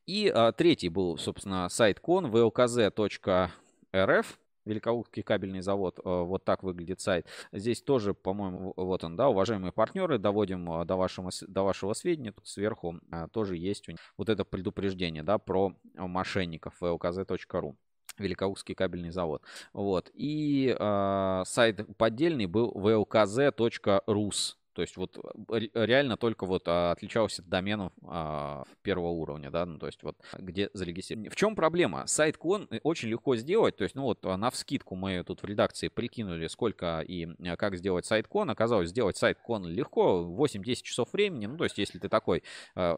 И 0.06 0.32
э, 0.34 0.52
третий 0.56 0.90
был, 0.90 1.18
собственно, 1.18 1.70
сайт 1.70 2.00
кон 2.00 2.28
vlkz.rf 2.28 4.26
Великоустский 4.66 5.24
кабельный 5.24 5.62
завод, 5.62 6.00
э, 6.00 6.02
вот 6.04 6.44
так 6.44 6.64
выглядит 6.64 7.02
сайт. 7.02 7.28
Здесь 7.52 7.82
тоже, 7.82 8.14
по-моему, 8.14 8.74
вот 8.76 9.04
он, 9.04 9.16
да, 9.16 9.30
уважаемые 9.30 9.72
партнеры, 9.72 10.18
доводим 10.18 10.82
э, 10.82 10.86
до 10.86 10.96
вашего, 10.96 11.32
до 11.48 11.64
вашего 11.64 11.94
сведения. 11.94 12.32
Тут 12.32 12.48
сверху 12.48 13.00
э, 13.12 13.28
тоже 13.32 13.58
есть 13.58 13.88
вот 14.18 14.30
это 14.30 14.46
предупреждение, 14.46 15.24
да, 15.24 15.38
про 15.38 15.76
мошенников 15.96 16.76
vlkz.ru. 16.82 17.76
Великоустский 18.18 18.76
кабельный 18.76 19.10
завод. 19.10 19.42
Вот. 19.74 20.12
И 20.14 20.76
э, 20.78 21.44
сайт 21.46 21.98
поддельный 21.98 22.46
был 22.46 22.72
vlkz.rus. 22.72 24.56
То 24.74 24.82
есть 24.82 24.98
вот 24.98 25.18
э, 25.52 25.60
реально 25.74 26.18
только 26.18 26.46
вот 26.46 26.64
а, 26.68 26.92
отличался 26.92 27.42
от 27.42 27.50
доменов 27.50 27.94
а, 28.04 28.64
первого 28.82 29.10
уровня, 29.10 29.52
да, 29.52 29.66
ну 29.66 29.78
то 29.78 29.86
есть 29.86 30.02
вот 30.04 30.18
где 30.38 30.70
зарегистрирован. 30.74 31.30
В 31.30 31.36
чем 31.36 31.56
проблема? 31.56 32.06
Сайт 32.08 32.38
кон 32.38 32.68
э, 32.72 32.80
очень 32.84 33.10
легко 33.10 33.36
сделать, 33.36 33.78
то 33.78 33.84
есть 33.84 33.96
ну 33.96 34.04
вот 34.04 34.24
на 34.24 34.50
вскидку 34.50 34.96
мы 34.96 35.24
тут 35.24 35.44
в 35.44 35.46
редакции 35.46 35.88
прикинули 35.88 36.48
сколько 36.48 37.02
и 37.02 37.28
э, 37.40 37.56
как 37.56 37.78
сделать 37.78 38.06
сайт 38.06 38.28
кон. 38.28 38.50
Оказалось, 38.50 38.90
сделать 38.90 39.18
сайт 39.18 39.38
кон 39.40 39.66
легко, 39.66 40.24
8-10 40.38 40.76
часов 40.82 41.14
времени, 41.14 41.46
ну 41.46 41.58
то 41.58 41.64
есть 41.66 41.78
если 41.78 42.00
ты 42.00 42.10
такой 42.10 42.44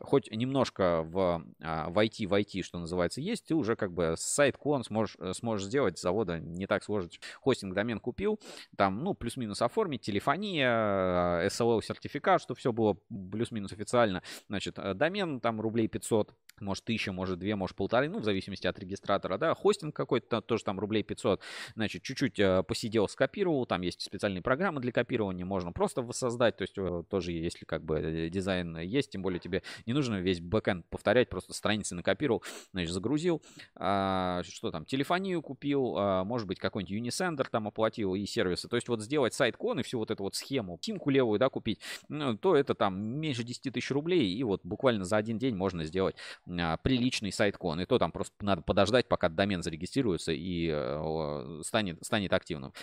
хоть 0.02 0.32
немножко 0.32 1.04
в, 1.04 1.44
а, 1.62 1.90
в 1.90 1.98
IT, 1.98 2.28
в 2.28 2.34
IT, 2.34 2.62
что 2.62 2.80
называется, 2.80 3.22
есть, 3.22 3.46
ты 3.46 3.56
уже 3.56 3.76
как 3.76 3.92
бы 3.92 4.16
сайт 4.18 4.58
кон 4.58 4.84
сможешь, 4.84 5.18
сможешь 5.34 5.68
сделать 5.68 6.00
завода 6.00 6.40
не 6.40 6.68
так 6.68 6.84
сложно. 6.84 7.10
Хостинг 7.42 7.74
домен 7.74 8.00
купил, 8.00 8.40
там 8.78 9.04
ну 9.04 9.14
плюс-минус 9.14 9.62
оформить, 9.62 10.02
телефония, 10.02 11.48
SL 11.48 11.65
SLO 11.66 11.84
сертификат, 11.84 12.42
что 12.42 12.56
все 12.56 12.72
было 12.72 12.98
плюс-минус 13.32 13.72
официально. 13.72 14.22
Значит, 14.48 14.78
э, 14.80 14.94
домен 14.94 15.40
там 15.40 15.62
рублей 15.62 15.88
500 15.88 16.34
может, 16.62 16.86
тысяча, 16.86 17.12
может, 17.12 17.40
две, 17.40 17.56
может, 17.56 17.76
полторы, 17.76 18.10
ну, 18.10 18.20
в 18.20 18.24
зависимости 18.24 18.68
от 18.68 18.80
регистратора, 18.80 19.38
да, 19.38 19.54
хостинг 19.54 19.96
какой-то, 19.96 20.42
тоже 20.42 20.64
там 20.64 20.80
рублей 20.80 21.04
500, 21.04 21.42
значит, 21.76 22.04
чуть-чуть 22.04 22.40
э, 22.40 22.64
посидел, 22.64 23.08
скопировал, 23.08 23.66
там 23.66 23.82
есть 23.82 24.02
специальные 24.02 24.42
программы 24.42 24.82
для 24.82 24.92
копирования, 24.92 25.46
можно 25.46 25.72
просто 25.72 26.02
воссоздать, 26.02 26.58
то 26.58 26.62
есть 26.64 26.78
э, 26.78 27.04
тоже, 27.10 27.32
если 27.32 27.66
как 27.66 27.84
бы 27.84 28.30
дизайн 28.32 28.78
есть, 28.80 29.12
тем 29.12 29.22
более 29.22 29.40
тебе 29.40 29.64
не 29.86 29.94
нужно 29.94 30.16
весь 30.16 30.40
бэкэнд 30.40 30.86
повторять, 30.90 31.30
просто 31.30 31.54
страницы 31.54 31.96
накопировал, 31.96 32.44
значит, 32.72 32.92
загрузил, 32.92 33.42
а, 33.76 34.42
что 34.44 34.72
там, 34.72 34.86
телефонию 34.86 35.42
купил, 35.42 35.96
а, 35.98 36.24
может 36.24 36.48
быть, 36.48 36.60
какой-нибудь 36.60 36.96
Unisender 36.96 37.48
там 37.50 37.68
оплатил 37.68 38.16
и 38.16 38.26
сервисы, 38.26 38.68
то 38.68 38.76
есть 38.76 38.88
вот 38.88 39.02
сделать 39.02 39.34
сайт-кон 39.34 39.80
и 39.80 39.84
всю 39.84 40.00
вот 40.00 40.12
эту 40.12 40.24
вот 40.24 40.36
схему, 40.36 40.80
симку 40.82 41.10
левую, 41.10 41.40
да, 41.40 41.50
купить, 41.56 41.80
ну, 42.10 42.38
то 42.38 42.54
это 42.54 42.76
там 42.76 43.00
меньше 43.02 43.46
10 43.46 43.74
тысяч 43.74 43.90
рублей, 43.92 44.36
и 44.36 44.44
вот 44.44 44.60
буквально 44.66 45.06
за 45.06 45.16
один 45.16 45.38
день 45.38 45.56
можно 45.56 45.86
сделать 45.86 46.18
а, 46.50 46.76
приличный 46.76 47.32
сайт-кон. 47.32 47.80
И 47.80 47.86
то 47.86 47.98
там 47.98 48.12
просто 48.12 48.34
надо 48.42 48.62
подождать, 48.62 49.08
пока 49.08 49.30
домен 49.30 49.64
зарегистрируется 49.64 50.34
и 50.34 50.70
э, 50.70 51.62
станет, 51.64 52.06
станет 52.06 52.34
активным. 52.34 52.74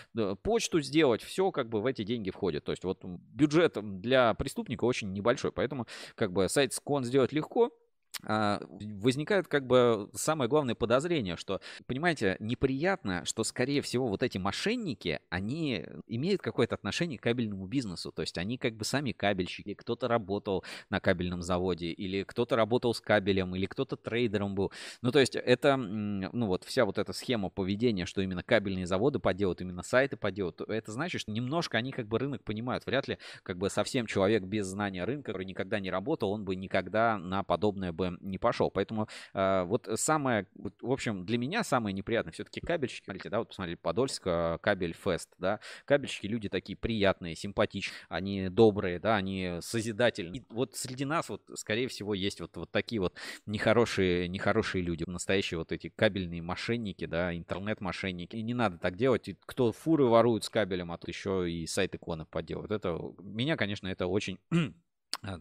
Почту 0.43 0.81
сделать, 0.81 1.23
все 1.23 1.51
как 1.51 1.69
бы 1.69 1.83
в 1.83 1.87
эти 1.87 2.03
деньги 2.03 2.31
входит. 2.31 2.65
То 2.65 2.73
есть 2.73 2.85
вот 2.85 3.05
бюджет 3.05 3.77
для 4.01 4.33
преступника 4.33 4.85
очень 4.85 5.13
небольшой, 5.13 5.53
поэтому 5.53 5.87
как 6.15 6.33
бы 6.33 6.49
сайт-кон 6.49 7.05
сделать 7.05 7.33
легко, 7.33 7.67
а, 7.67 7.82
возникает 8.23 9.49
как 9.49 9.67
бы 9.67 10.09
самое 10.15 10.49
главное 10.49 10.75
подозрение, 10.75 11.37
что, 11.37 11.61
понимаете, 11.87 12.37
неприятно, 12.41 13.25
что, 13.25 13.43
скорее 13.43 13.83
всего, 13.83 14.07
вот 14.09 14.23
эти 14.23 14.39
мошенники, 14.39 15.21
они 15.31 15.85
имеют 16.07 16.43
какое-то 16.43 16.75
отношение 16.75 17.19
к 17.19 17.23
кабельному 17.23 17.67
бизнесу, 17.67 18.13
то 18.13 18.23
есть 18.23 18.39
они 18.39 18.59
как 18.59 18.77
бы 18.77 18.85
сами 18.85 19.13
кабельщики, 19.13 19.75
кто-то 19.75 20.09
работал 20.09 20.65
на 20.91 21.01
кабельном 21.01 21.43
заводе, 21.43 21.87
или 21.87 22.23
кто-то 22.23 22.55
работал 22.55 22.95
с 22.95 23.01
кабелем, 23.01 23.55
или 23.57 23.67
кто-то 23.67 23.97
трейдером 23.97 24.55
был. 24.55 24.73
Ну, 25.01 25.11
то 25.11 25.19
есть 25.19 25.35
это, 25.35 25.77
ну 25.77 26.47
вот 26.47 26.65
вся 26.65 26.85
вот 26.85 26.99
эта 26.99 27.13
схема 27.13 27.49
поведения, 27.49 28.07
что 28.07 28.21
именно 28.21 28.43
кабельные 28.43 28.87
заводы 28.87 29.19
поделают, 29.19 29.61
именно 29.63 29.83
сайты 29.83 30.17
поделают, 30.17 30.61
это 30.61 30.93
значит, 30.93 31.23
что 31.23 31.33
немножко 31.33 31.79
они 31.79 31.93
как 31.93 32.07
бы 32.07 32.19
рынок 32.19 32.45
понимают. 32.45 32.87
Вряд 32.87 33.09
ли 33.09 33.19
как 33.43 33.59
бы 33.59 33.71
совсем 33.71 34.07
человек 34.07 34.43
без 34.45 34.67
знания 34.67 35.05
рынка, 35.05 35.33
который 35.33 35.47
никогда 35.47 35.81
не 35.81 35.91
работал, 35.91 36.31
он 36.31 36.45
бы 36.45 36.55
никогда 36.57 37.19
на 37.19 37.43
подобное 37.43 37.93
бы 37.93 38.02
не 38.21 38.39
пошел. 38.39 38.71
Поэтому 38.71 39.09
э, 39.35 39.63
вот 39.65 39.89
самое, 39.95 40.47
в 40.55 40.91
общем, 40.91 41.25
для 41.25 41.39
меня 41.39 41.65
самое 41.65 41.93
неприятное 41.93 42.33
все-таки 42.33 42.61
кабельщики. 42.61 43.05
Смотрите, 43.05 43.31
да, 43.31 43.39
вот 43.39 43.49
посмотрели, 43.49 43.77
Подольск, 43.77 44.23
э, 44.27 44.59
кабель 44.61 44.95
фест, 44.95 45.31
да. 45.39 45.61
Кабельщики 45.85 46.27
люди 46.27 46.49
такие 46.49 46.77
приятные, 46.77 47.37
симпатичные, 47.37 47.97
они 48.09 48.49
добрые, 48.49 48.99
да, 48.99 49.17
они 49.17 49.59
созидательные. 49.61 50.41
И 50.41 50.45
вот 50.51 50.75
среди 50.75 51.05
нас 51.05 51.29
вот, 51.29 51.43
скорее 51.55 51.89
всего, 51.89 52.15
есть 52.15 52.41
вот, 52.41 52.57
вот 52.57 52.71
такие 52.71 53.01
вот 53.01 53.15
нехорошие, 53.47 54.29
нехорошие 54.29 54.83
люди, 54.83 55.05
настоящие 55.07 55.59
вот 55.59 55.73
эти 55.73 55.89
кабельные 55.89 56.43
мошенники, 56.43 57.07
да, 57.07 57.37
интернет-мошенники. 57.37 58.37
И 58.37 58.43
не 58.43 58.55
надо 58.55 58.79
так 58.79 58.97
делать. 58.97 59.29
Кто 59.47 59.73
фуры 59.73 60.05
ворует 60.05 60.45
с 60.45 60.49
кабелем, 60.49 60.93
а 60.93 60.99
тут 60.99 61.09
еще 61.09 61.51
и 61.51 61.67
сайт 61.67 61.95
иконы 61.95 62.27
подделывают. 62.27 62.73
Это, 62.73 62.99
меня, 63.21 63.57
конечно, 63.57 63.89
это 63.89 64.07
очень 64.07 64.39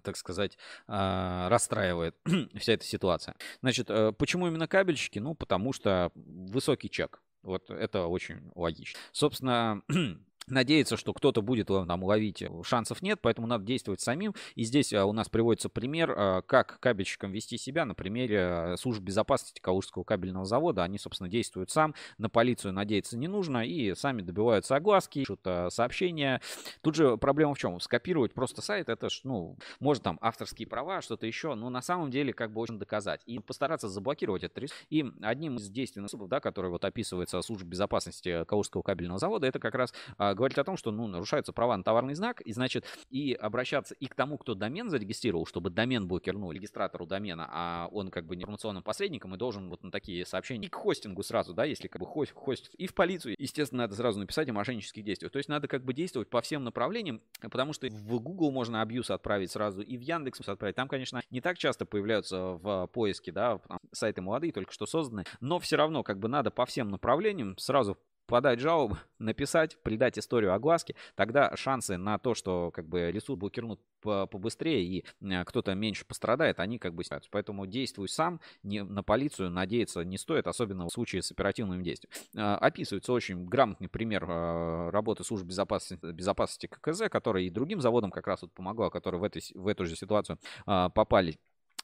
так 0.04 0.18
сказать, 0.18 0.58
а, 0.88 1.50
расстраивает 1.50 2.16
вся 2.56 2.74
эта 2.74 2.86
ситуация. 2.86 3.36
Значит, 3.62 3.90
э, 3.90 4.12
почему 4.12 4.48
именно 4.48 4.68
кабельщики? 4.68 5.20
Ну, 5.20 5.34
потому 5.36 5.74
что 5.74 6.12
высокий 6.16 6.90
чек. 6.90 7.22
Вот 7.44 7.70
это 7.70 8.06
очень 8.06 8.52
логично. 8.56 9.00
Собственно, 9.12 9.82
надеяться, 10.52 10.96
что 10.96 11.14
кто-то 11.14 11.42
будет 11.42 11.68
там 11.68 12.04
ловить, 12.04 12.44
шансов 12.64 13.02
нет, 13.02 13.20
поэтому 13.22 13.48
надо 13.48 13.66
действовать 13.66 14.02
самим. 14.02 14.34
И 14.56 14.64
здесь 14.64 14.94
у 14.94 15.12
нас 15.12 15.28
приводится 15.30 15.70
пример, 15.70 16.44
как 16.44 16.80
кабельщикам 16.80 17.32
вести 17.32 17.58
себя 17.58 17.86
на 17.86 17.96
примере 17.96 18.76
служб 18.78 19.02
безопасности 19.02 19.60
Калужского 19.60 20.04
кабельного 20.04 20.46
завода. 20.46 20.84
Они, 20.84 20.98
собственно, 20.98 21.30
действуют 21.30 21.72
сам, 21.72 21.96
на 22.18 22.30
полицию 22.30 22.74
надеяться 22.74 23.18
не 23.18 23.28
нужно, 23.28 23.66
и 23.66 23.96
сами 23.96 24.22
добиваются 24.22 24.76
огласки, 24.76 25.20
пишут 25.20 25.42
сообщения. 25.70 26.42
Тут 26.82 26.96
же 26.96 27.18
проблема 27.18 27.54
в 27.54 27.58
чем? 27.58 27.80
Скопировать 27.80 28.34
просто 28.34 28.62
сайт, 28.62 28.90
это 28.90 29.10
ж, 29.10 29.22
ну, 29.24 29.58
может 29.80 30.04
там 30.04 30.18
авторские 30.22 30.68
права, 30.68 31.02
что-то 31.02 31.26
еще, 31.26 31.56
но 31.56 31.70
на 31.70 31.82
самом 31.82 32.12
деле 32.12 32.34
как 32.34 32.54
бы 32.54 32.62
очень 32.62 32.80
доказать. 32.80 33.22
И 33.26 33.40
постараться 33.40 33.88
заблокировать 33.88 34.44
этот 34.44 34.58
риск. 34.60 34.76
И 34.90 35.06
одним 35.22 35.58
из 35.58 35.70
действенных 35.70 36.10
способов, 36.10 36.30
да, 36.30 36.40
который 36.40 36.70
вот 36.70 36.86
описывается 36.86 37.42
службой 37.42 37.70
безопасности 37.70 38.44
Калужского 38.46 38.82
кабельного 38.82 39.20
завода, 39.20 39.48
это 39.48 39.60
как 39.60 39.76
раз 39.76 39.94
говорит 40.42 40.58
о 40.58 40.64
том, 40.64 40.76
что, 40.76 40.92
ну, 40.92 41.08
нарушаются 41.08 41.54
права 41.54 41.78
на 41.78 41.84
товарный 41.84 42.16
знак, 42.16 42.42
и, 42.42 42.52
значит, 42.52 42.86
и 43.12 43.34
обращаться 43.34 43.94
и 43.96 44.08
к 44.08 44.16
тому, 44.16 44.40
кто 44.40 44.56
домен 44.56 44.90
зарегистрировал, 44.90 45.46
чтобы 45.46 45.70
домен 45.70 46.08
блокировал 46.08 46.52
регистратору 46.52 47.06
домена, 47.06 47.48
а 47.52 47.90
он 47.92 48.10
как 48.10 48.26
бы 48.26 48.34
информационным 48.36 48.82
посредником 48.82 49.36
и 49.36 49.38
должен 49.38 49.70
вот 49.70 49.84
на 49.84 49.92
такие 49.92 50.26
сообщения 50.26 50.68
и 50.68 50.70
к 50.70 50.76
хостингу 50.76 51.22
сразу, 51.22 51.54
да, 51.54 51.66
если 51.66 51.88
как 51.88 52.00
бы 52.00 52.08
хост, 52.08 52.34
хостит, 52.34 52.74
и 52.74 52.88
в 52.88 52.96
полицию, 52.96 53.36
естественно, 53.38 53.84
надо 53.84 53.96
сразу 53.96 54.20
написать 54.20 54.50
о 54.50 54.54
мошеннических 54.54 55.04
действиях. 55.04 55.32
То 55.32 55.38
есть 55.38 55.50
надо 55.50 55.68
как 55.68 55.84
бы 55.84 55.94
действовать 55.94 56.30
по 56.30 56.42
всем 56.42 56.64
направлениям, 56.64 57.22
потому 57.40 57.74
что 57.74 57.88
в 57.88 58.20
Google 58.20 58.52
можно 58.52 58.82
абьюз 58.82 59.12
отправить 59.12 59.52
сразу 59.52 59.82
и 59.82 59.98
в 59.98 60.02
Яндекс 60.02 60.42
отправить. 60.48 60.76
Там, 60.76 60.88
конечно, 60.88 61.22
не 61.30 61.42
так 61.42 61.58
часто 61.58 61.86
появляются 61.86 62.54
в 62.54 62.88
поиске, 62.88 63.32
да, 63.32 63.62
сайты 63.92 64.22
молодые, 64.22 64.52
только 64.52 64.72
что 64.72 64.86
созданы, 64.86 65.26
но 65.40 65.60
все 65.60 65.76
равно 65.76 66.04
как 66.04 66.20
бы 66.20 66.28
надо 66.28 66.50
по 66.50 66.66
всем 66.66 66.90
направлениям 66.90 67.58
сразу 67.58 67.98
подать 68.28 68.60
жалобу, 68.60 68.98
написать, 69.20 69.78
придать 69.84 70.18
историю 70.18 70.54
огласки, 70.54 70.96
тогда 71.16 71.56
шансы 71.56 71.98
на 71.98 72.18
то, 72.18 72.34
что 72.34 72.72
как 72.72 72.88
бы 72.88 73.12
ресурс 73.12 73.40
блокируют 73.40 73.80
побыстрее 74.02 74.84
и 74.84 75.06
э, 75.22 75.44
кто-то 75.46 75.76
меньше 75.76 76.06
пострадает, 76.06 76.60
они 76.60 76.80
как 76.80 76.94
бы 76.94 77.04
снятся. 77.04 77.30
Поэтому 77.32 77.68
действуй 77.68 78.10
сам, 78.10 78.40
не, 78.64 78.84
на 78.84 79.04
полицию 79.04 79.52
надеяться 79.52 80.04
не 80.04 80.18
стоит, 80.18 80.48
особенно 80.48 80.88
в 80.88 80.92
случае 80.92 81.22
с 81.22 81.32
оперативным 81.32 81.84
действием. 81.84 82.12
Э, 82.36 82.56
описывается 82.56 83.14
очень 83.14 83.46
грамотный 83.46 83.90
пример 83.90 84.26
э, 84.28 84.90
работы 84.90 85.24
служб 85.24 85.46
безопасности, 85.46 86.04
безопасности 86.06 86.68
ККЗ, 86.68 87.04
который 87.10 87.46
и 87.46 87.50
другим 87.50 87.82
заводам 87.82 88.12
как 88.12 88.28
раз 88.28 88.42
вот 88.42 88.52
помогла, 88.54 88.90
которые 88.90 89.22
в, 89.22 89.24
этой, 89.24 89.44
в 89.54 89.68
эту 89.68 89.86
же 89.86 89.96
ситуацию 89.96 90.40
попали 90.66 91.38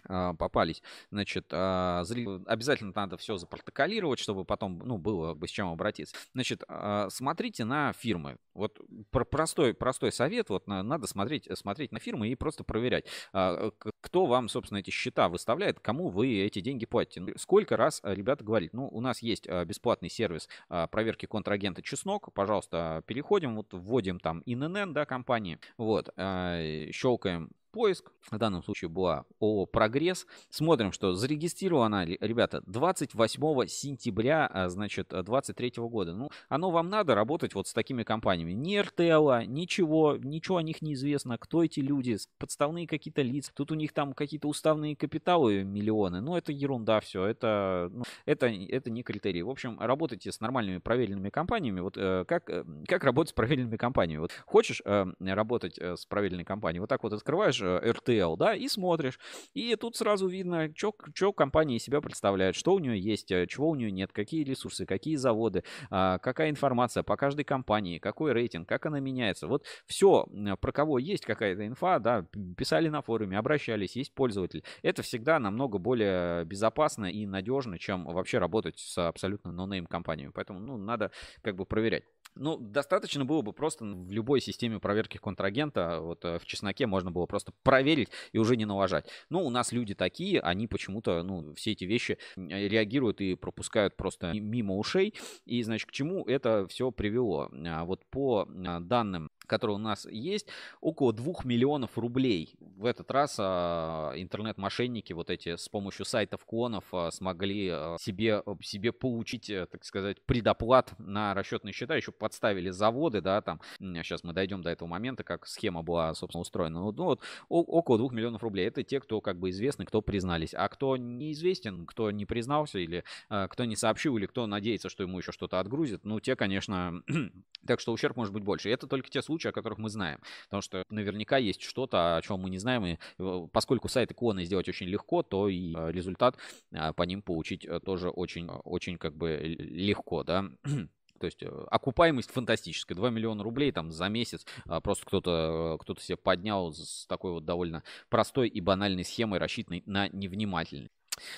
попались, 0.07 0.81
значит, 1.11 1.47
а, 1.51 2.03
обязательно 2.45 2.93
надо 2.95 3.17
все 3.17 3.37
запротоколировать, 3.37 4.19
чтобы 4.19 4.45
потом, 4.45 4.79
ну, 4.79 4.97
было 4.97 5.33
бы 5.33 5.47
с 5.47 5.51
чем 5.51 5.67
обратиться. 5.69 6.15
Значит, 6.33 6.63
а, 6.67 7.09
смотрите 7.09 7.65
на 7.65 7.93
фирмы. 7.93 8.37
Вот 8.53 8.79
простой, 9.11 9.73
простой 9.73 10.11
совет, 10.11 10.49
вот 10.49 10.65
надо 10.67 11.07
смотреть, 11.07 11.47
смотреть 11.53 11.91
на 11.91 11.99
фирмы 11.99 12.29
и 12.29 12.35
просто 12.35 12.63
проверять, 12.63 13.05
кто 13.29 14.25
вам, 14.25 14.49
собственно, 14.49 14.79
эти 14.79 14.89
счета 14.89 15.29
выставляет, 15.29 15.79
кому 15.79 16.09
вы 16.09 16.39
эти 16.39 16.61
деньги 16.61 16.85
платите. 16.85 17.21
Ну, 17.21 17.33
сколько 17.37 17.77
раз 17.77 18.01
ребята 18.03 18.43
говорят, 18.43 18.73
ну, 18.73 18.87
у 18.87 18.99
нас 19.01 19.21
есть 19.21 19.47
бесплатный 19.47 20.09
сервис 20.09 20.49
проверки 20.89 21.27
контрагента 21.27 21.83
Чеснок, 21.83 22.33
пожалуйста, 22.33 23.03
переходим, 23.05 23.57
вот 23.57 23.67
вводим 23.73 24.19
там 24.19 24.41
ИНН, 24.45 24.93
да, 24.93 25.05
компании, 25.05 25.59
вот, 25.77 26.09
щелкаем 26.15 27.51
поиск. 27.71 28.11
В 28.31 28.37
данном 28.37 28.63
случае 28.63 28.89
была 28.89 29.25
ООО 29.39 29.65
«Прогресс». 29.65 30.25
Смотрим, 30.49 30.91
что 30.91 31.13
зарегистрировано, 31.13 32.05
ребята, 32.05 32.61
28 32.65 33.67
сентября, 33.67 34.47
а, 34.47 34.69
значит, 34.69 35.09
23 35.09 35.73
года. 35.77 36.13
Ну, 36.13 36.29
оно 36.49 36.71
вам 36.71 36.89
надо 36.89 37.15
работать 37.15 37.53
вот 37.55 37.67
с 37.67 37.73
такими 37.73 38.03
компаниями. 38.03 38.53
Ни 38.53 38.77
РТЛ, 38.77 39.49
ничего, 39.49 40.17
ничего 40.17 40.57
о 40.57 40.63
них 40.63 40.81
не 40.81 40.93
известно. 40.93 41.37
Кто 41.37 41.63
эти 41.63 41.79
люди, 41.79 42.17
подставные 42.37 42.87
какие-то 42.87 43.21
лица. 43.21 43.51
Тут 43.53 43.71
у 43.71 43.75
них 43.75 43.93
там 43.93 44.13
какие-то 44.13 44.47
уставные 44.47 44.95
капиталы 44.95 45.63
миллионы. 45.63 46.21
Ну, 46.21 46.35
это 46.35 46.51
ерунда 46.51 46.99
все. 46.99 47.25
Это, 47.25 47.89
ну, 47.91 48.03
это, 48.25 48.47
это 48.47 48.89
не 48.89 49.03
критерий. 49.03 49.43
В 49.43 49.49
общем, 49.49 49.79
работайте 49.79 50.31
с 50.31 50.39
нормальными 50.39 50.79
проверенными 50.79 51.29
компаниями. 51.29 51.79
Вот 51.79 51.97
э, 51.97 52.25
как, 52.27 52.49
э, 52.49 52.63
как 52.87 53.03
работать 53.03 53.31
с 53.31 53.33
проверенными 53.33 53.77
компаниями? 53.77 54.21
Вот 54.21 54.31
хочешь 54.45 54.81
э, 54.85 55.05
работать 55.19 55.77
э, 55.77 55.95
с 55.95 56.05
проверенной 56.05 56.45
компанией? 56.45 56.79
Вот 56.79 56.89
так 56.89 57.03
вот 57.03 57.13
открываешь 57.13 57.56
RTL, 57.65 58.37
да, 58.37 58.55
и 58.55 58.67
смотришь. 58.67 59.19
И 59.53 59.75
тут 59.75 59.95
сразу 59.95 60.27
видно, 60.27 60.69
что 60.75 61.33
компания 61.33 61.79
себя 61.79 62.01
представляет, 62.01 62.55
что 62.55 62.73
у 62.73 62.79
нее 62.79 62.99
есть, 62.99 63.31
э, 63.31 63.47
чего 63.47 63.69
у 63.69 63.75
нее 63.75 63.91
нет, 63.91 64.11
какие 64.11 64.43
ресурсы, 64.43 64.85
какие 64.85 65.15
заводы, 65.15 65.63
а, 65.89 66.19
какая 66.19 66.49
информация 66.49 67.03
по 67.03 67.15
каждой 67.17 67.43
компании, 67.43 67.99
какой 67.99 68.33
рейтинг, 68.33 68.67
как 68.67 68.85
она 68.85 68.99
меняется. 68.99 69.47
Вот 69.47 69.65
все, 69.85 70.27
про 70.61 70.71
кого 70.71 70.99
есть 70.99 71.25
какая-то 71.25 71.65
инфа, 71.65 71.99
да, 71.99 72.25
писали 72.57 72.89
на 72.89 73.01
форуме, 73.01 73.37
обращались, 73.37 73.95
есть 73.95 74.13
пользователь. 74.13 74.63
Это 74.81 75.01
всегда 75.01 75.39
намного 75.39 75.77
более 75.77 76.45
безопасно 76.45 77.05
и 77.05 77.25
надежно, 77.25 77.77
чем 77.77 78.05
вообще 78.05 78.37
работать 78.37 78.79
с 78.79 78.97
абсолютно 78.97 79.51
нонейм 79.51 79.85
компаниями. 79.85 80.31
Поэтому, 80.33 80.59
ну, 80.59 80.77
надо 80.77 81.11
как 81.41 81.55
бы 81.55 81.65
проверять. 81.65 82.03
Ну, 82.39 82.57
достаточно 82.57 83.25
было 83.25 83.41
бы 83.41 83.53
просто 83.53 83.85
в 83.85 84.11
любой 84.11 84.41
системе 84.41 84.79
проверки 84.79 85.17
контрагента, 85.17 85.99
вот 86.01 86.23
э, 86.25 86.39
в 86.39 86.45
чесноке 86.45 86.87
можно 86.87 87.11
было 87.11 87.25
просто 87.25 87.51
проверить 87.63 88.09
и 88.31 88.37
уже 88.37 88.55
не 88.55 88.65
налажать. 88.65 89.07
Но 89.29 89.43
у 89.43 89.49
нас 89.49 89.71
люди 89.71 89.93
такие, 89.95 90.39
они 90.41 90.67
почему-то, 90.67 91.23
ну, 91.23 91.53
все 91.55 91.71
эти 91.71 91.85
вещи 91.85 92.17
реагируют 92.35 93.21
и 93.21 93.35
пропускают 93.35 93.95
просто 93.95 94.33
мимо 94.33 94.75
ушей. 94.77 95.13
И, 95.45 95.61
значит, 95.63 95.89
к 95.89 95.91
чему 95.91 96.23
это 96.25 96.67
все 96.67 96.91
привело? 96.91 97.49
А 97.65 97.85
вот 97.85 98.05
по 98.05 98.47
данным 98.47 99.29
которые 99.47 99.75
у 99.75 99.79
нас 99.79 100.05
есть, 100.05 100.47
около 100.81 101.13
2 101.13 101.43
миллионов 101.43 101.97
рублей. 101.97 102.55
В 102.59 102.85
этот 102.85 103.09
раз 103.11 103.37
а, 103.39 104.13
интернет-мошенники 104.15 105.13
вот 105.13 105.29
эти 105.29 105.55
с 105.55 105.69
помощью 105.69 106.05
сайтов 106.05 106.45
клонов 106.45 106.85
а, 106.93 107.11
смогли 107.11 107.69
а, 107.71 107.97
себе, 107.99 108.43
себе 108.61 108.91
получить, 108.91 109.49
э, 109.49 109.65
так 109.65 109.83
сказать, 109.83 110.21
предоплат 110.25 110.93
на 110.99 111.33
расчетные 111.33 111.73
счета, 111.73 111.95
еще 111.95 112.11
подставили 112.11 112.69
заводы, 112.69 113.21
да, 113.21 113.41
там, 113.41 113.61
сейчас 113.79 114.23
мы 114.23 114.33
дойдем 114.33 114.61
до 114.61 114.69
этого 114.69 114.87
момента, 114.87 115.23
как 115.23 115.47
схема 115.47 115.83
была, 115.83 116.13
собственно, 116.13 116.41
устроена. 116.41 116.79
Ну, 116.79 116.91
вот, 116.91 117.21
около 117.49 117.97
2 117.97 118.09
миллионов 118.13 118.43
рублей. 118.43 118.67
Это 118.67 118.83
те, 118.83 118.99
кто 118.99 119.21
как 119.21 119.39
бы 119.39 119.49
известны, 119.49 119.85
кто 119.85 120.01
признались. 120.01 120.53
А 120.53 120.67
кто 120.69 120.97
неизвестен, 120.97 121.85
кто 121.85 122.11
не 122.11 122.25
признался 122.25 122.79
или 122.79 123.03
а, 123.29 123.47
кто 123.47 123.65
не 123.65 123.75
сообщил, 123.75 124.17
или 124.17 124.25
кто 124.25 124.47
надеется, 124.47 124.89
что 124.89 125.03
ему 125.03 125.19
еще 125.19 125.31
что-то 125.31 125.59
отгрузит, 125.59 126.03
ну, 126.03 126.19
те, 126.19 126.35
конечно, 126.35 127.01
так 127.67 127.79
что 127.79 127.93
ущерб 127.93 128.15
может 128.17 128.33
быть 128.33 128.43
больше. 128.43 128.69
Это 128.69 128.87
только 128.87 129.09
те 129.09 129.21
случаи, 129.21 129.36
случаи, 129.37 129.49
о 129.49 129.51
которых 129.51 129.77
мы 129.77 129.89
знаем. 129.89 130.19
Потому 130.45 130.61
что 130.61 130.83
наверняка 130.89 131.37
есть 131.37 131.61
что-то, 131.61 132.17
о 132.17 132.21
чем 132.21 132.39
мы 132.39 132.49
не 132.49 132.57
знаем. 132.57 132.85
И 132.85 132.97
э, 133.19 133.47
поскольку 133.51 133.87
сайты 133.87 134.13
клоны 134.13 134.45
сделать 134.45 134.67
очень 134.67 134.87
легко, 134.87 135.21
то 135.21 135.47
и 135.47 135.75
э, 135.75 135.91
результат 135.91 136.37
э, 136.71 136.93
по 136.93 137.03
ним 137.03 137.21
получить 137.21 137.67
тоже 137.85 138.09
очень, 138.09 138.47
очень 138.47 138.97
как 138.97 139.15
бы 139.15 139.37
легко, 139.37 140.23
да. 140.23 140.45
То 141.19 141.25
есть 141.25 141.43
окупаемость 141.71 142.31
фантастическая. 142.31 142.95
2 142.95 143.09
миллиона 143.09 143.43
рублей 143.43 143.71
там 143.71 143.91
за 143.91 144.07
месяц 144.07 144.45
просто 144.83 145.03
кто-то 145.05 145.77
кто 145.81 145.95
себе 145.95 146.15
поднял 146.15 146.71
с 146.71 147.07
такой 147.07 147.31
вот 147.31 147.43
довольно 147.43 147.81
простой 148.09 148.47
и 148.47 148.61
банальной 148.61 149.03
схемой, 149.03 149.39
рассчитанной 149.39 149.81
на 149.87 150.09
невнимательность. 150.09 150.96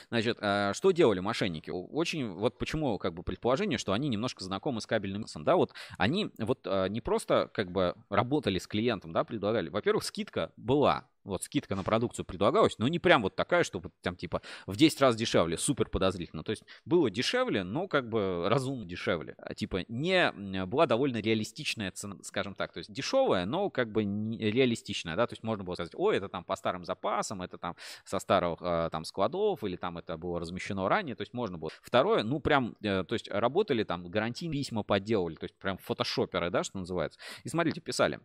Значит, 0.09 0.37
э, 0.41 0.71
что 0.73 0.91
делали 0.91 1.19
мошенники? 1.19 1.69
Очень, 1.69 2.29
вот 2.33 2.57
почему, 2.57 2.97
как 2.97 3.13
бы, 3.13 3.23
предположение, 3.23 3.77
что 3.77 3.93
они 3.93 4.09
немножко 4.09 4.43
знакомы 4.43 4.81
с 4.81 4.87
кабельным 4.87 5.21
бизнесом, 5.21 5.43
да, 5.43 5.55
вот 5.55 5.73
они 5.97 6.31
вот 6.37 6.61
э, 6.65 6.87
не 6.89 7.01
просто, 7.01 7.49
как 7.53 7.71
бы, 7.71 7.95
работали 8.09 8.59
с 8.59 8.67
клиентом, 8.67 9.13
да, 9.13 9.23
предлагали. 9.23 9.69
Во-первых, 9.69 10.03
скидка 10.03 10.51
была, 10.57 11.07
вот 11.29 11.43
скидка 11.43 11.75
на 11.75 11.83
продукцию 11.83 12.25
предлагалась, 12.25 12.77
но 12.77 12.87
не 12.87 12.99
прям 12.99 13.23
вот 13.23 13.35
такая, 13.35 13.63
чтобы 13.63 13.91
там 14.01 14.15
типа 14.15 14.41
в 14.65 14.75
10 14.75 15.01
раз 15.01 15.15
дешевле, 15.15 15.57
супер 15.57 15.89
подозрительно. 15.89 16.43
То 16.43 16.51
есть 16.51 16.63
было 16.85 17.09
дешевле, 17.09 17.63
но 17.63 17.87
как 17.87 18.09
бы 18.09 18.47
разумно 18.47 18.85
дешевле. 18.85 19.35
А, 19.37 19.53
типа 19.53 19.85
не 19.87 20.31
была 20.65 20.85
довольно 20.85 21.17
реалистичная 21.17 21.91
цена, 21.91 22.17
скажем 22.23 22.55
так. 22.55 22.73
То 22.73 22.79
есть 22.79 22.91
дешевая, 22.91 23.45
но 23.45 23.69
как 23.69 23.91
бы 23.91 24.03
реалистичная, 24.03 25.15
да. 25.15 25.27
То 25.27 25.33
есть 25.33 25.43
можно 25.43 25.63
было 25.63 25.75
сказать, 25.75 25.93
ой, 25.95 26.17
это 26.17 26.29
там 26.29 26.43
по 26.43 26.55
старым 26.55 26.85
запасам, 26.85 27.41
это 27.41 27.57
там 27.57 27.75
со 28.05 28.19
старых 28.19 28.59
а, 28.61 28.89
там 28.89 29.03
складов 29.03 29.63
или 29.63 29.75
там 29.75 29.97
это 29.97 30.17
было 30.17 30.39
размещено 30.39 30.87
ранее. 30.87 31.15
То 31.15 31.21
есть 31.21 31.33
можно 31.33 31.57
было. 31.57 31.71
Второе, 31.81 32.23
ну 32.23 32.39
прям, 32.39 32.75
э, 32.81 33.03
то 33.03 33.13
есть 33.13 33.29
работали 33.29 33.83
там 33.83 34.07
гарантийные 34.07 34.59
письма 34.59 34.83
подделывали, 34.83 35.35
то 35.35 35.45
есть 35.45 35.55
прям 35.55 35.77
фотошоперы, 35.77 36.49
да, 36.49 36.63
что 36.63 36.77
называется. 36.79 37.19
И 37.43 37.49
смотрите, 37.49 37.81
писали. 37.81 38.19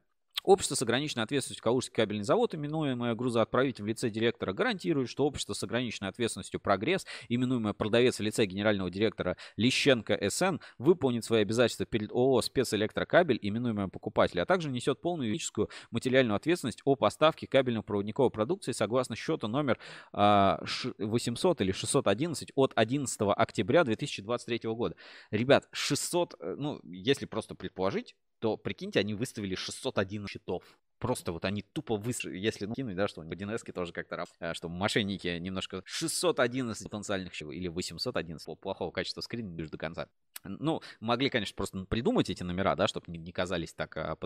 Общество 0.44 0.74
с 0.74 0.82
ограниченной 0.82 1.24
ответственностью 1.24 1.64
Калужский 1.64 1.94
кабельный 1.94 2.22
завод, 2.22 2.54
именуемое 2.54 3.14
грузоотправителем 3.14 3.86
в 3.86 3.88
лице 3.88 4.10
директора, 4.10 4.52
гарантирует, 4.52 5.08
что 5.08 5.24
общество 5.24 5.54
с 5.54 5.62
ограниченной 5.62 6.10
ответственностью 6.10 6.60
«Прогресс», 6.60 7.06
именуемое 7.30 7.72
продавец 7.72 8.18
в 8.18 8.22
лице 8.22 8.44
генерального 8.44 8.90
директора 8.90 9.38
Лещенко 9.56 10.18
СН, 10.28 10.56
выполнит 10.76 11.24
свои 11.24 11.40
обязательства 11.40 11.86
перед 11.86 12.12
ООО 12.12 12.42
«Спецэлектрокабель», 12.42 13.38
именуемое 13.40 13.88
покупателя, 13.88 14.42
а 14.42 14.44
также 14.46 14.70
несет 14.70 15.00
полную 15.00 15.28
юридическую 15.28 15.70
материальную 15.90 16.36
ответственность 16.36 16.82
о 16.84 16.94
поставке 16.94 17.46
кабельно-проводниковой 17.46 18.30
продукции 18.30 18.72
согласно 18.72 19.16
счету 19.16 19.48
номер 19.48 19.78
800 20.12 21.62
или 21.62 21.72
611 21.72 22.52
от 22.54 22.72
11 22.74 23.18
октября 23.34 23.84
2023 23.84 24.60
года. 24.74 24.94
Ребят, 25.30 25.68
600, 25.72 26.34
э, 26.38 26.54
ну, 26.58 26.80
если 26.84 27.24
просто 27.24 27.54
предположить, 27.54 28.14
то, 28.44 28.58
прикиньте, 28.58 29.00
они 29.00 29.14
выставили 29.14 29.54
601 29.54 30.28
счетов. 30.28 30.78
Просто 31.04 31.32
вот 31.32 31.44
они 31.44 31.60
тупо 31.60 31.98
выставили, 31.98 32.38
если 32.38 32.64
ну, 32.64 32.72
кинуть, 32.72 32.96
да, 32.96 33.08
что 33.08 33.20
в 33.20 33.30
1 33.30 33.58
тоже 33.74 33.92
как-то 33.92 34.24
а, 34.40 34.54
что 34.54 34.70
мошенники 34.70 35.36
немножко 35.38 35.82
611 35.84 36.90
потенциальных 36.90 37.42
или 37.42 37.68
811 37.68 38.58
плохого 38.58 38.90
качества 38.90 39.20
скрин 39.20 39.54
лишь 39.54 39.68
до 39.68 39.76
конца. 39.76 40.08
Ну, 40.44 40.82
могли, 41.00 41.30
конечно, 41.30 41.54
просто 41.56 41.84
придумать 41.84 42.30
эти 42.30 42.42
номера, 42.42 42.76
да, 42.76 42.86
чтобы 42.86 43.10
не, 43.10 43.18
не 43.18 43.32
казались 43.32 43.72
так 43.72 43.96
а. 43.96 44.16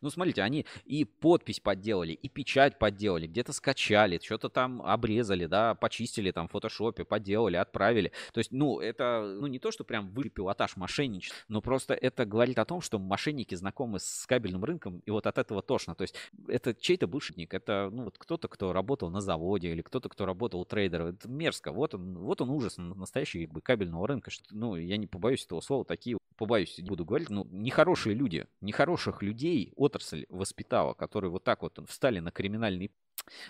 Ну, 0.00 0.10
смотрите, 0.10 0.42
они 0.42 0.66
и 0.84 1.04
подпись 1.04 1.60
подделали, 1.60 2.12
и 2.12 2.28
печать 2.28 2.78
подделали, 2.78 3.26
где-то 3.26 3.52
скачали, 3.52 4.20
что-то 4.22 4.48
там 4.48 4.82
обрезали, 4.82 5.46
да, 5.46 5.74
почистили 5.74 6.30
там 6.30 6.48
в 6.48 6.52
фотошопе, 6.52 7.04
подделали, 7.04 7.56
отправили. 7.56 8.12
То 8.32 8.38
есть, 8.38 8.52
ну, 8.52 8.80
это, 8.80 9.36
ну, 9.40 9.46
не 9.46 9.58
то, 9.58 9.70
что 9.70 9.84
прям 9.84 10.10
вы 10.10 10.28
пилотаж 10.28 10.76
мошенничества, 10.76 11.38
но 11.48 11.60
просто 11.60 11.94
это 11.94 12.24
говорит 12.24 12.58
о 12.58 12.64
том, 12.64 12.80
что 12.80 12.98
мошенники 12.98 13.54
знакомы 13.54 13.98
с 14.00 14.26
кабельным 14.26 14.64
рынком, 14.64 15.00
и 15.06 15.10
вот 15.10 15.26
от 15.26 15.38
этого 15.38 15.62
тошно. 15.62 15.94
То 15.94 16.02
есть, 16.02 16.07
это 16.48 16.74
чей-то 16.74 17.06
бывший 17.06 17.28
это, 17.50 17.90
ну, 17.92 18.04
вот 18.04 18.18
кто-то, 18.18 18.48
кто 18.48 18.72
работал 18.72 19.10
на 19.10 19.20
заводе, 19.20 19.70
или 19.70 19.82
кто-то, 19.82 20.08
кто 20.08 20.26
работал 20.26 20.60
у 20.60 20.64
трейдера. 20.64 21.08
Это 21.08 21.28
мерзко. 21.28 21.72
Вот 21.72 21.94
он, 21.94 22.18
вот 22.18 22.40
он 22.40 22.50
ужас 22.50 22.76
настоящий 22.78 23.46
как 23.46 23.54
бы, 23.54 23.60
кабельного 23.60 24.06
рынка. 24.06 24.30
Что, 24.30 24.44
ну, 24.50 24.76
я 24.76 24.96
не 24.96 25.06
побоюсь 25.06 25.44
этого 25.44 25.60
слова, 25.60 25.84
такие, 25.84 26.18
побоюсь, 26.36 26.80
буду 26.80 27.04
говорить, 27.04 27.30
ну, 27.30 27.46
нехорошие 27.50 28.14
люди, 28.14 28.46
нехороших 28.60 29.22
людей 29.22 29.72
отрасль 29.76 30.26
воспитала, 30.28 30.94
которые 30.94 31.30
вот 31.30 31.44
так 31.44 31.62
вот 31.62 31.78
встали 31.86 32.20
на 32.20 32.30
криминальный 32.30 32.90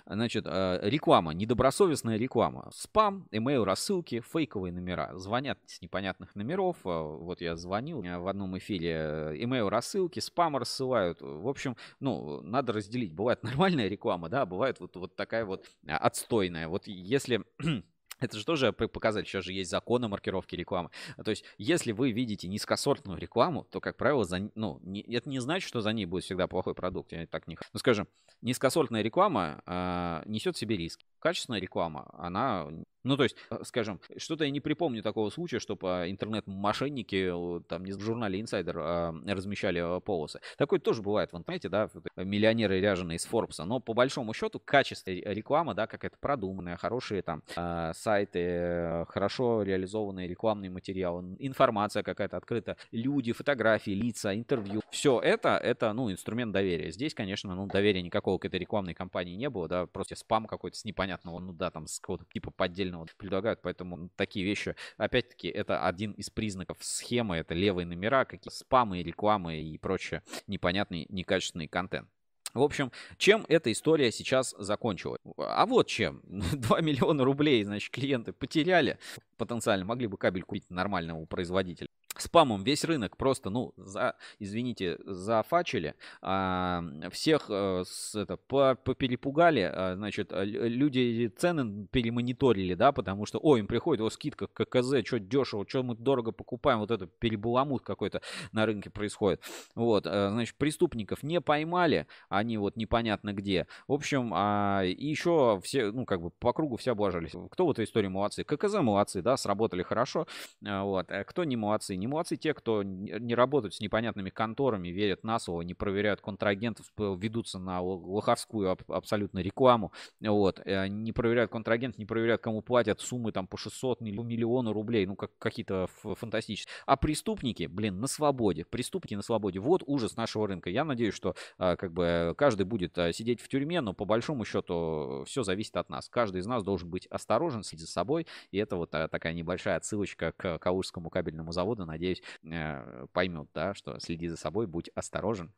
Значит, 0.06 0.44
э, 0.46 0.80
реклама, 0.82 1.32
недобросовестная 1.32 2.16
реклама. 2.16 2.70
Спам, 2.72 3.26
email 3.32 3.64
рассылки, 3.64 4.20
фейковые 4.20 4.72
номера. 4.72 5.16
Звонят 5.16 5.58
с 5.66 5.80
непонятных 5.80 6.34
номеров. 6.34 6.76
Э, 6.84 7.02
вот 7.02 7.40
я 7.40 7.56
звонил 7.56 8.02
в 8.02 8.28
одном 8.28 8.56
эфире. 8.58 9.34
Email 9.34 9.68
рассылки, 9.68 10.20
спам 10.20 10.56
рассылают. 10.56 11.20
В 11.20 11.48
общем, 11.48 11.76
ну, 12.00 12.40
надо 12.50 12.72
разделить. 12.72 13.12
Бывает 13.12 13.42
нормальная 13.42 13.88
реклама, 13.88 14.28
да, 14.28 14.46
бывает 14.46 14.80
вот, 14.80 14.96
вот 14.96 15.16
такая 15.16 15.44
вот 15.44 15.66
отстойная. 15.86 16.68
Вот 16.68 16.86
если 16.86 17.44
это 18.20 18.36
же 18.36 18.44
тоже 18.44 18.72
показатель, 18.72 19.28
сейчас 19.28 19.44
же 19.44 19.52
есть 19.52 19.70
законы 19.70 20.08
маркировки 20.08 20.54
рекламы. 20.54 20.90
То 21.22 21.30
есть, 21.30 21.44
если 21.56 21.92
вы 21.92 22.10
видите 22.12 22.48
низкосортную 22.48 23.18
рекламу, 23.18 23.64
то, 23.64 23.80
как 23.80 23.96
правило, 23.96 24.24
за, 24.24 24.50
ну, 24.54 24.80
не, 24.82 25.02
это 25.02 25.28
не 25.28 25.38
значит, 25.38 25.68
что 25.68 25.80
за 25.80 25.92
ней 25.92 26.06
будет 26.06 26.24
всегда 26.24 26.46
плохой 26.46 26.74
продукт. 26.74 27.12
Я 27.12 27.26
так 27.26 27.46
не 27.46 27.56
Ну, 27.72 27.78
скажем, 27.78 28.08
низкосортная 28.42 29.02
реклама 29.02 29.62
э, 29.66 30.22
несет 30.26 30.56
в 30.56 30.58
себе 30.58 30.76
риски. 30.76 31.06
Качественная 31.20 31.60
реклама, 31.60 32.08
она 32.12 32.68
ну, 33.08 33.16
то 33.16 33.22
есть, 33.22 33.36
э, 33.50 33.58
скажем, 33.64 34.00
что-то 34.16 34.44
я 34.44 34.50
не 34.50 34.60
припомню 34.60 35.02
такого 35.02 35.30
случая, 35.30 35.58
чтобы 35.58 36.06
интернет-мошенники 36.08 37.32
там 37.66 37.84
не 37.84 37.92
в 37.92 38.00
журнале 38.00 38.38
Insider 38.38 38.74
а, 38.76 39.14
размещали 39.26 39.78
а, 39.78 40.00
полосы. 40.00 40.40
Такое 40.58 40.78
тоже 40.78 41.02
бывает 41.02 41.32
в 41.32 41.36
интернете, 41.38 41.68
да, 41.70 41.88
миллионеры 42.16 42.80
ряженые 42.80 43.16
из 43.16 43.26
Forbes. 43.26 43.64
Но 43.64 43.80
по 43.80 43.94
большому 43.94 44.34
счету 44.34 44.60
качество 44.62 45.10
реклама, 45.10 45.74
да, 45.74 45.86
как 45.86 46.04
это 46.04 46.16
продуманная, 46.20 46.76
хорошие 46.76 47.22
там 47.22 47.42
а, 47.56 47.94
сайты, 47.94 49.06
хорошо 49.08 49.62
реализованные 49.62 50.28
рекламные 50.28 50.70
материалы, 50.70 51.36
информация 51.38 52.02
какая-то 52.02 52.36
открыта, 52.36 52.76
люди, 52.92 53.32
фотографии, 53.32 53.92
лица, 53.92 54.34
интервью. 54.34 54.82
Все 54.90 55.18
это, 55.18 55.56
это, 55.56 55.92
ну, 55.94 56.12
инструмент 56.12 56.52
доверия. 56.52 56.90
Здесь, 56.90 57.14
конечно, 57.14 57.54
ну, 57.54 57.66
доверия 57.66 58.02
никакого 58.02 58.38
к 58.38 58.44
этой 58.44 58.60
рекламной 58.60 58.92
кампании 58.92 59.34
не 59.34 59.48
было, 59.48 59.66
да, 59.66 59.86
просто 59.86 60.14
спам 60.14 60.46
какой-то 60.46 60.76
с 60.76 60.84
непонятного, 60.84 61.38
ну 61.38 61.52
да, 61.54 61.70
там 61.70 61.86
с 61.86 62.00
какого-то 62.00 62.24
типа 62.32 62.50
поддельного 62.50 62.97
вот 62.98 63.14
предлагают, 63.16 63.60
поэтому 63.62 64.10
такие 64.16 64.44
вещи, 64.44 64.74
опять-таки, 64.96 65.48
это 65.48 65.86
один 65.86 66.12
из 66.12 66.30
признаков 66.30 66.78
схемы, 66.80 67.36
это 67.36 67.54
левые 67.54 67.86
номера, 67.86 68.24
какие 68.24 68.52
спамы, 68.52 69.02
рекламы 69.02 69.60
и 69.60 69.78
прочее 69.78 70.22
непонятный, 70.46 71.06
некачественный 71.08 71.68
контент. 71.68 72.08
В 72.54 72.62
общем, 72.62 72.90
чем 73.18 73.44
эта 73.48 73.70
история 73.70 74.10
сейчас 74.10 74.54
закончилась? 74.58 75.20
А 75.36 75.66
вот 75.66 75.86
чем. 75.86 76.22
2 76.26 76.80
миллиона 76.80 77.24
рублей, 77.24 77.62
значит, 77.64 77.90
клиенты 77.90 78.32
потеряли. 78.32 78.98
Потенциально 79.36 79.84
могли 79.84 80.06
бы 80.06 80.16
кабель 80.16 80.42
купить 80.42 80.70
нормального 80.70 81.24
производителя 81.26 81.88
спамом 82.20 82.64
весь 82.64 82.84
рынок 82.84 83.16
просто, 83.16 83.50
ну, 83.50 83.72
за, 83.76 84.16
извините, 84.38 84.98
зафачили, 85.04 85.94
а, 86.20 86.82
всех 87.10 87.46
а, 87.48 87.82
с, 87.84 88.14
это, 88.14 88.36
по, 88.36 88.74
поперепугали, 88.74 89.60
а, 89.60 89.94
значит, 89.96 90.32
люди 90.32 91.32
цены 91.36 91.86
перемониторили, 91.90 92.74
да, 92.74 92.92
потому 92.92 93.26
что, 93.26 93.38
ой, 93.38 93.60
им 93.60 93.66
приходит, 93.66 94.02
о, 94.02 94.10
скидка, 94.10 94.46
ККЗ, 94.46 95.06
что 95.06 95.18
дешево, 95.18 95.64
что 95.68 95.82
мы 95.82 95.94
дорого 95.94 96.32
покупаем, 96.32 96.80
вот 96.80 96.90
это 96.90 97.06
перебаламут 97.06 97.82
какой-то 97.82 98.20
на 98.52 98.66
рынке 98.66 98.90
происходит. 98.90 99.42
Вот, 99.74 100.06
а, 100.06 100.30
значит, 100.30 100.56
преступников 100.56 101.22
не 101.22 101.40
поймали, 101.40 102.06
они 102.28 102.58
вот 102.58 102.76
непонятно 102.76 103.32
где. 103.32 103.66
В 103.86 103.92
общем, 103.92 104.32
а, 104.34 104.82
и 104.84 105.06
еще 105.06 105.60
все, 105.62 105.92
ну, 105.92 106.04
как 106.04 106.20
бы 106.20 106.30
по 106.30 106.52
кругу 106.52 106.76
все 106.76 106.92
облажались. 106.92 107.32
Кто 107.50 107.66
в 107.66 107.70
этой 107.70 107.84
истории 107.84 108.08
молодцы? 108.08 108.44
ККЗ 108.44 108.74
молодцы, 108.74 109.22
да, 109.22 109.36
сработали 109.36 109.82
хорошо, 109.82 110.26
вот, 110.60 111.10
а 111.10 111.24
кто 111.24 111.44
не 111.44 111.56
молодцы, 111.56 111.96
не 111.96 112.07
молодцы 112.08 112.36
те, 112.36 112.54
кто 112.54 112.82
не 112.82 113.34
работают 113.34 113.74
с 113.74 113.80
непонятными 113.80 114.30
конторами, 114.30 114.88
верят 114.88 115.24
на 115.24 115.38
слово, 115.38 115.62
не 115.62 115.74
проверяют 115.74 116.20
контрагентов, 116.20 116.86
ведутся 116.96 117.58
на 117.58 117.80
лоховскую 117.80 118.76
абсолютно 118.88 119.40
рекламу, 119.40 119.92
вот, 120.20 120.60
э, 120.64 120.88
не 120.88 121.12
проверяют 121.12 121.50
контрагентов, 121.50 121.98
не 121.98 122.06
проверяют, 122.06 122.42
кому 122.42 122.62
платят 122.62 123.00
суммы 123.00 123.32
там 123.32 123.46
по 123.46 123.56
600 123.56 124.00
миллиона 124.00 124.72
рублей, 124.72 125.06
ну, 125.06 125.16
как 125.16 125.30
какие-то 125.38 125.88
фантастические. 126.02 126.72
А 126.86 126.96
преступники, 126.96 127.66
блин, 127.66 128.00
на 128.00 128.06
свободе, 128.06 128.64
преступники 128.64 129.14
на 129.14 129.22
свободе. 129.22 129.60
Вот 129.60 129.82
ужас 129.86 130.16
нашего 130.16 130.48
рынка. 130.48 130.70
Я 130.70 130.84
надеюсь, 130.84 131.14
что 131.14 131.34
а, 131.58 131.76
как 131.76 131.92
бы 131.92 132.34
каждый 132.36 132.64
будет 132.64 132.96
а, 132.98 133.12
сидеть 133.12 133.40
в 133.40 133.48
тюрьме, 133.48 133.80
но 133.80 133.94
по 133.94 134.04
большому 134.04 134.44
счету 134.44 135.24
все 135.26 135.42
зависит 135.42 135.76
от 135.76 135.88
нас. 135.88 136.08
Каждый 136.08 136.40
из 136.40 136.46
нас 136.46 136.62
должен 136.62 136.88
быть 136.88 137.06
осторожен, 137.06 137.62
следить 137.62 137.86
за 137.86 137.92
собой, 137.92 138.26
и 138.50 138.58
это 138.58 138.76
вот 138.76 138.94
а, 138.94 139.08
такая 139.08 139.32
небольшая 139.32 139.76
отсылочка 139.76 140.32
к 140.36 140.58
Калужскому 140.58 141.10
кабельному 141.10 141.52
заводу 141.52 141.84
надеюсь, 141.84 141.97
э, 142.42 143.06
поймет, 143.12 143.48
да, 143.54 143.74
что 143.74 143.98
следи 144.00 144.28
за 144.28 144.36
собой, 144.36 144.66
будь 144.66 144.90
осторожен 144.94 145.52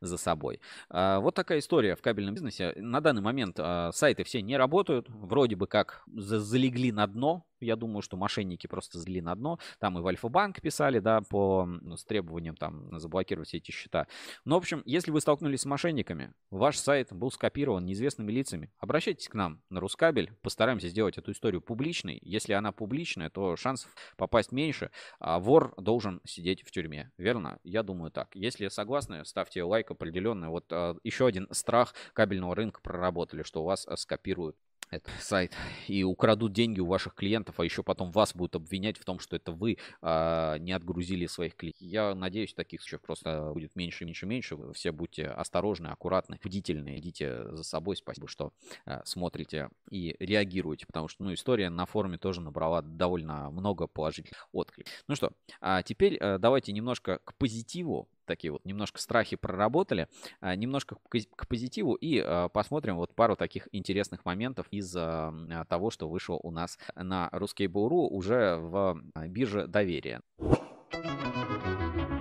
за 0.00 0.18
собой. 0.18 0.60
А, 0.88 1.20
вот 1.20 1.34
такая 1.34 1.58
история 1.58 1.96
в 1.96 2.02
кабельном 2.02 2.34
бизнесе. 2.34 2.72
На 2.76 3.00
данный 3.00 3.22
момент 3.22 3.56
а, 3.58 3.92
сайты 3.92 4.24
все 4.24 4.42
не 4.42 4.56
работают, 4.56 5.06
вроде 5.08 5.56
бы 5.56 5.66
как 5.66 6.02
залегли 6.06 6.92
на 6.92 7.06
дно, 7.06 7.44
я 7.60 7.76
думаю, 7.76 8.02
что 8.02 8.16
мошенники 8.16 8.66
просто 8.66 8.98
зли 8.98 9.20
на 9.20 9.34
дно. 9.34 9.58
Там 9.78 9.98
и 9.98 10.00
в 10.00 10.06
Альфа-банк 10.06 10.60
писали, 10.60 10.98
да, 10.98 11.20
по, 11.20 11.66
ну, 11.66 11.96
с 11.96 12.04
требованием 12.04 12.56
там 12.56 12.98
заблокировать 12.98 13.48
все 13.48 13.58
эти 13.58 13.70
счета. 13.70 14.06
Но, 14.44 14.56
в 14.56 14.58
общем, 14.58 14.82
если 14.86 15.10
вы 15.10 15.20
столкнулись 15.20 15.60
с 15.60 15.66
мошенниками, 15.66 16.32
ваш 16.50 16.78
сайт 16.78 17.12
был 17.12 17.30
скопирован 17.30 17.84
неизвестными 17.84 18.32
лицами, 18.32 18.70
обращайтесь 18.78 19.28
к 19.28 19.34
нам 19.34 19.60
на 19.68 19.80
Рускабель, 19.80 20.32
постараемся 20.42 20.88
сделать 20.88 21.18
эту 21.18 21.32
историю 21.32 21.60
публичной. 21.60 22.18
Если 22.22 22.52
она 22.54 22.72
публичная, 22.72 23.30
то 23.30 23.56
шансов 23.56 23.94
попасть 24.16 24.52
меньше, 24.52 24.90
а 25.18 25.38
вор 25.38 25.74
должен 25.76 26.20
сидеть 26.24 26.62
в 26.62 26.70
тюрьме. 26.70 27.12
Верно? 27.18 27.58
Я 27.62 27.82
думаю 27.82 28.10
так. 28.10 28.34
Если 28.34 28.68
согласны, 28.68 29.24
ставьте 29.24 29.49
лайк 29.56 29.90
определенно. 29.90 30.50
Вот 30.50 30.66
а, 30.70 30.96
еще 31.04 31.26
один 31.26 31.48
страх 31.50 31.94
кабельного 32.12 32.54
рынка 32.54 32.80
проработали, 32.80 33.42
что 33.42 33.62
у 33.62 33.64
вас 33.64 33.86
а, 33.86 33.96
скопируют 33.96 34.56
этот 34.90 35.12
сайт 35.20 35.52
и 35.86 36.02
украдут 36.02 36.52
деньги 36.52 36.80
у 36.80 36.86
ваших 36.86 37.14
клиентов, 37.14 37.60
а 37.60 37.64
еще 37.64 37.82
потом 37.82 38.10
вас 38.10 38.34
будут 38.34 38.56
обвинять 38.56 38.98
в 38.98 39.04
том, 39.04 39.20
что 39.20 39.36
это 39.36 39.52
вы 39.52 39.78
а, 40.02 40.58
не 40.58 40.72
отгрузили 40.72 41.26
своих 41.26 41.54
клиентов. 41.54 41.80
Я 41.80 42.14
надеюсь, 42.14 42.54
таких 42.54 42.82
случаев 42.82 43.02
просто 43.02 43.50
будет 43.52 43.76
меньше, 43.76 44.04
меньше, 44.04 44.26
меньше. 44.26 44.56
Вы 44.56 44.72
все 44.72 44.92
будьте 44.92 45.26
осторожны, 45.26 45.88
аккуратны, 45.88 46.38
бдительны, 46.42 46.98
идите 46.98 47.54
за 47.54 47.62
собой. 47.62 47.96
Спасибо, 47.96 48.28
что 48.28 48.52
а, 48.84 49.02
смотрите 49.04 49.70
и 49.90 50.16
реагируете, 50.18 50.86
потому 50.86 51.08
что 51.08 51.22
ну, 51.24 51.32
история 51.32 51.70
на 51.70 51.86
форуме 51.86 52.18
тоже 52.18 52.40
набрала 52.40 52.82
довольно 52.82 53.50
много 53.50 53.86
положительных 53.86 54.48
откликов. 54.52 54.92
Ну 55.06 55.14
что, 55.14 55.30
а 55.60 55.82
теперь 55.82 56.16
а, 56.16 56.38
давайте 56.38 56.72
немножко 56.72 57.20
к 57.24 57.34
позитиву 57.36 58.08
такие 58.30 58.52
вот 58.52 58.64
немножко 58.64 59.00
страхи 59.00 59.34
проработали, 59.34 60.06
а, 60.40 60.54
немножко 60.54 60.96
к 61.36 61.48
позитиву 61.48 61.94
и 61.94 62.22
а, 62.24 62.48
посмотрим 62.48 62.96
вот 62.96 63.12
пару 63.12 63.34
таких 63.34 63.68
интересных 63.72 64.24
моментов 64.24 64.66
из 64.70 64.94
а, 64.96 65.34
того, 65.68 65.90
что 65.90 66.08
вышло 66.08 66.38
у 66.40 66.52
нас 66.52 66.78
на 66.94 67.28
Ruskable.ru 67.32 68.06
уже 68.06 68.56
в 68.56 69.02
бирже 69.26 69.66
доверия. 69.66 70.20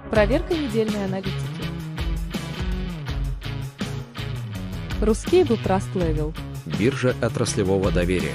Проверка 0.09 0.55
недельной 0.55 1.05
аналитики. 1.05 1.35
Ruskable 4.99 5.63
Trust 5.63 5.93
Level. 5.93 6.35
Биржа 6.79 7.15
отраслевого 7.21 7.91
доверия. 7.91 8.33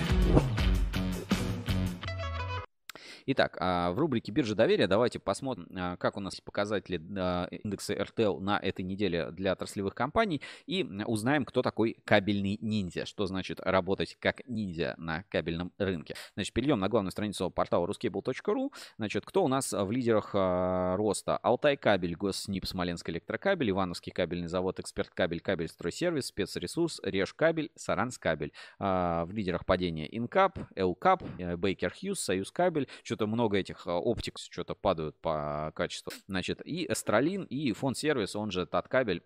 Итак, 3.26 3.56
а, 3.58 3.90
в 3.92 3.98
рубрике 3.98 4.32
«Биржа 4.32 4.54
доверия» 4.54 4.86
давайте 4.86 5.18
посмотрим, 5.18 5.66
а, 5.74 5.96
как 5.96 6.18
у 6.18 6.20
нас 6.20 6.42
показатели 6.42 7.00
а, 7.16 7.46
индекса 7.46 7.94
RTL 7.94 8.38
на 8.38 8.58
этой 8.58 8.82
неделе 8.82 9.30
для 9.30 9.52
отраслевых 9.52 9.94
компаний 9.94 10.42
и 10.66 10.84
узнаем, 11.06 11.46
кто 11.46 11.62
такой 11.62 11.96
кабельный 12.04 12.58
ниндзя, 12.60 13.06
что 13.06 13.24
значит 13.24 13.60
работать 13.60 14.18
как 14.20 14.46
ниндзя 14.46 14.94
на 14.98 15.22
кабельном 15.30 15.72
рынке. 15.78 16.16
Значит, 16.34 16.52
перейдем 16.52 16.78
на 16.78 16.90
главную 16.90 17.12
страницу 17.12 17.48
портала 17.48 17.86
ruscable.ru. 17.86 18.70
Значит, 18.98 19.24
кто 19.24 19.42
у 19.42 19.48
нас 19.48 19.72
в 19.72 19.90
лидерах 19.90 20.34
роста? 20.34 21.38
Алтай 21.38 21.78
кабель, 21.78 22.16
Госснип, 22.16 22.66
Смоленск 22.66 23.08
электрокабель, 23.08 23.70
Ивановский 23.70 24.12
кабельный 24.12 24.48
завод, 24.48 24.80
Эксперт 24.80 25.08
кабель, 25.08 25.40
Кабель 25.40 25.68
стройсервис, 25.68 26.26
Спецресурс, 26.26 27.00
Реж 27.02 27.32
кабель, 27.32 27.70
Саранс 27.74 28.18
кабель. 28.18 28.52
В 28.78 29.28
лидерах 29.30 29.64
падения 29.64 30.06
Инкап, 30.14 30.58
Элкап, 30.74 31.22
Бейкер 31.56 31.94
Хьюз, 31.94 32.20
Союз 32.20 32.50
кабель. 32.50 32.86
Что-то 33.14 33.28
много 33.28 33.58
этих 33.58 33.86
оптикс 33.86 34.48
что-то 34.50 34.74
падают 34.74 35.16
по 35.20 35.70
качеству. 35.76 36.12
Значит, 36.26 36.60
и 36.66 36.84
Эстралин, 36.90 37.44
и 37.44 37.70
фонд 37.70 37.96
сервис, 37.96 38.34
он 38.34 38.50
же 38.50 38.66
Таткабель 38.66 39.22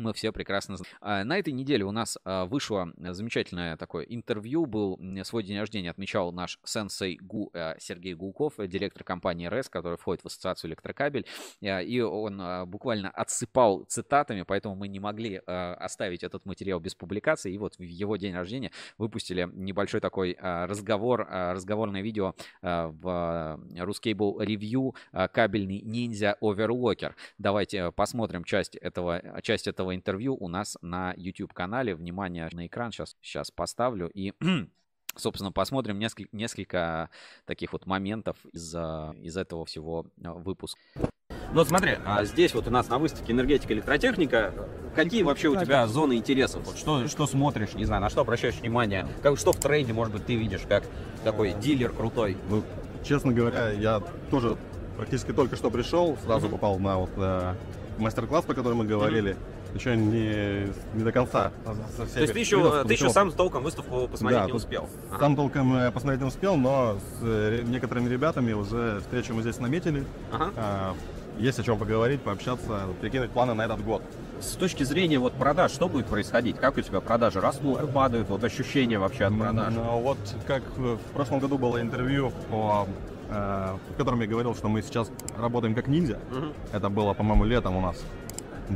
мы 0.00 0.12
все 0.12 0.32
прекрасно 0.32 0.76
знаем. 0.76 0.96
А, 1.00 1.24
на 1.24 1.38
этой 1.38 1.52
неделе 1.52 1.84
у 1.84 1.92
нас 1.92 2.18
а, 2.24 2.46
вышло 2.46 2.92
замечательное 2.96 3.76
такое 3.76 4.04
интервью. 4.04 4.66
Был 4.66 4.98
свой 5.24 5.42
день 5.42 5.58
рождения 5.58 5.90
отмечал 5.90 6.32
наш 6.32 6.58
сенсей 6.64 7.18
Гу, 7.20 7.50
а, 7.54 7.76
Сергей 7.78 8.14
Гулков, 8.14 8.54
директор 8.58 9.04
компании 9.04 9.46
РЭС, 9.46 9.68
который 9.68 9.98
входит 9.98 10.22
в 10.22 10.26
ассоциацию 10.26 10.70
электрокабель. 10.70 11.26
И 11.60 12.00
он 12.00 12.68
буквально 12.68 13.10
отсыпал 13.10 13.84
цитатами, 13.84 14.42
поэтому 14.42 14.74
мы 14.74 14.88
не 14.88 15.00
могли 15.00 15.36
оставить 15.36 16.22
этот 16.22 16.46
материал 16.46 16.80
без 16.80 16.94
публикации. 16.94 17.52
И 17.52 17.58
вот 17.58 17.76
в 17.76 17.82
его 17.82 18.16
день 18.16 18.34
рождения 18.34 18.70
выпустили 18.98 19.48
небольшой 19.52 20.00
такой 20.00 20.36
разговор, 20.40 21.26
разговорное 21.30 22.02
видео 22.02 22.34
в 22.62 23.60
Ruscable 23.74 24.38
Review 24.44 24.94
кабельный 25.28 25.80
ниндзя 25.80 26.36
Overlocker. 26.40 27.14
Давайте 27.38 27.92
посмотрим 27.92 28.44
часть 28.44 28.76
этого, 28.76 29.22
часть 29.42 29.66
этого 29.66 29.89
этого 29.90 29.94
интервью 29.94 30.36
у 30.38 30.48
нас 30.48 30.78
на 30.82 31.14
YouTube-канале. 31.16 31.94
Внимание 31.94 32.48
на 32.52 32.66
экран 32.66 32.92
сейчас, 32.92 33.16
сейчас 33.20 33.50
поставлю. 33.50 34.08
И 34.08 34.32
Собственно, 35.16 35.50
посмотрим 35.50 35.98
несколько, 35.98 36.28
несколько 36.30 37.10
таких 37.44 37.72
вот 37.72 37.84
моментов 37.84 38.36
из, 38.52 38.72
из 38.72 39.36
этого 39.36 39.64
всего 39.64 40.06
э, 40.22 40.30
выпуска. 40.30 40.78
Ну 41.52 41.64
смотри, 41.64 41.96
а 42.06 42.24
здесь 42.24 42.54
вот 42.54 42.68
у 42.68 42.70
нас 42.70 42.88
на 42.88 42.98
выставке 42.98 43.32
энергетика, 43.32 43.74
электротехника. 43.74 44.54
Какие 44.94 45.24
вообще 45.24 45.48
у 45.48 45.56
тебя 45.56 45.84
зоны 45.88 46.14
интересов? 46.14 46.64
Вот 46.64 46.78
что, 46.78 47.08
что 47.08 47.26
смотришь, 47.26 47.74
не 47.74 47.84
знаю, 47.84 48.02
на 48.02 48.08
что 48.08 48.20
обращаешь 48.20 48.54
внимание? 48.60 49.04
Как, 49.20 49.36
что 49.36 49.50
в 49.52 49.58
трейде, 49.58 49.92
может 49.92 50.14
быть, 50.14 50.26
ты 50.26 50.36
видишь, 50.36 50.62
как 50.68 50.84
такой 51.24 51.54
дилер 51.54 51.90
крутой? 51.90 52.36
Ну, 52.48 52.62
честно 53.02 53.32
говоря, 53.32 53.70
я 53.70 54.00
тоже 54.30 54.56
практически 54.96 55.32
только 55.32 55.56
что 55.56 55.72
пришел, 55.72 56.16
сразу 56.24 56.48
попал 56.48 56.78
на 56.78 56.98
вот 56.98 57.10
э, 57.16 57.56
мастер-класс, 57.98 58.44
по 58.44 58.54
которому 58.54 58.84
мы 58.84 58.88
говорили. 58.88 59.32
Mm-hmm 59.32 59.59
еще 59.74 59.96
не, 59.96 60.72
не 60.94 61.04
до 61.04 61.12
конца. 61.12 61.52
То 61.96 62.20
есть 62.20 62.32
ты 62.32 62.38
еще, 62.38 62.84
ты 62.84 62.92
еще 62.92 63.10
сам 63.10 63.32
толком 63.32 63.62
выставку 63.62 64.08
посмотреть 64.08 64.42
да, 64.42 64.46
не 64.46 64.52
успел? 64.52 64.88
Ага. 65.10 65.20
Сам 65.20 65.36
толком 65.36 65.74
э, 65.74 65.90
посмотреть 65.90 66.20
не 66.20 66.28
успел, 66.28 66.56
но 66.56 66.96
с 66.96 67.22
э, 67.22 67.62
некоторыми 67.64 68.08
ребятами 68.08 68.52
уже 68.52 69.00
встречу 69.00 69.34
мы 69.34 69.42
здесь 69.42 69.58
наметили. 69.58 70.04
Ага. 70.32 70.52
А, 70.56 70.94
есть 71.38 71.58
о 71.58 71.62
чем 71.62 71.78
поговорить, 71.78 72.20
пообщаться, 72.20 72.86
прикинуть 73.00 73.30
планы 73.30 73.54
на 73.54 73.62
этот 73.62 73.82
год. 73.82 74.02
С 74.40 74.52
точки 74.52 74.82
зрения 74.82 75.18
вот 75.18 75.32
продаж, 75.34 75.72
что 75.72 75.88
будет 75.88 76.06
происходить? 76.06 76.56
Как 76.56 76.76
у 76.76 76.80
тебя 76.80 77.00
продажи 77.00 77.40
растут, 77.40 77.92
падают? 77.92 78.28
Вот 78.28 78.44
ощущения 78.44 78.98
вообще 78.98 79.24
от 79.24 79.38
продаж? 79.38 79.74
Ну, 79.74 80.00
вот 80.00 80.18
как 80.46 80.62
в 80.76 80.98
прошлом 81.14 81.40
году 81.40 81.58
было 81.58 81.80
интервью 81.80 82.32
по 82.50 82.86
э, 83.30 83.76
в 83.90 83.96
котором 83.96 84.20
я 84.20 84.26
говорил, 84.26 84.54
что 84.54 84.68
мы 84.68 84.82
сейчас 84.82 85.10
работаем 85.38 85.74
как 85.74 85.88
ниндзя. 85.88 86.18
Угу. 86.30 86.46
Это 86.72 86.88
было, 86.90 87.14
по-моему, 87.14 87.44
летом 87.44 87.76
у 87.76 87.80
нас 87.80 87.96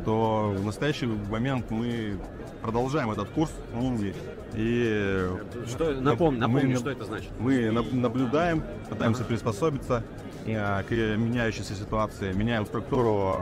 то 0.01 0.55
в 0.57 0.65
настоящий 0.65 1.07
момент 1.07 1.71
мы 1.71 2.19
продолжаем 2.63 3.11
этот 3.11 3.29
курс 3.31 3.53
ниндзя. 3.75 4.15
И 4.55 5.29
что, 5.67 5.93
напомни, 6.01 6.39
напомни 6.39 6.73
мы, 6.73 6.77
что 6.77 6.91
это 6.91 7.05
значит. 7.05 7.31
Мы 7.39 7.71
наблюдаем, 7.71 8.63
пытаемся 8.89 9.23
ага. 9.23 9.29
приспособиться 9.29 10.05
э, 10.47 10.83
к 10.85 10.91
меняющейся 10.91 11.75
ситуации, 11.75 12.33
меняем 12.33 12.65
структуру 12.67 13.37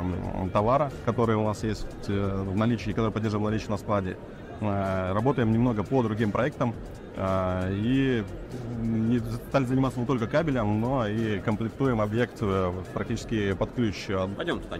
товара, 0.53 0.91
который 1.05 1.37
у 1.37 1.45
нас 1.45 1.63
есть 1.65 1.87
э, 2.09 2.45
в 2.45 2.57
наличии, 2.57 2.91
который 2.91 3.13
поддерживаем 3.13 3.51
наличие 3.51 3.71
на 3.71 3.77
складе. 3.77 4.17
Э, 4.61 5.13
работаем 5.13 5.53
немного 5.53 5.83
по 5.83 6.03
другим 6.03 6.33
проектам, 6.33 6.75
и 7.15 8.25
стали 9.51 9.67
заниматься 9.67 10.01
не 10.01 10.07
только 10.07 10.27
кабелем, 10.27 10.81
но 10.81 11.07
и 11.07 11.41
комплектуем 11.41 12.01
объект 12.01 12.43
практически 12.95 13.53
под 13.53 13.75
ключ 13.75 14.09
от, 14.09 14.31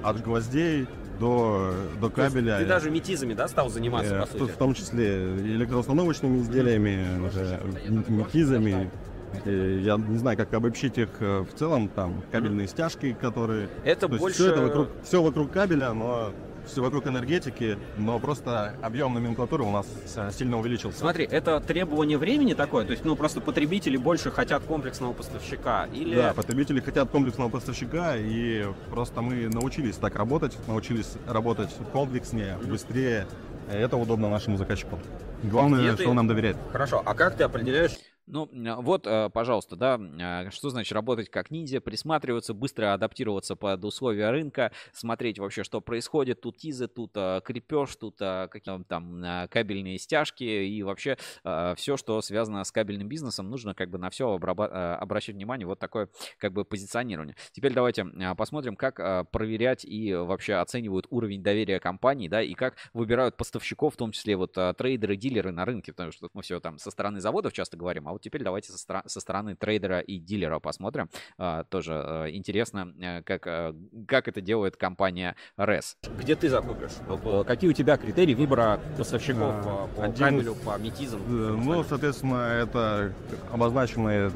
от 0.03 0.23
гвоздей 0.23 0.89
до, 1.23 1.75
до 2.01 2.11
кабеля. 2.11 2.59
Ты 2.59 2.67
даже 2.67 2.91
метизами, 2.91 3.35
да, 3.35 3.47
стал 3.49 3.71
заниматься, 3.71 4.17
э, 4.17 4.21
по 4.21 4.27
сути? 4.27 4.51
В 4.51 4.57
том 4.57 4.75
числе 4.75 5.37
электроустановочными 5.37 6.41
изделиями, 6.41 7.27
уже, 7.27 7.61
метизами. 8.09 8.91
Я 9.47 9.97
не 9.97 10.19
знаю, 10.19 10.37
как 10.37 10.53
обобщить 10.53 10.99
их 10.99 11.09
э, 11.21 11.41
в 11.41 11.59
целом, 11.59 11.89
там, 11.89 12.23
кабельные 12.31 12.69
стяжки, 12.69 13.17
которые... 13.19 13.69
Это 13.83 14.07
больше... 14.07 14.35
Все, 14.35 14.51
это 14.51 14.61
вокруг, 14.61 14.89
все 15.05 15.23
вокруг 15.23 15.51
кабеля, 15.51 15.95
но 15.95 16.33
все 16.73 16.83
вокруг 16.83 17.07
энергетики, 17.07 17.79
но 17.99 18.19
просто 18.19 18.75
объем 18.83 19.15
номенклатуры 19.15 19.63
у 19.63 19.71
нас 19.71 19.87
сильно 20.37 20.59
увеличился. 20.59 21.01
Смотри, 21.01 21.25
это 21.31 21.61
требование 21.61 22.19
времени 22.19 22.55
такое? 22.55 22.85
То 22.85 22.93
есть, 22.93 23.05
ну, 23.05 23.15
просто 23.15 23.41
потребители 23.41 23.97
больше 23.97 24.31
хотят 24.31 24.63
комплексного 24.65 25.13
поставщика? 25.13 25.87
Или... 25.93 26.17
Да, 26.17 26.33
потребители 26.33 26.81
хотят 26.81 27.11
комплексного 27.11 27.51
поставщика, 27.51 28.17
и 28.17 28.67
просто 28.91 29.21
мы 29.21 29.49
научились 29.49 29.97
так 29.97 30.17
работать, 30.17 30.57
научились 30.67 31.13
работать 31.27 31.71
комплекснее, 31.93 32.59
быстрее. 32.65 33.27
Это 33.71 33.97
удобно 33.97 34.29
нашему 34.29 34.57
заказчику. 34.57 34.99
Главное, 35.43 35.81
Где 35.81 35.93
что 35.93 36.05
ты... 36.05 36.09
он 36.09 36.17
нам 36.17 36.29
доверяет. 36.29 36.57
Хорошо, 36.73 37.03
а 37.05 37.15
как 37.15 37.37
ты 37.37 37.45
определяешь 37.45 37.93
ну, 38.33 38.49
а, 38.67 38.81
вот, 38.81 39.07
э, 39.07 39.29
пожалуйста, 39.29 39.77
да, 39.77 40.01
а, 40.01 40.51
что 40.51 40.71
значит 40.71 40.93
работать 40.93 41.29
как 41.29 41.51
ниндзя, 41.51 41.83
присматриваться, 41.83 42.55
быстро 42.55 42.95
адаптироваться 42.95 43.57
под 43.57 43.85
условия 43.85 44.31
рынка, 44.31 44.73
смотреть 44.93 45.39
вообще, 45.39 45.65
что 45.65 45.83
происходит. 45.83 46.41
Тут 46.41 46.57
тизы, 46.57 46.89
тут 46.89 47.11
а, 47.15 47.43
крепеж, 47.43 47.95
тут 47.97 48.17
какие-то 48.19 48.85
там 48.89 49.23
кабельные 49.51 49.99
стяжки 49.99 50.45
и 50.45 50.83
вообще 50.83 51.19
все, 51.77 51.97
что 51.99 52.23
связано 52.23 52.65
с 52.65 52.73
кабельным 52.73 53.07
бизнесом, 53.07 53.51
нужно 53.51 53.75
как 53.75 53.91
бы 53.91 53.99
на 53.99 54.09
все 54.09 54.35
обращать 54.35 55.35
внимание. 55.35 55.67
Вот 55.67 55.79
такое 55.79 56.09
как 56.39 56.55
бы 56.55 56.65
позиционирование. 56.65 57.37
Теперь 57.53 57.75
давайте 57.75 58.07
посмотрим, 58.37 58.77
как 58.77 59.31
проверять 59.31 59.85
и 59.85 60.15
вообще 60.15 60.55
оценивают 60.55 61.07
уровень 61.11 61.43
доверия 61.43 61.81
компании, 61.81 62.29
да, 62.29 62.41
и 62.41 62.55
как 62.55 62.77
выбирают 62.95 63.37
поставщиков, 63.37 63.93
в 63.93 63.97
том 63.99 64.13
числе 64.13 64.37
вот 64.37 64.57
трейдеры, 64.79 65.17
дилеры 65.17 65.53
на 65.53 65.67
рынке, 65.67 65.93
потому 65.93 66.13
что 66.13 66.31
мы 66.33 66.43
все 66.43 66.61
там 66.61 66.79
со 66.79 66.91
стороны 66.91 67.21
заводов 67.21 67.53
часто 67.53 67.77
говорим, 67.77 68.09
а 68.09 68.13
вот 68.13 68.22
теперь 68.23 68.43
давайте 68.43 68.73
со, 68.73 68.79
стра- 68.79 69.03
со 69.07 69.21
стороны 69.21 69.57
трейдера 69.57 70.01
и 70.01 70.19
дилера 70.19 70.59
посмотрим. 70.61 71.11
А, 71.37 71.65
тоже 71.65 71.95
а, 71.95 72.31
интересно, 72.31 72.95
э, 73.01 73.23
как, 73.23 73.47
а, 73.47 73.75
как 74.07 74.29
это 74.29 74.41
делает 74.41 74.77
компания 74.77 75.37
RES. 75.59 75.97
Где 76.19 76.37
ты 76.37 76.49
закупишь? 76.49 76.93
Какие 77.47 77.71
у 77.71 77.73
тебя 77.73 77.97
критерии 77.97 78.35
выбора 78.35 78.81
поставщиков 78.97 79.55
а, 79.67 79.89
по 79.89 80.05
один, 80.05 80.39
кабелю, 80.39 80.55
по 80.55 80.79
метизам? 80.79 81.21
Ну, 81.29 81.85
соответственно, 81.85 82.63
это 82.63 83.13
обозначенные 83.53 84.31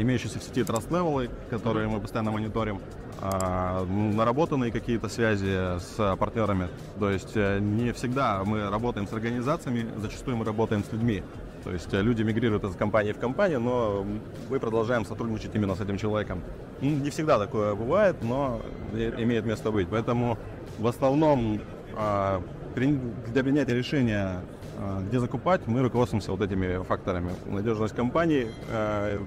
имеющиеся 0.00 0.38
в 0.38 0.42
сети 0.42 0.60
trust 0.60 0.90
левелы, 0.90 1.30
которые 1.50 1.88
мы 1.88 2.00
постоянно 2.00 2.30
мониторим 2.30 2.80
наработанные 3.20 4.70
какие-то 4.70 5.08
связи 5.08 5.78
с 5.78 6.16
партнерами. 6.16 6.68
То 6.98 7.10
есть 7.10 7.34
не 7.34 7.92
всегда 7.92 8.42
мы 8.44 8.68
работаем 8.68 9.06
с 9.06 9.12
организациями, 9.12 9.88
зачастую 9.98 10.36
мы 10.36 10.44
работаем 10.44 10.84
с 10.84 10.92
людьми. 10.92 11.22
То 11.64 11.72
есть 11.72 11.92
э, 11.92 12.02
люди 12.02 12.22
мигрируют 12.22 12.62
из 12.64 12.76
компании 12.76 13.12
в 13.12 13.18
компанию, 13.18 13.58
но 13.58 14.06
мы 14.50 14.60
продолжаем 14.60 15.04
сотрудничать 15.06 15.54
именно 15.54 15.74
с 15.74 15.80
этим 15.80 15.96
человеком. 15.96 16.42
Не 16.80 17.08
всегда 17.10 17.38
такое 17.38 17.74
бывает, 17.74 18.16
но 18.22 18.60
имеет 18.92 19.46
место 19.46 19.70
быть. 19.70 19.88
Поэтому 19.88 20.36
в 20.78 20.86
основном 20.86 21.60
а, 21.96 22.42
для 22.74 23.42
принятия 23.42 23.74
решения, 23.74 24.40
а, 24.78 25.00
где 25.08 25.20
закупать, 25.20 25.66
мы 25.66 25.80
руководствуемся 25.80 26.32
вот 26.32 26.42
этими 26.42 26.82
факторами. 26.82 27.32
Надежность 27.46 27.94
компании, 27.94 28.48
а, 28.70 29.18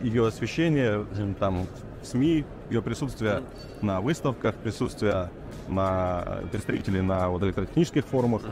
ее 0.00 0.26
освещение, 0.26 1.04
там, 1.38 1.66
в 2.02 2.06
СМИ, 2.06 2.44
ее 2.70 2.82
присутствие 2.82 3.42
на 3.82 4.00
выставках, 4.00 4.54
присутствие 4.56 5.30
на 5.68 6.40
представителей 6.50 7.02
на 7.02 7.28
вот 7.28 7.42
электротехнических 7.42 8.04
форумах, 8.06 8.42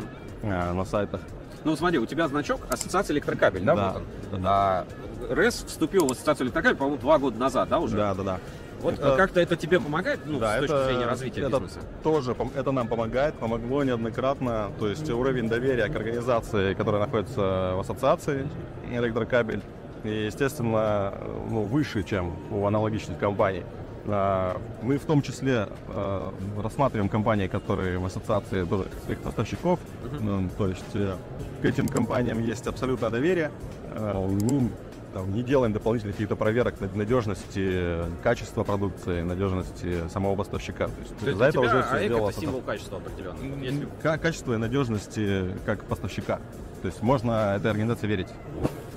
на 0.42 0.84
сайтах. 0.84 1.20
Ну, 1.64 1.76
смотри, 1.76 1.98
у 1.98 2.06
тебя 2.06 2.28
значок 2.28 2.60
Ассоциация 2.70 3.14
электрокабель, 3.14 3.62
да? 3.62 3.74
Да. 3.74 3.92
Вот 3.92 4.34
он. 4.34 4.42
А, 4.46 4.86
РЭС 5.28 5.64
вступил 5.66 6.06
в 6.08 6.12
Ассоциацию 6.12 6.46
электрокабель, 6.46 6.76
по-моему, 6.76 6.98
два 6.98 7.18
года 7.18 7.38
назад, 7.38 7.68
да, 7.68 7.78
уже? 7.78 7.96
Да, 7.96 8.14
да, 8.14 8.22
да. 8.22 8.38
Вот 8.80 8.94
это... 8.94 9.14
как-то 9.16 9.40
это 9.40 9.56
тебе 9.56 9.78
помогает, 9.78 10.20
ну, 10.24 10.38
да, 10.38 10.56
с 10.56 10.60
точки 10.60 10.72
это, 10.72 10.84
зрения 10.86 11.06
развития 11.06 11.40
это 11.42 11.50
бизнеса? 11.50 11.80
Тоже, 12.02 12.34
это 12.54 12.72
нам 12.72 12.88
помогает, 12.88 13.34
помогло 13.34 13.84
неоднократно. 13.84 14.70
То 14.78 14.88
есть 14.88 15.08
уровень 15.10 15.48
доверия 15.48 15.88
к 15.88 15.96
организации, 15.96 16.72
которая 16.72 17.04
находится 17.04 17.72
в 17.76 17.80
ассоциации 17.80 18.48
электрокабель, 18.90 19.62
и, 20.02 20.24
естественно, 20.24 21.12
ну, 21.50 21.62
выше, 21.62 22.02
чем 22.04 22.34
у 22.50 22.64
аналогичных 22.64 23.18
компаний. 23.18 23.64
А, 24.12 24.56
Мы 24.82 24.98
в 24.98 25.04
том 25.04 25.22
числе 25.22 25.68
а, 25.88 26.32
рассматриваем 26.62 27.08
компании, 27.08 27.46
которые 27.46 27.98
в 27.98 28.04
ассоциации 28.04 28.64
тоже 28.64 28.84
своих 29.04 29.20
поставщиков. 29.20 29.78
Ну, 30.20 30.48
то 30.58 30.68
есть 30.68 30.84
э, 30.94 31.14
к 31.62 31.64
этим 31.64 31.86
компаниям 31.88 32.42
есть 32.42 32.66
абсолютное 32.66 33.10
доверие. 33.10 33.50
А, 33.94 34.14
Мы 34.28 34.70
там, 35.14 35.32
не 35.32 35.42
делаем 35.42 35.72
дополнительных 35.72 36.16
каких-то 36.16 36.36
проверок 36.36 36.80
над- 36.80 36.94
надежности 36.96 37.98
качества 38.22 38.62
продукции, 38.64 39.22
надежности 39.22 40.08
самого 40.08 40.36
поставщика. 40.36 40.86
То 40.86 40.92
есть, 41.00 41.16
То 41.18 41.34
за 41.34 41.44
это 41.46 41.60
уже 41.60 41.82
все 41.82 42.04
сделано. 42.06 42.28
это 42.30 42.40
символ 42.40 42.60
качества 42.62 42.98
определенного. 42.98 43.64
Если 43.64 43.88
Ка- 44.02 44.18
Качество 44.18 44.54
и 44.54 44.56
надежности 44.56 45.46
как 45.66 45.84
поставщика. 45.84 46.36
То 46.82 46.86
есть 46.88 47.02
можно 47.02 47.54
этой 47.56 47.70
организации 47.70 48.06
верить. 48.06 48.28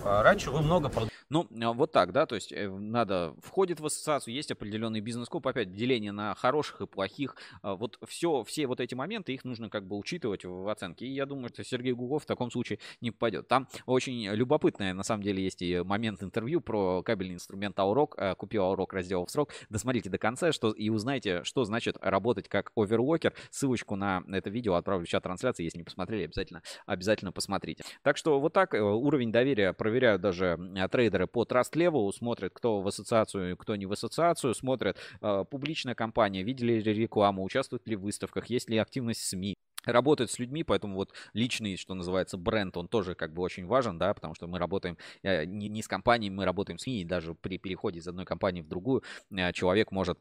раньше 0.05 0.51
вы 0.51 0.61
много 0.61 0.87
прод- 0.87 1.09
Ну, 1.33 1.47
а, 1.63 1.73
вот 1.73 1.91
так, 1.91 2.11
да, 2.11 2.27
то 2.27 2.35
есть 2.35 2.51
э, 2.51 2.69
надо, 2.69 3.33
входит 3.41 3.79
в 3.79 3.85
ассоциацию, 3.87 4.35
есть 4.35 4.51
определенный 4.51 4.99
бизнес-коп, 4.99 5.47
опять 5.47 5.73
деление 5.73 6.11
на 6.11 6.35
хороших 6.35 6.81
и 6.81 6.85
плохих, 6.85 7.35
а, 7.63 7.73
вот 7.73 7.97
все, 8.07 8.43
все 8.43 8.67
вот 8.67 8.79
эти 8.79 8.93
моменты, 8.93 9.33
их 9.33 9.43
нужно 9.43 9.71
как 9.71 9.87
бы 9.87 9.97
учитывать 9.97 10.45
в 10.45 10.69
оценке, 10.69 11.07
и 11.07 11.09
я 11.09 11.25
думаю, 11.25 11.49
что 11.49 11.63
Сергей 11.63 11.93
Гугов 11.93 12.21
в 12.21 12.25
таком 12.27 12.51
случае 12.51 12.77
не 13.01 13.09
попадет. 13.09 13.47
Там 13.47 13.67
очень 13.87 14.27
любопытное, 14.27 14.93
на 14.93 15.01
самом 15.01 15.23
деле, 15.23 15.43
есть 15.43 15.63
и 15.63 15.81
момент 15.81 16.21
интервью 16.21 16.61
про 16.61 17.01
кабельный 17.01 17.33
инструмент 17.33 17.79
Аурок, 17.79 18.13
э, 18.19 18.35
купил 18.35 18.65
Аурок, 18.65 18.93
разделал 18.93 19.25
в 19.25 19.31
срок, 19.31 19.53
досмотрите 19.71 20.11
до 20.11 20.19
конца, 20.19 20.51
что 20.51 20.69
и 20.69 20.89
узнаете, 20.89 21.43
что 21.45 21.63
значит 21.63 21.97
работать 21.99 22.47
как 22.47 22.71
оверлокер, 22.75 23.33
ссылочку 23.49 23.95
на 23.95 24.23
это 24.31 24.51
видео 24.51 24.75
отправлю 24.75 25.07
в 25.07 25.09
чат 25.09 25.23
трансляции, 25.23 25.63
если 25.63 25.79
не 25.79 25.83
посмотрели, 25.83 26.25
обязательно, 26.25 26.61
обязательно 26.85 27.31
посмотрите. 27.31 27.83
Так 28.03 28.17
что 28.17 28.39
вот 28.39 28.53
так 28.53 28.75
э, 28.75 28.79
уровень 28.79 29.31
доверия 29.31 29.73
проверяют 29.73 30.21
даже 30.21 30.59
э, 30.75 30.87
трейдеры 31.23 31.27
по 31.27 31.43
Level, 31.43 32.11
смотрят, 32.11 32.53
кто 32.53 32.81
в 32.81 32.87
ассоциацию, 32.87 33.57
кто 33.57 33.75
не 33.75 33.85
в 33.85 33.91
ассоциацию, 33.91 34.53
смотрят 34.53 34.97
э, 35.21 35.45
публичная 35.49 35.95
компания, 35.95 36.43
видели 36.43 36.81
ли 36.81 36.93
рекламу, 36.93 37.43
участвуют 37.43 37.87
ли 37.87 37.95
в 37.95 38.01
выставках, 38.01 38.47
есть 38.49 38.69
ли 38.69 38.77
активность 38.77 39.21
СМИ 39.21 39.55
работает 39.85 40.31
с 40.31 40.39
людьми, 40.39 40.63
поэтому 40.63 40.95
вот 40.95 41.13
личный, 41.33 41.75
что 41.75 41.93
называется, 41.93 42.37
бренд, 42.37 42.77
он 42.77 42.87
тоже 42.87 43.15
как 43.15 43.33
бы 43.33 43.41
очень 43.41 43.65
важен, 43.65 43.97
да, 43.97 44.13
потому 44.13 44.33
что 44.33 44.47
мы 44.47 44.57
работаем 44.57 44.97
э, 45.23 45.45
не, 45.45 45.67
не 45.67 45.81
с 45.81 45.87
компанией, 45.87 46.29
мы 46.29 46.45
работаем 46.45 46.79
с 46.79 46.83
СМИ, 46.83 47.01
и 47.01 47.05
даже 47.05 47.33
при 47.35 47.57
переходе 47.57 47.99
из 47.99 48.07
одной 48.07 48.25
компании 48.25 48.61
в 48.61 48.67
другую 48.67 49.03
э, 49.31 49.51
человек 49.51 49.91
может 49.91 50.17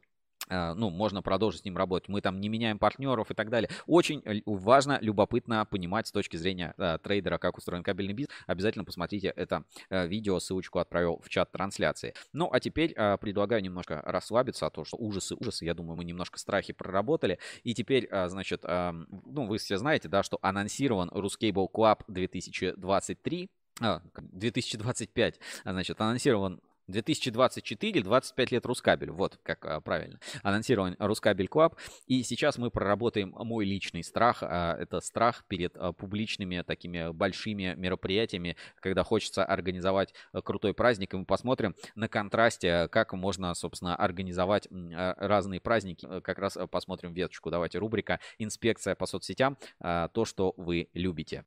ну, 0.49 0.89
можно 0.89 1.21
продолжить 1.21 1.61
с 1.61 1.65
ним 1.65 1.77
работать. 1.77 2.09
Мы 2.09 2.21
там 2.21 2.39
не 2.39 2.49
меняем 2.49 2.79
партнеров 2.79 3.31
и 3.31 3.33
так 3.33 3.49
далее. 3.49 3.69
Очень 3.85 4.21
э, 4.25 4.41
важно, 4.45 4.97
любопытно 5.01 5.65
понимать 5.65 6.07
с 6.07 6.11
точки 6.11 6.37
зрения 6.37 6.73
э, 6.77 6.97
трейдера, 7.01 7.37
как 7.37 7.57
устроен 7.57 7.83
кабельный 7.83 8.13
бизнес. 8.13 8.35
Обязательно 8.47 8.85
посмотрите 8.85 9.27
это 9.35 9.63
э, 9.89 10.07
видео, 10.07 10.39
ссылочку 10.39 10.79
отправил 10.79 11.21
в 11.23 11.29
чат 11.29 11.51
трансляции. 11.51 12.13
Ну, 12.33 12.49
а 12.51 12.59
теперь 12.59 12.93
э, 12.95 13.17
предлагаю 13.17 13.61
немножко 13.61 14.01
расслабиться, 14.05 14.67
а 14.67 14.69
то, 14.69 14.83
что 14.85 14.97
ужасы, 14.97 15.35
ужасы, 15.35 15.65
я 15.65 15.73
думаю, 15.73 15.97
мы 15.97 16.03
немножко 16.03 16.39
страхи 16.39 16.73
проработали. 16.73 17.39
И 17.63 17.73
теперь, 17.73 18.07
э, 18.09 18.29
значит, 18.29 18.61
э, 18.63 18.91
ну, 19.25 19.45
вы 19.45 19.57
все 19.57 19.77
знаете, 19.77 20.07
да, 20.09 20.23
что 20.23 20.39
анонсирован 20.41 21.09
RusCable 21.09 21.67
Club 21.71 21.99
2023, 22.07 23.49
а, 23.81 24.01
2025, 24.15 25.39
а, 25.63 25.71
значит, 25.71 25.99
анонсирован 25.99 26.61
2024, 26.87 28.01
25 28.01 28.51
лет 28.51 28.65
RusCable 28.65 29.00
ю. 29.00 29.13
Вот 29.13 29.39
как 29.43 29.65
а, 29.65 29.81
правильно. 29.81 30.19
Анонсирован 30.41 30.95
RusCable 30.99 31.47
Club. 31.47 31.75
И 32.07 32.23
сейчас 32.23 32.57
мы 32.57 32.71
проработаем 32.71 33.33
мой 33.37 33.65
личный 33.65 34.03
страх. 34.03 34.39
а, 34.41 34.75
это 34.77 34.99
страх 35.01 35.45
перед 35.47 35.75
а, 35.77 35.93
публичными 35.93 36.61
такими 36.61 37.11
большими 37.11 37.73
мероприятиями, 37.77 38.55
когда 38.79 39.03
хочется 39.03 39.45
организовать 39.45 40.13
крутой 40.43 40.73
праздник. 40.73 41.13
И 41.13 41.17
мы 41.17 41.25
посмотрим 41.25 41.75
на 41.95 42.07
контрасте, 42.07 42.87
как 42.89 43.13
можно, 43.13 43.53
собственно, 43.53 43.95
организовать 43.95 44.67
разные 44.71 45.59
праздники. 45.59 46.07
Э, 46.09 46.21
Как 46.21 46.39
раз 46.39 46.57
посмотрим 46.69 47.13
веточку. 47.13 47.49
Давайте 47.49 47.77
рубрика 47.77 48.19
«Инспекция 48.37 48.95
по 48.95 49.05
соцсетям». 49.05 49.57
То, 49.79 50.25
что 50.25 50.53
вы 50.57 50.89
любите. 50.93 51.45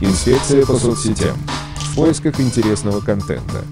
Инспекция 0.00 0.64
по 0.64 0.74
соцсетям. 0.74 1.36
В 1.36 1.96
поисках 1.96 2.38
интересного 2.40 3.00
контента. 3.00 3.64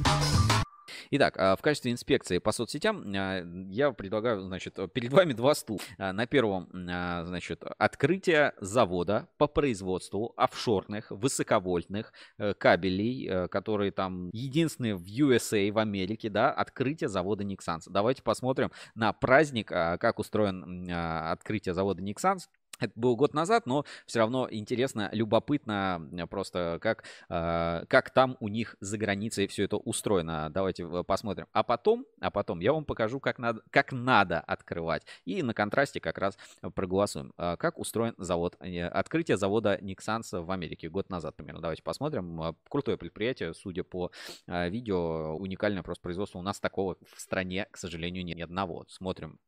Итак, 1.11 1.37
а, 1.39 1.55
в 1.55 1.63
качестве 1.63 1.93
инспекции 1.93 2.39
по 2.39 2.51
соцсетям 2.51 3.05
а, 3.15 3.43
я 3.71 3.93
предлагаю, 3.93 4.41
значит, 4.43 4.77
перед 4.93 5.13
вами 5.13 5.33
два 5.33 5.55
стула. 5.55 5.79
А, 5.99 6.13
На 6.13 6.27
первом, 6.27 6.69
значит, 6.73 7.63
открытие 7.79 8.55
завода 8.61 9.29
по 9.39 9.47
производству 9.47 10.33
офшорных 10.37 11.11
высоковольтных 11.11 12.13
э, 12.39 12.55
кабелей, 12.55 13.29
э, 13.29 13.49
которые 13.49 13.93
там 13.93 14.31
единственные 14.33 14.97
в 14.97 15.05
USA, 15.05 15.71
в 15.71 15.79
Америке, 15.79 16.29
да, 16.29 16.51
открытие 16.51 17.09
завода 17.09 17.45
Nixans. 17.45 17.83
Давайте 17.89 18.23
посмотрим 18.23 18.73
на 18.95 19.13
праздник, 19.13 19.69
как 19.69 20.19
устроен 20.19 20.91
открытие 20.91 21.75
завода 21.75 22.03
Nixans. 22.03 22.49
Это 22.79 22.93
был 22.95 23.17
год 23.17 23.35
назад, 23.35 23.67
но 23.67 23.85
все 24.07 24.21
равно 24.21 24.49
интересно, 24.51 25.09
любопытно 25.13 26.09
просто, 26.31 26.79
как, 26.81 27.05
э, 27.29 27.85
как 27.89 28.11
там 28.11 28.37
у 28.41 28.49
них 28.49 28.77
за 28.81 28.99
границей 28.99 29.47
все 29.47 29.65
это 29.65 29.77
устроено. 29.77 30.51
Давайте 30.51 30.85
э, 30.85 31.05
посмотрим. 31.05 31.47
А 31.53 31.63
потом, 31.63 32.07
а 32.21 32.31
потом 32.31 32.61
я 32.61 32.73
вам 32.73 32.85
покажу, 32.85 33.21
как 33.21 33.39
надо, 33.39 33.63
как 33.71 33.93
надо 33.93 34.41
открывать. 34.41 35.05
И 35.25 35.43
на 35.43 35.55
контрасте 35.55 36.01
как 36.01 36.19
раз 36.19 36.37
проголосуем. 36.75 37.33
Э, 37.39 37.57
Как 37.59 37.79
устроен 37.79 38.15
завод. 38.19 38.57
э, 38.61 38.87
Открытие 38.87 39.37
завода 39.37 39.79
Nixans 39.81 40.41
в 40.43 40.51
Америке 40.51 40.89
год 40.89 41.11
назад 41.11 41.37
примерно. 41.37 41.61
Давайте 41.61 41.83
посмотрим. 41.83 42.43
Э, 42.43 42.55
Крутое 42.69 42.97
предприятие, 42.99 43.55
судя 43.55 43.85
по 43.85 44.11
видео, 44.47 45.37
уникальное 45.37 45.83
просто 45.83 46.03
производство. 46.03 46.39
У 46.39 46.43
нас 46.43 46.61
такого 46.61 46.97
в 47.15 47.21
стране, 47.21 47.67
к 47.71 47.77
сожалению, 47.77 48.25
ни 48.25 48.41
одного. 48.41 48.85
Смотрим. 48.89 49.39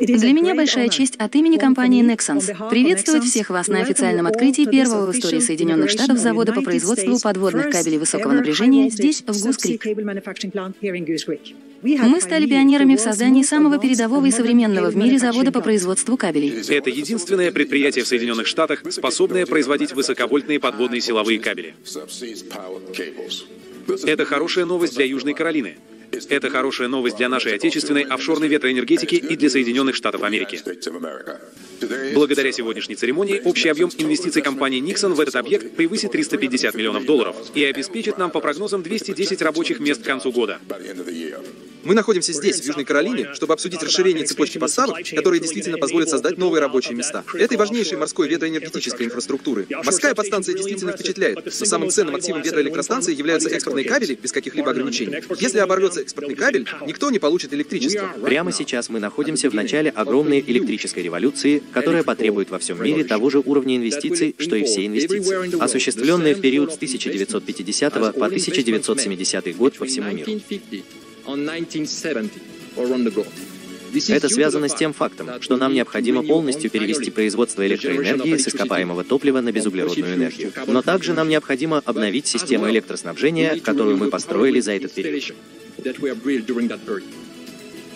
Для 0.00 0.32
меня 0.32 0.54
большая 0.54 0.88
честь 0.88 1.16
от 1.16 1.34
имени 1.34 1.58
компании 1.58 2.02
Nexans 2.02 2.70
приветствовать 2.70 3.24
всех 3.24 3.50
вас 3.50 3.68
на 3.68 3.80
официальном 3.80 4.26
открытии 4.26 4.64
первого 4.64 5.10
в 5.12 5.16
истории 5.16 5.40
Соединенных 5.40 5.90
Штатов 5.90 6.18
завода 6.18 6.52
по 6.52 6.62
производству 6.62 7.18
подводных 7.20 7.70
кабелей 7.70 7.98
высокого 7.98 8.32
напряжения 8.32 8.88
здесь, 8.88 9.22
в 9.26 9.42
Гус-Крик. 9.42 9.84
Мы 11.82 12.20
стали 12.20 12.46
пионерами 12.46 12.96
в 12.96 13.00
создании 13.00 13.42
самого 13.42 13.78
передового 13.78 14.24
и 14.24 14.30
современного 14.30 14.90
в 14.90 14.96
мире 14.96 15.18
завода 15.18 15.52
по 15.52 15.60
производству 15.60 16.16
кабелей. 16.16 16.62
Это 16.68 16.88
единственное 16.88 17.52
предприятие 17.52 18.04
в 18.04 18.08
Соединенных 18.08 18.46
Штатах, 18.46 18.82
способное 18.90 19.44
производить 19.44 19.92
высоковольтные 19.92 20.60
подводные 20.60 21.00
силовые 21.00 21.38
кабели. 21.38 21.74
Это 24.04 24.24
хорошая 24.24 24.64
новость 24.64 24.94
для 24.94 25.04
Южной 25.04 25.34
Каролины. 25.34 25.76
Это 26.28 26.50
хорошая 26.50 26.88
новость 26.88 27.16
для 27.16 27.28
нашей 27.28 27.54
отечественной 27.54 28.02
офшорной 28.02 28.48
ветроэнергетики 28.48 29.14
и 29.14 29.36
для 29.36 29.50
Соединенных 29.50 29.94
Штатов 29.94 30.22
Америки. 30.22 30.60
Благодаря 32.14 32.52
сегодняшней 32.52 32.96
церемонии 32.96 33.40
общий 33.44 33.68
объем 33.68 33.90
инвестиций 33.96 34.42
компании 34.42 34.82
Nixon 34.82 35.14
в 35.14 35.20
этот 35.20 35.36
объект 35.36 35.76
превысит 35.76 36.12
350 36.12 36.74
миллионов 36.74 37.06
долларов 37.06 37.36
и 37.54 37.64
обеспечит 37.64 38.18
нам 38.18 38.30
по 38.30 38.40
прогнозам 38.40 38.82
210 38.82 39.40
рабочих 39.42 39.80
мест 39.80 40.02
к 40.02 40.04
концу 40.04 40.32
года. 40.32 40.58
Мы 41.84 41.94
находимся 41.94 42.32
здесь, 42.32 42.60
в 42.60 42.64
Южной 42.64 42.84
Каролине, 42.84 43.30
чтобы 43.34 43.54
обсудить 43.54 43.82
расширение 43.82 44.24
цепочки 44.24 44.58
поставок, 44.58 44.98
которые 45.14 45.40
действительно 45.40 45.78
позволят 45.78 46.08
создать 46.08 46.36
новые 46.36 46.60
рабочие 46.60 46.94
места. 46.94 47.24
Этой 47.34 47.56
важнейшей 47.56 47.96
морской 47.96 48.28
ветроэнергетической 48.28 49.06
инфраструктуры. 49.06 49.66
Морская 49.84 50.14
подстанция 50.14 50.54
действительно 50.54 50.92
впечатляет, 50.92 51.44
но 51.44 51.66
самым 51.66 51.90
ценным 51.90 52.16
активом 52.16 52.42
ветроэлектростанции 52.42 53.14
являются 53.14 53.48
экспортные 53.48 53.86
кабели 53.86 54.14
без 54.14 54.32
каких-либо 54.32 54.70
ограничений. 54.70 55.22
Если 55.38 55.58
оборвется 55.58 56.02
экспортный 56.02 56.34
кабель, 56.34 56.66
никто 56.86 57.10
не 57.10 57.18
получит 57.18 57.52
электричество. 57.54 58.08
Прямо 58.24 58.52
сейчас 58.52 58.88
мы 58.88 59.00
находимся 59.00 59.48
в 59.48 59.54
начале 59.54 59.90
огромной 59.90 60.40
электрической 60.46 61.02
революции, 61.02 61.62
которая 61.72 62.02
потребует 62.02 62.50
во 62.50 62.58
всем 62.58 62.82
мире 62.82 63.04
того 63.04 63.30
же 63.30 63.40
уровня 63.40 63.76
инвестиций, 63.76 64.34
что 64.38 64.56
и 64.56 64.64
все 64.64 64.86
инвестиции, 64.86 65.62
осуществленные 65.62 66.34
в 66.34 66.40
период 66.40 66.72
с 66.72 66.76
1950 66.76 67.92
по 67.92 68.26
1970 68.26 69.56
год 69.56 69.76
по 69.76 69.86
всему 69.86 70.10
миру. 70.10 70.40
Это 74.08 74.28
связано 74.28 74.68
с 74.68 74.74
тем 74.74 74.92
фактом, 74.92 75.28
что 75.40 75.56
нам 75.56 75.74
необходимо 75.74 76.22
полностью 76.22 76.70
перевести 76.70 77.10
производство 77.10 77.66
электроэнергии 77.66 78.36
с 78.36 78.48
ископаемого 78.48 79.04
топлива 79.04 79.40
на 79.40 79.50
безуглеродную 79.52 80.14
энергию. 80.14 80.52
Но 80.66 80.82
также 80.82 81.12
нам 81.12 81.28
необходимо 81.28 81.78
обновить 81.84 82.26
систему 82.26 82.70
электроснабжения, 82.70 83.58
которую 83.60 83.96
мы 83.96 84.10
построили 84.10 84.60
за 84.60 84.72
этот 84.72 84.92
период. 84.92 85.34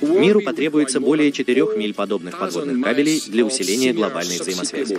Миру 0.00 0.40
потребуется 0.42 1.00
более 1.00 1.32
4 1.32 1.76
миль 1.76 1.94
подобных 1.94 2.38
подводных 2.38 2.82
кабелей 2.82 3.22
для 3.26 3.44
усиления 3.44 3.92
глобальной 3.92 4.38
взаимосвязи. 4.38 4.98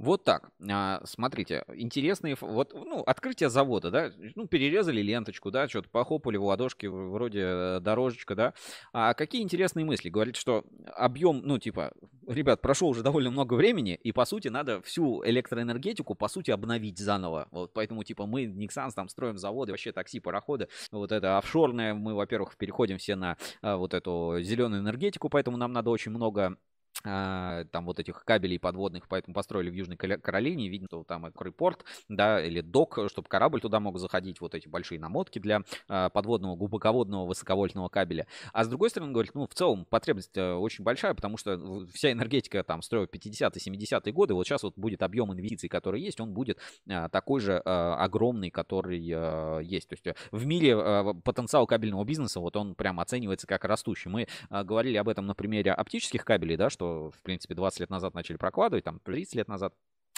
Вот 0.00 0.24
так. 0.24 0.50
А, 0.66 1.02
смотрите, 1.04 1.62
интересные, 1.74 2.34
вот, 2.40 2.72
ну, 2.72 3.02
открытие 3.02 3.50
завода, 3.50 3.90
да, 3.90 4.10
ну, 4.34 4.46
перерезали 4.46 5.02
ленточку, 5.02 5.50
да, 5.50 5.68
что-то 5.68 5.90
похлопали 5.90 6.38
в 6.38 6.44
ладошки, 6.44 6.86
вроде 6.86 7.40
э, 7.42 7.80
дорожечка, 7.80 8.34
да. 8.34 8.54
А 8.94 9.12
какие 9.12 9.42
интересные 9.42 9.84
мысли? 9.84 10.08
Говорит, 10.08 10.36
что 10.36 10.64
объем, 10.96 11.42
ну, 11.44 11.58
типа, 11.58 11.92
ребят, 12.26 12.62
прошло 12.62 12.88
уже 12.88 13.02
довольно 13.02 13.30
много 13.30 13.52
времени, 13.52 13.94
и, 14.02 14.10
по 14.10 14.24
сути, 14.24 14.48
надо 14.48 14.80
всю 14.80 15.22
электроэнергетику, 15.22 16.14
по 16.14 16.28
сути, 16.28 16.50
обновить 16.50 16.98
заново. 16.98 17.48
Вот 17.50 17.74
поэтому, 17.74 18.02
типа, 18.02 18.24
мы, 18.24 18.46
Никсанс, 18.46 18.94
там, 18.94 19.10
строим 19.10 19.36
заводы, 19.36 19.72
вообще 19.72 19.92
такси, 19.92 20.18
пароходы, 20.18 20.68
вот 20.92 21.12
это 21.12 21.36
офшорное, 21.36 21.92
мы, 21.92 22.14
во-первых, 22.14 22.56
переходим 22.56 22.96
все 22.96 23.16
на 23.16 23.36
а, 23.60 23.76
вот 23.76 23.92
эту 23.92 24.38
зеленую 24.40 24.80
энергетику, 24.80 25.28
поэтому 25.28 25.58
нам 25.58 25.74
надо 25.74 25.90
очень 25.90 26.10
много 26.10 26.56
там 27.02 27.86
вот 27.86 27.98
этих 27.98 28.24
кабелей 28.24 28.58
подводных, 28.58 29.08
поэтому 29.08 29.34
построили 29.34 29.70
в 29.70 29.74
Южной 29.74 29.96
Каролине, 29.96 30.68
видно, 30.68 30.88
что 30.88 31.04
там 31.04 31.26
это 31.26 31.50
порт, 31.52 31.84
да, 32.08 32.44
или 32.44 32.60
док, 32.60 32.98
чтобы 33.08 33.28
корабль 33.28 33.60
туда 33.60 33.80
мог 33.80 33.98
заходить, 33.98 34.40
вот 34.40 34.54
эти 34.54 34.68
большие 34.68 35.00
намотки 35.00 35.38
для 35.38 35.62
а, 35.88 36.08
подводного, 36.10 36.56
глубоководного, 36.56 37.26
высоковольтного 37.26 37.88
кабеля. 37.88 38.26
А 38.52 38.64
с 38.64 38.68
другой 38.68 38.90
стороны, 38.90 39.12
говорит, 39.12 39.34
ну, 39.34 39.46
в 39.46 39.54
целом 39.54 39.84
потребность 39.84 40.36
э, 40.36 40.52
очень 40.52 40.84
большая, 40.84 41.14
потому 41.14 41.36
что 41.36 41.56
в- 41.56 41.86
вся 41.92 42.12
энергетика 42.12 42.62
там 42.62 42.82
строила 42.82 43.06
50-е, 43.06 43.60
70-е 43.60 44.12
годы, 44.12 44.34
вот 44.34 44.46
сейчас 44.46 44.62
вот 44.62 44.74
будет 44.76 45.02
объем 45.02 45.32
инвестиций, 45.32 45.68
который 45.68 46.00
есть, 46.00 46.20
он 46.20 46.32
будет 46.32 46.58
а, 46.88 47.08
такой 47.08 47.40
же 47.40 47.60
а, 47.64 47.96
огромный, 48.02 48.50
который 48.50 49.10
а, 49.12 49.58
есть. 49.60 49.88
То 49.88 49.94
есть 49.94 50.06
э, 50.06 50.14
в 50.30 50.46
мире 50.46 50.76
а, 50.76 51.14
потенциал 51.24 51.66
кабельного 51.66 52.04
бизнеса, 52.04 52.40
вот 52.40 52.56
он 52.56 52.74
прям 52.74 53.00
оценивается 53.00 53.46
как 53.46 53.64
растущий. 53.64 54.10
Мы 54.10 54.26
а, 54.48 54.64
говорили 54.64 54.96
об 54.96 55.08
этом 55.08 55.26
на 55.26 55.34
примере 55.34 55.72
оптических 55.72 56.24
кабелей, 56.24 56.56
да, 56.56 56.70
что, 56.70 56.89
в 56.90 57.22
принципе, 57.22 57.54
20 57.54 57.80
лет 57.80 57.90
назад 57.90 58.14
начали 58.14 58.36
прокладывать, 58.36 58.84
там 58.84 58.98
30 59.00 59.34
лет 59.34 59.48
назад 59.48 59.74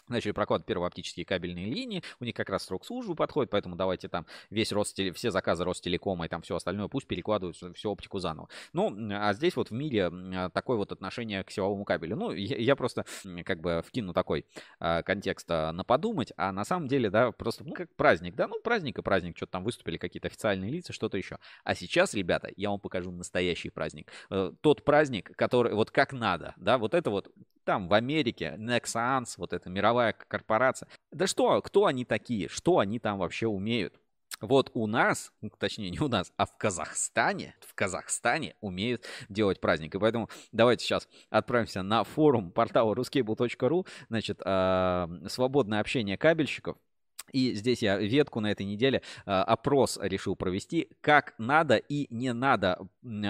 начали 0.09 0.33
прокладывать 0.33 0.67
первые 0.67 0.89
оптические 0.89 1.25
кабельные 1.27 1.67
линии, 1.67 2.03
у 2.21 2.25
них 2.25 2.35
как 2.35 2.49
раз 2.51 2.65
срок 2.65 2.85
службы 2.85 3.15
подходит, 3.15 3.51
поэтому 3.51 3.77
давайте 3.77 4.09
там 4.09 4.27
весь 4.51 4.73
Ростеле, 4.73 5.13
все 5.13 5.31
заказы 5.31 5.65
Ростелекома 5.65 6.27
и 6.27 6.29
там 6.29 6.43
все 6.43 6.57
остальное 6.57 6.89
пусть 6.89 7.07
перекладывают 7.07 7.57
всю, 7.57 7.91
оптику 7.91 8.19
заново. 8.19 8.49
Ну, 8.73 8.95
а 9.13 9.33
здесь 9.33 9.57
вот 9.57 9.71
в 9.71 9.73
мире 9.73 10.11
такое 10.53 10.77
вот 10.77 10.93
отношение 10.93 11.45
к 11.45 11.51
силовому 11.51 11.85
кабелю. 11.85 12.17
Ну, 12.17 12.33
я, 12.33 12.57
я 12.57 12.77
просто 12.77 13.05
как 13.45 13.61
бы 13.61 13.83
вкину 13.87 14.13
такой 14.13 14.47
а, 14.79 15.03
контекст 15.03 15.51
а, 15.51 15.73
на 15.73 15.85
подумать, 15.85 16.33
а 16.37 16.53
на 16.53 16.65
самом 16.65 16.89
деле, 16.89 17.11
да, 17.11 17.33
просто, 17.33 17.65
ну, 17.65 17.73
как 17.73 17.95
праздник, 17.95 18.35
да, 18.35 18.49
ну, 18.49 18.61
праздник 18.61 18.99
и 18.99 19.03
праздник, 19.03 19.37
что-то 19.37 19.53
там 19.53 19.65
выступили 19.65 19.97
какие-то 19.97 20.29
официальные 20.29 20.71
лица, 20.71 20.93
что-то 20.93 21.17
еще. 21.17 21.39
А 21.65 21.75
сейчас, 21.75 22.15
ребята, 22.15 22.51
я 22.57 22.71
вам 22.71 22.81
покажу 22.81 23.11
настоящий 23.11 23.71
праздник. 23.71 24.11
Э, 24.31 24.53
Тот 24.61 24.85
праздник, 24.85 25.37
который 25.37 25.75
вот 25.75 25.91
как 25.91 26.13
надо, 26.13 26.55
да, 26.57 26.79
вот 26.79 26.95
это 26.95 27.11
вот 27.11 27.31
там 27.65 27.89
в 27.89 27.95
Америке, 27.95 28.55
Nexans, 28.59 29.35
вот 29.37 29.53
эта 29.53 29.71
мировая 29.71 30.13
корпорация. 30.13 30.89
Да 31.11 31.27
что, 31.27 31.61
кто 31.63 31.87
они 31.87 32.05
такие, 32.05 32.49
что 32.49 32.79
они 32.79 32.99
там 32.99 33.19
вообще 33.19 33.47
умеют? 33.47 33.95
Вот 34.41 34.71
у 34.75 34.87
нас, 34.87 35.33
ну, 35.41 35.51
точнее 35.57 35.91
не 35.91 36.01
у 36.01 36.09
нас, 36.09 36.33
а 36.37 36.47
в 36.47 36.57
Казахстане, 36.57 37.55
в 37.61 37.75
Казахстане 37.75 38.57
умеют 38.61 39.05
делать 39.29 39.61
праздник. 39.61 39.95
И 39.95 39.99
поэтому 39.99 40.29
давайте 40.51 40.85
сейчас 40.85 41.09
отправимся 41.31 41.83
на 41.83 42.03
форум 42.03 42.51
портала 42.51 42.95
ruscable.ru, 42.95 43.87
значит, 44.09 44.41
а, 44.45 45.09
свободное 45.29 45.81
общение 45.81 46.17
кабельщиков. 46.17 46.77
И 47.31 47.55
здесь 47.55 47.83
я 47.83 47.99
ветку 47.99 48.41
на 48.41 48.51
этой 48.51 48.67
неделе 48.67 49.03
а, 49.27 49.45
опрос 49.45 49.99
решил 50.03 50.35
провести, 50.35 50.89
как 51.01 51.35
надо 51.39 51.77
и 51.77 52.13
не 52.13 52.33
надо 52.33 52.79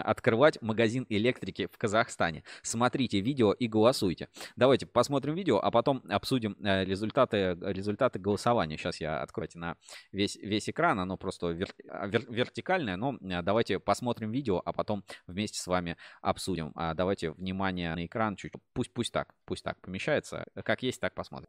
открывать 0.03 0.61
магазин 0.63 1.07
электрики 1.09 1.69
в 1.71 1.77
Казахстане. 1.77 2.45
Смотрите 2.63 3.21
видео 3.21 3.53
и 3.53 3.69
голосуйте. 3.69 4.29
Давайте 4.57 4.87
посмотрим 4.87 5.35
видео, 5.35 5.59
а 5.59 5.71
потом 5.71 6.03
обсудим 6.09 6.57
э, 6.63 6.85
результаты, 6.85 7.57
результаты 7.61 8.19
голосования. 8.19 8.77
Сейчас 8.77 9.01
я 9.01 9.21
открою 9.21 9.43
на 9.55 9.77
весь, 10.13 10.37
весь 10.37 10.69
экран, 10.71 11.01
оно 11.01 11.17
просто 11.17 11.51
вер- 11.51 11.75
а, 11.89 12.07
вер- 12.07 12.33
вертикальное, 12.33 12.97
но 12.97 13.17
э, 13.21 13.43
давайте 13.43 13.79
посмотрим 13.81 14.31
видео, 14.31 14.63
а 14.65 14.73
потом 14.73 15.05
вместе 15.27 15.59
с 15.59 15.67
вами 15.67 15.97
обсудим. 16.21 16.73
А, 16.77 16.95
Давайте 16.95 17.33
внимание 17.33 17.95
на 17.95 18.07
экран 18.07 18.37
чуть, 18.37 18.53
пусть, 18.73 18.93
пусть 18.93 19.13
так, 19.13 19.35
пусть 19.45 19.65
так 19.65 19.81
помещается, 19.81 20.45
как 20.65 20.83
есть, 20.85 21.01
так 21.01 21.15
посмотрим. 21.15 21.49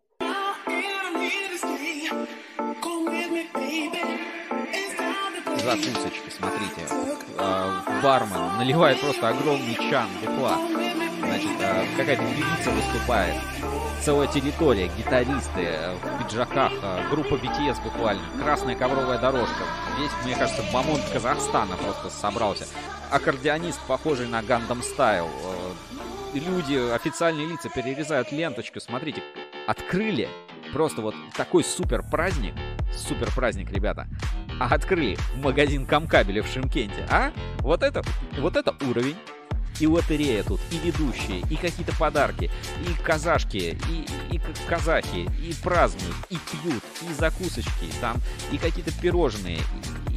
Закусочки, 5.64 6.30
смотрите. 6.30 6.81
А, 7.38 7.84
Бармен 8.03 8.57
наливает 8.57 8.99
просто 8.99 9.30
огромный 9.30 9.76
чан 9.76 10.07
бухла. 10.22 10.57
Значит, 11.19 11.52
а, 11.61 11.85
какая-то 11.98 12.23
певица 12.23 12.72
выступает. 12.72 13.35
Целая 14.02 14.27
территория, 14.27 14.91
гитаристы 14.98 15.61
э, 15.61 15.95
в 15.95 16.23
пиджаках, 16.23 16.73
а, 16.81 17.10
группа 17.10 17.35
BTS 17.35 17.81
буквально, 17.81 18.22
красная 18.41 18.76
ковровая 18.76 19.18
дорожка. 19.18 19.64
Весь, 19.98 20.11
мне 20.26 20.35
кажется, 20.35 20.61
бомонд 20.73 21.02
Казахстана 21.14 21.77
просто 21.77 22.10
собрался. 22.10 22.68
Аккордеонист, 23.11 23.80
похожий 23.88 24.27
на 24.27 24.44
Гандам 24.44 24.84
Стайл. 24.84 25.27
Э, 25.27 25.73
Люди, 26.34 26.91
официальные 26.91 27.48
лица 27.48 27.69
перерезают 27.69 28.31
ленточку. 28.31 28.80
Смотрите, 28.80 29.22
открыли 29.68 30.27
просто 30.73 31.02
вот 31.02 31.14
такой 31.38 31.64
супер 31.64 32.02
праздник. 32.02 32.56
Супер 32.91 33.30
праздник, 33.35 33.69
ребята. 33.72 34.07
А 34.64 34.76
открыли 34.76 35.18
магазин 35.35 35.85
Камкабеля 35.85 36.41
в 36.41 36.48
Шимкенте, 36.48 37.06
а? 37.10 37.34
Вот 37.60 37.84
это, 37.84 38.02
вот 38.40 38.56
это 38.56 38.73
уровень. 38.90 39.18
И 39.81 39.88
лотерея 39.88 40.41
тут, 40.44 40.61
и 40.72 40.77
ведущие, 40.77 41.40
и 41.49 41.56
какие-то 41.57 41.94
подарки, 41.98 42.49
и 42.88 43.03
казашки, 43.03 43.77
и, 43.90 44.06
и 44.34 44.40
казахи, 44.69 45.27
и 45.41 45.53
празднуют, 45.61 46.15
и 46.30 46.35
пьют, 46.35 46.84
и 47.02 47.14
закусочки, 47.14 47.88
там, 47.99 48.22
и 48.53 48.57
какие-то 48.57 48.94
пирожные, 49.02 49.60
и 50.11 50.12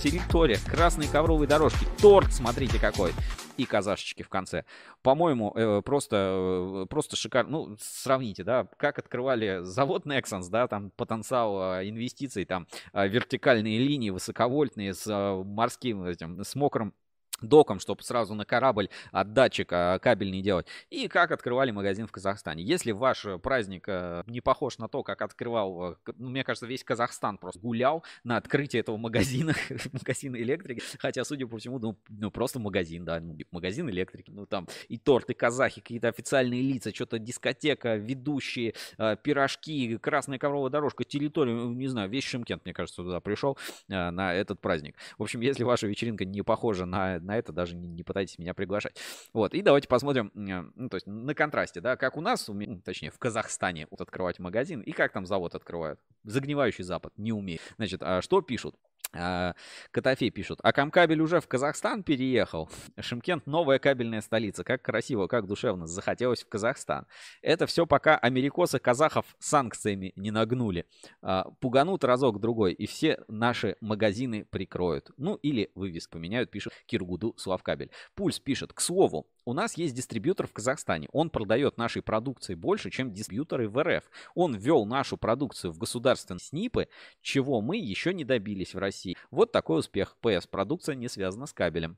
территория, 0.00 0.58
красные 0.66 1.08
ковровые 1.08 1.48
дорожки, 1.48 1.86
торт, 2.00 2.32
смотрите 2.32 2.78
какой, 2.78 3.12
и 3.56 3.64
казашечки 3.64 4.22
в 4.22 4.28
конце. 4.28 4.64
По-моему, 5.02 5.52
э, 5.54 5.82
просто, 5.84 6.84
э, 6.84 6.86
просто 6.88 7.16
шикарно. 7.16 7.50
Ну, 7.50 7.76
сравните, 7.78 8.44
да, 8.44 8.66
как 8.76 8.98
открывали 8.98 9.60
завод 9.62 10.06
Nexans, 10.06 10.48
да, 10.50 10.66
там 10.68 10.90
потенциал 10.90 11.80
э, 11.80 11.88
инвестиций, 11.88 12.44
там 12.44 12.66
э, 12.92 13.06
вертикальные 13.08 13.78
линии 13.78 14.10
высоковольтные 14.10 14.94
с 14.94 15.06
э, 15.06 15.42
морским 15.44 16.04
этим, 16.04 16.42
с 16.42 16.54
мокрым 16.54 16.94
доком, 17.42 17.80
чтобы 17.80 18.02
сразу 18.02 18.34
на 18.34 18.44
корабль 18.44 18.88
от 19.12 19.32
датчик 19.32 19.72
а, 19.72 19.98
кабельный 19.98 20.42
делать. 20.42 20.66
И 20.90 21.08
как 21.08 21.30
открывали 21.30 21.70
магазин 21.70 22.06
в 22.06 22.12
Казахстане. 22.12 22.62
Если 22.62 22.92
ваш 22.92 23.24
э, 23.24 23.38
праздник 23.38 23.84
э, 23.88 24.22
не 24.26 24.40
похож 24.40 24.78
на 24.78 24.88
то, 24.88 25.02
как 25.02 25.22
открывал, 25.22 25.92
э, 25.92 26.12
ну, 26.16 26.30
мне 26.30 26.44
кажется, 26.44 26.66
весь 26.66 26.84
Казахстан 26.84 27.38
просто 27.38 27.60
гулял 27.60 28.04
на 28.24 28.36
открытии 28.36 28.78
этого 28.78 28.96
магазина, 28.96 29.54
магазина 29.92 30.36
электрики, 30.36 30.82
хотя, 30.98 31.24
судя 31.24 31.46
по 31.46 31.58
всему, 31.58 31.78
ну, 31.78 31.96
ну, 32.08 32.30
просто 32.30 32.58
магазин, 32.58 33.04
да, 33.04 33.20
ну, 33.20 33.36
магазин 33.50 33.88
электрики, 33.90 34.30
ну, 34.30 34.46
там 34.46 34.66
и 34.88 34.98
торт, 34.98 35.30
и 35.30 35.34
казахи, 35.34 35.80
какие-то 35.80 36.08
официальные 36.08 36.62
лица, 36.62 36.94
что-то 36.94 37.18
дискотека, 37.18 37.96
ведущие, 37.96 38.74
пирожки, 38.96 39.98
красная 39.98 40.38
ковровая 40.38 40.70
дорожка, 40.70 41.04
территория, 41.04 41.54
ну, 41.54 41.72
не 41.72 41.88
знаю, 41.88 42.08
весь 42.10 42.24
Шимкент, 42.24 42.64
мне 42.64 42.74
кажется, 42.74 43.02
туда 43.02 43.20
пришел 43.20 43.58
на 43.88 44.34
этот 44.34 44.60
праздник. 44.60 44.96
В 45.18 45.22
общем, 45.22 45.40
если 45.40 45.64
ваша 45.64 45.86
вечеринка 45.86 46.24
не 46.24 46.42
похожа 46.42 46.86
на, 46.86 47.18
на 47.30 47.38
это, 47.38 47.52
даже 47.52 47.76
не, 47.76 47.88
не 47.88 48.02
пытайтесь 48.02 48.38
меня 48.38 48.54
приглашать. 48.54 48.96
Вот, 49.32 49.54
и 49.54 49.62
давайте 49.62 49.86
посмотрим, 49.86 50.32
ну, 50.34 50.88
то 50.88 50.96
есть 50.96 51.06
на 51.06 51.34
контрасте, 51.34 51.80
да, 51.80 51.96
как 51.96 52.16
у 52.16 52.20
нас, 52.20 52.48
ну, 52.48 52.80
точнее, 52.84 53.10
в 53.10 53.18
Казахстане 53.18 53.86
вот 53.90 54.00
открывать 54.00 54.40
магазин, 54.40 54.80
и 54.80 54.90
как 54.90 55.12
там 55.12 55.26
завод 55.26 55.54
открывают. 55.54 56.00
Загнивающий 56.24 56.84
Запад, 56.84 57.12
не 57.16 57.32
умеет. 57.32 57.60
Значит, 57.76 58.02
а 58.02 58.20
что 58.20 58.42
пишут? 58.42 58.74
А, 59.12 59.54
Котофей 59.90 60.30
пишут. 60.30 60.60
А 60.62 60.72
Камкабель 60.72 61.20
уже 61.20 61.40
в 61.40 61.48
Казахстан 61.48 62.02
переехал. 62.02 62.70
Шимкент 63.00 63.46
новая 63.46 63.78
кабельная 63.78 64.20
столица. 64.20 64.62
Как 64.62 64.82
красиво, 64.82 65.26
как 65.26 65.46
душевно. 65.46 65.86
Захотелось 65.86 66.42
в 66.44 66.48
Казахстан. 66.48 67.06
Это 67.42 67.66
все 67.66 67.86
пока 67.86 68.16
америкосы 68.16 68.78
казахов 68.78 69.26
санкциями 69.38 70.12
не 70.14 70.30
нагнули. 70.30 70.86
А, 71.22 71.50
Пуганут 71.60 72.04
разок-другой, 72.04 72.72
и 72.72 72.86
все 72.86 73.20
наши 73.26 73.76
магазины 73.80 74.44
прикроют. 74.44 75.10
Ну 75.16 75.34
или 75.36 75.70
вывеск 75.74 76.10
поменяют, 76.10 76.50
пишет 76.50 76.72
Киргуду 76.86 77.34
Славкабель. 77.36 77.90
Пульс 78.14 78.38
пишет. 78.38 78.72
К 78.72 78.80
слову, 78.80 79.26
у 79.44 79.52
нас 79.52 79.76
есть 79.76 79.94
дистрибьютор 79.94 80.46
в 80.46 80.52
Казахстане. 80.52 81.08
Он 81.12 81.30
продает 81.30 81.78
нашей 81.78 82.02
продукции 82.02 82.54
больше, 82.54 82.90
чем 82.90 83.12
дистрибьюторы 83.12 83.68
в 83.68 83.82
РФ. 83.82 84.04
Он 84.34 84.54
ввел 84.54 84.86
нашу 84.86 85.16
продукцию 85.16 85.72
в 85.72 85.78
государственные 85.78 86.40
СНИПы, 86.40 86.88
чего 87.22 87.60
мы 87.60 87.76
еще 87.76 88.14
не 88.14 88.24
добились 88.24 88.74
в 88.74 88.78
России. 88.78 88.99
Вот 89.30 89.52
такой 89.52 89.80
успех. 89.80 90.16
ПС. 90.20 90.46
Продукция 90.46 90.94
не 90.94 91.08
связана 91.08 91.46
с 91.46 91.52
кабелем. 91.52 91.96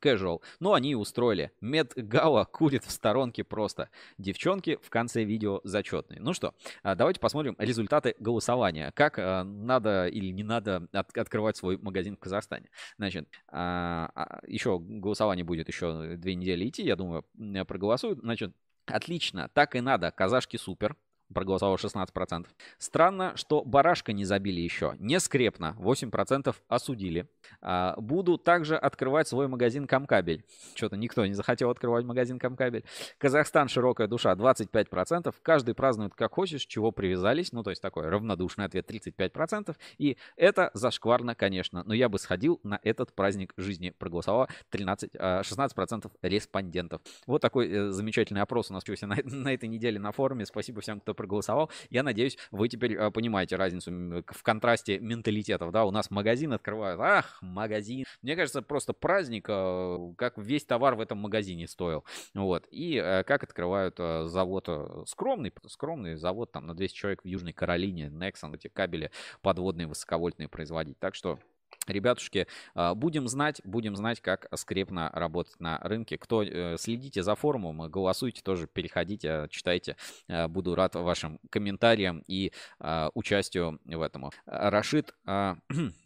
Casual. 0.00 0.42
Ну, 0.60 0.74
они 0.74 0.90
и 0.92 0.94
устроили. 0.94 1.52
Медгала 1.60 2.44
курит 2.44 2.84
в 2.84 2.90
сторонке 2.90 3.42
просто. 3.42 3.88
Девчонки 4.18 4.78
в 4.82 4.90
конце 4.90 5.24
видео 5.24 5.60
зачетные. 5.64 6.20
Ну 6.20 6.34
что, 6.34 6.54
а, 6.82 6.94
давайте 6.94 7.20
посмотрим 7.20 7.54
результаты 7.58 8.14
голосования. 8.18 8.92
Как 8.94 9.18
а, 9.18 9.44
надо 9.44 10.08
или 10.08 10.30
не 10.30 10.42
надо 10.42 10.88
от- 10.92 11.16
открывать 11.16 11.56
свой 11.56 11.78
магазин 11.78 12.16
в 12.16 12.20
Казахстане. 12.20 12.68
Значит, 12.98 13.28
а, 13.48 14.40
еще 14.46 14.78
голосование 14.78 15.44
будет 15.44 15.68
еще 15.68 16.16
две 16.16 16.34
недели 16.34 16.68
идти. 16.68 16.82
Я 16.82 16.96
думаю, 16.96 17.24
проголосуют. 17.66 18.18
Значит, 18.20 18.54
отлично. 18.86 19.48
Так 19.54 19.74
и 19.74 19.80
надо. 19.80 20.10
Казашки 20.10 20.56
супер. 20.58 20.96
Проголосовало 21.32 21.76
16%. 21.76 22.46
Странно, 22.78 23.32
что 23.36 23.62
барашка 23.64 24.12
не 24.12 24.24
забили 24.24 24.60
еще. 24.60 24.94
Не 24.98 25.20
скрепно, 25.20 25.76
8% 25.78 26.54
осудили. 26.68 27.28
А, 27.60 27.94
буду 27.98 28.38
также 28.38 28.76
открывать 28.76 29.28
свой 29.28 29.48
магазин 29.48 29.86
Камкабель. 29.86 30.44
Что-то 30.74 30.96
никто 30.96 31.24
не 31.26 31.34
захотел 31.34 31.70
открывать 31.70 32.04
магазин 32.04 32.38
Камкабель. 32.38 32.84
Казахстан 33.18 33.68
широкая 33.68 34.06
душа, 34.06 34.34
25%. 34.34 35.34
Каждый 35.42 35.74
празднует 35.74 36.14
как 36.14 36.34
хочешь, 36.34 36.66
чего 36.66 36.92
привязались. 36.92 37.52
Ну, 37.52 37.62
то 37.62 37.70
есть 37.70 37.82
такой 37.82 38.08
равнодушный 38.08 38.66
ответ 38.66 38.90
35%. 38.90 39.76
И 39.98 40.16
это 40.36 40.70
зашкварно, 40.74 41.34
конечно. 41.34 41.82
Но 41.84 41.94
я 41.94 42.08
бы 42.08 42.18
сходил 42.18 42.60
на 42.62 42.78
этот 42.82 43.14
праздник 43.14 43.52
жизни. 43.56 43.90
Проголосовало 43.90 44.48
13, 44.70 45.14
16% 45.14 46.10
а, 46.20 46.28
респондентов. 46.28 47.00
Вот 47.26 47.40
такой 47.42 47.70
э, 47.70 47.90
замечательный 47.90 48.42
опрос 48.42 48.70
у 48.70 48.74
нас 48.74 48.84
на, 49.02 49.16
на 49.24 49.54
этой 49.54 49.68
неделе 49.68 49.98
на 49.98 50.12
форуме. 50.12 50.46
Спасибо 50.46 50.80
всем, 50.80 51.00
кто 51.00 51.13
проголосовал. 51.14 51.70
Я 51.90 52.02
надеюсь, 52.02 52.38
вы 52.50 52.68
теперь 52.68 52.94
э, 52.94 53.10
понимаете 53.10 53.56
разницу 53.56 53.90
в 53.90 54.42
контрасте 54.42 54.98
менталитетов. 54.98 55.72
Да, 55.72 55.84
у 55.84 55.90
нас 55.90 56.10
магазин 56.10 56.52
открывают. 56.52 57.00
Ах, 57.00 57.38
магазин. 57.40 58.04
Мне 58.22 58.36
кажется, 58.36 58.62
просто 58.62 58.92
праздник, 58.92 59.46
э, 59.48 60.12
как 60.16 60.38
весь 60.38 60.64
товар 60.64 60.94
в 60.94 61.00
этом 61.00 61.18
магазине 61.18 61.66
стоил. 61.66 62.04
Вот. 62.34 62.66
И 62.70 63.00
э, 63.02 63.24
как 63.24 63.44
открывают 63.44 63.96
завод 63.96 64.68
скромный, 65.06 65.52
скромный 65.66 66.16
завод 66.16 66.52
там 66.52 66.66
на 66.66 66.74
200 66.74 66.96
человек 66.96 67.22
в 67.22 67.26
Южной 67.26 67.52
Каролине, 67.52 68.06
Nexon, 68.06 68.54
эти 68.54 68.68
кабели 68.68 69.10
подводные 69.42 69.86
высоковольтные 69.86 70.48
производить. 70.48 70.98
Так 70.98 71.14
что 71.14 71.38
Ребятушки, 71.86 72.46
а, 72.74 72.94
будем 72.94 73.28
знать, 73.28 73.60
будем 73.64 73.96
знать, 73.96 74.20
как 74.20 74.46
скрепно 74.54 75.10
работать 75.12 75.58
на 75.60 75.78
рынке. 75.78 76.18
Кто 76.18 76.42
э, 76.42 76.76
следите 76.78 77.22
за 77.22 77.34
форумом, 77.34 77.90
голосуйте, 77.90 78.42
тоже 78.42 78.66
переходите, 78.66 79.48
читайте. 79.50 79.96
Э, 80.28 80.48
буду 80.48 80.74
рад 80.74 80.94
вашим 80.94 81.38
комментариям 81.50 82.22
и 82.26 82.52
а, 82.78 83.10
участию 83.14 83.80
в 83.84 84.00
этом. 84.00 84.30
Рашид 84.46 85.14
а, 85.26 85.56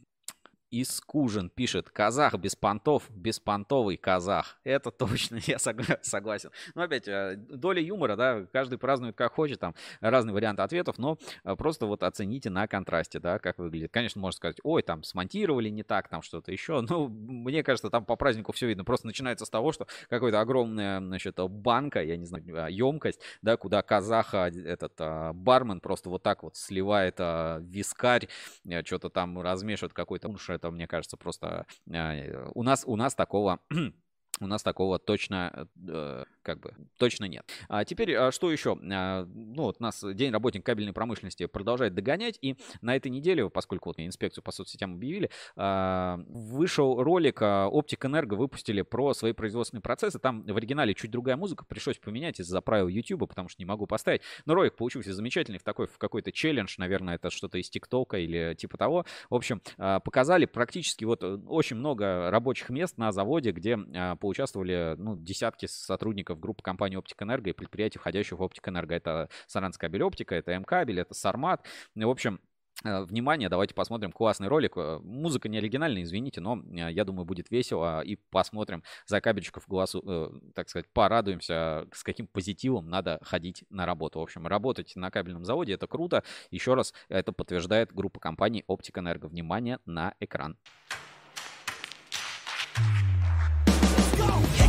Искужин 0.71 1.51
пишет, 1.51 1.91
казах 1.91 2.35
без 2.35 2.55
понтов, 2.55 3.05
беспонтовый 3.11 3.97
казах. 3.97 4.59
Это 4.65 4.91
точно, 4.91 5.39
я 5.47 5.59
согласен. 5.59 6.51
Но 6.75 6.83
опять, 6.83 7.09
э, 7.09 7.37
доля 7.37 7.81
юмора, 7.81 8.17
да, 8.17 8.47
каждый 8.53 8.79
празднует 8.79 9.17
как 9.17 9.33
хочет, 9.33 9.61
там 9.61 9.75
разные 10.01 10.35
варианты 10.35 10.63
ответов, 10.63 10.99
но 10.99 11.19
э, 11.45 11.57
просто 11.57 11.87
вот 11.87 12.03
оцените 12.03 12.51
на 12.51 12.67
контрасте, 12.67 13.19
да, 13.19 13.39
как 13.39 13.59
выглядит. 13.59 13.93
Конечно, 13.93 14.21
можно 14.21 14.37
сказать, 14.37 14.59
ой, 14.63 14.83
там 14.83 15.03
смонтировали 15.03 15.69
не 15.69 15.83
так, 15.83 16.09
там 16.09 16.23
что-то 16.23 16.53
еще, 16.53 16.81
но 16.89 17.09
мне 17.09 17.63
кажется, 17.63 17.91
там 17.91 18.05
по 18.05 18.17
празднику 18.17 18.53
все 18.53 18.67
видно. 18.67 18.85
Просто 18.85 19.07
начинается 19.07 19.47
с 19.47 19.51
того, 19.51 19.73
что 19.73 19.87
какая-то 20.09 20.41
огромная, 20.41 21.01
значит, 21.01 21.37
банка, 21.37 22.03
я 22.03 22.17
не 22.17 22.27
знаю, 22.27 22.45
емкость, 22.73 23.21
да, 23.43 23.57
куда 23.57 23.83
казаха, 23.83 24.51
этот 24.55 24.95
а, 24.99 25.33
бармен 25.33 25.81
просто 25.81 26.11
вот 26.11 26.23
так 26.23 26.43
вот 26.43 26.57
сливает 26.57 27.17
а, 27.19 27.59
вискарь, 27.61 28.29
э, 28.65 28.85
что-то 28.85 29.11
там 29.11 29.41
размешивает 29.41 29.93
какой-то 29.93 30.29
это, 30.59 30.71
мне 30.71 30.87
кажется, 30.87 31.17
просто 31.17 31.67
э, 31.91 32.51
у 32.55 32.63
нас, 32.63 32.85
у 32.87 32.97
нас 32.97 33.15
такого 33.15 33.61
у 34.41 34.47
нас 34.47 34.63
такого 34.63 34.99
точно, 34.99 35.69
э, 35.87 36.25
как 36.43 36.61
бы, 36.61 36.75
точно 36.99 37.27
нет. 37.27 37.45
А 37.69 37.85
теперь, 37.85 38.15
а 38.15 38.33
что 38.33 38.51
еще? 38.51 38.79
А, 38.91 39.25
ну, 39.25 39.65
вот 39.65 39.81
нас 39.81 40.05
День 40.15 40.33
работник 40.33 40.65
кабельной 40.65 40.93
промышленности 40.93 41.47
продолжает 41.47 41.95
догонять, 41.95 42.39
и 42.41 42.57
на 42.81 42.97
этой 42.97 43.11
неделе, 43.11 43.49
поскольку 43.51 43.91
вот 43.91 43.99
инспекцию 43.99 44.45
по 44.45 44.53
соцсетям 44.53 44.95
объявили, 44.95 45.31
а, 45.57 46.21
вышел 46.29 47.03
ролик, 47.03 47.43
Оптик 47.43 48.05
Энерго 48.05 48.35
выпустили 48.35 48.83
про 48.83 49.15
свои 49.15 49.33
производственные 49.33 49.83
процессы. 49.83 50.19
Там 50.19 50.43
в 50.43 50.57
оригинале 50.57 50.95
чуть 50.95 51.11
другая 51.11 51.37
музыка, 51.37 51.65
пришлось 51.65 51.99
поменять 51.99 52.41
из-за 52.41 52.61
правил 52.61 52.89
YouTube, 52.89 53.29
потому 53.29 53.49
что 53.49 53.61
не 53.61 53.67
могу 53.67 53.87
поставить. 53.87 54.23
Но 54.47 54.55
ролик 54.55 54.77
получился 54.77 55.13
замечательный, 55.13 55.59
в 55.59 55.65
такой, 55.65 55.87
в 55.87 55.99
какой-то 55.99 56.33
челлендж, 56.33 56.75
наверное, 56.79 57.17
это 57.17 57.31
что-то 57.31 57.59
из 57.59 57.69
ТикТока 57.71 58.19
или 58.19 58.55
типа 58.55 58.77
того. 58.79 59.05
В 59.31 59.35
общем, 59.35 59.61
показали 59.77 60.47
практически 60.47 61.05
вот 61.05 61.23
э, 61.23 61.39
очень 61.47 61.77
много 61.77 62.31
рабочих 62.31 62.71
мест 62.71 62.99
на 62.99 63.13
заводе, 63.13 63.53
где 63.53 63.77
получается 64.21 64.28
поучаствовали 64.29 64.95
ну, 64.99 65.17
десятки 65.17 65.65
сотрудников 65.65 66.39
группы 66.39 66.63
компании 66.63 66.99
Оптик 66.99 67.23
Энерго 67.23 67.49
и 67.49 67.55
предприятий, 67.55 67.99
входящих 67.99 68.39
в 68.39 68.43
Оптик 68.43 68.69
Энерго. 68.69 68.95
Это 68.95 69.31
Саранская 69.47 69.89
кабель 69.89 70.03
оптика, 70.03 70.35
это 70.35 70.53
М-кабель, 70.53 71.01
это 71.01 71.15
Сармат. 71.15 71.65
В 71.95 72.11
общем, 72.11 72.41
э, 72.85 73.05
Внимание, 73.05 73.49
давайте 73.49 73.75
посмотрим 73.75 74.13
классный 74.13 74.49
ролик. 74.49 74.77
Э, 74.77 74.99
музыка 75.03 75.49
не 75.49 75.57
оригинальная, 75.57 76.03
извините, 76.03 76.43
но 76.43 76.59
э, 76.59 76.93
я 76.93 77.07
думаю, 77.07 77.25
будет 77.25 77.51
весело. 77.51 78.03
И 78.03 78.17
посмотрим 78.17 78.83
за 79.07 79.23
кабельчиков 79.23 79.65
э, 79.67 80.29
так 80.55 80.69
сказать, 80.69 80.87
порадуемся, 80.93 81.87
с 81.95 82.03
каким 82.03 82.27
позитивом 82.27 82.91
надо 82.91 83.21
ходить 83.23 83.65
на 83.71 83.87
работу. 83.87 84.19
В 84.19 84.23
общем, 84.25 84.47
работать 84.47 84.93
на 84.95 85.11
кабельном 85.11 85.47
заводе 85.47 85.73
это 85.73 85.87
круто. 85.87 86.23
Еще 86.51 86.75
раз, 86.75 86.93
это 87.09 87.33
подтверждает 87.33 87.95
группа 87.95 88.21
компаний 88.21 88.63
Оптик 88.67 88.99
Энерго. 88.99 89.25
Внимание 89.25 89.79
на 89.87 90.15
экран. 90.21 90.59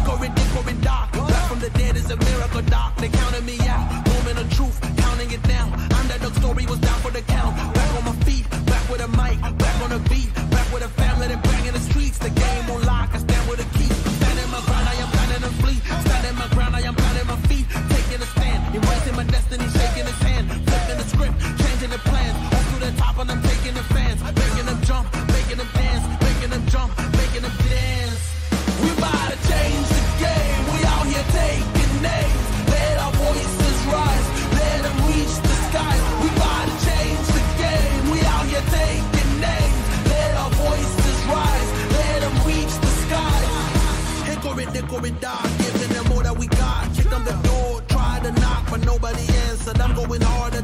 Hickory 0.09 0.29
dickory 0.29 0.73
dock. 0.81 1.11
Back 1.11 1.49
from 1.49 1.59
the 1.59 1.69
dead 1.69 1.95
is 1.95 2.09
a 2.09 2.17
miracle 2.17 2.61
doc. 2.63 2.97
They 2.97 3.09
counted 3.09 3.45
me 3.45 3.57
out. 3.67 4.07
Moment 4.07 4.39
of 4.39 4.49
truth, 4.51 4.81
counting 4.97 5.29
it 5.31 5.43
down. 5.43 5.71
Underdog 5.93 6.33
story 6.33 6.65
was 6.65 6.79
down 6.79 6.99
for 7.01 7.11
the 7.11 7.21
count. 7.21 7.55
Back 7.75 7.95
on 7.97 8.05
my 8.05 8.15
feet, 8.25 8.49
back 8.65 8.89
with 8.89 9.01
a 9.01 9.07
mic, 9.09 9.39
back 9.57 9.81
on 9.83 9.91
the 9.91 9.99
beat, 10.09 10.33
back 10.49 10.73
with 10.73 10.83
a 10.83 10.89
family 10.89 11.27
that 11.27 11.43
bang 11.43 11.65
in 11.67 11.73
the 11.73 11.79
streets. 11.79 12.17
The 12.17 12.31
game 12.31 12.69
on 12.71 12.83
lock, 12.85 13.09
I 13.13 13.19
stand 13.19 13.49
with 13.49 13.59
a 13.61 13.77
key. 13.77 13.91
Standing 14.17 14.49
my 14.49 14.61
ground, 14.65 14.89
I 14.89 14.95
am 14.95 15.09
planning 15.13 15.41
to 15.45 15.53
flee. 15.61 15.79
Standing 16.05 16.35
my 16.41 16.48
Hickory 44.99 45.11
dickory 45.11 45.21
dock. 45.21 45.43
Giving 45.57 45.93
them 45.93 46.11
all 46.11 46.23
that 46.23 46.37
we 46.37 46.47
got. 46.47 46.93
Kick 46.93 47.09
them 47.09 47.23
the 47.23 47.31
door. 47.47 47.81
Try 47.87 48.19
to 48.23 48.31
knock, 48.41 48.69
but 48.69 48.85
nobody 48.85 49.25
answered. 49.47 49.79
I'm 49.79 49.95
going 49.95 50.21
hard 50.21 50.58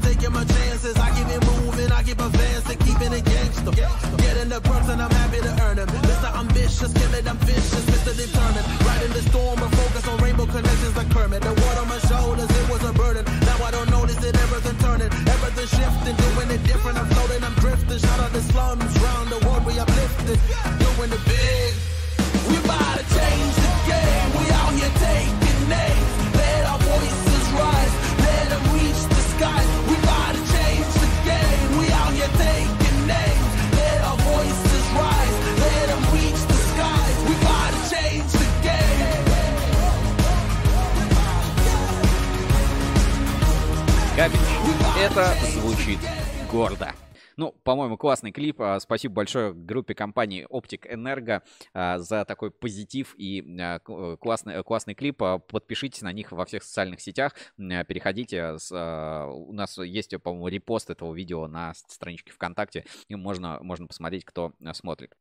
гордо. 46.55 46.93
Ну, 47.35 47.51
по-моему, 47.63 47.97
классный 47.97 48.31
клип. 48.31 48.61
А, 48.61 48.79
Спасибо 48.79 49.15
большое 49.15 49.53
группе 49.53 49.93
компании 49.93 50.47
Optic 50.49 50.89
Energo 50.89 51.41
а, 51.73 51.99
за 51.99 52.23
такой 52.23 52.49
позитив 52.49 53.13
и 53.17 53.43
а, 53.59 53.79
к- 53.79 54.15
классный, 54.17 54.63
классный 54.63 54.95
клип. 54.95 55.17
Подпишитесь 55.17 56.01
на 56.01 56.13
них 56.13 56.31
во 56.31 56.45
всех 56.45 56.63
социальных 56.63 57.01
сетях. 57.01 57.33
Переходите. 57.57 58.53
У 58.53 59.51
нас 59.51 59.77
есть, 59.79 60.17
по-моему, 60.21 60.47
репост 60.47 60.89
этого 60.89 61.13
видео 61.13 61.47
на 61.47 61.73
страничке 61.73 62.31
ВКонтакте. 62.31 62.85
И 63.09 63.15
можно, 63.15 63.59
можно 63.61 63.87
посмотреть, 63.87 64.23
кто 64.23 64.53
смотрит. 64.71 65.13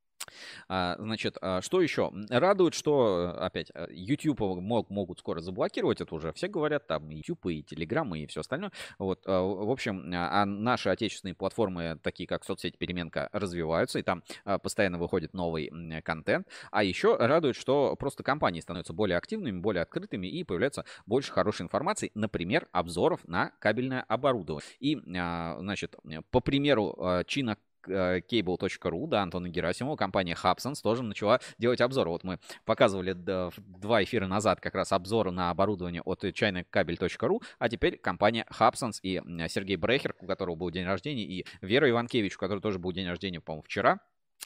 А, 0.69 0.97
Значит, 0.99 1.37
а, 1.41 1.61
что 1.61 1.81
еще? 1.81 2.13
Радует, 2.31 2.75
что, 2.75 3.35
э, 3.37 3.45
опять, 3.45 3.71
э, 3.75 3.87
YouTube 3.91 4.41
мог, 4.41 4.91
могут 4.91 5.19
скоро 5.19 5.41
заблокировать, 5.41 6.01
это 6.01 6.15
уже 6.15 6.33
все 6.33 6.49
говорят, 6.49 6.87
там 6.87 7.09
YouTube, 7.11 7.47
и 7.47 7.63
Telegram, 7.63 8.19
и 8.19 8.27
все 8.27 8.41
остальное. 8.41 8.73
Вот, 8.99 9.23
а, 9.27 9.43
в 9.43 9.71
общем, 9.71 10.11
а 10.15 10.43
а 10.43 10.47
наши 10.47 10.89
отечественные 10.89 11.35
платформы, 11.35 11.99
такие 12.03 12.27
как 12.27 12.45
соцсеть 12.45 12.77
Переменка, 12.79 13.29
развиваются, 13.33 13.99
и 13.99 14.03
там 14.03 14.23
постоянно 14.63 14.99
выходит 14.99 15.33
новый 15.33 15.71
контент. 16.03 16.49
А 16.71 16.83
еще 16.83 17.17
радует, 17.17 17.57
что 17.57 17.95
просто 17.97 18.23
компании 18.23 18.61
становятся 18.61 18.93
более 18.93 19.17
активными, 19.17 19.61
более 19.61 19.83
открытыми, 19.83 20.27
и 20.27 20.43
появляется 20.45 20.85
больше 21.07 21.33
хорошей 21.33 21.63
информации, 21.63 22.11
например, 22.15 22.69
обзоров 22.73 23.21
на 23.27 23.53
кабельное 23.61 24.03
оборудование. 24.03 24.65
И, 24.81 24.97
значит, 25.05 25.97
по 26.31 26.41
примеру 26.41 26.97
Чина 27.27 27.53
э, 27.53 27.57
cable.ru, 27.89 29.06
да, 29.09 29.23
Антона 29.23 29.48
Герасимова, 29.48 29.97
компания 29.97 30.36
Hubsons 30.40 30.82
тоже 30.82 31.02
начала 31.02 31.40
делать 31.59 31.81
обзоры. 31.81 32.11
Вот 32.11 32.24
мы 32.24 32.39
показывали 32.65 33.12
два 33.12 34.02
эфира 34.02 34.27
назад 34.27 34.61
как 34.61 34.74
раз 34.74 34.93
обзоры 34.93 35.31
на 35.31 35.51
оборудование 35.51 36.02
от 36.02 36.24
чайнокабель.ру, 36.35 37.43
а 37.59 37.69
теперь 37.69 37.98
компания 37.98 38.47
Hubsons 38.51 38.98
и 39.02 39.20
Сергей 39.48 39.77
Брехер, 39.77 40.15
у 40.20 40.27
которого 40.27 40.55
был 40.55 40.70
день 40.70 40.86
рождения, 40.86 41.24
и 41.24 41.47
Вера 41.61 41.89
Иванкевич, 41.89 42.36
у 42.36 42.39
которой 42.39 42.61
тоже 42.61 42.78
был 42.78 42.93
день 42.93 43.09
рождения, 43.09 43.40
по-моему, 43.40 43.62
вчера, 43.62 43.98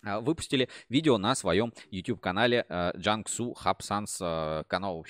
выпустили 0.02 0.68
видео 0.88 1.18
на 1.18 1.34
своем 1.34 1.72
YouTube-канале 1.90 2.64
Джангсу 2.96 3.54
Хабсанс, 3.54 4.18
э, 4.20 4.64
канал, 4.66 5.04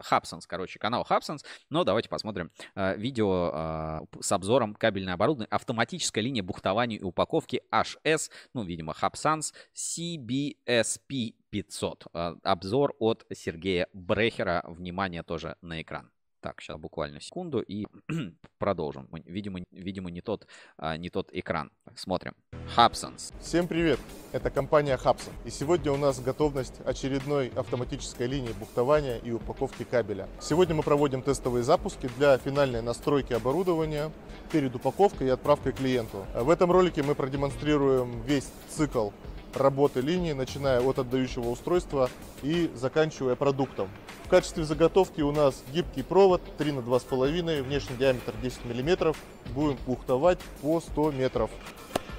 Хабсанс, 0.00 0.46
короче, 0.46 0.78
канал 0.78 1.04
Хабсанс. 1.04 1.44
Но 1.70 1.84
давайте 1.84 2.08
посмотрим 2.08 2.50
э, 2.74 2.96
видео 2.96 3.50
э, 3.52 4.00
с 4.20 4.32
обзором 4.32 4.74
кабельное 4.74 5.14
оборудование, 5.14 5.48
автоматическая 5.50 6.22
линия 6.22 6.42
бухтования 6.42 6.98
и 6.98 7.02
упаковки 7.02 7.62
HS, 7.70 8.30
ну, 8.54 8.64
видимо, 8.64 8.94
Хабсанс 8.94 9.52
CBSP 9.74 11.34
500. 11.50 12.06
Э, 12.12 12.34
Обзор 12.42 12.94
от 12.98 13.24
Сергея 13.34 13.88
Брехера. 13.92 14.64
Внимание 14.66 15.22
тоже 15.22 15.56
на 15.60 15.82
экран. 15.82 16.10
Так, 16.42 16.60
сейчас 16.60 16.76
буквально 16.76 17.20
секунду 17.20 17.60
и 17.60 17.86
продолжим. 18.58 19.08
Видимо, 19.26 19.60
видимо 19.70 20.10
не, 20.10 20.20
тот, 20.22 20.48
а, 20.76 20.96
не 20.96 21.08
тот 21.08 21.28
экран. 21.32 21.70
Смотрим. 21.94 22.34
Hubsons. 22.76 23.32
Всем 23.40 23.68
привет! 23.68 24.00
Это 24.32 24.50
компания 24.50 24.96
Hubson. 24.96 25.30
И 25.44 25.50
сегодня 25.50 25.92
у 25.92 25.96
нас 25.96 26.18
готовность 26.20 26.80
очередной 26.84 27.52
автоматической 27.54 28.26
линии 28.26 28.50
бухтования 28.58 29.18
и 29.18 29.30
упаковки 29.30 29.84
кабеля. 29.84 30.28
Сегодня 30.40 30.74
мы 30.74 30.82
проводим 30.82 31.22
тестовые 31.22 31.62
запуски 31.62 32.10
для 32.18 32.36
финальной 32.38 32.82
настройки 32.82 33.32
оборудования 33.34 34.10
перед 34.50 34.74
упаковкой 34.74 35.28
и 35.28 35.30
отправкой 35.30 35.72
клиенту. 35.72 36.26
В 36.34 36.50
этом 36.50 36.72
ролике 36.72 37.04
мы 37.04 37.14
продемонстрируем 37.14 38.20
весь 38.22 38.50
цикл 38.68 39.10
работы 39.54 40.00
линии, 40.00 40.32
начиная 40.32 40.80
от 40.80 40.98
отдающего 40.98 41.48
устройства 41.48 42.10
и 42.42 42.70
заканчивая 42.74 43.34
продуктом. 43.34 43.88
В 44.24 44.28
качестве 44.28 44.64
заготовки 44.64 45.20
у 45.20 45.32
нас 45.32 45.62
гибкий 45.72 46.02
провод 46.02 46.40
3 46.58 46.72
на 46.72 46.80
2,5, 46.80 47.62
внешний 47.62 47.96
диаметр 47.96 48.34
10 48.42 48.64
мм. 48.64 49.14
Будем 49.54 49.76
бухтовать 49.86 50.38
по 50.62 50.80
100 50.80 51.12
метров. 51.12 51.50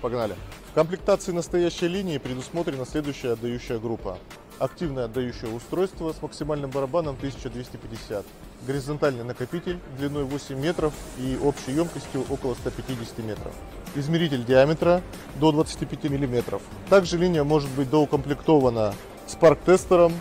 Погнали. 0.01 0.35
В 0.69 0.73
комплектации 0.73 1.31
настоящей 1.31 1.88
линии 1.88 2.18
предусмотрена 2.18 2.85
следующая 2.85 3.34
отдающая 3.34 3.80
группа. 3.80 4.18
Активное 4.60 5.05
отдающее 5.05 5.51
устройство 5.51 6.14
с 6.14 6.22
максимальным 6.22 6.69
барабаном 6.69 7.15
1250. 7.15 8.26
Горизонтальный 8.68 9.23
накопитель 9.23 9.80
длиной 9.97 10.23
8 10.23 10.60
метров 10.60 10.93
и 11.18 11.38
общей 11.43 11.73
емкостью 11.73 12.26
около 12.30 12.53
150 12.53 13.19
метров. 13.19 13.53
Измеритель 13.95 14.44
диаметра 14.44 15.02
до 15.36 15.52
25 15.52 16.06
миллиметров. 16.06 16.61
Также 16.90 17.18
линия 17.18 17.44
может 17.44 17.70
быть 17.72 17.90
доукомплектована 17.90 18.94
спарк-тестером. 19.28 20.14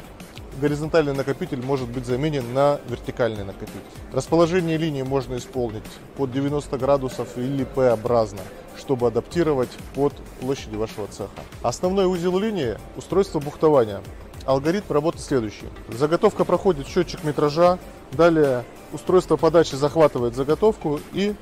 Горизонтальный 0.61 1.15
накопитель 1.15 1.63
может 1.63 1.89
быть 1.89 2.05
заменен 2.05 2.53
на 2.53 2.79
вертикальный 2.89 3.45
накопитель. 3.45 3.81
Расположение 4.13 4.77
линии 4.77 5.03
можно 5.03 5.37
исполнить 5.37 5.83
под 6.17 6.31
90 6.31 6.77
градусов 6.77 7.39
или 7.39 7.65
П-образно 7.65 8.41
чтобы 8.79 9.07
адаптировать 9.07 9.71
под 9.95 10.13
площади 10.41 10.77
вашего 10.77 11.07
цеха. 11.07 11.31
Основной 11.63 12.07
узел 12.07 12.39
линии– 12.39 12.79
устройство 12.97 13.39
бухтования. 13.41 14.01
Алгоритм 14.45 14.93
работы 14.93 15.19
следующий. 15.19 15.67
Заготовка 15.89 16.45
проходит 16.45 16.89
счетчик 16.89 17.23
метража, 17.23 17.79
далее 18.13 18.65
устройство 18.93 19.37
подачи 19.37 19.77
захватывает 19.77 20.35
заготовку 20.35 21.01
и 21.13 21.35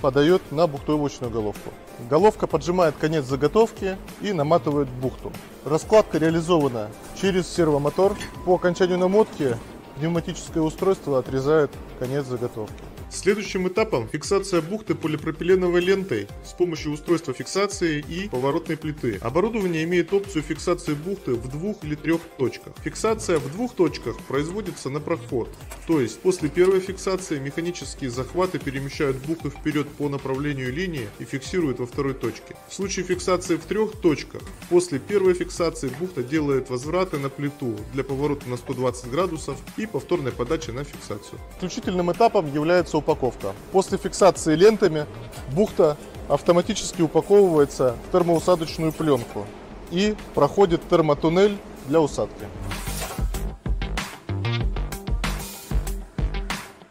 подает 0.00 0.42
на 0.52 0.66
бухтоевочную 0.66 1.30
головку. 1.30 1.70
Головка 2.08 2.46
поджимает 2.46 2.94
конец 3.00 3.24
заготовки 3.24 3.96
и 4.20 4.32
наматывает 4.32 4.88
бухту. 4.88 5.32
Раскладка 5.64 6.18
реализована 6.18 6.88
через 7.20 7.48
сервомотор. 7.48 8.16
По 8.44 8.54
окончанию 8.54 8.98
намотки 8.98 9.56
пневматическое 9.96 10.62
устройство 10.62 11.18
отрезает 11.18 11.70
конец 11.98 12.26
заготовки. 12.26 12.74
Следующим 13.10 13.66
этапом 13.68 14.06
фиксация 14.06 14.60
бухты 14.60 14.94
полипропиленовой 14.94 15.80
лентой 15.80 16.28
с 16.44 16.52
помощью 16.52 16.92
устройства 16.92 17.32
фиксации 17.32 18.04
и 18.06 18.28
поворотной 18.28 18.76
плиты. 18.76 19.18
Оборудование 19.22 19.84
имеет 19.84 20.12
опцию 20.12 20.42
фиксации 20.42 20.92
бухты 20.92 21.32
в 21.32 21.48
двух 21.48 21.82
или 21.84 21.94
трех 21.94 22.20
точках. 22.36 22.74
Фиксация 22.84 23.38
в 23.38 23.50
двух 23.50 23.74
точках 23.74 24.18
производится 24.28 24.90
на 24.90 25.00
проход, 25.00 25.48
то 25.86 26.00
есть 26.00 26.20
после 26.20 26.50
первой 26.50 26.80
фиксации 26.80 27.38
механические 27.38 28.10
захваты 28.10 28.58
перемещают 28.58 29.16
бухту 29.16 29.48
вперед 29.50 29.88
по 29.88 30.10
направлению 30.10 30.72
линии 30.72 31.08
и 31.18 31.24
фиксируют 31.24 31.78
во 31.78 31.86
второй 31.86 32.12
точке. 32.12 32.56
В 32.68 32.74
случае 32.74 33.06
фиксации 33.06 33.56
в 33.56 33.64
трех 33.64 33.92
точках, 33.96 34.42
после 34.68 34.98
первой 34.98 35.32
фиксации 35.32 35.90
бухта 35.98 36.22
делает 36.22 36.68
возвраты 36.68 37.18
на 37.18 37.30
плиту 37.30 37.74
для 37.94 38.04
поворота 38.04 38.48
на 38.50 38.58
120 38.58 39.10
градусов 39.10 39.56
и 39.78 39.86
повторной 39.86 40.32
подачи 40.32 40.70
на 40.70 40.84
фиксацию. 40.84 41.40
Заключительным 41.54 42.12
этапом 42.12 42.52
является 42.52 42.97
упаковка. 42.98 43.54
После 43.72 43.98
фиксации 43.98 44.54
лентами 44.54 45.06
бухта 45.52 45.96
автоматически 46.28 47.02
упаковывается 47.02 47.96
в 48.08 48.12
термоусадочную 48.12 48.92
пленку 48.92 49.46
и 49.90 50.14
проходит 50.34 50.86
термотуннель 50.88 51.56
для 51.86 52.00
усадки. 52.00 52.46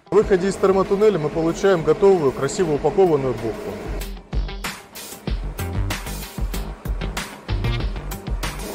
Выходе 0.09 0.47
из 0.47 0.55
термотуннеля 0.55 1.19
мы 1.19 1.29
получаем 1.29 1.84
готовую, 1.84 2.31
красиво 2.31 2.73
упакованную 2.73 3.34
бухту. 3.34 3.71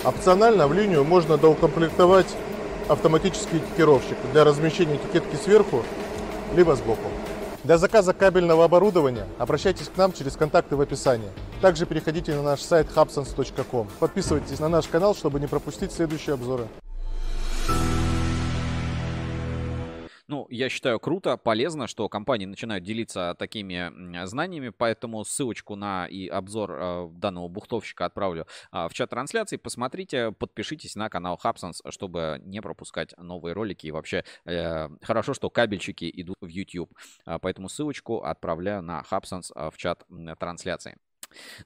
Опционально 0.05 0.69
в 0.69 0.73
линию 0.73 1.05
можно 1.05 1.39
доукомплектовать 1.39 2.27
автоматический 2.89 3.59
этикировщик 3.59 4.17
для 4.33 4.45
размещения 4.45 4.97
этикетки 4.97 5.37
сверху 5.37 5.83
либо 6.55 6.77
сбоку. 6.77 7.09
Для 7.65 7.79
заказа 7.79 8.13
кабельного 8.13 8.65
оборудования 8.65 9.25
обращайтесь 9.39 9.87
к 9.87 9.97
нам 9.97 10.13
через 10.13 10.35
контакты 10.35 10.75
в 10.75 10.81
описании. 10.81 11.29
Также 11.61 11.87
переходите 11.87 12.35
на 12.35 12.43
наш 12.43 12.61
сайт 12.61 12.89
hubsons.com. 12.93 13.89
Подписывайтесь 14.01 14.59
на 14.59 14.69
наш 14.69 14.89
канал, 14.89 15.15
чтобы 15.15 15.39
не 15.39 15.47
пропустить 15.47 15.93
следующие 15.93 16.35
обзоры. 16.35 16.67
Ну, 20.33 20.47
я 20.49 20.71
считаю 20.71 20.99
круто, 20.99 21.37
полезно, 21.37 21.87
что 21.87 22.09
компании 22.09 22.47
начинают 22.47 22.83
делиться 22.83 23.37
такими 23.39 24.25
знаниями, 24.25 24.71
поэтому 24.71 25.27
ссылочку 25.27 25.77
на 25.77 26.07
и 26.07 26.27
обзор 26.27 26.73
э, 26.73 27.09
данного 27.11 27.49
бухтовщика 27.49 28.07
отправлю 28.07 28.47
а, 28.71 28.89
в 28.89 28.95
чат 28.95 29.11
трансляции. 29.11 29.59
Посмотрите, 29.59 30.33
подпишитесь 30.33 30.97
на 30.97 31.11
канал 31.11 31.39
Hubsons, 31.45 31.83
чтобы 31.91 32.41
не 32.47 32.63
пропускать 32.63 33.13
новые 33.19 33.53
ролики. 33.53 33.89
И 33.89 33.91
вообще 33.91 34.25
э, 34.47 34.89
хорошо, 35.03 35.35
что 35.35 35.51
кабельщики 35.51 36.11
идут 36.11 36.37
в 36.41 36.49
YouTube. 36.49 36.91
А, 37.27 37.39
Поэтому 37.39 37.69
ссылочку 37.69 38.23
отправляю 38.23 38.81
на 38.81 39.03
Hubsons 39.11 39.53
а, 39.55 39.71
в 39.71 39.77
чат 39.77 40.07
трансляции. 40.39 40.97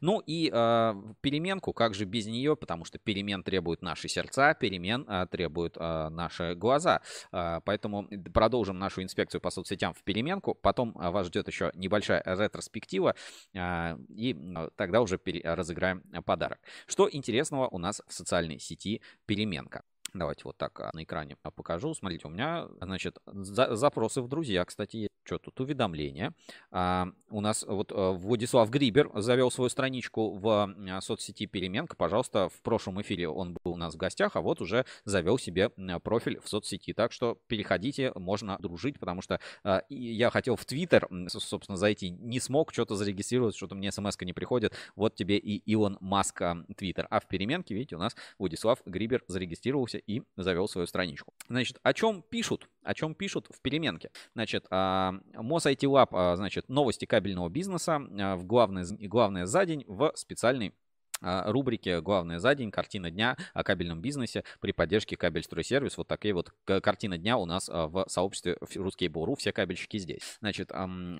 Ну 0.01 0.22
и 0.26 0.51
э, 0.52 0.94
переменку, 1.20 1.72
как 1.72 1.94
же 1.94 2.05
без 2.05 2.26
нее, 2.26 2.56
потому 2.56 2.84
что 2.84 2.98
перемен 2.98 3.43
требуют 3.43 3.82
наши 3.82 4.09
сердца, 4.09 4.55
перемен 4.55 5.05
э, 5.09 5.26
требуют 5.30 5.76
э, 5.76 6.09
наши 6.09 6.55
глаза. 6.55 7.02
Э, 7.32 7.60
поэтому 7.64 8.09
продолжим 8.32 8.78
нашу 8.78 9.02
инспекцию 9.02 9.40
по 9.40 9.51
соцсетям 9.51 9.94
в 9.94 10.02
переменку. 10.02 10.55
Потом 10.55 10.93
вас 10.93 11.26
ждет 11.26 11.48
еще 11.48 11.70
небольшая 11.74 12.22
ретроспектива, 12.24 13.14
э, 13.55 13.97
и 14.09 14.36
тогда 14.76 15.01
уже 15.01 15.18
пере- 15.18 15.43
разыграем 15.43 16.02
подарок. 16.24 16.59
Что 16.86 17.09
интересного 17.10 17.68
у 17.68 17.78
нас 17.78 18.02
в 18.06 18.12
социальной 18.12 18.59
сети 18.59 19.02
переменка? 19.26 19.82
Давайте 20.14 20.42
вот 20.44 20.56
так 20.56 20.78
а, 20.80 20.90
на 20.92 21.02
экране 21.02 21.36
а, 21.42 21.50
покажу. 21.50 21.92
Смотрите, 21.94 22.26
у 22.26 22.30
меня, 22.30 22.68
значит, 22.80 23.18
за- 23.26 23.74
запросы 23.76 24.22
в 24.22 24.28
друзья, 24.28 24.64
кстати, 24.64 24.96
есть. 24.96 25.10
Что 25.26 25.38
тут? 25.38 25.60
Уведомления. 25.60 26.32
А, 26.70 27.08
у 27.30 27.40
нас 27.40 27.64
вот 27.66 27.90
а, 27.92 28.12
Владислав 28.12 28.70
Грибер 28.70 29.10
завел 29.14 29.50
свою 29.50 29.68
страничку 29.68 30.32
в 30.34 30.74
соцсети 31.00 31.46
Переменка. 31.46 31.96
Пожалуйста, 31.96 32.48
в 32.48 32.62
прошлом 32.62 33.00
эфире 33.02 33.28
он 33.28 33.54
был 33.64 33.72
у 33.72 33.76
нас 33.76 33.94
в 33.94 33.96
гостях, 33.96 34.36
а 34.36 34.40
вот 34.40 34.60
уже 34.60 34.86
завел 35.04 35.36
себе 35.36 35.70
профиль 36.02 36.38
в 36.38 36.48
соцсети. 36.48 36.92
Так 36.92 37.10
что 37.10 37.38
переходите, 37.48 38.12
можно 38.14 38.56
дружить, 38.58 39.00
потому 39.00 39.20
что 39.20 39.40
а, 39.64 39.82
я 39.88 40.30
хотел 40.30 40.54
в 40.54 40.64
Твиттер, 40.64 41.08
собственно, 41.28 41.76
зайти, 41.76 42.10
не 42.10 42.38
смог 42.38 42.72
что-то 42.72 42.94
зарегистрировать, 42.94 43.56
что-то 43.56 43.74
мне 43.74 43.90
смс 43.90 44.16
не 44.20 44.32
приходит. 44.32 44.74
Вот 44.94 45.16
тебе 45.16 45.38
и 45.38 45.56
Илон 45.56 45.98
Маск 46.00 46.40
а, 46.42 46.64
Твиттер. 46.76 47.08
А 47.10 47.18
в 47.18 47.26
Переменке, 47.26 47.74
видите, 47.74 47.96
у 47.96 47.98
нас 47.98 48.14
Владислав 48.38 48.78
Грибер 48.86 49.24
зарегистрировался 49.26 49.95
и 49.98 50.23
завел 50.36 50.68
свою 50.68 50.86
страничку. 50.86 51.32
Значит, 51.48 51.78
о 51.82 51.93
чем 51.93 52.23
пишут? 52.23 52.68
О 52.82 52.94
чем 52.94 53.14
пишут 53.14 53.48
в 53.51 53.60
переменке? 53.60 54.10
Значит, 54.35 54.66
Мос 54.70 55.66
IT 55.66 55.82
Lab, 55.82 56.36
значит, 56.36 56.68
новости 56.68 57.05
кабельного 57.05 57.48
бизнеса 57.48 58.01
а, 58.18 58.36
в 58.36 58.44
главное, 58.44 58.86
главное 59.01 59.47
за 59.47 59.66
день 59.66 59.85
в 59.86 60.12
специальной 60.14 60.74
рубрике 61.20 62.01
«Главное 62.01 62.38
за 62.38 62.55
день. 62.55 62.70
Картина 62.70 63.10
дня 63.10 63.36
о 63.55 63.64
кабельном 63.64 64.01
бизнесе 64.01 64.44
при 64.60 64.72
поддержке 64.72 65.16
Кабельстройсервис». 65.16 65.97
Вот 65.97 66.09
такие 66.09 66.34
вот 66.34 66.52
картина 66.64 67.18
дня 67.18 67.36
у 67.36 67.47
нас 67.47 67.68
а, 67.68 67.86
в 67.86 68.06
сообществе 68.09 68.56
Русский 68.74 69.09
Буру. 69.09 69.34
Все 69.34 69.52
кабельщики 69.52 69.98
здесь. 69.98 70.38
Значит, 70.40 70.70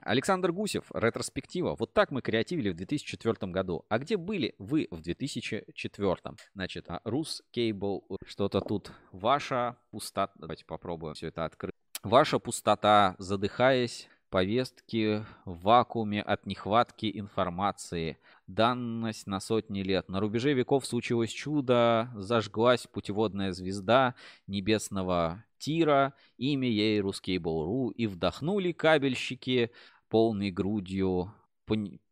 Александр 0.03 0.53
Гусев, 0.53 0.85
ретроспектива. 0.93 1.77
Вот 1.79 1.93
так 1.93 2.11
мы 2.11 2.23
креативили 2.23 2.71
в 2.71 2.77
2004 2.77 3.53
году. 3.53 3.85
А 3.89 3.99
где 3.99 4.17
были 4.17 4.55
вы 4.59 4.89
в 4.91 5.01
2004? 5.01 6.17
Значит, 6.55 6.85
а, 6.89 7.01
Рус 7.05 7.43
Кейбл, 7.51 8.05
что-то 8.27 8.61
тут 8.61 8.93
ваша 9.13 9.77
пустота. 9.91 10.33
Давайте 10.37 10.65
попробуем 10.65 11.15
все 11.15 11.29
это 11.29 11.45
открыть. 11.45 11.75
Ваша 12.03 12.39
пустота, 12.39 13.17
задыхаясь, 13.19 14.09
повестки 14.31 15.25
в 15.45 15.63
вакууме 15.63 16.23
от 16.23 16.47
нехватки 16.47 17.11
информации. 17.19 18.19
Данность 18.47 19.27
на 19.27 19.41
сотни 19.41 19.83
лет. 19.83 20.09
На 20.09 20.21
рубеже 20.21 20.53
веков 20.53 20.87
случилось 20.87 21.31
чудо, 21.31 22.11
зажглась 22.15 22.87
путеводная 22.87 23.53
звезда 23.53 24.15
небесного 24.47 25.45
тира, 25.59 26.15
имя 26.37 26.69
ей 26.69 27.01
русский 27.01 27.39
Бауру, 27.39 27.91
и 27.91 28.07
вдохнули 28.07 28.73
кабельщики 28.73 29.71
полной 30.09 30.51
грудью 30.51 31.33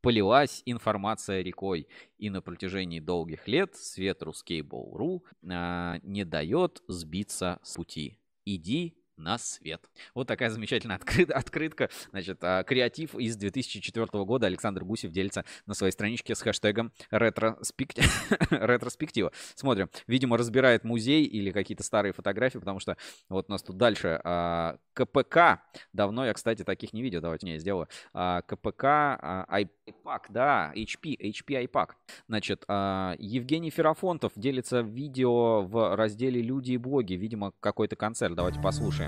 полилась 0.00 0.62
информация 0.66 1.42
рекой, 1.42 1.86
и 2.18 2.30
на 2.30 2.42
протяжении 2.42 3.00
долгих 3.00 3.46
лет 3.46 3.76
свет 3.76 4.22
русский 4.22 4.62
Боуру 4.62 5.24
а, 5.48 5.98
не 6.02 6.24
дает 6.24 6.82
сбиться 6.88 7.60
с 7.62 7.76
пути. 7.76 8.18
Иди 8.44 8.96
на 9.16 9.38
свет. 9.38 9.88
Вот 10.14 10.26
такая 10.26 10.50
замечательная 10.50 10.98
откры- 10.98 11.30
открытка. 11.30 11.90
Значит, 12.10 12.38
а, 12.42 12.62
креатив 12.64 13.14
из 13.14 13.36
2004 13.36 14.24
года. 14.24 14.46
Александр 14.46 14.84
Гусев 14.84 15.10
делится 15.12 15.44
на 15.66 15.74
своей 15.74 15.92
страничке 15.92 16.34
с 16.34 16.42
хэштегом 16.42 16.92
ретроспект- 17.10 18.00
ретроспектива. 18.50 19.32
Смотрим. 19.54 19.88
Видимо, 20.06 20.36
разбирает 20.36 20.84
музей 20.84 21.24
или 21.24 21.50
какие-то 21.50 21.82
старые 21.84 22.12
фотографии, 22.12 22.58
потому 22.58 22.80
что 22.80 22.96
вот 23.28 23.46
у 23.48 23.52
нас 23.52 23.62
тут 23.62 23.76
дальше 23.76 24.20
а, 24.24 24.78
КПК. 24.94 25.62
Давно 25.92 26.26
я, 26.26 26.32
кстати, 26.32 26.64
таких 26.64 26.92
не 26.92 27.02
видел. 27.02 27.20
Давайте 27.20 27.46
не 27.46 27.58
сделаю. 27.58 27.88
А, 28.12 28.42
КПК, 28.42 28.84
а, 28.84 29.46
iPac, 29.60 30.20
да, 30.30 30.72
HP, 30.74 31.16
HP 31.20 31.66
iPac. 31.66 31.90
Значит, 32.28 32.64
а, 32.68 33.14
Евгений 33.18 33.70
Ферафонтов 33.70 34.32
делится 34.36 34.80
видео 34.80 35.62
в 35.62 35.96
разделе 35.96 36.40
«Люди 36.42 36.72
и 36.72 36.76
блоги». 36.76 37.14
Видимо, 37.14 37.52
какой-то 37.60 37.96
концерт. 37.96 38.34
Давайте 38.34 38.60
послушаем. 38.60 39.03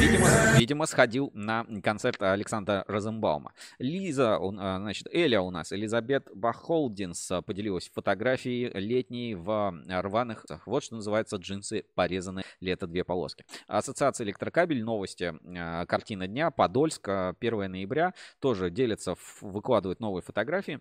Видимо, 0.00 0.28
видимо, 0.58 0.86
сходил 0.86 1.30
на 1.34 1.66
концерт 1.82 2.22
Александра 2.22 2.84
Розенбаума. 2.88 3.52
Лиза, 3.78 4.36
а, 4.36 4.78
значит, 4.78 5.06
Эля 5.12 5.40
у 5.40 5.50
нас, 5.50 5.72
Элизабет 5.72 6.28
Бахолдинс 6.34 7.30
поделилась 7.44 7.90
фотографией 7.92 8.70
летней 8.78 9.34
в 9.34 9.50
а, 9.50 10.02
рваных, 10.02 10.46
вот 10.66 10.84
что 10.84 10.96
называется 10.96 11.36
джинсы 11.36 11.84
порезаны 11.94 12.42
лето 12.60 12.86
две 12.86 13.04
полоски. 13.04 13.44
Ассоциация 13.66 14.24
электрокабель, 14.24 14.82
новости, 14.82 15.34
а, 15.56 15.84
картина 15.86 16.26
дня, 16.26 16.50
Подольск, 16.50 17.08
а, 17.08 17.34
1 17.38 17.68
ноября, 17.68 18.14
тоже 18.38 18.70
делятся, 18.70 19.12
ф- 19.12 19.38
выкладывают 19.42 20.00
новые 20.00 20.22
фотографии. 20.22 20.80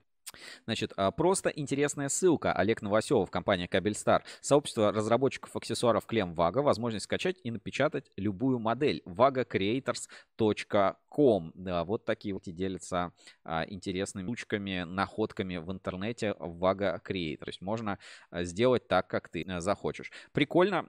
Значит, 0.65 0.93
а, 0.95 1.11
просто 1.11 1.49
интересная 1.49 2.09
ссылка. 2.09 2.53
Олег 2.53 2.81
Новоселов, 2.81 3.31
компания 3.31 3.67
Кабельстар. 3.67 4.23
Сообщество 4.41 4.91
разработчиков 4.91 5.55
аксессуаров 5.55 6.05
Клем 6.05 6.33
Вага. 6.33 6.61
Возможность 6.61 7.05
скачать 7.05 7.37
и 7.43 7.51
напечатать 7.51 8.11
любую 8.17 8.59
модель. 8.59 9.01
vagacreators.com. 9.05 11.51
Да, 11.55 11.83
вот 11.83 12.05
такие 12.05 12.33
вот 12.33 12.47
и 12.47 12.51
делятся 12.51 13.11
а, 13.43 13.65
интересными 13.67 14.27
штучками, 14.27 14.83
находками 14.83 15.57
в 15.57 15.71
интернете 15.71 16.35
Vaga 16.39 17.01
Creator. 17.03 17.37
То 17.37 17.47
есть 17.47 17.61
можно 17.61 17.97
а, 18.29 18.43
сделать 18.43 18.87
так, 18.87 19.07
как 19.07 19.29
ты 19.29 19.43
а, 19.43 19.61
захочешь. 19.61 20.11
Прикольно. 20.31 20.85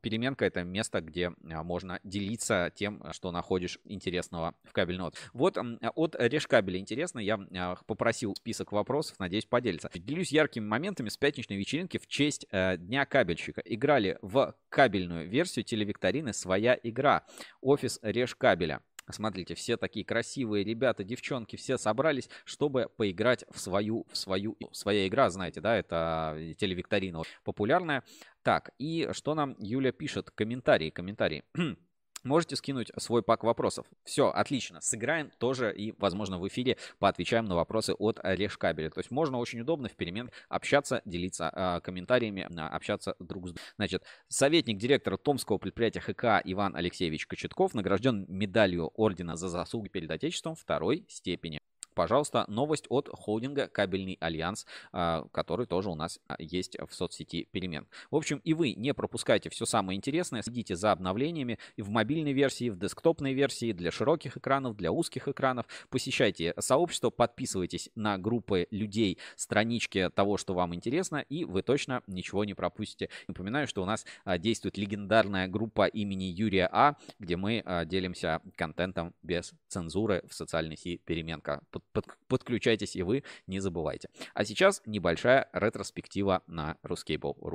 Переменка 0.00 0.44
это 0.44 0.62
место, 0.62 1.00
где 1.00 1.32
можно 1.40 2.00
делиться 2.04 2.72
тем, 2.74 3.02
что 3.12 3.30
находишь 3.30 3.78
интересного 3.84 4.54
в 4.64 4.72
кабельном. 4.72 5.12
Вот 5.32 5.58
от 5.58 6.16
Решкабеля 6.18 6.78
интересно. 6.78 7.18
Я 7.18 7.76
попросил 7.86 8.34
список 8.36 8.67
вопросов, 8.72 9.18
надеюсь, 9.18 9.46
поделиться. 9.46 9.90
Делюсь 9.94 10.32
яркими 10.32 10.64
моментами 10.64 11.08
с 11.08 11.16
пятничной 11.16 11.56
вечеринки 11.56 11.98
в 11.98 12.06
честь 12.06 12.46
э, 12.50 12.76
Дня 12.76 13.06
кабельщика. 13.06 13.62
Играли 13.64 14.18
в 14.22 14.54
кабельную 14.68 15.28
версию 15.28 15.64
телевикторины 15.64 16.32
«Своя 16.32 16.78
игра». 16.82 17.24
Офис 17.60 17.98
Решкабеля. 18.02 18.80
Смотрите, 19.10 19.54
все 19.54 19.76
такие 19.76 20.04
красивые 20.04 20.64
ребята, 20.64 21.02
девчонки, 21.02 21.56
все 21.56 21.78
собрались, 21.78 22.28
чтобы 22.44 22.90
поиграть 22.96 23.44
в 23.50 23.58
свою, 23.58 24.06
в 24.10 24.16
свою, 24.16 24.56
своя 24.72 25.08
игра, 25.08 25.30
знаете, 25.30 25.60
да, 25.60 25.76
это 25.76 26.38
телевикторина 26.58 27.22
популярная. 27.42 28.04
Так, 28.42 28.70
и 28.78 29.08
что 29.12 29.34
нам 29.34 29.56
Юля 29.58 29.92
пишет? 29.92 30.30
Комментарии, 30.30 30.90
комментарии. 30.90 31.44
Можете 32.24 32.56
скинуть 32.56 32.90
свой 32.96 33.22
пак 33.22 33.44
вопросов. 33.44 33.86
Все, 34.04 34.28
отлично. 34.28 34.80
Сыграем 34.80 35.30
тоже 35.38 35.74
и, 35.74 35.94
возможно, 35.98 36.38
в 36.38 36.46
эфире 36.48 36.76
поотвечаем 36.98 37.44
на 37.44 37.54
вопросы 37.54 37.92
от 37.92 38.20
Решкабеля. 38.22 38.90
То 38.90 39.00
есть 39.00 39.10
можно 39.10 39.38
очень 39.38 39.60
удобно 39.60 39.88
в 39.88 39.94
перемен 39.94 40.30
общаться, 40.48 41.02
делиться 41.04 41.50
э, 41.54 41.80
комментариями, 41.80 42.46
а, 42.56 42.68
общаться 42.68 43.14
друг 43.18 43.48
с 43.48 43.52
другом. 43.52 43.62
Значит, 43.76 44.04
советник 44.28 44.78
директора 44.78 45.16
Томского 45.16 45.58
предприятия 45.58 46.00
ХК 46.00 46.42
Иван 46.44 46.76
Алексеевич 46.76 47.26
Кочетков 47.26 47.74
награжден 47.74 48.26
медалью 48.28 48.90
ордена 48.94 49.36
за 49.36 49.48
заслуги 49.48 49.88
перед 49.88 50.10
Отечеством 50.10 50.54
второй 50.54 51.04
степени. 51.08 51.60
Пожалуйста, 51.98 52.44
новость 52.46 52.86
от 52.90 53.08
холдинга 53.12 53.66
Кабельный 53.66 54.18
Альянс, 54.20 54.66
а, 54.92 55.24
который 55.32 55.66
тоже 55.66 55.90
у 55.90 55.96
нас 55.96 56.20
а, 56.28 56.36
есть 56.38 56.78
в 56.78 56.94
соцсети 56.94 57.48
Перемен. 57.50 57.88
В 58.12 58.14
общем, 58.14 58.40
и 58.44 58.54
вы 58.54 58.74
не 58.74 58.94
пропускайте 58.94 59.50
все 59.50 59.66
самое 59.66 59.96
интересное, 59.96 60.42
следите 60.42 60.76
за 60.76 60.92
обновлениями 60.92 61.58
и 61.74 61.82
в 61.82 61.90
мобильной 61.90 62.32
версии, 62.32 62.70
в 62.70 62.78
десктопной 62.78 63.34
версии, 63.34 63.72
для 63.72 63.90
широких 63.90 64.36
экранов, 64.36 64.76
для 64.76 64.92
узких 64.92 65.26
экранов. 65.26 65.66
Посещайте 65.90 66.54
сообщество, 66.60 67.10
подписывайтесь 67.10 67.90
на 67.96 68.16
группы 68.16 68.68
людей, 68.70 69.18
странички 69.34 70.08
того, 70.14 70.36
что 70.36 70.54
вам 70.54 70.76
интересно, 70.76 71.24
и 71.28 71.44
вы 71.44 71.62
точно 71.62 72.04
ничего 72.06 72.44
не 72.44 72.54
пропустите. 72.54 73.10
Напоминаю, 73.26 73.66
что 73.66 73.82
у 73.82 73.86
нас 73.86 74.06
а, 74.24 74.38
действует 74.38 74.78
легендарная 74.78 75.48
группа 75.48 75.86
имени 75.86 76.26
Юрия 76.26 76.68
А, 76.70 76.94
где 77.18 77.36
мы 77.36 77.64
делимся 77.86 78.40
контентом 78.54 79.14
без 79.24 79.52
цензуры 79.66 80.22
в 80.28 80.32
социальной 80.32 80.76
сети 80.76 81.02
Переменка. 81.04 81.60
Под- 81.92 82.16
подключайтесь 82.28 82.96
и 82.96 83.02
вы, 83.02 83.24
не 83.46 83.60
забывайте. 83.60 84.08
А 84.34 84.44
сейчас 84.44 84.82
небольшая 84.86 85.48
ретроспектива 85.52 86.42
на 86.46 86.76
Ruskable.ru. 86.82 87.54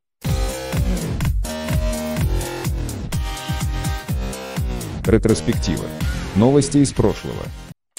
Ретроспектива. 5.06 5.86
Новости 6.36 6.78
из 6.78 6.94
прошлого. 6.94 7.44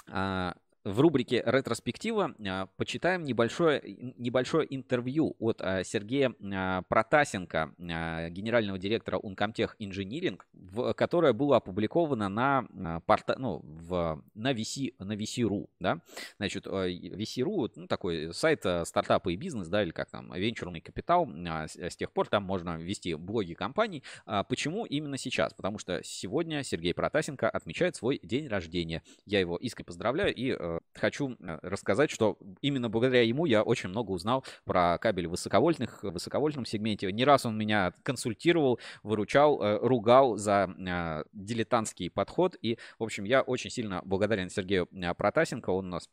А, 0.08 0.54
В 0.84 1.00
рубрике 1.00 1.42
«Ретроспектива» 1.46 2.34
а, 2.46 2.66
почитаем 2.76 3.24
небольшое, 3.24 3.80
небольшое 4.18 4.66
интервью 4.68 5.34
от 5.38 5.62
а, 5.62 5.82
Сергея 5.82 6.34
а, 6.52 6.82
Протасенко, 6.82 7.72
генерального 7.78 8.78
директора 8.78 9.18
Uncomtech 9.18 9.70
Engineering, 9.80 10.38
в- 10.52 10.92
которое 10.92 11.32
было 11.32 11.56
опубликовано 11.56 12.28
на, 12.28 13.00
порта, 13.06 13.36
ну, 13.38 13.60
в, 13.64 14.22
на, 14.34 14.52
VC, 14.52 14.94
на 14.98 15.14
VC.ru. 15.14 15.70
Да? 15.80 16.00
Значит, 16.36 16.66
VC.ru 16.66 17.70
ну, 17.76 17.86
такой 17.86 18.34
сайт 18.34 18.66
стартапы 18.84 19.32
и 19.32 19.36
бизнес, 19.36 19.68
да, 19.68 19.82
или 19.82 19.90
как 19.90 20.10
там, 20.10 20.34
венчурный 20.34 20.82
капитал. 20.82 21.26
С, 21.26 21.96
тех 21.96 22.12
пор 22.12 22.28
там 22.28 22.42
можно 22.42 22.76
вести 22.76 23.14
блоги 23.14 23.54
компаний. 23.54 24.02
Почему 24.48 24.84
именно 24.84 25.16
сейчас? 25.16 25.54
Потому 25.54 25.78
что 25.78 26.02
сегодня 26.04 26.62
Сергей 26.62 26.92
Протасенко 26.92 27.48
отмечает 27.48 27.96
свой 27.96 28.20
день 28.22 28.48
рождения. 28.48 29.02
Я 29.24 29.40
его 29.40 29.56
искренне 29.56 29.86
поздравляю 29.86 30.34
и 30.34 30.54
хочу 30.94 31.32
э, 31.32 31.58
рассказать, 31.62 32.10
что 32.10 32.38
именно 32.60 32.88
благодаря 32.88 33.22
ему 33.22 33.46
я 33.46 33.62
очень 33.62 33.88
много 33.88 34.12
узнал 34.12 34.44
про 34.64 34.98
кабель 34.98 35.26
высоковольтных, 35.26 36.02
в 36.02 36.10
высоковольтном 36.10 36.64
сегменте. 36.64 37.10
Не 37.12 37.24
раз 37.24 37.46
он 37.46 37.56
меня 37.56 37.92
консультировал, 38.02 38.78
выручал, 39.02 39.62
э, 39.62 39.78
ругал 39.80 40.36
за 40.36 40.68
э, 40.76 41.24
дилетантский 41.32 42.10
подход. 42.10 42.56
И, 42.62 42.78
в 42.98 43.04
общем, 43.04 43.24
я 43.24 43.42
очень 43.42 43.70
сильно 43.70 44.02
благодарен 44.04 44.50
Сергею 44.50 44.88
э, 44.92 45.14
Протасенко. 45.14 45.70
Он 45.70 45.86
у 45.86 45.90
нас 45.90 46.08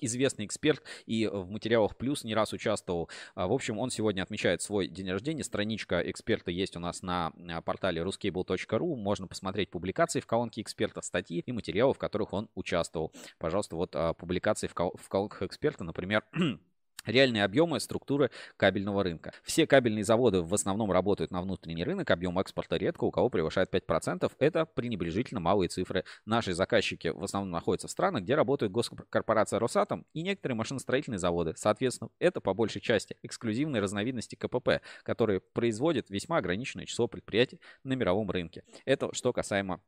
известный 0.00 0.46
эксперт 0.46 0.82
и 1.06 1.26
в 1.26 1.50
материалах 1.50 1.96
плюс 1.96 2.24
не 2.24 2.34
раз 2.34 2.52
участвовал. 2.52 3.08
А, 3.34 3.46
в 3.46 3.52
общем, 3.52 3.78
он 3.78 3.90
сегодня 3.90 4.22
отмечает 4.22 4.62
свой 4.62 4.88
день 4.88 5.10
рождения. 5.10 5.44
Страничка 5.44 6.00
эксперта 6.10 6.50
есть 6.50 6.76
у 6.76 6.80
нас 6.80 7.02
на 7.02 7.32
а, 7.48 7.60
портале 7.62 8.02
ruscable.ru. 8.02 8.96
Можно 8.96 9.26
посмотреть 9.26 9.70
публикации 9.70 10.20
в 10.20 10.26
колонке 10.26 10.62
эксперта, 10.62 11.00
статьи 11.02 11.42
и 11.44 11.52
материалы, 11.52 11.94
в 11.94 11.98
которых 11.98 12.32
он 12.32 12.48
участвовал. 12.54 13.12
Пожалуйста, 13.38 13.76
вот 13.76 13.96
публикации 14.16 14.68
в 14.68 15.08
колонках 15.08 15.42
эксперта, 15.42 15.84
например, 15.84 16.24
реальные 17.04 17.44
объемы 17.44 17.80
структуры 17.80 18.30
кабельного 18.56 19.02
рынка. 19.02 19.32
Все 19.42 19.66
кабельные 19.66 20.04
заводы 20.04 20.42
в 20.42 20.52
основном 20.54 20.92
работают 20.92 21.30
на 21.30 21.42
внутренний 21.42 21.84
рынок, 21.84 22.10
объем 22.10 22.38
экспорта 22.38 22.76
редко 22.76 23.04
у 23.04 23.10
кого 23.10 23.28
превышает 23.28 23.72
5%. 23.72 24.30
Это 24.38 24.66
пренебрежительно 24.66 25.40
малые 25.40 25.68
цифры. 25.68 26.04
Наши 26.26 26.54
заказчики 26.54 27.08
в 27.08 27.22
основном 27.24 27.50
находятся 27.50 27.88
в 27.88 27.90
странах, 27.90 28.22
где 28.22 28.34
работает 28.34 28.72
госкорпорация 28.72 29.58
Росатом 29.58 30.06
и 30.12 30.22
некоторые 30.22 30.56
машиностроительные 30.56 31.18
заводы. 31.18 31.54
Соответственно, 31.56 32.10
это 32.18 32.40
по 32.40 32.54
большей 32.54 32.80
части 32.80 33.16
эксклюзивные 33.22 33.80
разновидности 33.80 34.34
КПП, 34.34 34.80
которые 35.02 35.40
производят 35.40 36.10
весьма 36.10 36.38
ограниченное 36.38 36.86
число 36.86 37.08
предприятий 37.08 37.60
на 37.84 37.94
мировом 37.94 38.30
рынке. 38.30 38.64
Это 38.84 39.12
что 39.12 39.32
касаемо 39.32 39.80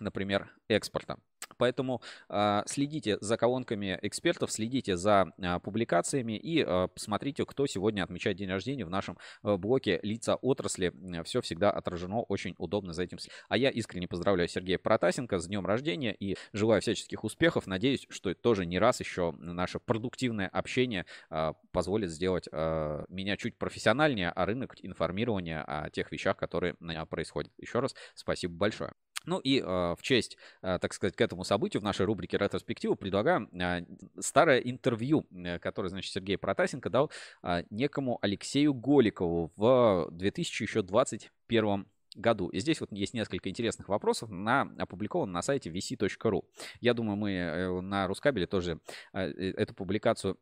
например, 0.00 0.50
экспорта. 0.68 1.18
Поэтому 1.56 2.00
э, 2.28 2.62
следите 2.66 3.18
за 3.20 3.36
колонками 3.36 3.98
экспертов, 4.02 4.50
следите 4.50 4.96
за 4.96 5.32
э, 5.36 5.58
публикациями 5.60 6.38
и 6.38 6.64
э, 6.66 6.88
посмотрите, 6.94 7.44
кто 7.44 7.66
сегодня 7.66 8.02
отмечает 8.02 8.36
день 8.38 8.48
рождения 8.48 8.84
в 8.84 8.90
нашем 8.90 9.18
э, 9.42 9.56
блоке 9.56 10.00
«Лица 10.02 10.36
отрасли». 10.36 10.92
Все 11.24 11.40
всегда 11.40 11.70
отражено, 11.70 12.22
очень 12.22 12.54
удобно 12.58 12.92
за 12.92 13.02
этим. 13.02 13.18
А 13.48 13.56
я 13.56 13.70
искренне 13.70 14.08
поздравляю 14.08 14.48
Сергея 14.48 14.78
Протасенко 14.78 15.38
с 15.38 15.46
днем 15.46 15.66
рождения 15.66 16.14
и 16.14 16.36
желаю 16.52 16.80
всяческих 16.80 17.24
успехов. 17.24 17.66
Надеюсь, 17.66 18.06
что 18.08 18.34
тоже 18.34 18.64
не 18.64 18.78
раз 18.78 19.00
еще 19.00 19.32
наше 19.32 19.80
продуктивное 19.80 20.48
общение 20.48 21.06
э, 21.30 21.52
позволит 21.72 22.10
сделать 22.10 22.48
э, 22.50 23.04
меня 23.08 23.36
чуть 23.36 23.58
профессиональнее, 23.58 24.30
а 24.30 24.46
рынок 24.46 24.76
информирования 24.82 25.62
о 25.62 25.90
тех 25.90 26.10
вещах, 26.12 26.36
которые 26.36 26.76
э, 26.80 27.06
происходят. 27.06 27.52
Еще 27.58 27.80
раз 27.80 27.94
спасибо 28.14 28.54
большое. 28.54 28.92
Ну 29.26 29.38
и 29.38 29.60
э, 29.60 29.64
в 29.64 29.98
честь, 30.02 30.36
э, 30.62 30.78
так 30.80 30.92
сказать, 30.94 31.14
к 31.16 31.20
этому 31.20 31.44
событию 31.44 31.80
в 31.80 31.84
нашей 31.84 32.06
рубрике 32.06 32.38
«Ретроспектива» 32.38 32.94
предлагаю 32.94 33.48
э, 33.52 33.84
старое 34.18 34.58
интервью, 34.58 35.26
э, 35.30 35.58
которое, 35.58 35.88
значит, 35.88 36.12
Сергей 36.12 36.38
Протасенко 36.38 36.88
дал 36.90 37.10
э, 37.42 37.64
некому 37.70 38.18
Алексею 38.22 38.72
Голикову 38.74 39.52
в 39.56 40.08
2021 40.12 41.86
году. 42.16 42.48
И 42.48 42.58
здесь 42.60 42.80
вот 42.80 42.90
есть 42.92 43.14
несколько 43.14 43.48
интересных 43.48 43.88
вопросов, 43.88 44.30
на, 44.30 44.62
опубликован 44.78 45.30
на 45.30 45.42
сайте 45.42 45.70
vc.ru. 45.70 46.44
Я 46.80 46.94
думаю, 46.94 47.16
мы 47.16 47.32
э, 47.32 47.80
на 47.80 48.06
Рускабеле 48.06 48.46
тоже 48.46 48.80
э, 49.12 49.20
эту 49.20 49.74
публикацию 49.74 50.38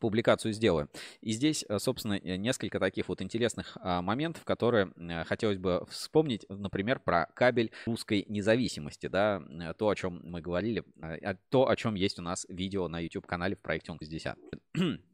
публикацию 0.00 0.52
сделаю. 0.52 0.88
И 1.20 1.32
здесь, 1.32 1.64
э, 1.68 1.78
собственно, 1.78 2.14
э, 2.14 2.36
несколько 2.36 2.80
таких 2.80 3.08
вот 3.08 3.22
интересных 3.22 3.76
а, 3.80 4.02
моментов, 4.02 4.44
которые 4.44 4.92
э, 4.96 5.24
хотелось 5.24 5.58
бы 5.58 5.86
вспомнить, 5.88 6.46
например, 6.48 6.98
про 7.00 7.26
кабель 7.34 7.70
русской 7.86 8.24
независимости, 8.28 9.06
да, 9.06 9.42
то, 9.78 9.88
о 9.88 9.94
чем 9.94 10.20
мы 10.24 10.40
говорили, 10.40 10.84
то, 11.50 11.68
о 11.68 11.76
чем 11.76 11.94
есть 11.94 12.18
у 12.18 12.22
нас 12.22 12.46
видео 12.48 12.88
на 12.88 12.98
YouTube-канале 13.00 13.56
в 13.56 13.60
проекте 13.60 13.92
Он60. 13.92 14.36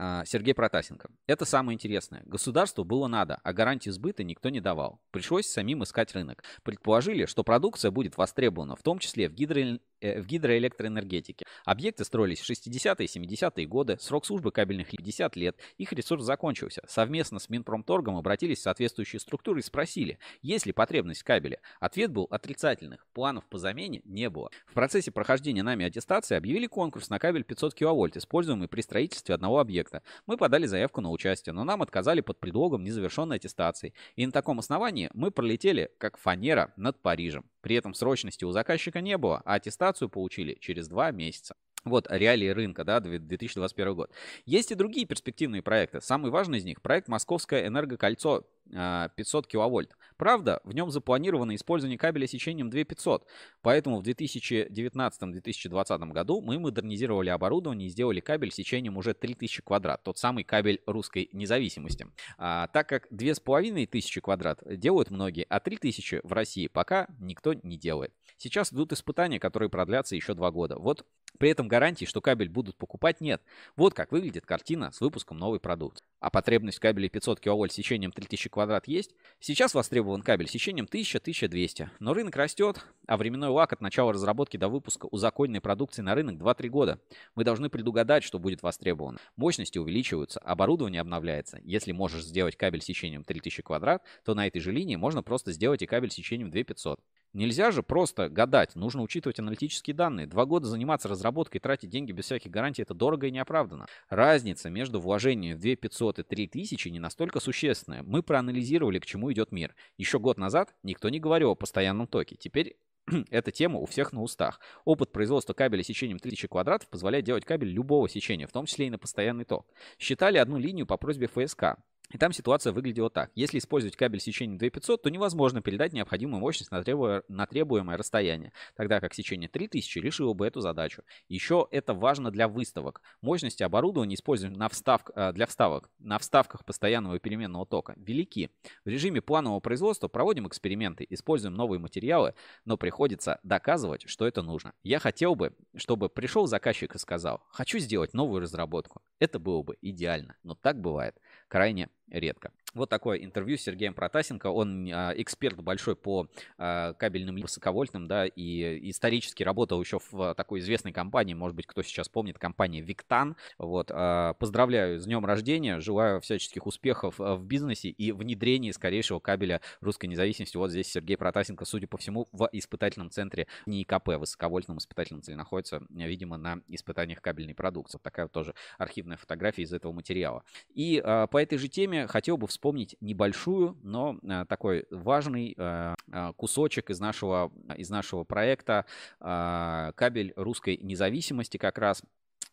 А, 0.00 0.24
Сергей 0.24 0.54
Протасенко. 0.54 1.10
Это 1.26 1.44
самое 1.44 1.74
интересное. 1.74 2.22
Государству 2.24 2.84
было 2.84 3.08
надо, 3.08 3.40
а 3.42 3.52
гарантии 3.52 3.90
сбыта 3.90 4.22
никто 4.22 4.48
не 4.48 4.60
давал. 4.60 5.00
Пришлось 5.10 5.46
самим 5.46 5.82
искать 5.82 6.14
рынок. 6.14 6.44
Предположили, 6.62 7.26
что 7.26 7.42
продукция 7.42 7.90
будет 7.90 8.16
востребована, 8.16 8.76
в 8.76 8.82
том 8.82 9.00
числе 9.00 9.28
в, 9.28 9.34
гидро... 9.34 9.80
в 10.00 10.26
гидроэлектроэнергетике. 10.26 11.44
Объекты 11.64 12.04
строились 12.04 12.40
в 12.40 12.50
60-е 12.50 13.06
и 13.06 13.18
70-е 13.18 13.66
годы, 13.66 13.96
срок 14.00 14.26
службы 14.26 14.50
кабельных 14.52 14.90
50 14.90 15.36
лет, 15.36 15.56
их 15.76 15.92
ресурс 15.92 16.24
закончился. 16.24 16.82
Совместно 16.86 17.38
с 17.38 17.48
Минпромторгом 17.48 18.16
обратились 18.16 18.58
в 18.58 18.62
соответствующие 18.62 19.20
структуры 19.20 19.60
и 19.60 19.62
спросили, 19.62 20.18
есть 20.42 20.66
ли 20.66 20.72
потребность 20.72 21.22
в 21.22 21.24
кабеле. 21.24 21.60
Ответ 21.80 22.10
был 22.10 22.26
отрицательных, 22.30 23.06
планов 23.12 23.46
по 23.46 23.58
замене 23.58 24.00
не 24.04 24.30
было. 24.30 24.50
В 24.66 24.74
процессе 24.74 25.10
прохождения 25.10 25.62
нами 25.62 25.84
аттестации 25.84 26.36
объявили 26.36 26.66
конкурс 26.66 27.10
на 27.10 27.18
кабель 27.18 27.44
500 27.44 27.74
кВт, 27.74 28.16
используемый 28.16 28.68
при 28.68 28.80
строительстве 28.80 29.34
одного 29.34 29.58
объекта. 29.58 30.02
Мы 30.26 30.36
подали 30.36 30.66
заявку 30.66 31.00
на 31.00 31.10
участие, 31.10 31.52
но 31.52 31.64
нам 31.64 31.82
отказали 31.82 32.20
под 32.20 32.38
предлогом 32.40 32.84
незавершенной 32.84 33.36
аттестации. 33.36 33.94
И 34.16 34.26
на 34.26 34.32
таком 34.32 34.58
основании 34.58 35.10
мы 35.14 35.30
пролетели, 35.30 35.90
как 35.98 36.18
фанера, 36.18 36.72
над 36.76 37.00
Парижем. 37.00 37.44
При 37.60 37.76
этом 37.76 37.94
срочности 37.94 38.44
у 38.44 38.52
заказчика 38.52 39.00
не 39.00 39.18
было, 39.18 39.42
а 39.44 39.54
аттестацию 39.88 40.08
получили 40.08 40.56
через 40.60 40.88
два 40.88 41.10
месяца. 41.10 41.54
Вот 41.84 42.06
реалии 42.10 42.48
рынка, 42.48 42.84
да, 42.84 43.00
2021 43.00 43.94
год. 43.94 44.10
Есть 44.44 44.72
и 44.72 44.74
другие 44.74 45.06
перспективные 45.06 45.62
проекты. 45.62 46.00
Самый 46.00 46.30
важный 46.30 46.58
из 46.58 46.64
них 46.64 46.82
проект 46.82 47.08
Московское 47.08 47.66
энергокольцо 47.66 48.44
500 48.70 49.46
а, 49.46 49.48
киловольт. 49.48 49.96
Правда, 50.16 50.60
в 50.64 50.74
нем 50.74 50.90
запланировано 50.90 51.54
использование 51.54 51.98
кабеля 51.98 52.26
сечением 52.26 52.70
2500, 52.70 53.26
поэтому 53.62 54.00
в 54.00 54.02
2019-2020 54.02 56.12
году 56.12 56.40
мы 56.40 56.58
модернизировали 56.58 57.30
оборудование 57.30 57.86
и 57.86 57.90
сделали 57.90 58.20
кабель 58.20 58.52
сечением 58.52 58.96
уже 58.96 59.14
3000 59.14 59.62
квадрат, 59.62 60.02
тот 60.02 60.18
самый 60.18 60.44
кабель 60.44 60.82
русской 60.86 61.28
независимости. 61.32 62.06
А, 62.36 62.66
так 62.68 62.88
как 62.88 63.06
2500 63.10 64.22
квадрат 64.22 64.62
делают 64.66 65.10
многие, 65.10 65.46
а 65.48 65.60
3000 65.60 66.20
в 66.24 66.32
России 66.32 66.66
пока 66.66 67.06
никто 67.18 67.54
не 67.54 67.78
делает. 67.78 68.12
Сейчас 68.36 68.72
идут 68.72 68.92
испытания, 68.92 69.40
которые 69.40 69.68
продлятся 69.68 70.16
еще 70.16 70.34
два 70.34 70.50
года. 70.50 70.78
Вот 70.78 71.06
при 71.38 71.50
этом 71.50 71.68
гарантии, 71.68 72.04
что 72.04 72.20
кабель 72.20 72.48
будут 72.48 72.76
покупать, 72.76 73.20
нет. 73.20 73.42
Вот 73.76 73.94
как 73.94 74.12
выглядит 74.12 74.46
картина 74.46 74.90
с 74.90 75.00
выпуском 75.00 75.38
новой 75.38 75.60
продукции. 75.60 76.04
А 76.20 76.30
потребность 76.30 76.78
в 76.78 76.80
кабеле 76.80 77.08
500 77.08 77.40
кВт 77.40 77.72
сечением 77.72 78.12
3000 78.12 78.48
квадрат 78.48 78.57
есть? 78.86 79.14
Сейчас 79.40 79.74
востребован 79.74 80.22
кабель 80.22 80.48
сечением 80.48 80.86
1000-1200. 80.86 81.88
Но 82.00 82.14
рынок 82.14 82.36
растет, 82.36 82.84
а 83.06 83.16
временной 83.16 83.48
лак 83.48 83.72
от 83.72 83.80
начала 83.80 84.12
разработки 84.12 84.56
до 84.56 84.68
выпуска 84.68 85.06
узаконенной 85.06 85.60
продукции 85.60 86.02
на 86.02 86.14
рынок 86.14 86.36
2-3 86.36 86.68
года. 86.68 87.00
Мы 87.34 87.44
должны 87.44 87.68
предугадать, 87.68 88.24
что 88.24 88.38
будет 88.38 88.62
востребовано. 88.62 89.18
Мощности 89.36 89.78
увеличиваются, 89.78 90.40
оборудование 90.40 91.00
обновляется. 91.00 91.60
Если 91.62 91.92
можешь 91.92 92.24
сделать 92.24 92.56
кабель 92.56 92.82
сечением 92.82 93.24
3000 93.24 93.62
квадрат, 93.62 94.02
то 94.24 94.34
на 94.34 94.46
этой 94.46 94.60
же 94.60 94.72
линии 94.72 94.96
можно 94.96 95.22
просто 95.22 95.52
сделать 95.52 95.82
и 95.82 95.86
кабель 95.86 96.10
сечением 96.10 96.50
2500. 96.50 97.00
Нельзя 97.34 97.70
же 97.70 97.82
просто 97.82 98.28
гадать, 98.28 98.74
нужно 98.74 99.02
учитывать 99.02 99.38
аналитические 99.38 99.94
данные. 99.94 100.26
Два 100.26 100.46
года 100.46 100.66
заниматься 100.66 101.08
разработкой 101.08 101.58
и 101.58 101.62
тратить 101.62 101.90
деньги 101.90 102.12
без 102.12 102.24
всяких 102.24 102.50
гарантий– 102.50 102.82
это 102.82 102.94
дорого 102.94 103.26
и 103.26 103.30
неоправданно. 103.30 103.86
Разница 104.08 104.70
между 104.70 104.98
вложением 104.98 105.56
в 105.56 105.60
2500 105.60 106.20
и 106.20 106.22
3000 106.22 106.88
не 106.88 107.00
настолько 107.00 107.40
существенная. 107.40 108.02
Мы 108.02 108.22
проанализировали, 108.22 108.98
к 108.98 109.06
чему 109.06 109.30
идет 109.32 109.52
мир. 109.52 109.74
Еще 109.98 110.18
год 110.18 110.38
назад 110.38 110.74
никто 110.82 111.08
не 111.10 111.20
говорил 111.20 111.50
о 111.50 111.54
постоянном 111.54 112.06
токе. 112.06 112.36
Теперь 112.36 112.76
эта 113.30 113.50
тема 113.50 113.78
у 113.78 113.86
всех 113.86 114.12
на 114.12 114.22
устах. 114.22 114.60
Опыт 114.84 115.12
производства 115.12 115.52
кабеля 115.52 115.82
сечением 115.82 116.18
3000 116.18 116.48
квадратов 116.48 116.88
позволяет 116.88 117.24
делать 117.24 117.44
кабель 117.44 117.68
любого 117.68 118.08
сечения, 118.08 118.46
в 118.46 118.52
том 118.52 118.66
числе 118.66 118.86
и 118.86 118.90
на 118.90 118.98
постоянный 118.98 119.44
ток. 119.44 119.66
Считали 119.98 120.38
одну 120.38 120.58
линию 120.58 120.86
по 120.86 120.96
просьбе 120.96 121.26
ФСК. 121.26 121.76
И 122.10 122.16
там 122.16 122.32
ситуация 122.32 122.72
выглядела 122.72 123.10
так. 123.10 123.30
Если 123.34 123.58
использовать 123.58 123.96
кабель 123.96 124.20
сечения 124.20 124.56
2500, 124.56 125.02
то 125.02 125.10
невозможно 125.10 125.60
передать 125.60 125.92
необходимую 125.92 126.40
мощность 126.40 126.70
на, 126.70 126.82
требуя, 126.82 127.22
на 127.28 127.46
требуемое 127.46 127.98
расстояние, 127.98 128.52
тогда 128.76 128.98
как 129.00 129.12
сечение 129.12 129.48
3000 129.48 129.98
решило 129.98 130.32
бы 130.32 130.46
эту 130.46 130.60
задачу. 130.60 131.02
Еще 131.28 131.68
это 131.70 131.92
важно 131.92 132.30
для 132.30 132.48
выставок. 132.48 133.02
Мощности 133.20 133.62
оборудования, 133.62 134.14
используемые 134.14 134.58
на 134.58 134.68
вставк, 134.70 135.10
э, 135.14 135.32
для 135.32 135.46
вставок 135.46 135.90
на 135.98 136.18
вставках 136.18 136.64
постоянного 136.64 137.18
переменного 137.18 137.66
тока, 137.66 137.94
велики. 137.98 138.50
В 138.86 138.88
режиме 138.88 139.20
планового 139.20 139.60
производства 139.60 140.08
проводим 140.08 140.48
эксперименты, 140.48 141.06
используем 141.10 141.54
новые 141.54 141.78
материалы, 141.78 142.34
но 142.64 142.78
приходится 142.78 143.38
доказывать, 143.42 144.08
что 144.08 144.26
это 144.26 144.40
нужно. 144.40 144.72
Я 144.82 144.98
хотел 144.98 145.34
бы, 145.34 145.54
чтобы 145.76 146.08
пришел 146.08 146.46
заказчик 146.46 146.94
и 146.94 146.98
сказал, 146.98 147.42
хочу 147.50 147.78
сделать 147.78 148.14
новую 148.14 148.40
разработку. 148.40 149.02
Это 149.18 149.38
было 149.38 149.62
бы 149.62 149.76
идеально, 149.82 150.36
но 150.42 150.54
так 150.54 150.80
бывает 150.80 151.14
крайне 151.48 151.88
редко. 152.10 152.52
Вот 152.74 152.90
такое 152.90 153.18
интервью 153.18 153.56
с 153.56 153.62
Сергеем 153.62 153.94
Протасенко. 153.94 154.48
Он 154.48 154.88
а, 154.92 155.12
эксперт 155.16 155.56
большой 155.60 155.96
по 155.96 156.28
а, 156.58 156.92
кабельным 156.94 157.36
высоковольтным, 157.36 158.06
да, 158.06 158.26
и 158.26 158.90
исторически 158.90 159.42
работал 159.42 159.80
еще 159.80 159.98
в 160.10 160.34
такой 160.34 160.60
известной 160.60 160.92
компании, 160.92 161.34
может 161.34 161.56
быть, 161.56 161.66
кто 161.66 161.82
сейчас 161.82 162.08
помнит, 162.08 162.38
компании 162.38 162.82
Виктан. 162.82 163.36
Вот, 163.56 163.90
а, 163.90 164.34
поздравляю 164.34 165.00
с 165.00 165.06
днем 165.06 165.24
рождения, 165.24 165.80
желаю 165.80 166.20
всяческих 166.20 166.66
успехов 166.66 167.14
в 167.18 167.42
бизнесе 167.42 167.88
и 167.88 168.12
внедрении 168.12 168.70
скорейшего 168.70 169.18
кабеля 169.18 169.62
русской 169.80 170.06
независимости. 170.06 170.56
Вот 170.56 170.70
здесь 170.70 170.92
Сергей 170.92 171.16
Протасенко, 171.16 171.64
судя 171.64 171.86
по 171.86 171.96
всему, 171.96 172.28
в 172.32 172.48
испытательном 172.52 173.10
центре 173.10 173.46
НИИКП, 173.66 174.08
высоковольтном 174.18 174.78
испытательном 174.78 175.22
центре 175.22 175.36
находится, 175.36 175.82
видимо, 175.88 176.36
на 176.36 176.60
испытаниях 176.68 177.22
кабельной 177.22 177.54
продукции. 177.54 177.96
Вот 177.96 178.02
такая 178.02 178.26
вот 178.26 178.32
тоже 178.32 178.54
архивная 178.76 179.16
фотография 179.16 179.62
из 179.62 179.72
этого 179.72 179.92
материала. 179.92 180.44
И 180.74 181.02
по 181.02 181.40
этой 181.40 181.56
же 181.56 181.68
теме 181.68 182.06
хотел 182.06 182.36
бы 182.36 182.46
вспомнить 182.46 182.57
вспомнить 182.58 182.96
небольшую, 183.00 183.78
но 183.84 184.18
э, 184.20 184.44
такой 184.48 184.84
важный 184.90 185.54
э, 185.56 185.94
э, 186.10 186.32
кусочек 186.36 186.90
из 186.90 186.98
нашего, 186.98 187.52
из 187.76 187.88
нашего 187.88 188.24
проекта 188.24 188.84
«Кабель 189.20 190.32
русской 190.34 190.76
независимости» 190.76 191.56
как 191.56 191.78
раз 191.78 192.02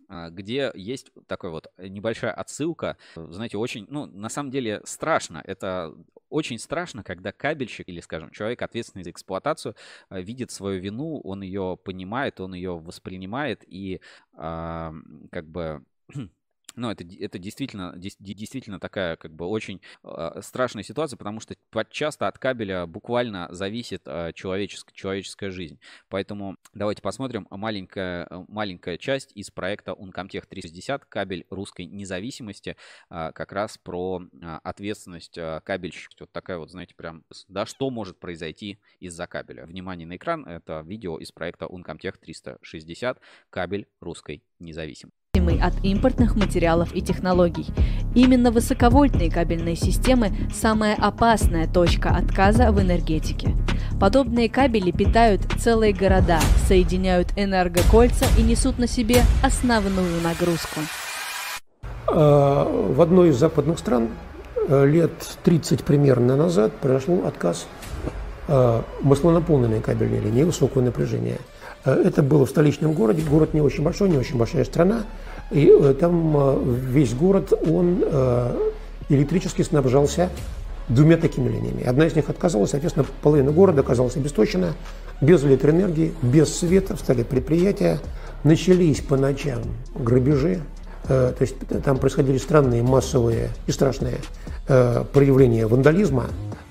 где 0.08 0.72
есть 0.76 1.12
такая 1.26 1.50
вот 1.50 1.74
небольшая 1.80 2.32
отсылка. 2.32 2.96
Знаете, 3.16 3.58
очень, 3.58 3.88
ну, 3.90 4.06
на 4.06 4.30
самом 4.30 4.52
деле 4.52 4.82
страшно. 4.84 5.42
Это 5.44 5.96
очень 6.30 6.60
страшно, 6.60 7.04
когда 7.04 7.32
кабельщик 7.32 7.90
или, 7.90 8.02
скажем, 8.02 8.30
человек, 8.30 8.62
ответственный 8.62 9.04
за 9.04 9.10
эксплуатацию, 9.10 9.76
видит 10.12 10.52
свою 10.52 10.80
вину, 10.80 11.20
он 11.22 11.42
ее 11.42 11.76
понимает, 11.84 12.40
он 12.40 12.54
ее 12.54 12.78
воспринимает 12.78 13.64
и 13.66 14.00
как 14.36 15.48
бы 15.48 15.84
ну, 16.76 16.92
это, 16.92 17.04
это 17.20 17.40
действительно, 17.40 17.94
действительно 17.96 18.80
такая 18.80 19.16
как 19.16 19.34
бы 19.34 19.46
очень 19.46 19.82
э, 20.04 20.42
страшная 20.42 20.84
ситуация, 20.84 21.18
потому 21.18 21.40
что 21.40 21.56
часто 21.90 22.28
от 22.28 22.38
кабеля 22.38 22.86
буквально 22.86 23.48
зависит 23.52 24.04
э, 24.06 24.32
человеческая, 24.34 25.52
жизнь. 25.52 25.80
Поэтому 26.10 26.58
давайте 26.74 27.02
посмотрим 27.02 27.48
маленькая, 27.50 28.28
маленькая 28.48 28.98
часть 28.98 29.32
из 29.36 29.52
проекта 29.52 29.92
Uncomtech 29.92 30.46
360 30.48 31.06
«Кабель 31.06 31.46
русской 31.50 31.86
независимости», 31.86 32.76
э, 33.10 33.32
как 33.34 33.52
раз 33.52 33.78
про 33.78 34.22
э, 34.22 34.60
ответственность 34.64 35.38
э, 35.38 35.62
кабельщика. 35.64 36.16
Вот 36.20 36.32
такая 36.32 36.58
вот, 36.58 36.72
знаете, 36.72 36.96
прям, 36.96 37.24
да, 37.48 37.66
что 37.66 37.90
может 37.90 38.20
произойти 38.20 38.80
из-за 39.00 39.28
кабеля. 39.28 39.66
Внимание 39.66 40.08
на 40.08 40.16
экран, 40.16 40.46
это 40.46 40.82
видео 40.86 41.18
из 41.18 41.32
проекта 41.32 41.66
Uncomtech 41.66 42.18
360 42.20 43.20
«Кабель 43.50 43.88
русской 44.00 44.44
независимости» 44.60 45.25
от 45.54 45.74
импортных 45.84 46.36
материалов 46.36 46.96
и 46.96 47.02
технологий. 47.02 47.68
Именно 48.14 48.52
высоковольтные 48.52 49.32
кабельные 49.32 49.76
системы– 49.76 50.32
самая 50.54 50.96
опасная 50.96 51.68
точка 51.68 52.10
отказа 52.10 52.72
в 52.72 52.82
энергетике. 52.82 53.56
Подобные 54.00 54.50
кабели 54.50 54.92
питают 54.92 55.42
целые 55.60 55.94
города, 55.94 56.40
соединяют 56.68 57.30
энергокольца 57.36 58.26
и 58.38 58.42
несут 58.42 58.78
на 58.78 58.88
себе 58.88 59.22
основную 59.44 60.22
нагрузку. 60.22 60.82
А, 62.08 62.66
в 62.66 63.02
одной 63.02 63.30
из 63.30 63.38
западных 63.38 63.80
стран 63.80 64.10
э, 64.68 64.86
лет 64.86 65.12
30 65.44 65.84
примерно 65.84 66.36
назад 66.36 66.74
произошел 66.74 67.26
отказ 67.26 67.68
э, 68.48 68.82
маслонаполненной 69.02 69.82
кабельной 69.82 70.20
линии 70.20 70.44
высокого 70.44 70.82
напряжения. 70.82 71.40
Э, 71.84 71.92
это 71.94 72.22
было 72.24 72.46
в 72.46 72.50
столичном 72.50 72.94
городе. 72.94 73.24
Город 73.28 73.54
не 73.54 73.62
очень 73.62 73.84
большой, 73.84 74.10
не 74.10 74.18
очень 74.18 74.38
большая 74.38 74.66
страна. 74.66 75.04
И 75.52 75.72
э, 75.72 75.94
там 76.00 76.36
э, 76.36 76.60
весь 76.66 77.14
город, 77.14 77.54
он 77.68 78.04
э, 78.04 78.72
электрически 79.10 79.62
снабжался 79.62 80.30
двумя 80.88 81.18
такими 81.18 81.50
линиями. 81.50 81.84
Одна 81.84 82.08
из 82.08 82.16
них 82.16 82.30
отказалась, 82.30 82.72
соответственно, 82.72 83.06
половина 83.22 83.52
города 83.52 83.82
оказалась 83.82 84.16
обесточена, 84.16 84.74
без 85.22 85.44
электроэнергии, 85.44 86.14
без 86.22 86.56
света, 86.56 86.96
встали 86.96 87.24
предприятия, 87.24 88.00
начались 88.44 89.02
по 89.02 89.18
ночам 89.18 89.62
грабежи, 89.96 90.62
то 91.08 91.36
есть 91.40 91.56
там 91.84 91.98
происходили 91.98 92.38
странные 92.38 92.84
массовые 92.84 93.50
и 93.66 93.72
страшные 93.72 94.18
проявления 94.68 95.66
вандализма. 95.66 96.26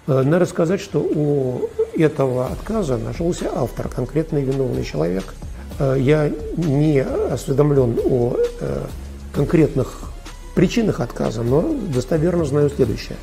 Надо 0.06 0.46
сказать, 0.46 0.80
что 0.80 1.00
у 1.00 1.68
этого 1.96 2.46
отказа 2.46 2.98
нашелся 2.98 3.50
автор, 3.52 3.88
конкретный 3.88 4.44
виновный 4.44 4.84
человек– 4.84 5.34
я 5.78 6.30
не 6.56 7.00
осведомлен 7.00 7.98
о 8.04 8.36
э, 8.60 8.86
конкретных 9.32 10.12
причинах 10.54 11.00
отказа, 11.00 11.42
но 11.42 11.74
достоверно 11.92 12.44
знаю 12.44 12.70
следующее, 12.70 13.16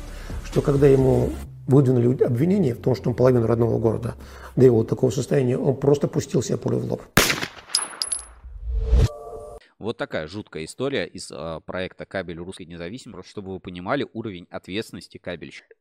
что 0.44 0.60
когда 0.60 0.86
ему 0.86 1.30
выдвинули 1.66 2.22
обвинение 2.22 2.74
в 2.74 2.82
том, 2.82 2.94
что 2.94 3.10
он 3.10 3.16
половину 3.16 3.46
родного 3.46 3.78
города 3.78 4.14
до 4.56 4.84
такого 4.84 5.10
состояния, 5.10 5.56
он 5.56 5.76
просто 5.76 6.08
пустил 6.08 6.42
себе 6.42 6.58
пулю 6.58 6.78
в 6.78 6.90
лоб. 6.90 7.02
Вот 9.78 9.96
такая 9.96 10.28
жуткая 10.28 10.64
история 10.64 11.06
из 11.06 11.28
э, 11.32 11.60
проекта 11.66 12.04
«Кабель 12.04 12.38
русской 12.38 12.66
независимости», 12.66 13.28
чтобы 13.28 13.52
вы 13.52 13.58
понимали 13.58 14.06
уровень 14.12 14.46
ответственности 14.48 15.18
кабельщика. 15.18 15.74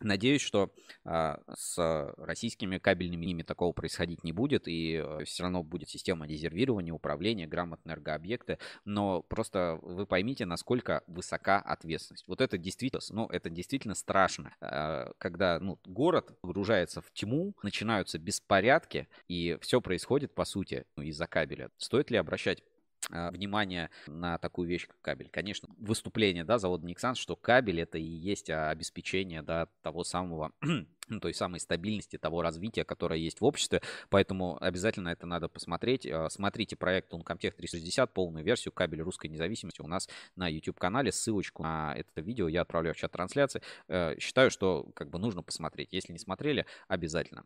Надеюсь, 0.00 0.42
что 0.42 0.72
а, 1.04 1.40
с 1.56 2.14
российскими 2.16 2.78
кабельными 2.78 3.22
линиями 3.22 3.42
такого 3.42 3.72
происходить 3.72 4.24
не 4.24 4.32
будет, 4.32 4.68
и 4.68 4.96
а, 4.96 5.24
все 5.24 5.42
равно 5.42 5.62
будет 5.62 5.88
система 5.88 6.26
дезервирования, 6.26 6.92
управления, 6.92 7.46
грамотные 7.46 7.94
энергообъекты, 7.94 8.58
но 8.84 9.22
просто 9.22 9.78
вы 9.82 10.06
поймите, 10.06 10.46
насколько 10.46 11.02
высока 11.06 11.58
ответственность. 11.58 12.26
Вот 12.26 12.40
это 12.40 12.58
действительно, 12.58 13.00
ну, 13.10 13.26
это 13.26 13.50
действительно 13.50 13.94
страшно, 13.94 14.54
а, 14.60 15.12
когда 15.18 15.58
ну, 15.60 15.78
город 15.84 16.38
погружается 16.40 17.00
в 17.00 17.10
тьму, 17.12 17.54
начинаются 17.62 18.18
беспорядки, 18.18 19.08
и 19.26 19.58
все 19.60 19.80
происходит, 19.80 20.34
по 20.34 20.44
сути, 20.44 20.84
ну, 20.96 21.02
из-за 21.04 21.26
кабеля. 21.26 21.70
Стоит 21.78 22.10
ли 22.10 22.16
обращать 22.16 22.62
внимание 23.10 23.90
на 24.06 24.38
такую 24.38 24.68
вещь, 24.68 24.86
как 24.86 25.00
кабель. 25.00 25.28
Конечно, 25.30 25.68
выступление, 25.78 26.44
да, 26.44 26.58
завода 26.58 26.86
Nixans, 26.86 27.14
что 27.14 27.36
кабель 27.36 27.80
это 27.80 27.98
и 27.98 28.02
есть 28.02 28.50
обеспечение, 28.50 29.42
да, 29.42 29.68
того 29.82 30.04
самого 30.04 30.52
ну, 31.08 31.20
той 31.20 31.34
самой 31.34 31.60
стабильности, 31.60 32.18
того 32.18 32.42
развития, 32.42 32.84
которое 32.84 33.18
есть 33.18 33.40
в 33.40 33.44
обществе. 33.44 33.82
Поэтому 34.10 34.62
обязательно 34.62 35.08
это 35.08 35.26
надо 35.26 35.48
посмотреть. 35.48 36.06
А, 36.06 36.28
смотрите 36.30 36.76
проект 36.76 37.12
Uncomtech 37.12 37.52
360, 37.52 38.12
полную 38.12 38.44
версию 38.44 38.72
кабель 38.72 39.02
русской 39.02 39.28
независимости 39.28 39.80
у 39.80 39.86
нас 39.86 40.08
на 40.36 40.48
YouTube-канале. 40.48 41.12
Ссылочку 41.12 41.62
на 41.62 41.94
это 41.96 42.20
видео 42.20 42.48
я 42.48 42.62
отправляю 42.62 42.94
в 42.94 42.98
чат 42.98 43.12
трансляции. 43.12 43.62
Э, 43.88 44.18
считаю, 44.18 44.50
что 44.50 44.90
как 44.94 45.10
бы 45.10 45.18
нужно 45.18 45.42
посмотреть. 45.42 45.92
Если 45.92 46.12
не 46.12 46.18
смотрели, 46.18 46.66
обязательно 46.88 47.44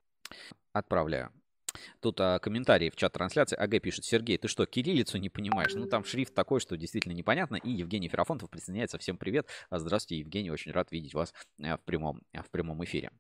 отправляю. 0.73 1.33
Тут 2.01 2.21
а, 2.21 2.39
комментарии 2.39 2.91
в 2.91 2.97
чат 2.97 3.13
трансляции. 3.13 3.57
АГ 3.57 3.81
пишет, 3.81 4.05
Сергей, 4.05 4.39
ты 4.39 4.49
что, 4.49 4.67
кириллицу 4.67 5.19
не 5.19 5.29
понимаешь? 5.29 5.75
Ну, 5.75 5.87
там 5.87 6.05
шрифт 6.05 6.35
такой, 6.35 6.61
что 6.61 6.77
действительно 6.77 7.13
непонятно. 7.13 7.57
И 7.57 7.71
Евгений 7.71 8.09
Ферафонтов 8.09 8.51
присоединяется. 8.51 8.99
Всем 8.99 9.17
привет. 9.17 9.47
А, 9.71 9.79
здравствуйте, 9.79 10.21
Евгений. 10.21 10.51
Очень 10.51 10.73
рад 10.73 10.91
видеть 10.93 11.15
вас 11.15 11.33
а, 11.63 11.77
в 11.77 11.81
прямом, 11.81 12.23
а, 12.33 12.43
в 12.43 12.51
прямом 12.51 12.85
эфире. 12.85 13.11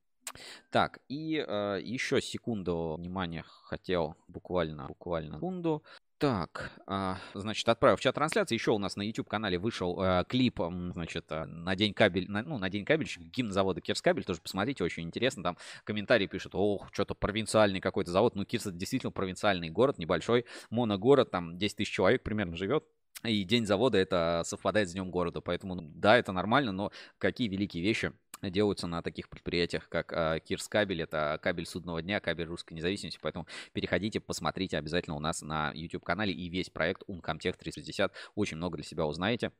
Так, 0.70 1.00
и 1.08 1.44
э, 1.46 1.80
еще 1.82 2.22
секунду 2.22 2.94
внимания 2.98 3.44
хотел 3.64 4.16
буквально, 4.28 4.86
буквально 4.86 5.36
секунду. 5.36 5.82
Так, 6.22 6.70
а, 6.86 7.18
значит, 7.34 7.68
отправив 7.68 7.98
в 7.98 8.00
чат 8.00 8.14
трансляции. 8.14 8.54
Еще 8.54 8.70
у 8.70 8.78
нас 8.78 8.94
на 8.94 9.02
YouTube-канале 9.02 9.58
вышел 9.58 10.00
э, 10.00 10.22
клип, 10.28 10.60
значит, 10.92 11.24
э, 11.30 11.46
на 11.46 11.74
день 11.74 11.92
кабель, 11.92 12.30
на, 12.30 12.44
ну, 12.44 12.58
на 12.58 12.70
день 12.70 12.84
кабельщика, 12.84 13.24
гимн 13.24 13.50
завода 13.50 13.80
Кирскабель. 13.80 14.22
Тоже 14.22 14.40
посмотрите, 14.40 14.84
очень 14.84 15.02
интересно. 15.02 15.42
Там 15.42 15.56
комментарии 15.82 16.28
пишут, 16.28 16.54
ох, 16.54 16.90
что-то 16.92 17.16
провинциальный 17.16 17.80
какой-то 17.80 18.12
завод. 18.12 18.36
Ну, 18.36 18.44
Кирс 18.44 18.66
это 18.66 18.76
действительно 18.76 19.10
провинциальный 19.10 19.68
город, 19.68 19.98
небольшой 19.98 20.46
моногород, 20.70 21.32
там 21.32 21.58
10 21.58 21.78
тысяч 21.78 21.90
человек 21.90 22.22
примерно 22.22 22.54
живет. 22.54 22.84
И 23.24 23.42
день 23.42 23.66
завода 23.66 23.98
это 23.98 24.42
совпадает 24.44 24.90
с 24.90 24.92
днем 24.92 25.10
города. 25.10 25.40
Поэтому, 25.40 25.82
да, 25.82 26.16
это 26.16 26.30
нормально, 26.30 26.70
но 26.70 26.92
какие 27.18 27.48
великие 27.48 27.82
вещи 27.82 28.12
делаются 28.50 28.86
на 28.86 29.02
таких 29.02 29.28
предприятиях, 29.28 29.88
как 29.88 30.12
э, 30.12 30.40
Кирс 30.44 30.68
Кабель, 30.68 31.02
это 31.02 31.38
кабель 31.42 31.66
судного 31.66 32.02
дня, 32.02 32.20
кабель 32.20 32.46
русской 32.46 32.74
независимости, 32.74 33.18
поэтому 33.20 33.46
переходите, 33.72 34.20
посмотрите 34.20 34.78
обязательно 34.78 35.16
у 35.16 35.20
нас 35.20 35.42
на 35.42 35.72
YouTube-канале. 35.74 36.32
И 36.32 36.48
весь 36.48 36.70
проект 36.70 37.02
Uncomtech 37.08 37.56
360, 37.56 38.12
очень 38.34 38.56
много 38.56 38.76
для 38.76 38.84
себя 38.84 39.06
узнаете. 39.06 39.52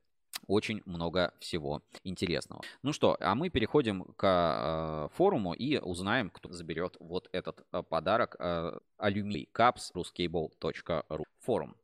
Очень 0.47 0.83
много 0.87 1.35
всего 1.39 1.83
интересного. 2.05 2.63
Ну 2.83 2.93
что, 2.93 3.17
а 3.21 3.35
мы 3.35 3.49
переходим 3.49 4.05
к 4.17 5.09
э, 5.13 5.15
форуму 5.15 5.53
и 5.53 5.79
узнаем, 5.79 6.31
кто 6.31 6.51
заберет 6.51 6.97
вот 6.99 7.29
этот 7.33 7.65
э, 7.71 7.83
подарок 7.83 8.37
э, 8.39 8.79
Alumni 8.99 9.47
Caps 9.53 9.93
ruscable.ru 9.95 11.25
форум. 11.39 11.77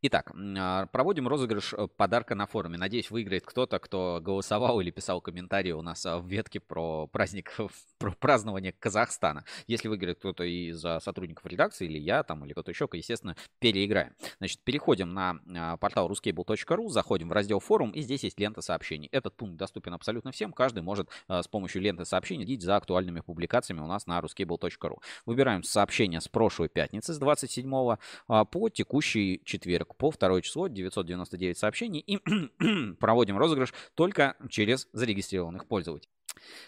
Итак, 0.00 0.32
а, 0.56 0.86
проводим 0.86 1.26
розыгрыш 1.28 1.74
э, 1.74 1.88
подарка 1.88 2.34
на 2.34 2.46
форуме. 2.46 2.78
Надеюсь, 2.78 3.10
выиграет 3.10 3.44
кто-то, 3.44 3.78
кто 3.78 4.20
голосовал 4.22 4.80
или 4.80 4.90
писал 4.90 5.20
комментарии 5.20 5.72
у 5.72 5.82
нас 5.82 6.06
а, 6.06 6.18
в 6.18 6.26
ветке 6.26 6.60
про 6.60 7.06
праздник, 7.06 7.56
про 7.98 8.12
празднование 8.12 8.72
Казахстана. 8.72 9.44
Если 9.66 9.88
выиграет 9.88 10.18
кто-то 10.18 10.44
из 10.44 10.84
а, 10.84 11.00
сотрудников 11.00 11.46
редакции, 11.46 11.86
или 11.86 11.98
я 11.98 12.22
там, 12.22 12.44
или 12.44 12.52
кто-то 12.52 12.70
еще, 12.70 12.88
естественно, 12.92 13.36
переиграем. 13.58 14.14
Значит, 14.38 14.60
переходим 14.60 15.12
на 15.14 15.76
портал 15.78 16.10
ruscable.ru, 16.10 16.88
заходим 16.88 17.28
в 17.28 17.32
раздел 17.32 17.60
форум, 17.60 17.90
и 17.90 18.00
здесь 18.00 18.22
есть 18.22 18.38
лента 18.38 18.62
сообщений. 18.62 19.08
Этот 19.10 19.36
пункт 19.36 19.56
доступен 19.56 19.94
абсолютно 19.94 20.30
всем. 20.30 20.52
Каждый 20.52 20.82
может 20.82 21.08
с 21.28 21.48
помощью 21.48 21.82
ленты 21.82 22.04
сообщений 22.04 22.46
следить 22.48 22.62
за 22.62 22.76
актуальными 22.76 23.20
публикациями 23.20 23.80
у 23.80 23.86
нас 23.86 24.06
на 24.06 24.18
ruscable.ru. 24.20 24.98
Выбираем 25.26 25.62
сообщение 25.62 26.20
с 26.20 26.28
прошлой 26.28 26.68
пятницы, 26.68 27.12
с 27.12 27.18
27 27.18 27.96
по 28.26 28.68
текущий 28.70 29.42
четверг 29.44 29.87
человек 29.88 29.96
по 29.96 30.10
второе 30.10 30.42
число, 30.42 30.68
999 30.68 31.58
сообщений, 31.58 32.00
и 32.00 32.18
проводим 33.00 33.38
розыгрыш 33.38 33.72
только 33.94 34.36
через 34.48 34.88
зарегистрированных 34.92 35.66
пользователей. 35.66 36.10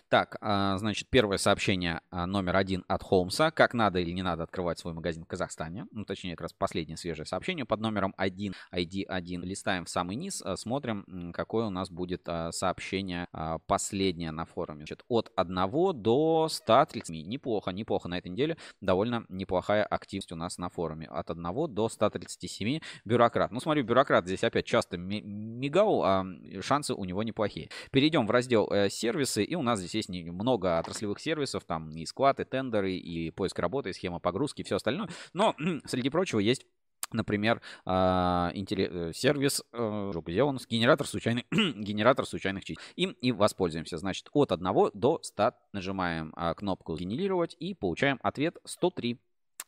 Так, 0.09 0.37
а, 0.41 0.77
значит, 0.79 1.09
первое 1.11 1.39
сообщение 1.39 2.01
а, 2.11 2.27
номер 2.27 2.57
один 2.57 2.85
от 2.89 3.03
Холмса. 3.03 3.51
Как 3.51 3.75
надо 3.75 3.99
или 3.99 4.11
не 4.11 4.23
надо 4.23 4.43
открывать 4.43 4.79
свой 4.79 4.95
магазин 4.95 5.25
в 5.25 5.27
Казахстане? 5.27 5.87
Ну, 5.93 6.05
точнее, 6.05 6.33
как 6.33 6.43
раз 6.43 6.53
последнее 6.53 6.97
свежее 6.97 7.27
сообщение 7.27 7.65
под 7.65 7.81
номером 7.81 8.15
1, 8.17 8.55
ID1. 8.73 9.41
Листаем 9.43 9.85
в 9.85 9.89
самый 9.89 10.17
низ, 10.17 10.43
а, 10.45 10.57
смотрим, 10.57 11.33
какое 11.33 11.67
у 11.67 11.71
нас 11.71 11.91
будет 11.91 12.29
сообщение 12.51 13.29
последнее 13.67 14.31
на 14.31 14.45
форуме. 14.45 14.81
Значит, 14.81 15.05
от 15.09 15.31
1 15.37 15.93
до 15.95 16.49
130. 16.49 17.27
Неплохо, 17.27 17.71
неплохо 17.71 18.09
на 18.09 18.19
этой 18.19 18.29
неделе. 18.29 18.57
Довольно 18.81 19.25
неплохая 19.29 19.85
активность 19.85 20.33
у 20.33 20.37
нас 20.37 20.59
на 20.59 20.69
форуме. 20.69 21.07
От 21.07 21.31
1 21.31 21.43
до 21.75 21.89
137 21.89 22.81
бюрократ. 23.05 23.51
Ну, 23.51 23.61
смотрю, 23.61 23.85
бюрократ 23.85 24.27
здесь 24.27 24.45
опять 24.45 24.67
часто 24.67 24.97
мигал, 24.97 26.03
а 26.03 26.25
шансы 26.61 26.95
у 26.95 27.05
него 27.05 27.23
неплохие. 27.23 27.71
Перейдем 27.91 28.27
в 28.27 28.31
раздел 28.31 28.71
э, 28.71 28.89
сервисы 28.89 29.45
и 29.45 29.55
у 29.61 29.63
нас 29.63 29.79
здесь 29.79 29.95
есть 29.95 30.09
много 30.09 30.79
отраслевых 30.79 31.21
сервисов, 31.21 31.65
там 31.65 31.91
и 31.91 32.05
склад, 32.07 32.41
и 32.41 32.45
тендеры, 32.45 32.93
и 32.93 33.31
поиск 33.31 33.59
работы, 33.59 33.91
и 33.91 33.93
схема 33.93 34.19
погрузки, 34.19 34.63
и 34.63 34.65
все 34.65 34.77
остальное. 34.77 35.09
Но 35.33 35.55
среди 35.87 36.11
прочего 36.11 36.41
есть 36.41 36.67
Например, 37.13 37.61
а, 37.85 38.53
э, 38.55 39.13
сервис, 39.13 39.65
э, 39.73 40.13
где 40.25 40.45
он, 40.45 40.59
генератор, 40.69 41.07
случайных, 41.09 41.45
генератор 41.51 42.25
случайных 42.25 42.65
чисел. 42.65 42.81
Им 42.95 43.11
и 43.21 43.33
воспользуемся. 43.33 43.99
Значит, 43.99 44.29
от 44.33 44.53
1 44.53 44.91
до 44.95 45.19
100 45.21 45.53
нажимаем 45.73 46.33
а, 46.37 46.55
кнопку 46.55 46.97
«Генерировать» 46.97 47.57
и 47.59 47.75
получаем 47.75 48.21
ответ 48.23 48.59
103. 48.65 49.19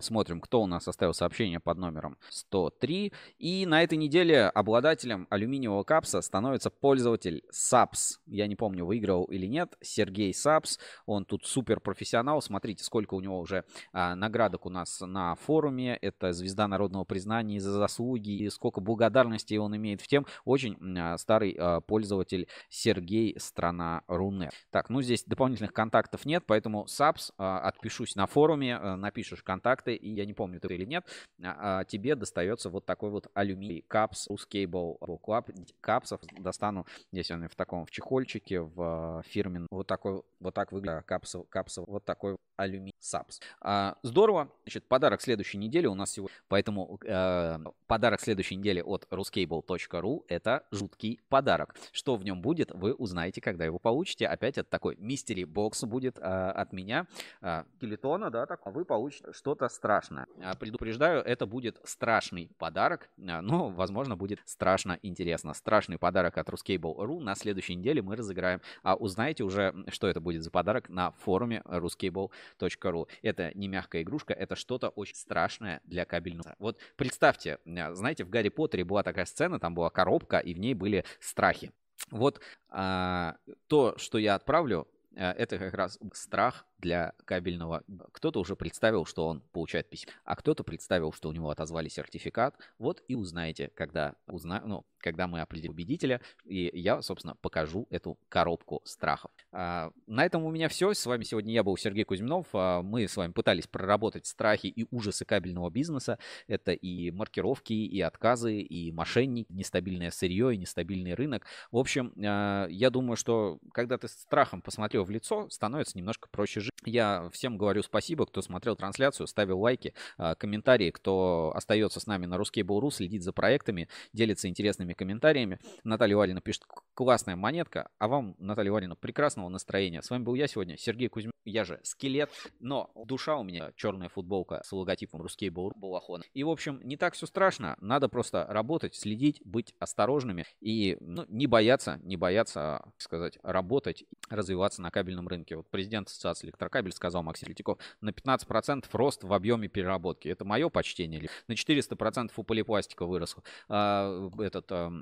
Смотрим, 0.02 0.40
кто 0.40 0.60
у 0.60 0.66
нас 0.66 0.88
оставил 0.88 1.14
сообщение 1.14 1.60
под 1.60 1.78
номером 1.78 2.18
103. 2.28 3.12
И 3.38 3.66
на 3.66 3.82
этой 3.84 3.96
неделе 3.96 4.46
обладателем 4.46 5.28
алюминиевого 5.30 5.84
капса 5.84 6.20
становится 6.20 6.70
пользователь 6.70 7.44
САПС. 7.50 8.20
Я 8.26 8.48
не 8.48 8.56
помню, 8.56 8.84
выиграл 8.84 9.24
или 9.26 9.46
нет. 9.46 9.76
Сергей 9.80 10.34
САПС. 10.34 10.80
Он 11.06 11.24
тут 11.24 11.46
супер 11.46 11.78
профессионал. 11.78 12.42
Смотрите, 12.42 12.82
сколько 12.82 13.14
у 13.14 13.20
него 13.20 13.38
уже 13.38 13.64
а, 13.92 14.16
наградок 14.16 14.66
у 14.66 14.70
нас 14.70 15.00
на 15.00 15.36
форуме. 15.36 15.96
Это 15.96 16.32
звезда 16.32 16.66
народного 16.66 17.04
признания 17.04 17.60
за 17.60 17.70
заслуги. 17.70 18.30
И 18.30 18.50
сколько 18.50 18.80
благодарности 18.80 19.54
он 19.54 19.76
имеет 19.76 20.00
в 20.00 20.08
тем. 20.08 20.26
Очень 20.44 20.76
а, 20.98 21.16
старый 21.16 21.56
а, 21.58 21.80
пользователь 21.80 22.48
Сергей 22.68 23.38
Страна 23.38 24.02
Руне. 24.08 24.50
Так, 24.70 24.90
ну 24.90 25.00
здесь 25.00 25.22
дополнительных 25.24 25.72
контактов 25.72 26.24
нет, 26.24 26.42
поэтому 26.46 26.88
САПС 26.88 27.32
а, 27.38 27.60
отпишусь 27.60 28.16
на 28.16 28.26
форуме. 28.26 28.76
А, 28.76 28.96
напишешь 28.96 29.42
контакты 29.42 29.91
и 29.94 30.10
я 30.10 30.26
не 30.26 30.34
помню, 30.34 30.60
ты 30.60 30.74
или 30.74 30.84
нет, 30.84 31.04
а, 31.42 31.80
а, 31.80 31.84
тебе 31.84 32.14
достается 32.14 32.70
вот 32.70 32.84
такой 32.84 33.10
вот 33.10 33.28
алюминий 33.34 33.84
капс, 33.86 34.28
Cable 34.28 34.98
Club 34.98 35.72
капсов 35.80 36.20
достану, 36.38 36.86
здесь 37.12 37.30
он 37.30 37.48
в 37.48 37.54
таком 37.54 37.86
в 37.86 37.90
чехольчике, 37.90 38.60
в 38.60 39.22
фирмен, 39.26 39.66
вот 39.70 39.86
такой, 39.86 40.22
вот 40.40 40.54
так 40.54 40.72
выглядит 40.72 41.04
капсов, 41.04 41.48
капсов, 41.48 41.86
вот 41.88 42.04
такой 42.04 42.36
алюминий 42.56 42.92
сапс. 42.98 43.40
А, 43.60 43.96
здорово, 44.02 44.50
значит, 44.64 44.86
подарок 44.86 45.20
следующей 45.20 45.58
недели 45.58 45.86
у 45.86 45.94
нас 45.94 46.12
сегодня, 46.12 46.34
поэтому 46.48 46.98
э, 47.04 47.58
подарок 47.86 48.20
следующей 48.20 48.56
недели 48.56 48.80
от 48.80 49.06
ruscable.ru 49.10 50.24
это 50.28 50.64
жуткий 50.70 51.20
подарок. 51.28 51.74
Что 51.92 52.16
в 52.16 52.24
нем 52.24 52.40
будет, 52.40 52.70
вы 52.72 52.94
узнаете, 52.94 53.40
когда 53.40 53.64
его 53.64 53.78
получите. 53.78 54.26
Опять 54.26 54.58
это 54.58 54.68
такой 54.68 54.96
мистери 54.96 55.44
бокс 55.44 55.82
будет 55.84 56.18
э, 56.18 56.22
от 56.22 56.72
меня, 56.72 57.06
э, 57.40 57.64
килитона, 57.80 58.30
да, 58.30 58.46
так, 58.46 58.64
вы 58.66 58.84
получите 58.84 59.32
что-то 59.32 59.68
страшно. 59.82 60.26
А, 60.40 60.54
предупреждаю, 60.54 61.22
это 61.22 61.44
будет 61.44 61.80
страшный 61.82 62.48
подарок, 62.56 63.08
а, 63.18 63.42
но, 63.42 63.68
возможно, 63.68 64.16
будет 64.16 64.38
страшно 64.44 64.96
интересно. 65.02 65.54
Страшный 65.54 65.98
подарок 65.98 66.38
от 66.38 66.48
Ruscable.ru 66.48 67.18
на 67.18 67.34
следующей 67.34 67.74
неделе 67.74 68.00
мы 68.00 68.14
разыграем. 68.14 68.60
А 68.84 68.94
узнаете 68.94 69.42
уже, 69.42 69.74
что 69.88 70.06
это 70.06 70.20
будет 70.20 70.44
за 70.44 70.52
подарок 70.52 70.88
на 70.88 71.10
форуме 71.10 71.62
ruscable.ru. 71.64 73.08
Это 73.22 73.50
не 73.54 73.66
мягкая 73.66 74.02
игрушка, 74.02 74.34
это 74.34 74.54
что-то 74.54 74.90
очень 74.90 75.16
страшное 75.16 75.80
для 75.82 76.04
кабельного. 76.04 76.54
Вот 76.60 76.78
представьте, 76.94 77.58
а, 77.66 77.92
знаете, 77.92 78.24
в 78.24 78.30
Гарри 78.30 78.50
Поттере 78.50 78.84
была 78.84 79.02
такая 79.02 79.24
сцена, 79.24 79.58
там 79.58 79.74
была 79.74 79.90
коробка, 79.90 80.38
и 80.38 80.54
в 80.54 80.60
ней 80.60 80.74
были 80.74 81.04
страхи. 81.18 81.72
Вот 82.12 82.40
а, 82.68 83.34
то, 83.66 83.98
что 83.98 84.18
я 84.18 84.36
отправлю, 84.36 84.86
это 85.14 85.58
как 85.58 85.74
раз 85.74 85.98
страх 86.14 86.64
для 86.82 87.14
кабельного. 87.24 87.82
Кто-то 88.12 88.40
уже 88.40 88.56
представил, 88.56 89.06
что 89.06 89.26
он 89.26 89.40
получает 89.52 89.88
письмо, 89.88 90.12
а 90.24 90.36
кто-то 90.36 90.64
представил, 90.64 91.12
что 91.12 91.30
у 91.30 91.32
него 91.32 91.48
отозвали 91.48 91.88
сертификат. 91.88 92.56
Вот 92.78 93.02
и 93.08 93.14
узнаете, 93.14 93.70
когда, 93.74 94.16
узна... 94.26 94.60
ну, 94.66 94.84
когда 95.02 95.26
мы 95.26 95.40
определим 95.40 95.72
победителя. 95.72 96.20
И 96.44 96.70
я, 96.72 97.02
собственно, 97.02 97.36
покажу 97.36 97.86
эту 97.90 98.18
коробку 98.28 98.80
страхов. 98.84 99.30
А, 99.50 99.90
на 100.06 100.24
этом 100.24 100.44
у 100.44 100.50
меня 100.50 100.68
все. 100.68 100.94
С 100.94 101.04
вами 101.04 101.24
сегодня 101.24 101.52
я 101.52 101.62
был 101.62 101.76
Сергей 101.76 102.04
Кузьминов. 102.04 102.46
А, 102.52 102.82
мы 102.82 103.06
с 103.06 103.16
вами 103.16 103.32
пытались 103.32 103.66
проработать 103.66 104.26
страхи 104.26 104.66
и 104.66 104.86
ужасы 104.90 105.24
кабельного 105.24 105.70
бизнеса. 105.70 106.18
Это 106.46 106.72
и 106.72 107.10
маркировки, 107.10 107.72
и 107.72 108.00
отказы, 108.00 108.60
и 108.60 108.92
мошенники, 108.92 109.52
нестабильное 109.52 110.10
сырье, 110.10 110.54
и 110.54 110.58
нестабильный 110.58 111.14
рынок. 111.14 111.44
В 111.70 111.78
общем, 111.78 112.12
а, 112.24 112.66
я 112.68 112.90
думаю, 112.90 113.16
что 113.16 113.58
когда 113.72 113.98
ты 113.98 114.08
страхом 114.08 114.62
посмотрел 114.62 115.04
в 115.04 115.10
лицо, 115.10 115.48
становится 115.50 115.98
немножко 115.98 116.28
проще 116.30 116.60
жить. 116.60 116.71
Я 116.84 117.28
всем 117.32 117.58
говорю 117.58 117.82
спасибо, 117.82 118.26
кто 118.26 118.42
смотрел 118.42 118.74
трансляцию, 118.74 119.28
ставил 119.28 119.60
лайки, 119.60 119.94
а, 120.18 120.34
комментарии, 120.34 120.90
кто 120.90 121.52
остается 121.54 122.00
с 122.00 122.06
нами 122.06 122.26
на 122.26 122.34
Ruskable.ru, 122.34 122.90
следит 122.90 123.22
за 123.22 123.32
проектами, 123.32 123.88
делится 124.12 124.48
интересными 124.48 124.92
комментариями. 124.92 125.60
Наталья 125.84 126.16
Валина 126.16 126.40
пишет, 126.40 126.64
классная 126.94 127.36
монетка, 127.36 127.88
а 127.98 128.08
вам, 128.08 128.34
Наталья 128.38 128.72
Валина, 128.72 128.96
прекрасного 128.96 129.48
настроения. 129.48 130.02
С 130.02 130.10
вами 130.10 130.24
был 130.24 130.34
я 130.34 130.48
сегодня, 130.48 130.76
Сергей 130.76 131.08
Кузьмин, 131.08 131.32
я 131.44 131.64
же 131.64 131.80
скелет, 131.82 132.30
но 132.60 132.90
душа 132.94 133.36
у 133.36 133.42
меня 133.42 133.72
черная 133.76 134.08
футболка 134.08 134.62
с 134.64 134.72
логотипом 134.72 135.22
Ruskable 135.22 135.72
Балахон. 135.76 136.22
И, 136.34 136.44
в 136.44 136.50
общем, 136.50 136.80
не 136.82 136.96
так 136.96 137.14
все 137.14 137.26
страшно, 137.26 137.76
надо 137.80 138.08
просто 138.08 138.46
работать, 138.48 138.94
следить, 138.94 139.40
быть 139.44 139.74
осторожными 139.78 140.46
и 140.60 140.96
ну, 141.00 141.24
не 141.28 141.46
бояться, 141.46 142.00
не 142.02 142.16
бояться, 142.16 142.84
сказать, 142.98 143.38
работать, 143.42 144.04
развиваться 144.28 144.82
на 144.82 144.90
кабельном 144.90 145.28
рынке. 145.28 145.56
Вот 145.56 145.68
президент 145.70 146.08
Ассоциации 146.08 146.46
электрокабель, 146.62 146.92
сказал 146.92 147.22
Максим 147.22 147.48
Летиков, 147.48 147.78
на 148.00 148.10
15% 148.10 148.84
рост 148.92 149.24
в 149.24 149.32
объеме 149.32 149.68
переработки. 149.68 150.28
Это 150.28 150.44
мое 150.44 150.68
почтение 150.68 151.28
на 151.48 151.52
400% 151.52 152.30
у 152.36 152.42
полипластика 152.42 153.06
выросло. 153.06 153.42
А, 153.68 154.28
этот... 154.38 154.70
А, 154.72 154.92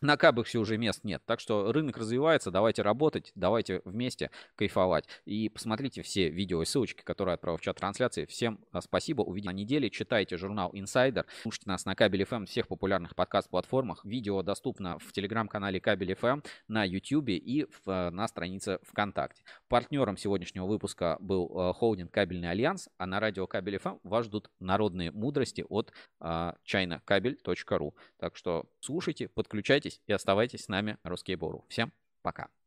на 0.00 0.16
Кабексе 0.16 0.58
уже 0.58 0.78
мест 0.78 1.02
нет. 1.02 1.22
Так 1.26 1.40
что 1.40 1.72
рынок 1.72 1.96
развивается, 1.96 2.50
давайте 2.50 2.82
работать, 2.82 3.32
давайте 3.34 3.82
вместе 3.84 4.30
кайфовать. 4.54 5.06
И 5.24 5.48
посмотрите 5.48 6.02
все 6.02 6.28
видео 6.28 6.62
и 6.62 6.64
ссылочки, 6.64 7.02
которые 7.02 7.34
отправил 7.34 7.58
в 7.58 7.60
чат 7.60 7.76
трансляции. 7.76 8.24
Всем 8.24 8.60
а, 8.72 8.80
спасибо, 8.80 9.22
увидимся 9.22 9.48
на 9.48 9.52
неделе. 9.52 9.88
Читайте 9.88 10.36
журнал 10.36 10.70
Insider, 10.74 11.24
слушайте 11.42 11.68
нас 11.68 11.84
на 11.84 11.94
Кабель 11.94 12.22
FM, 12.22 12.46
всех 12.46 12.68
популярных 12.68 13.14
подкаст-платформах. 13.14 14.04
Видео 14.04 14.42
доступно 14.42 14.98
в 14.98 15.12
телеграм-канале 15.12 15.80
Кабель 15.80 16.12
FM, 16.12 16.44
на 16.66 16.84
YouTube 16.84 17.28
и 17.30 17.64
в, 17.64 17.88
а, 17.88 18.10
на 18.10 18.28
странице 18.28 18.78
ВКонтакте. 18.82 19.42
Партнером 19.68 20.16
сегодняшнего 20.16 20.66
выпуска 20.66 21.16
был 21.20 21.50
а, 21.54 21.72
холдинг 21.72 22.12
Кабельный 22.12 22.50
Альянс, 22.50 22.88
а 22.98 23.06
на 23.06 23.20
радио 23.20 23.46
Кабель 23.46 23.76
FM 23.76 24.00
вас 24.02 24.26
ждут 24.26 24.50
народные 24.60 25.10
мудрости 25.12 25.64
от 25.68 25.92
chinacabel.ru. 26.20 27.94
Так 28.18 28.36
что 28.36 28.64
слушайте, 28.80 29.28
подключайтесь 29.28 29.87
и 30.06 30.12
оставайтесь 30.12 30.64
с 30.64 30.68
нами, 30.68 30.98
Русский 31.02 31.36
Бору. 31.36 31.64
Всем 31.68 31.92
пока. 32.22 32.48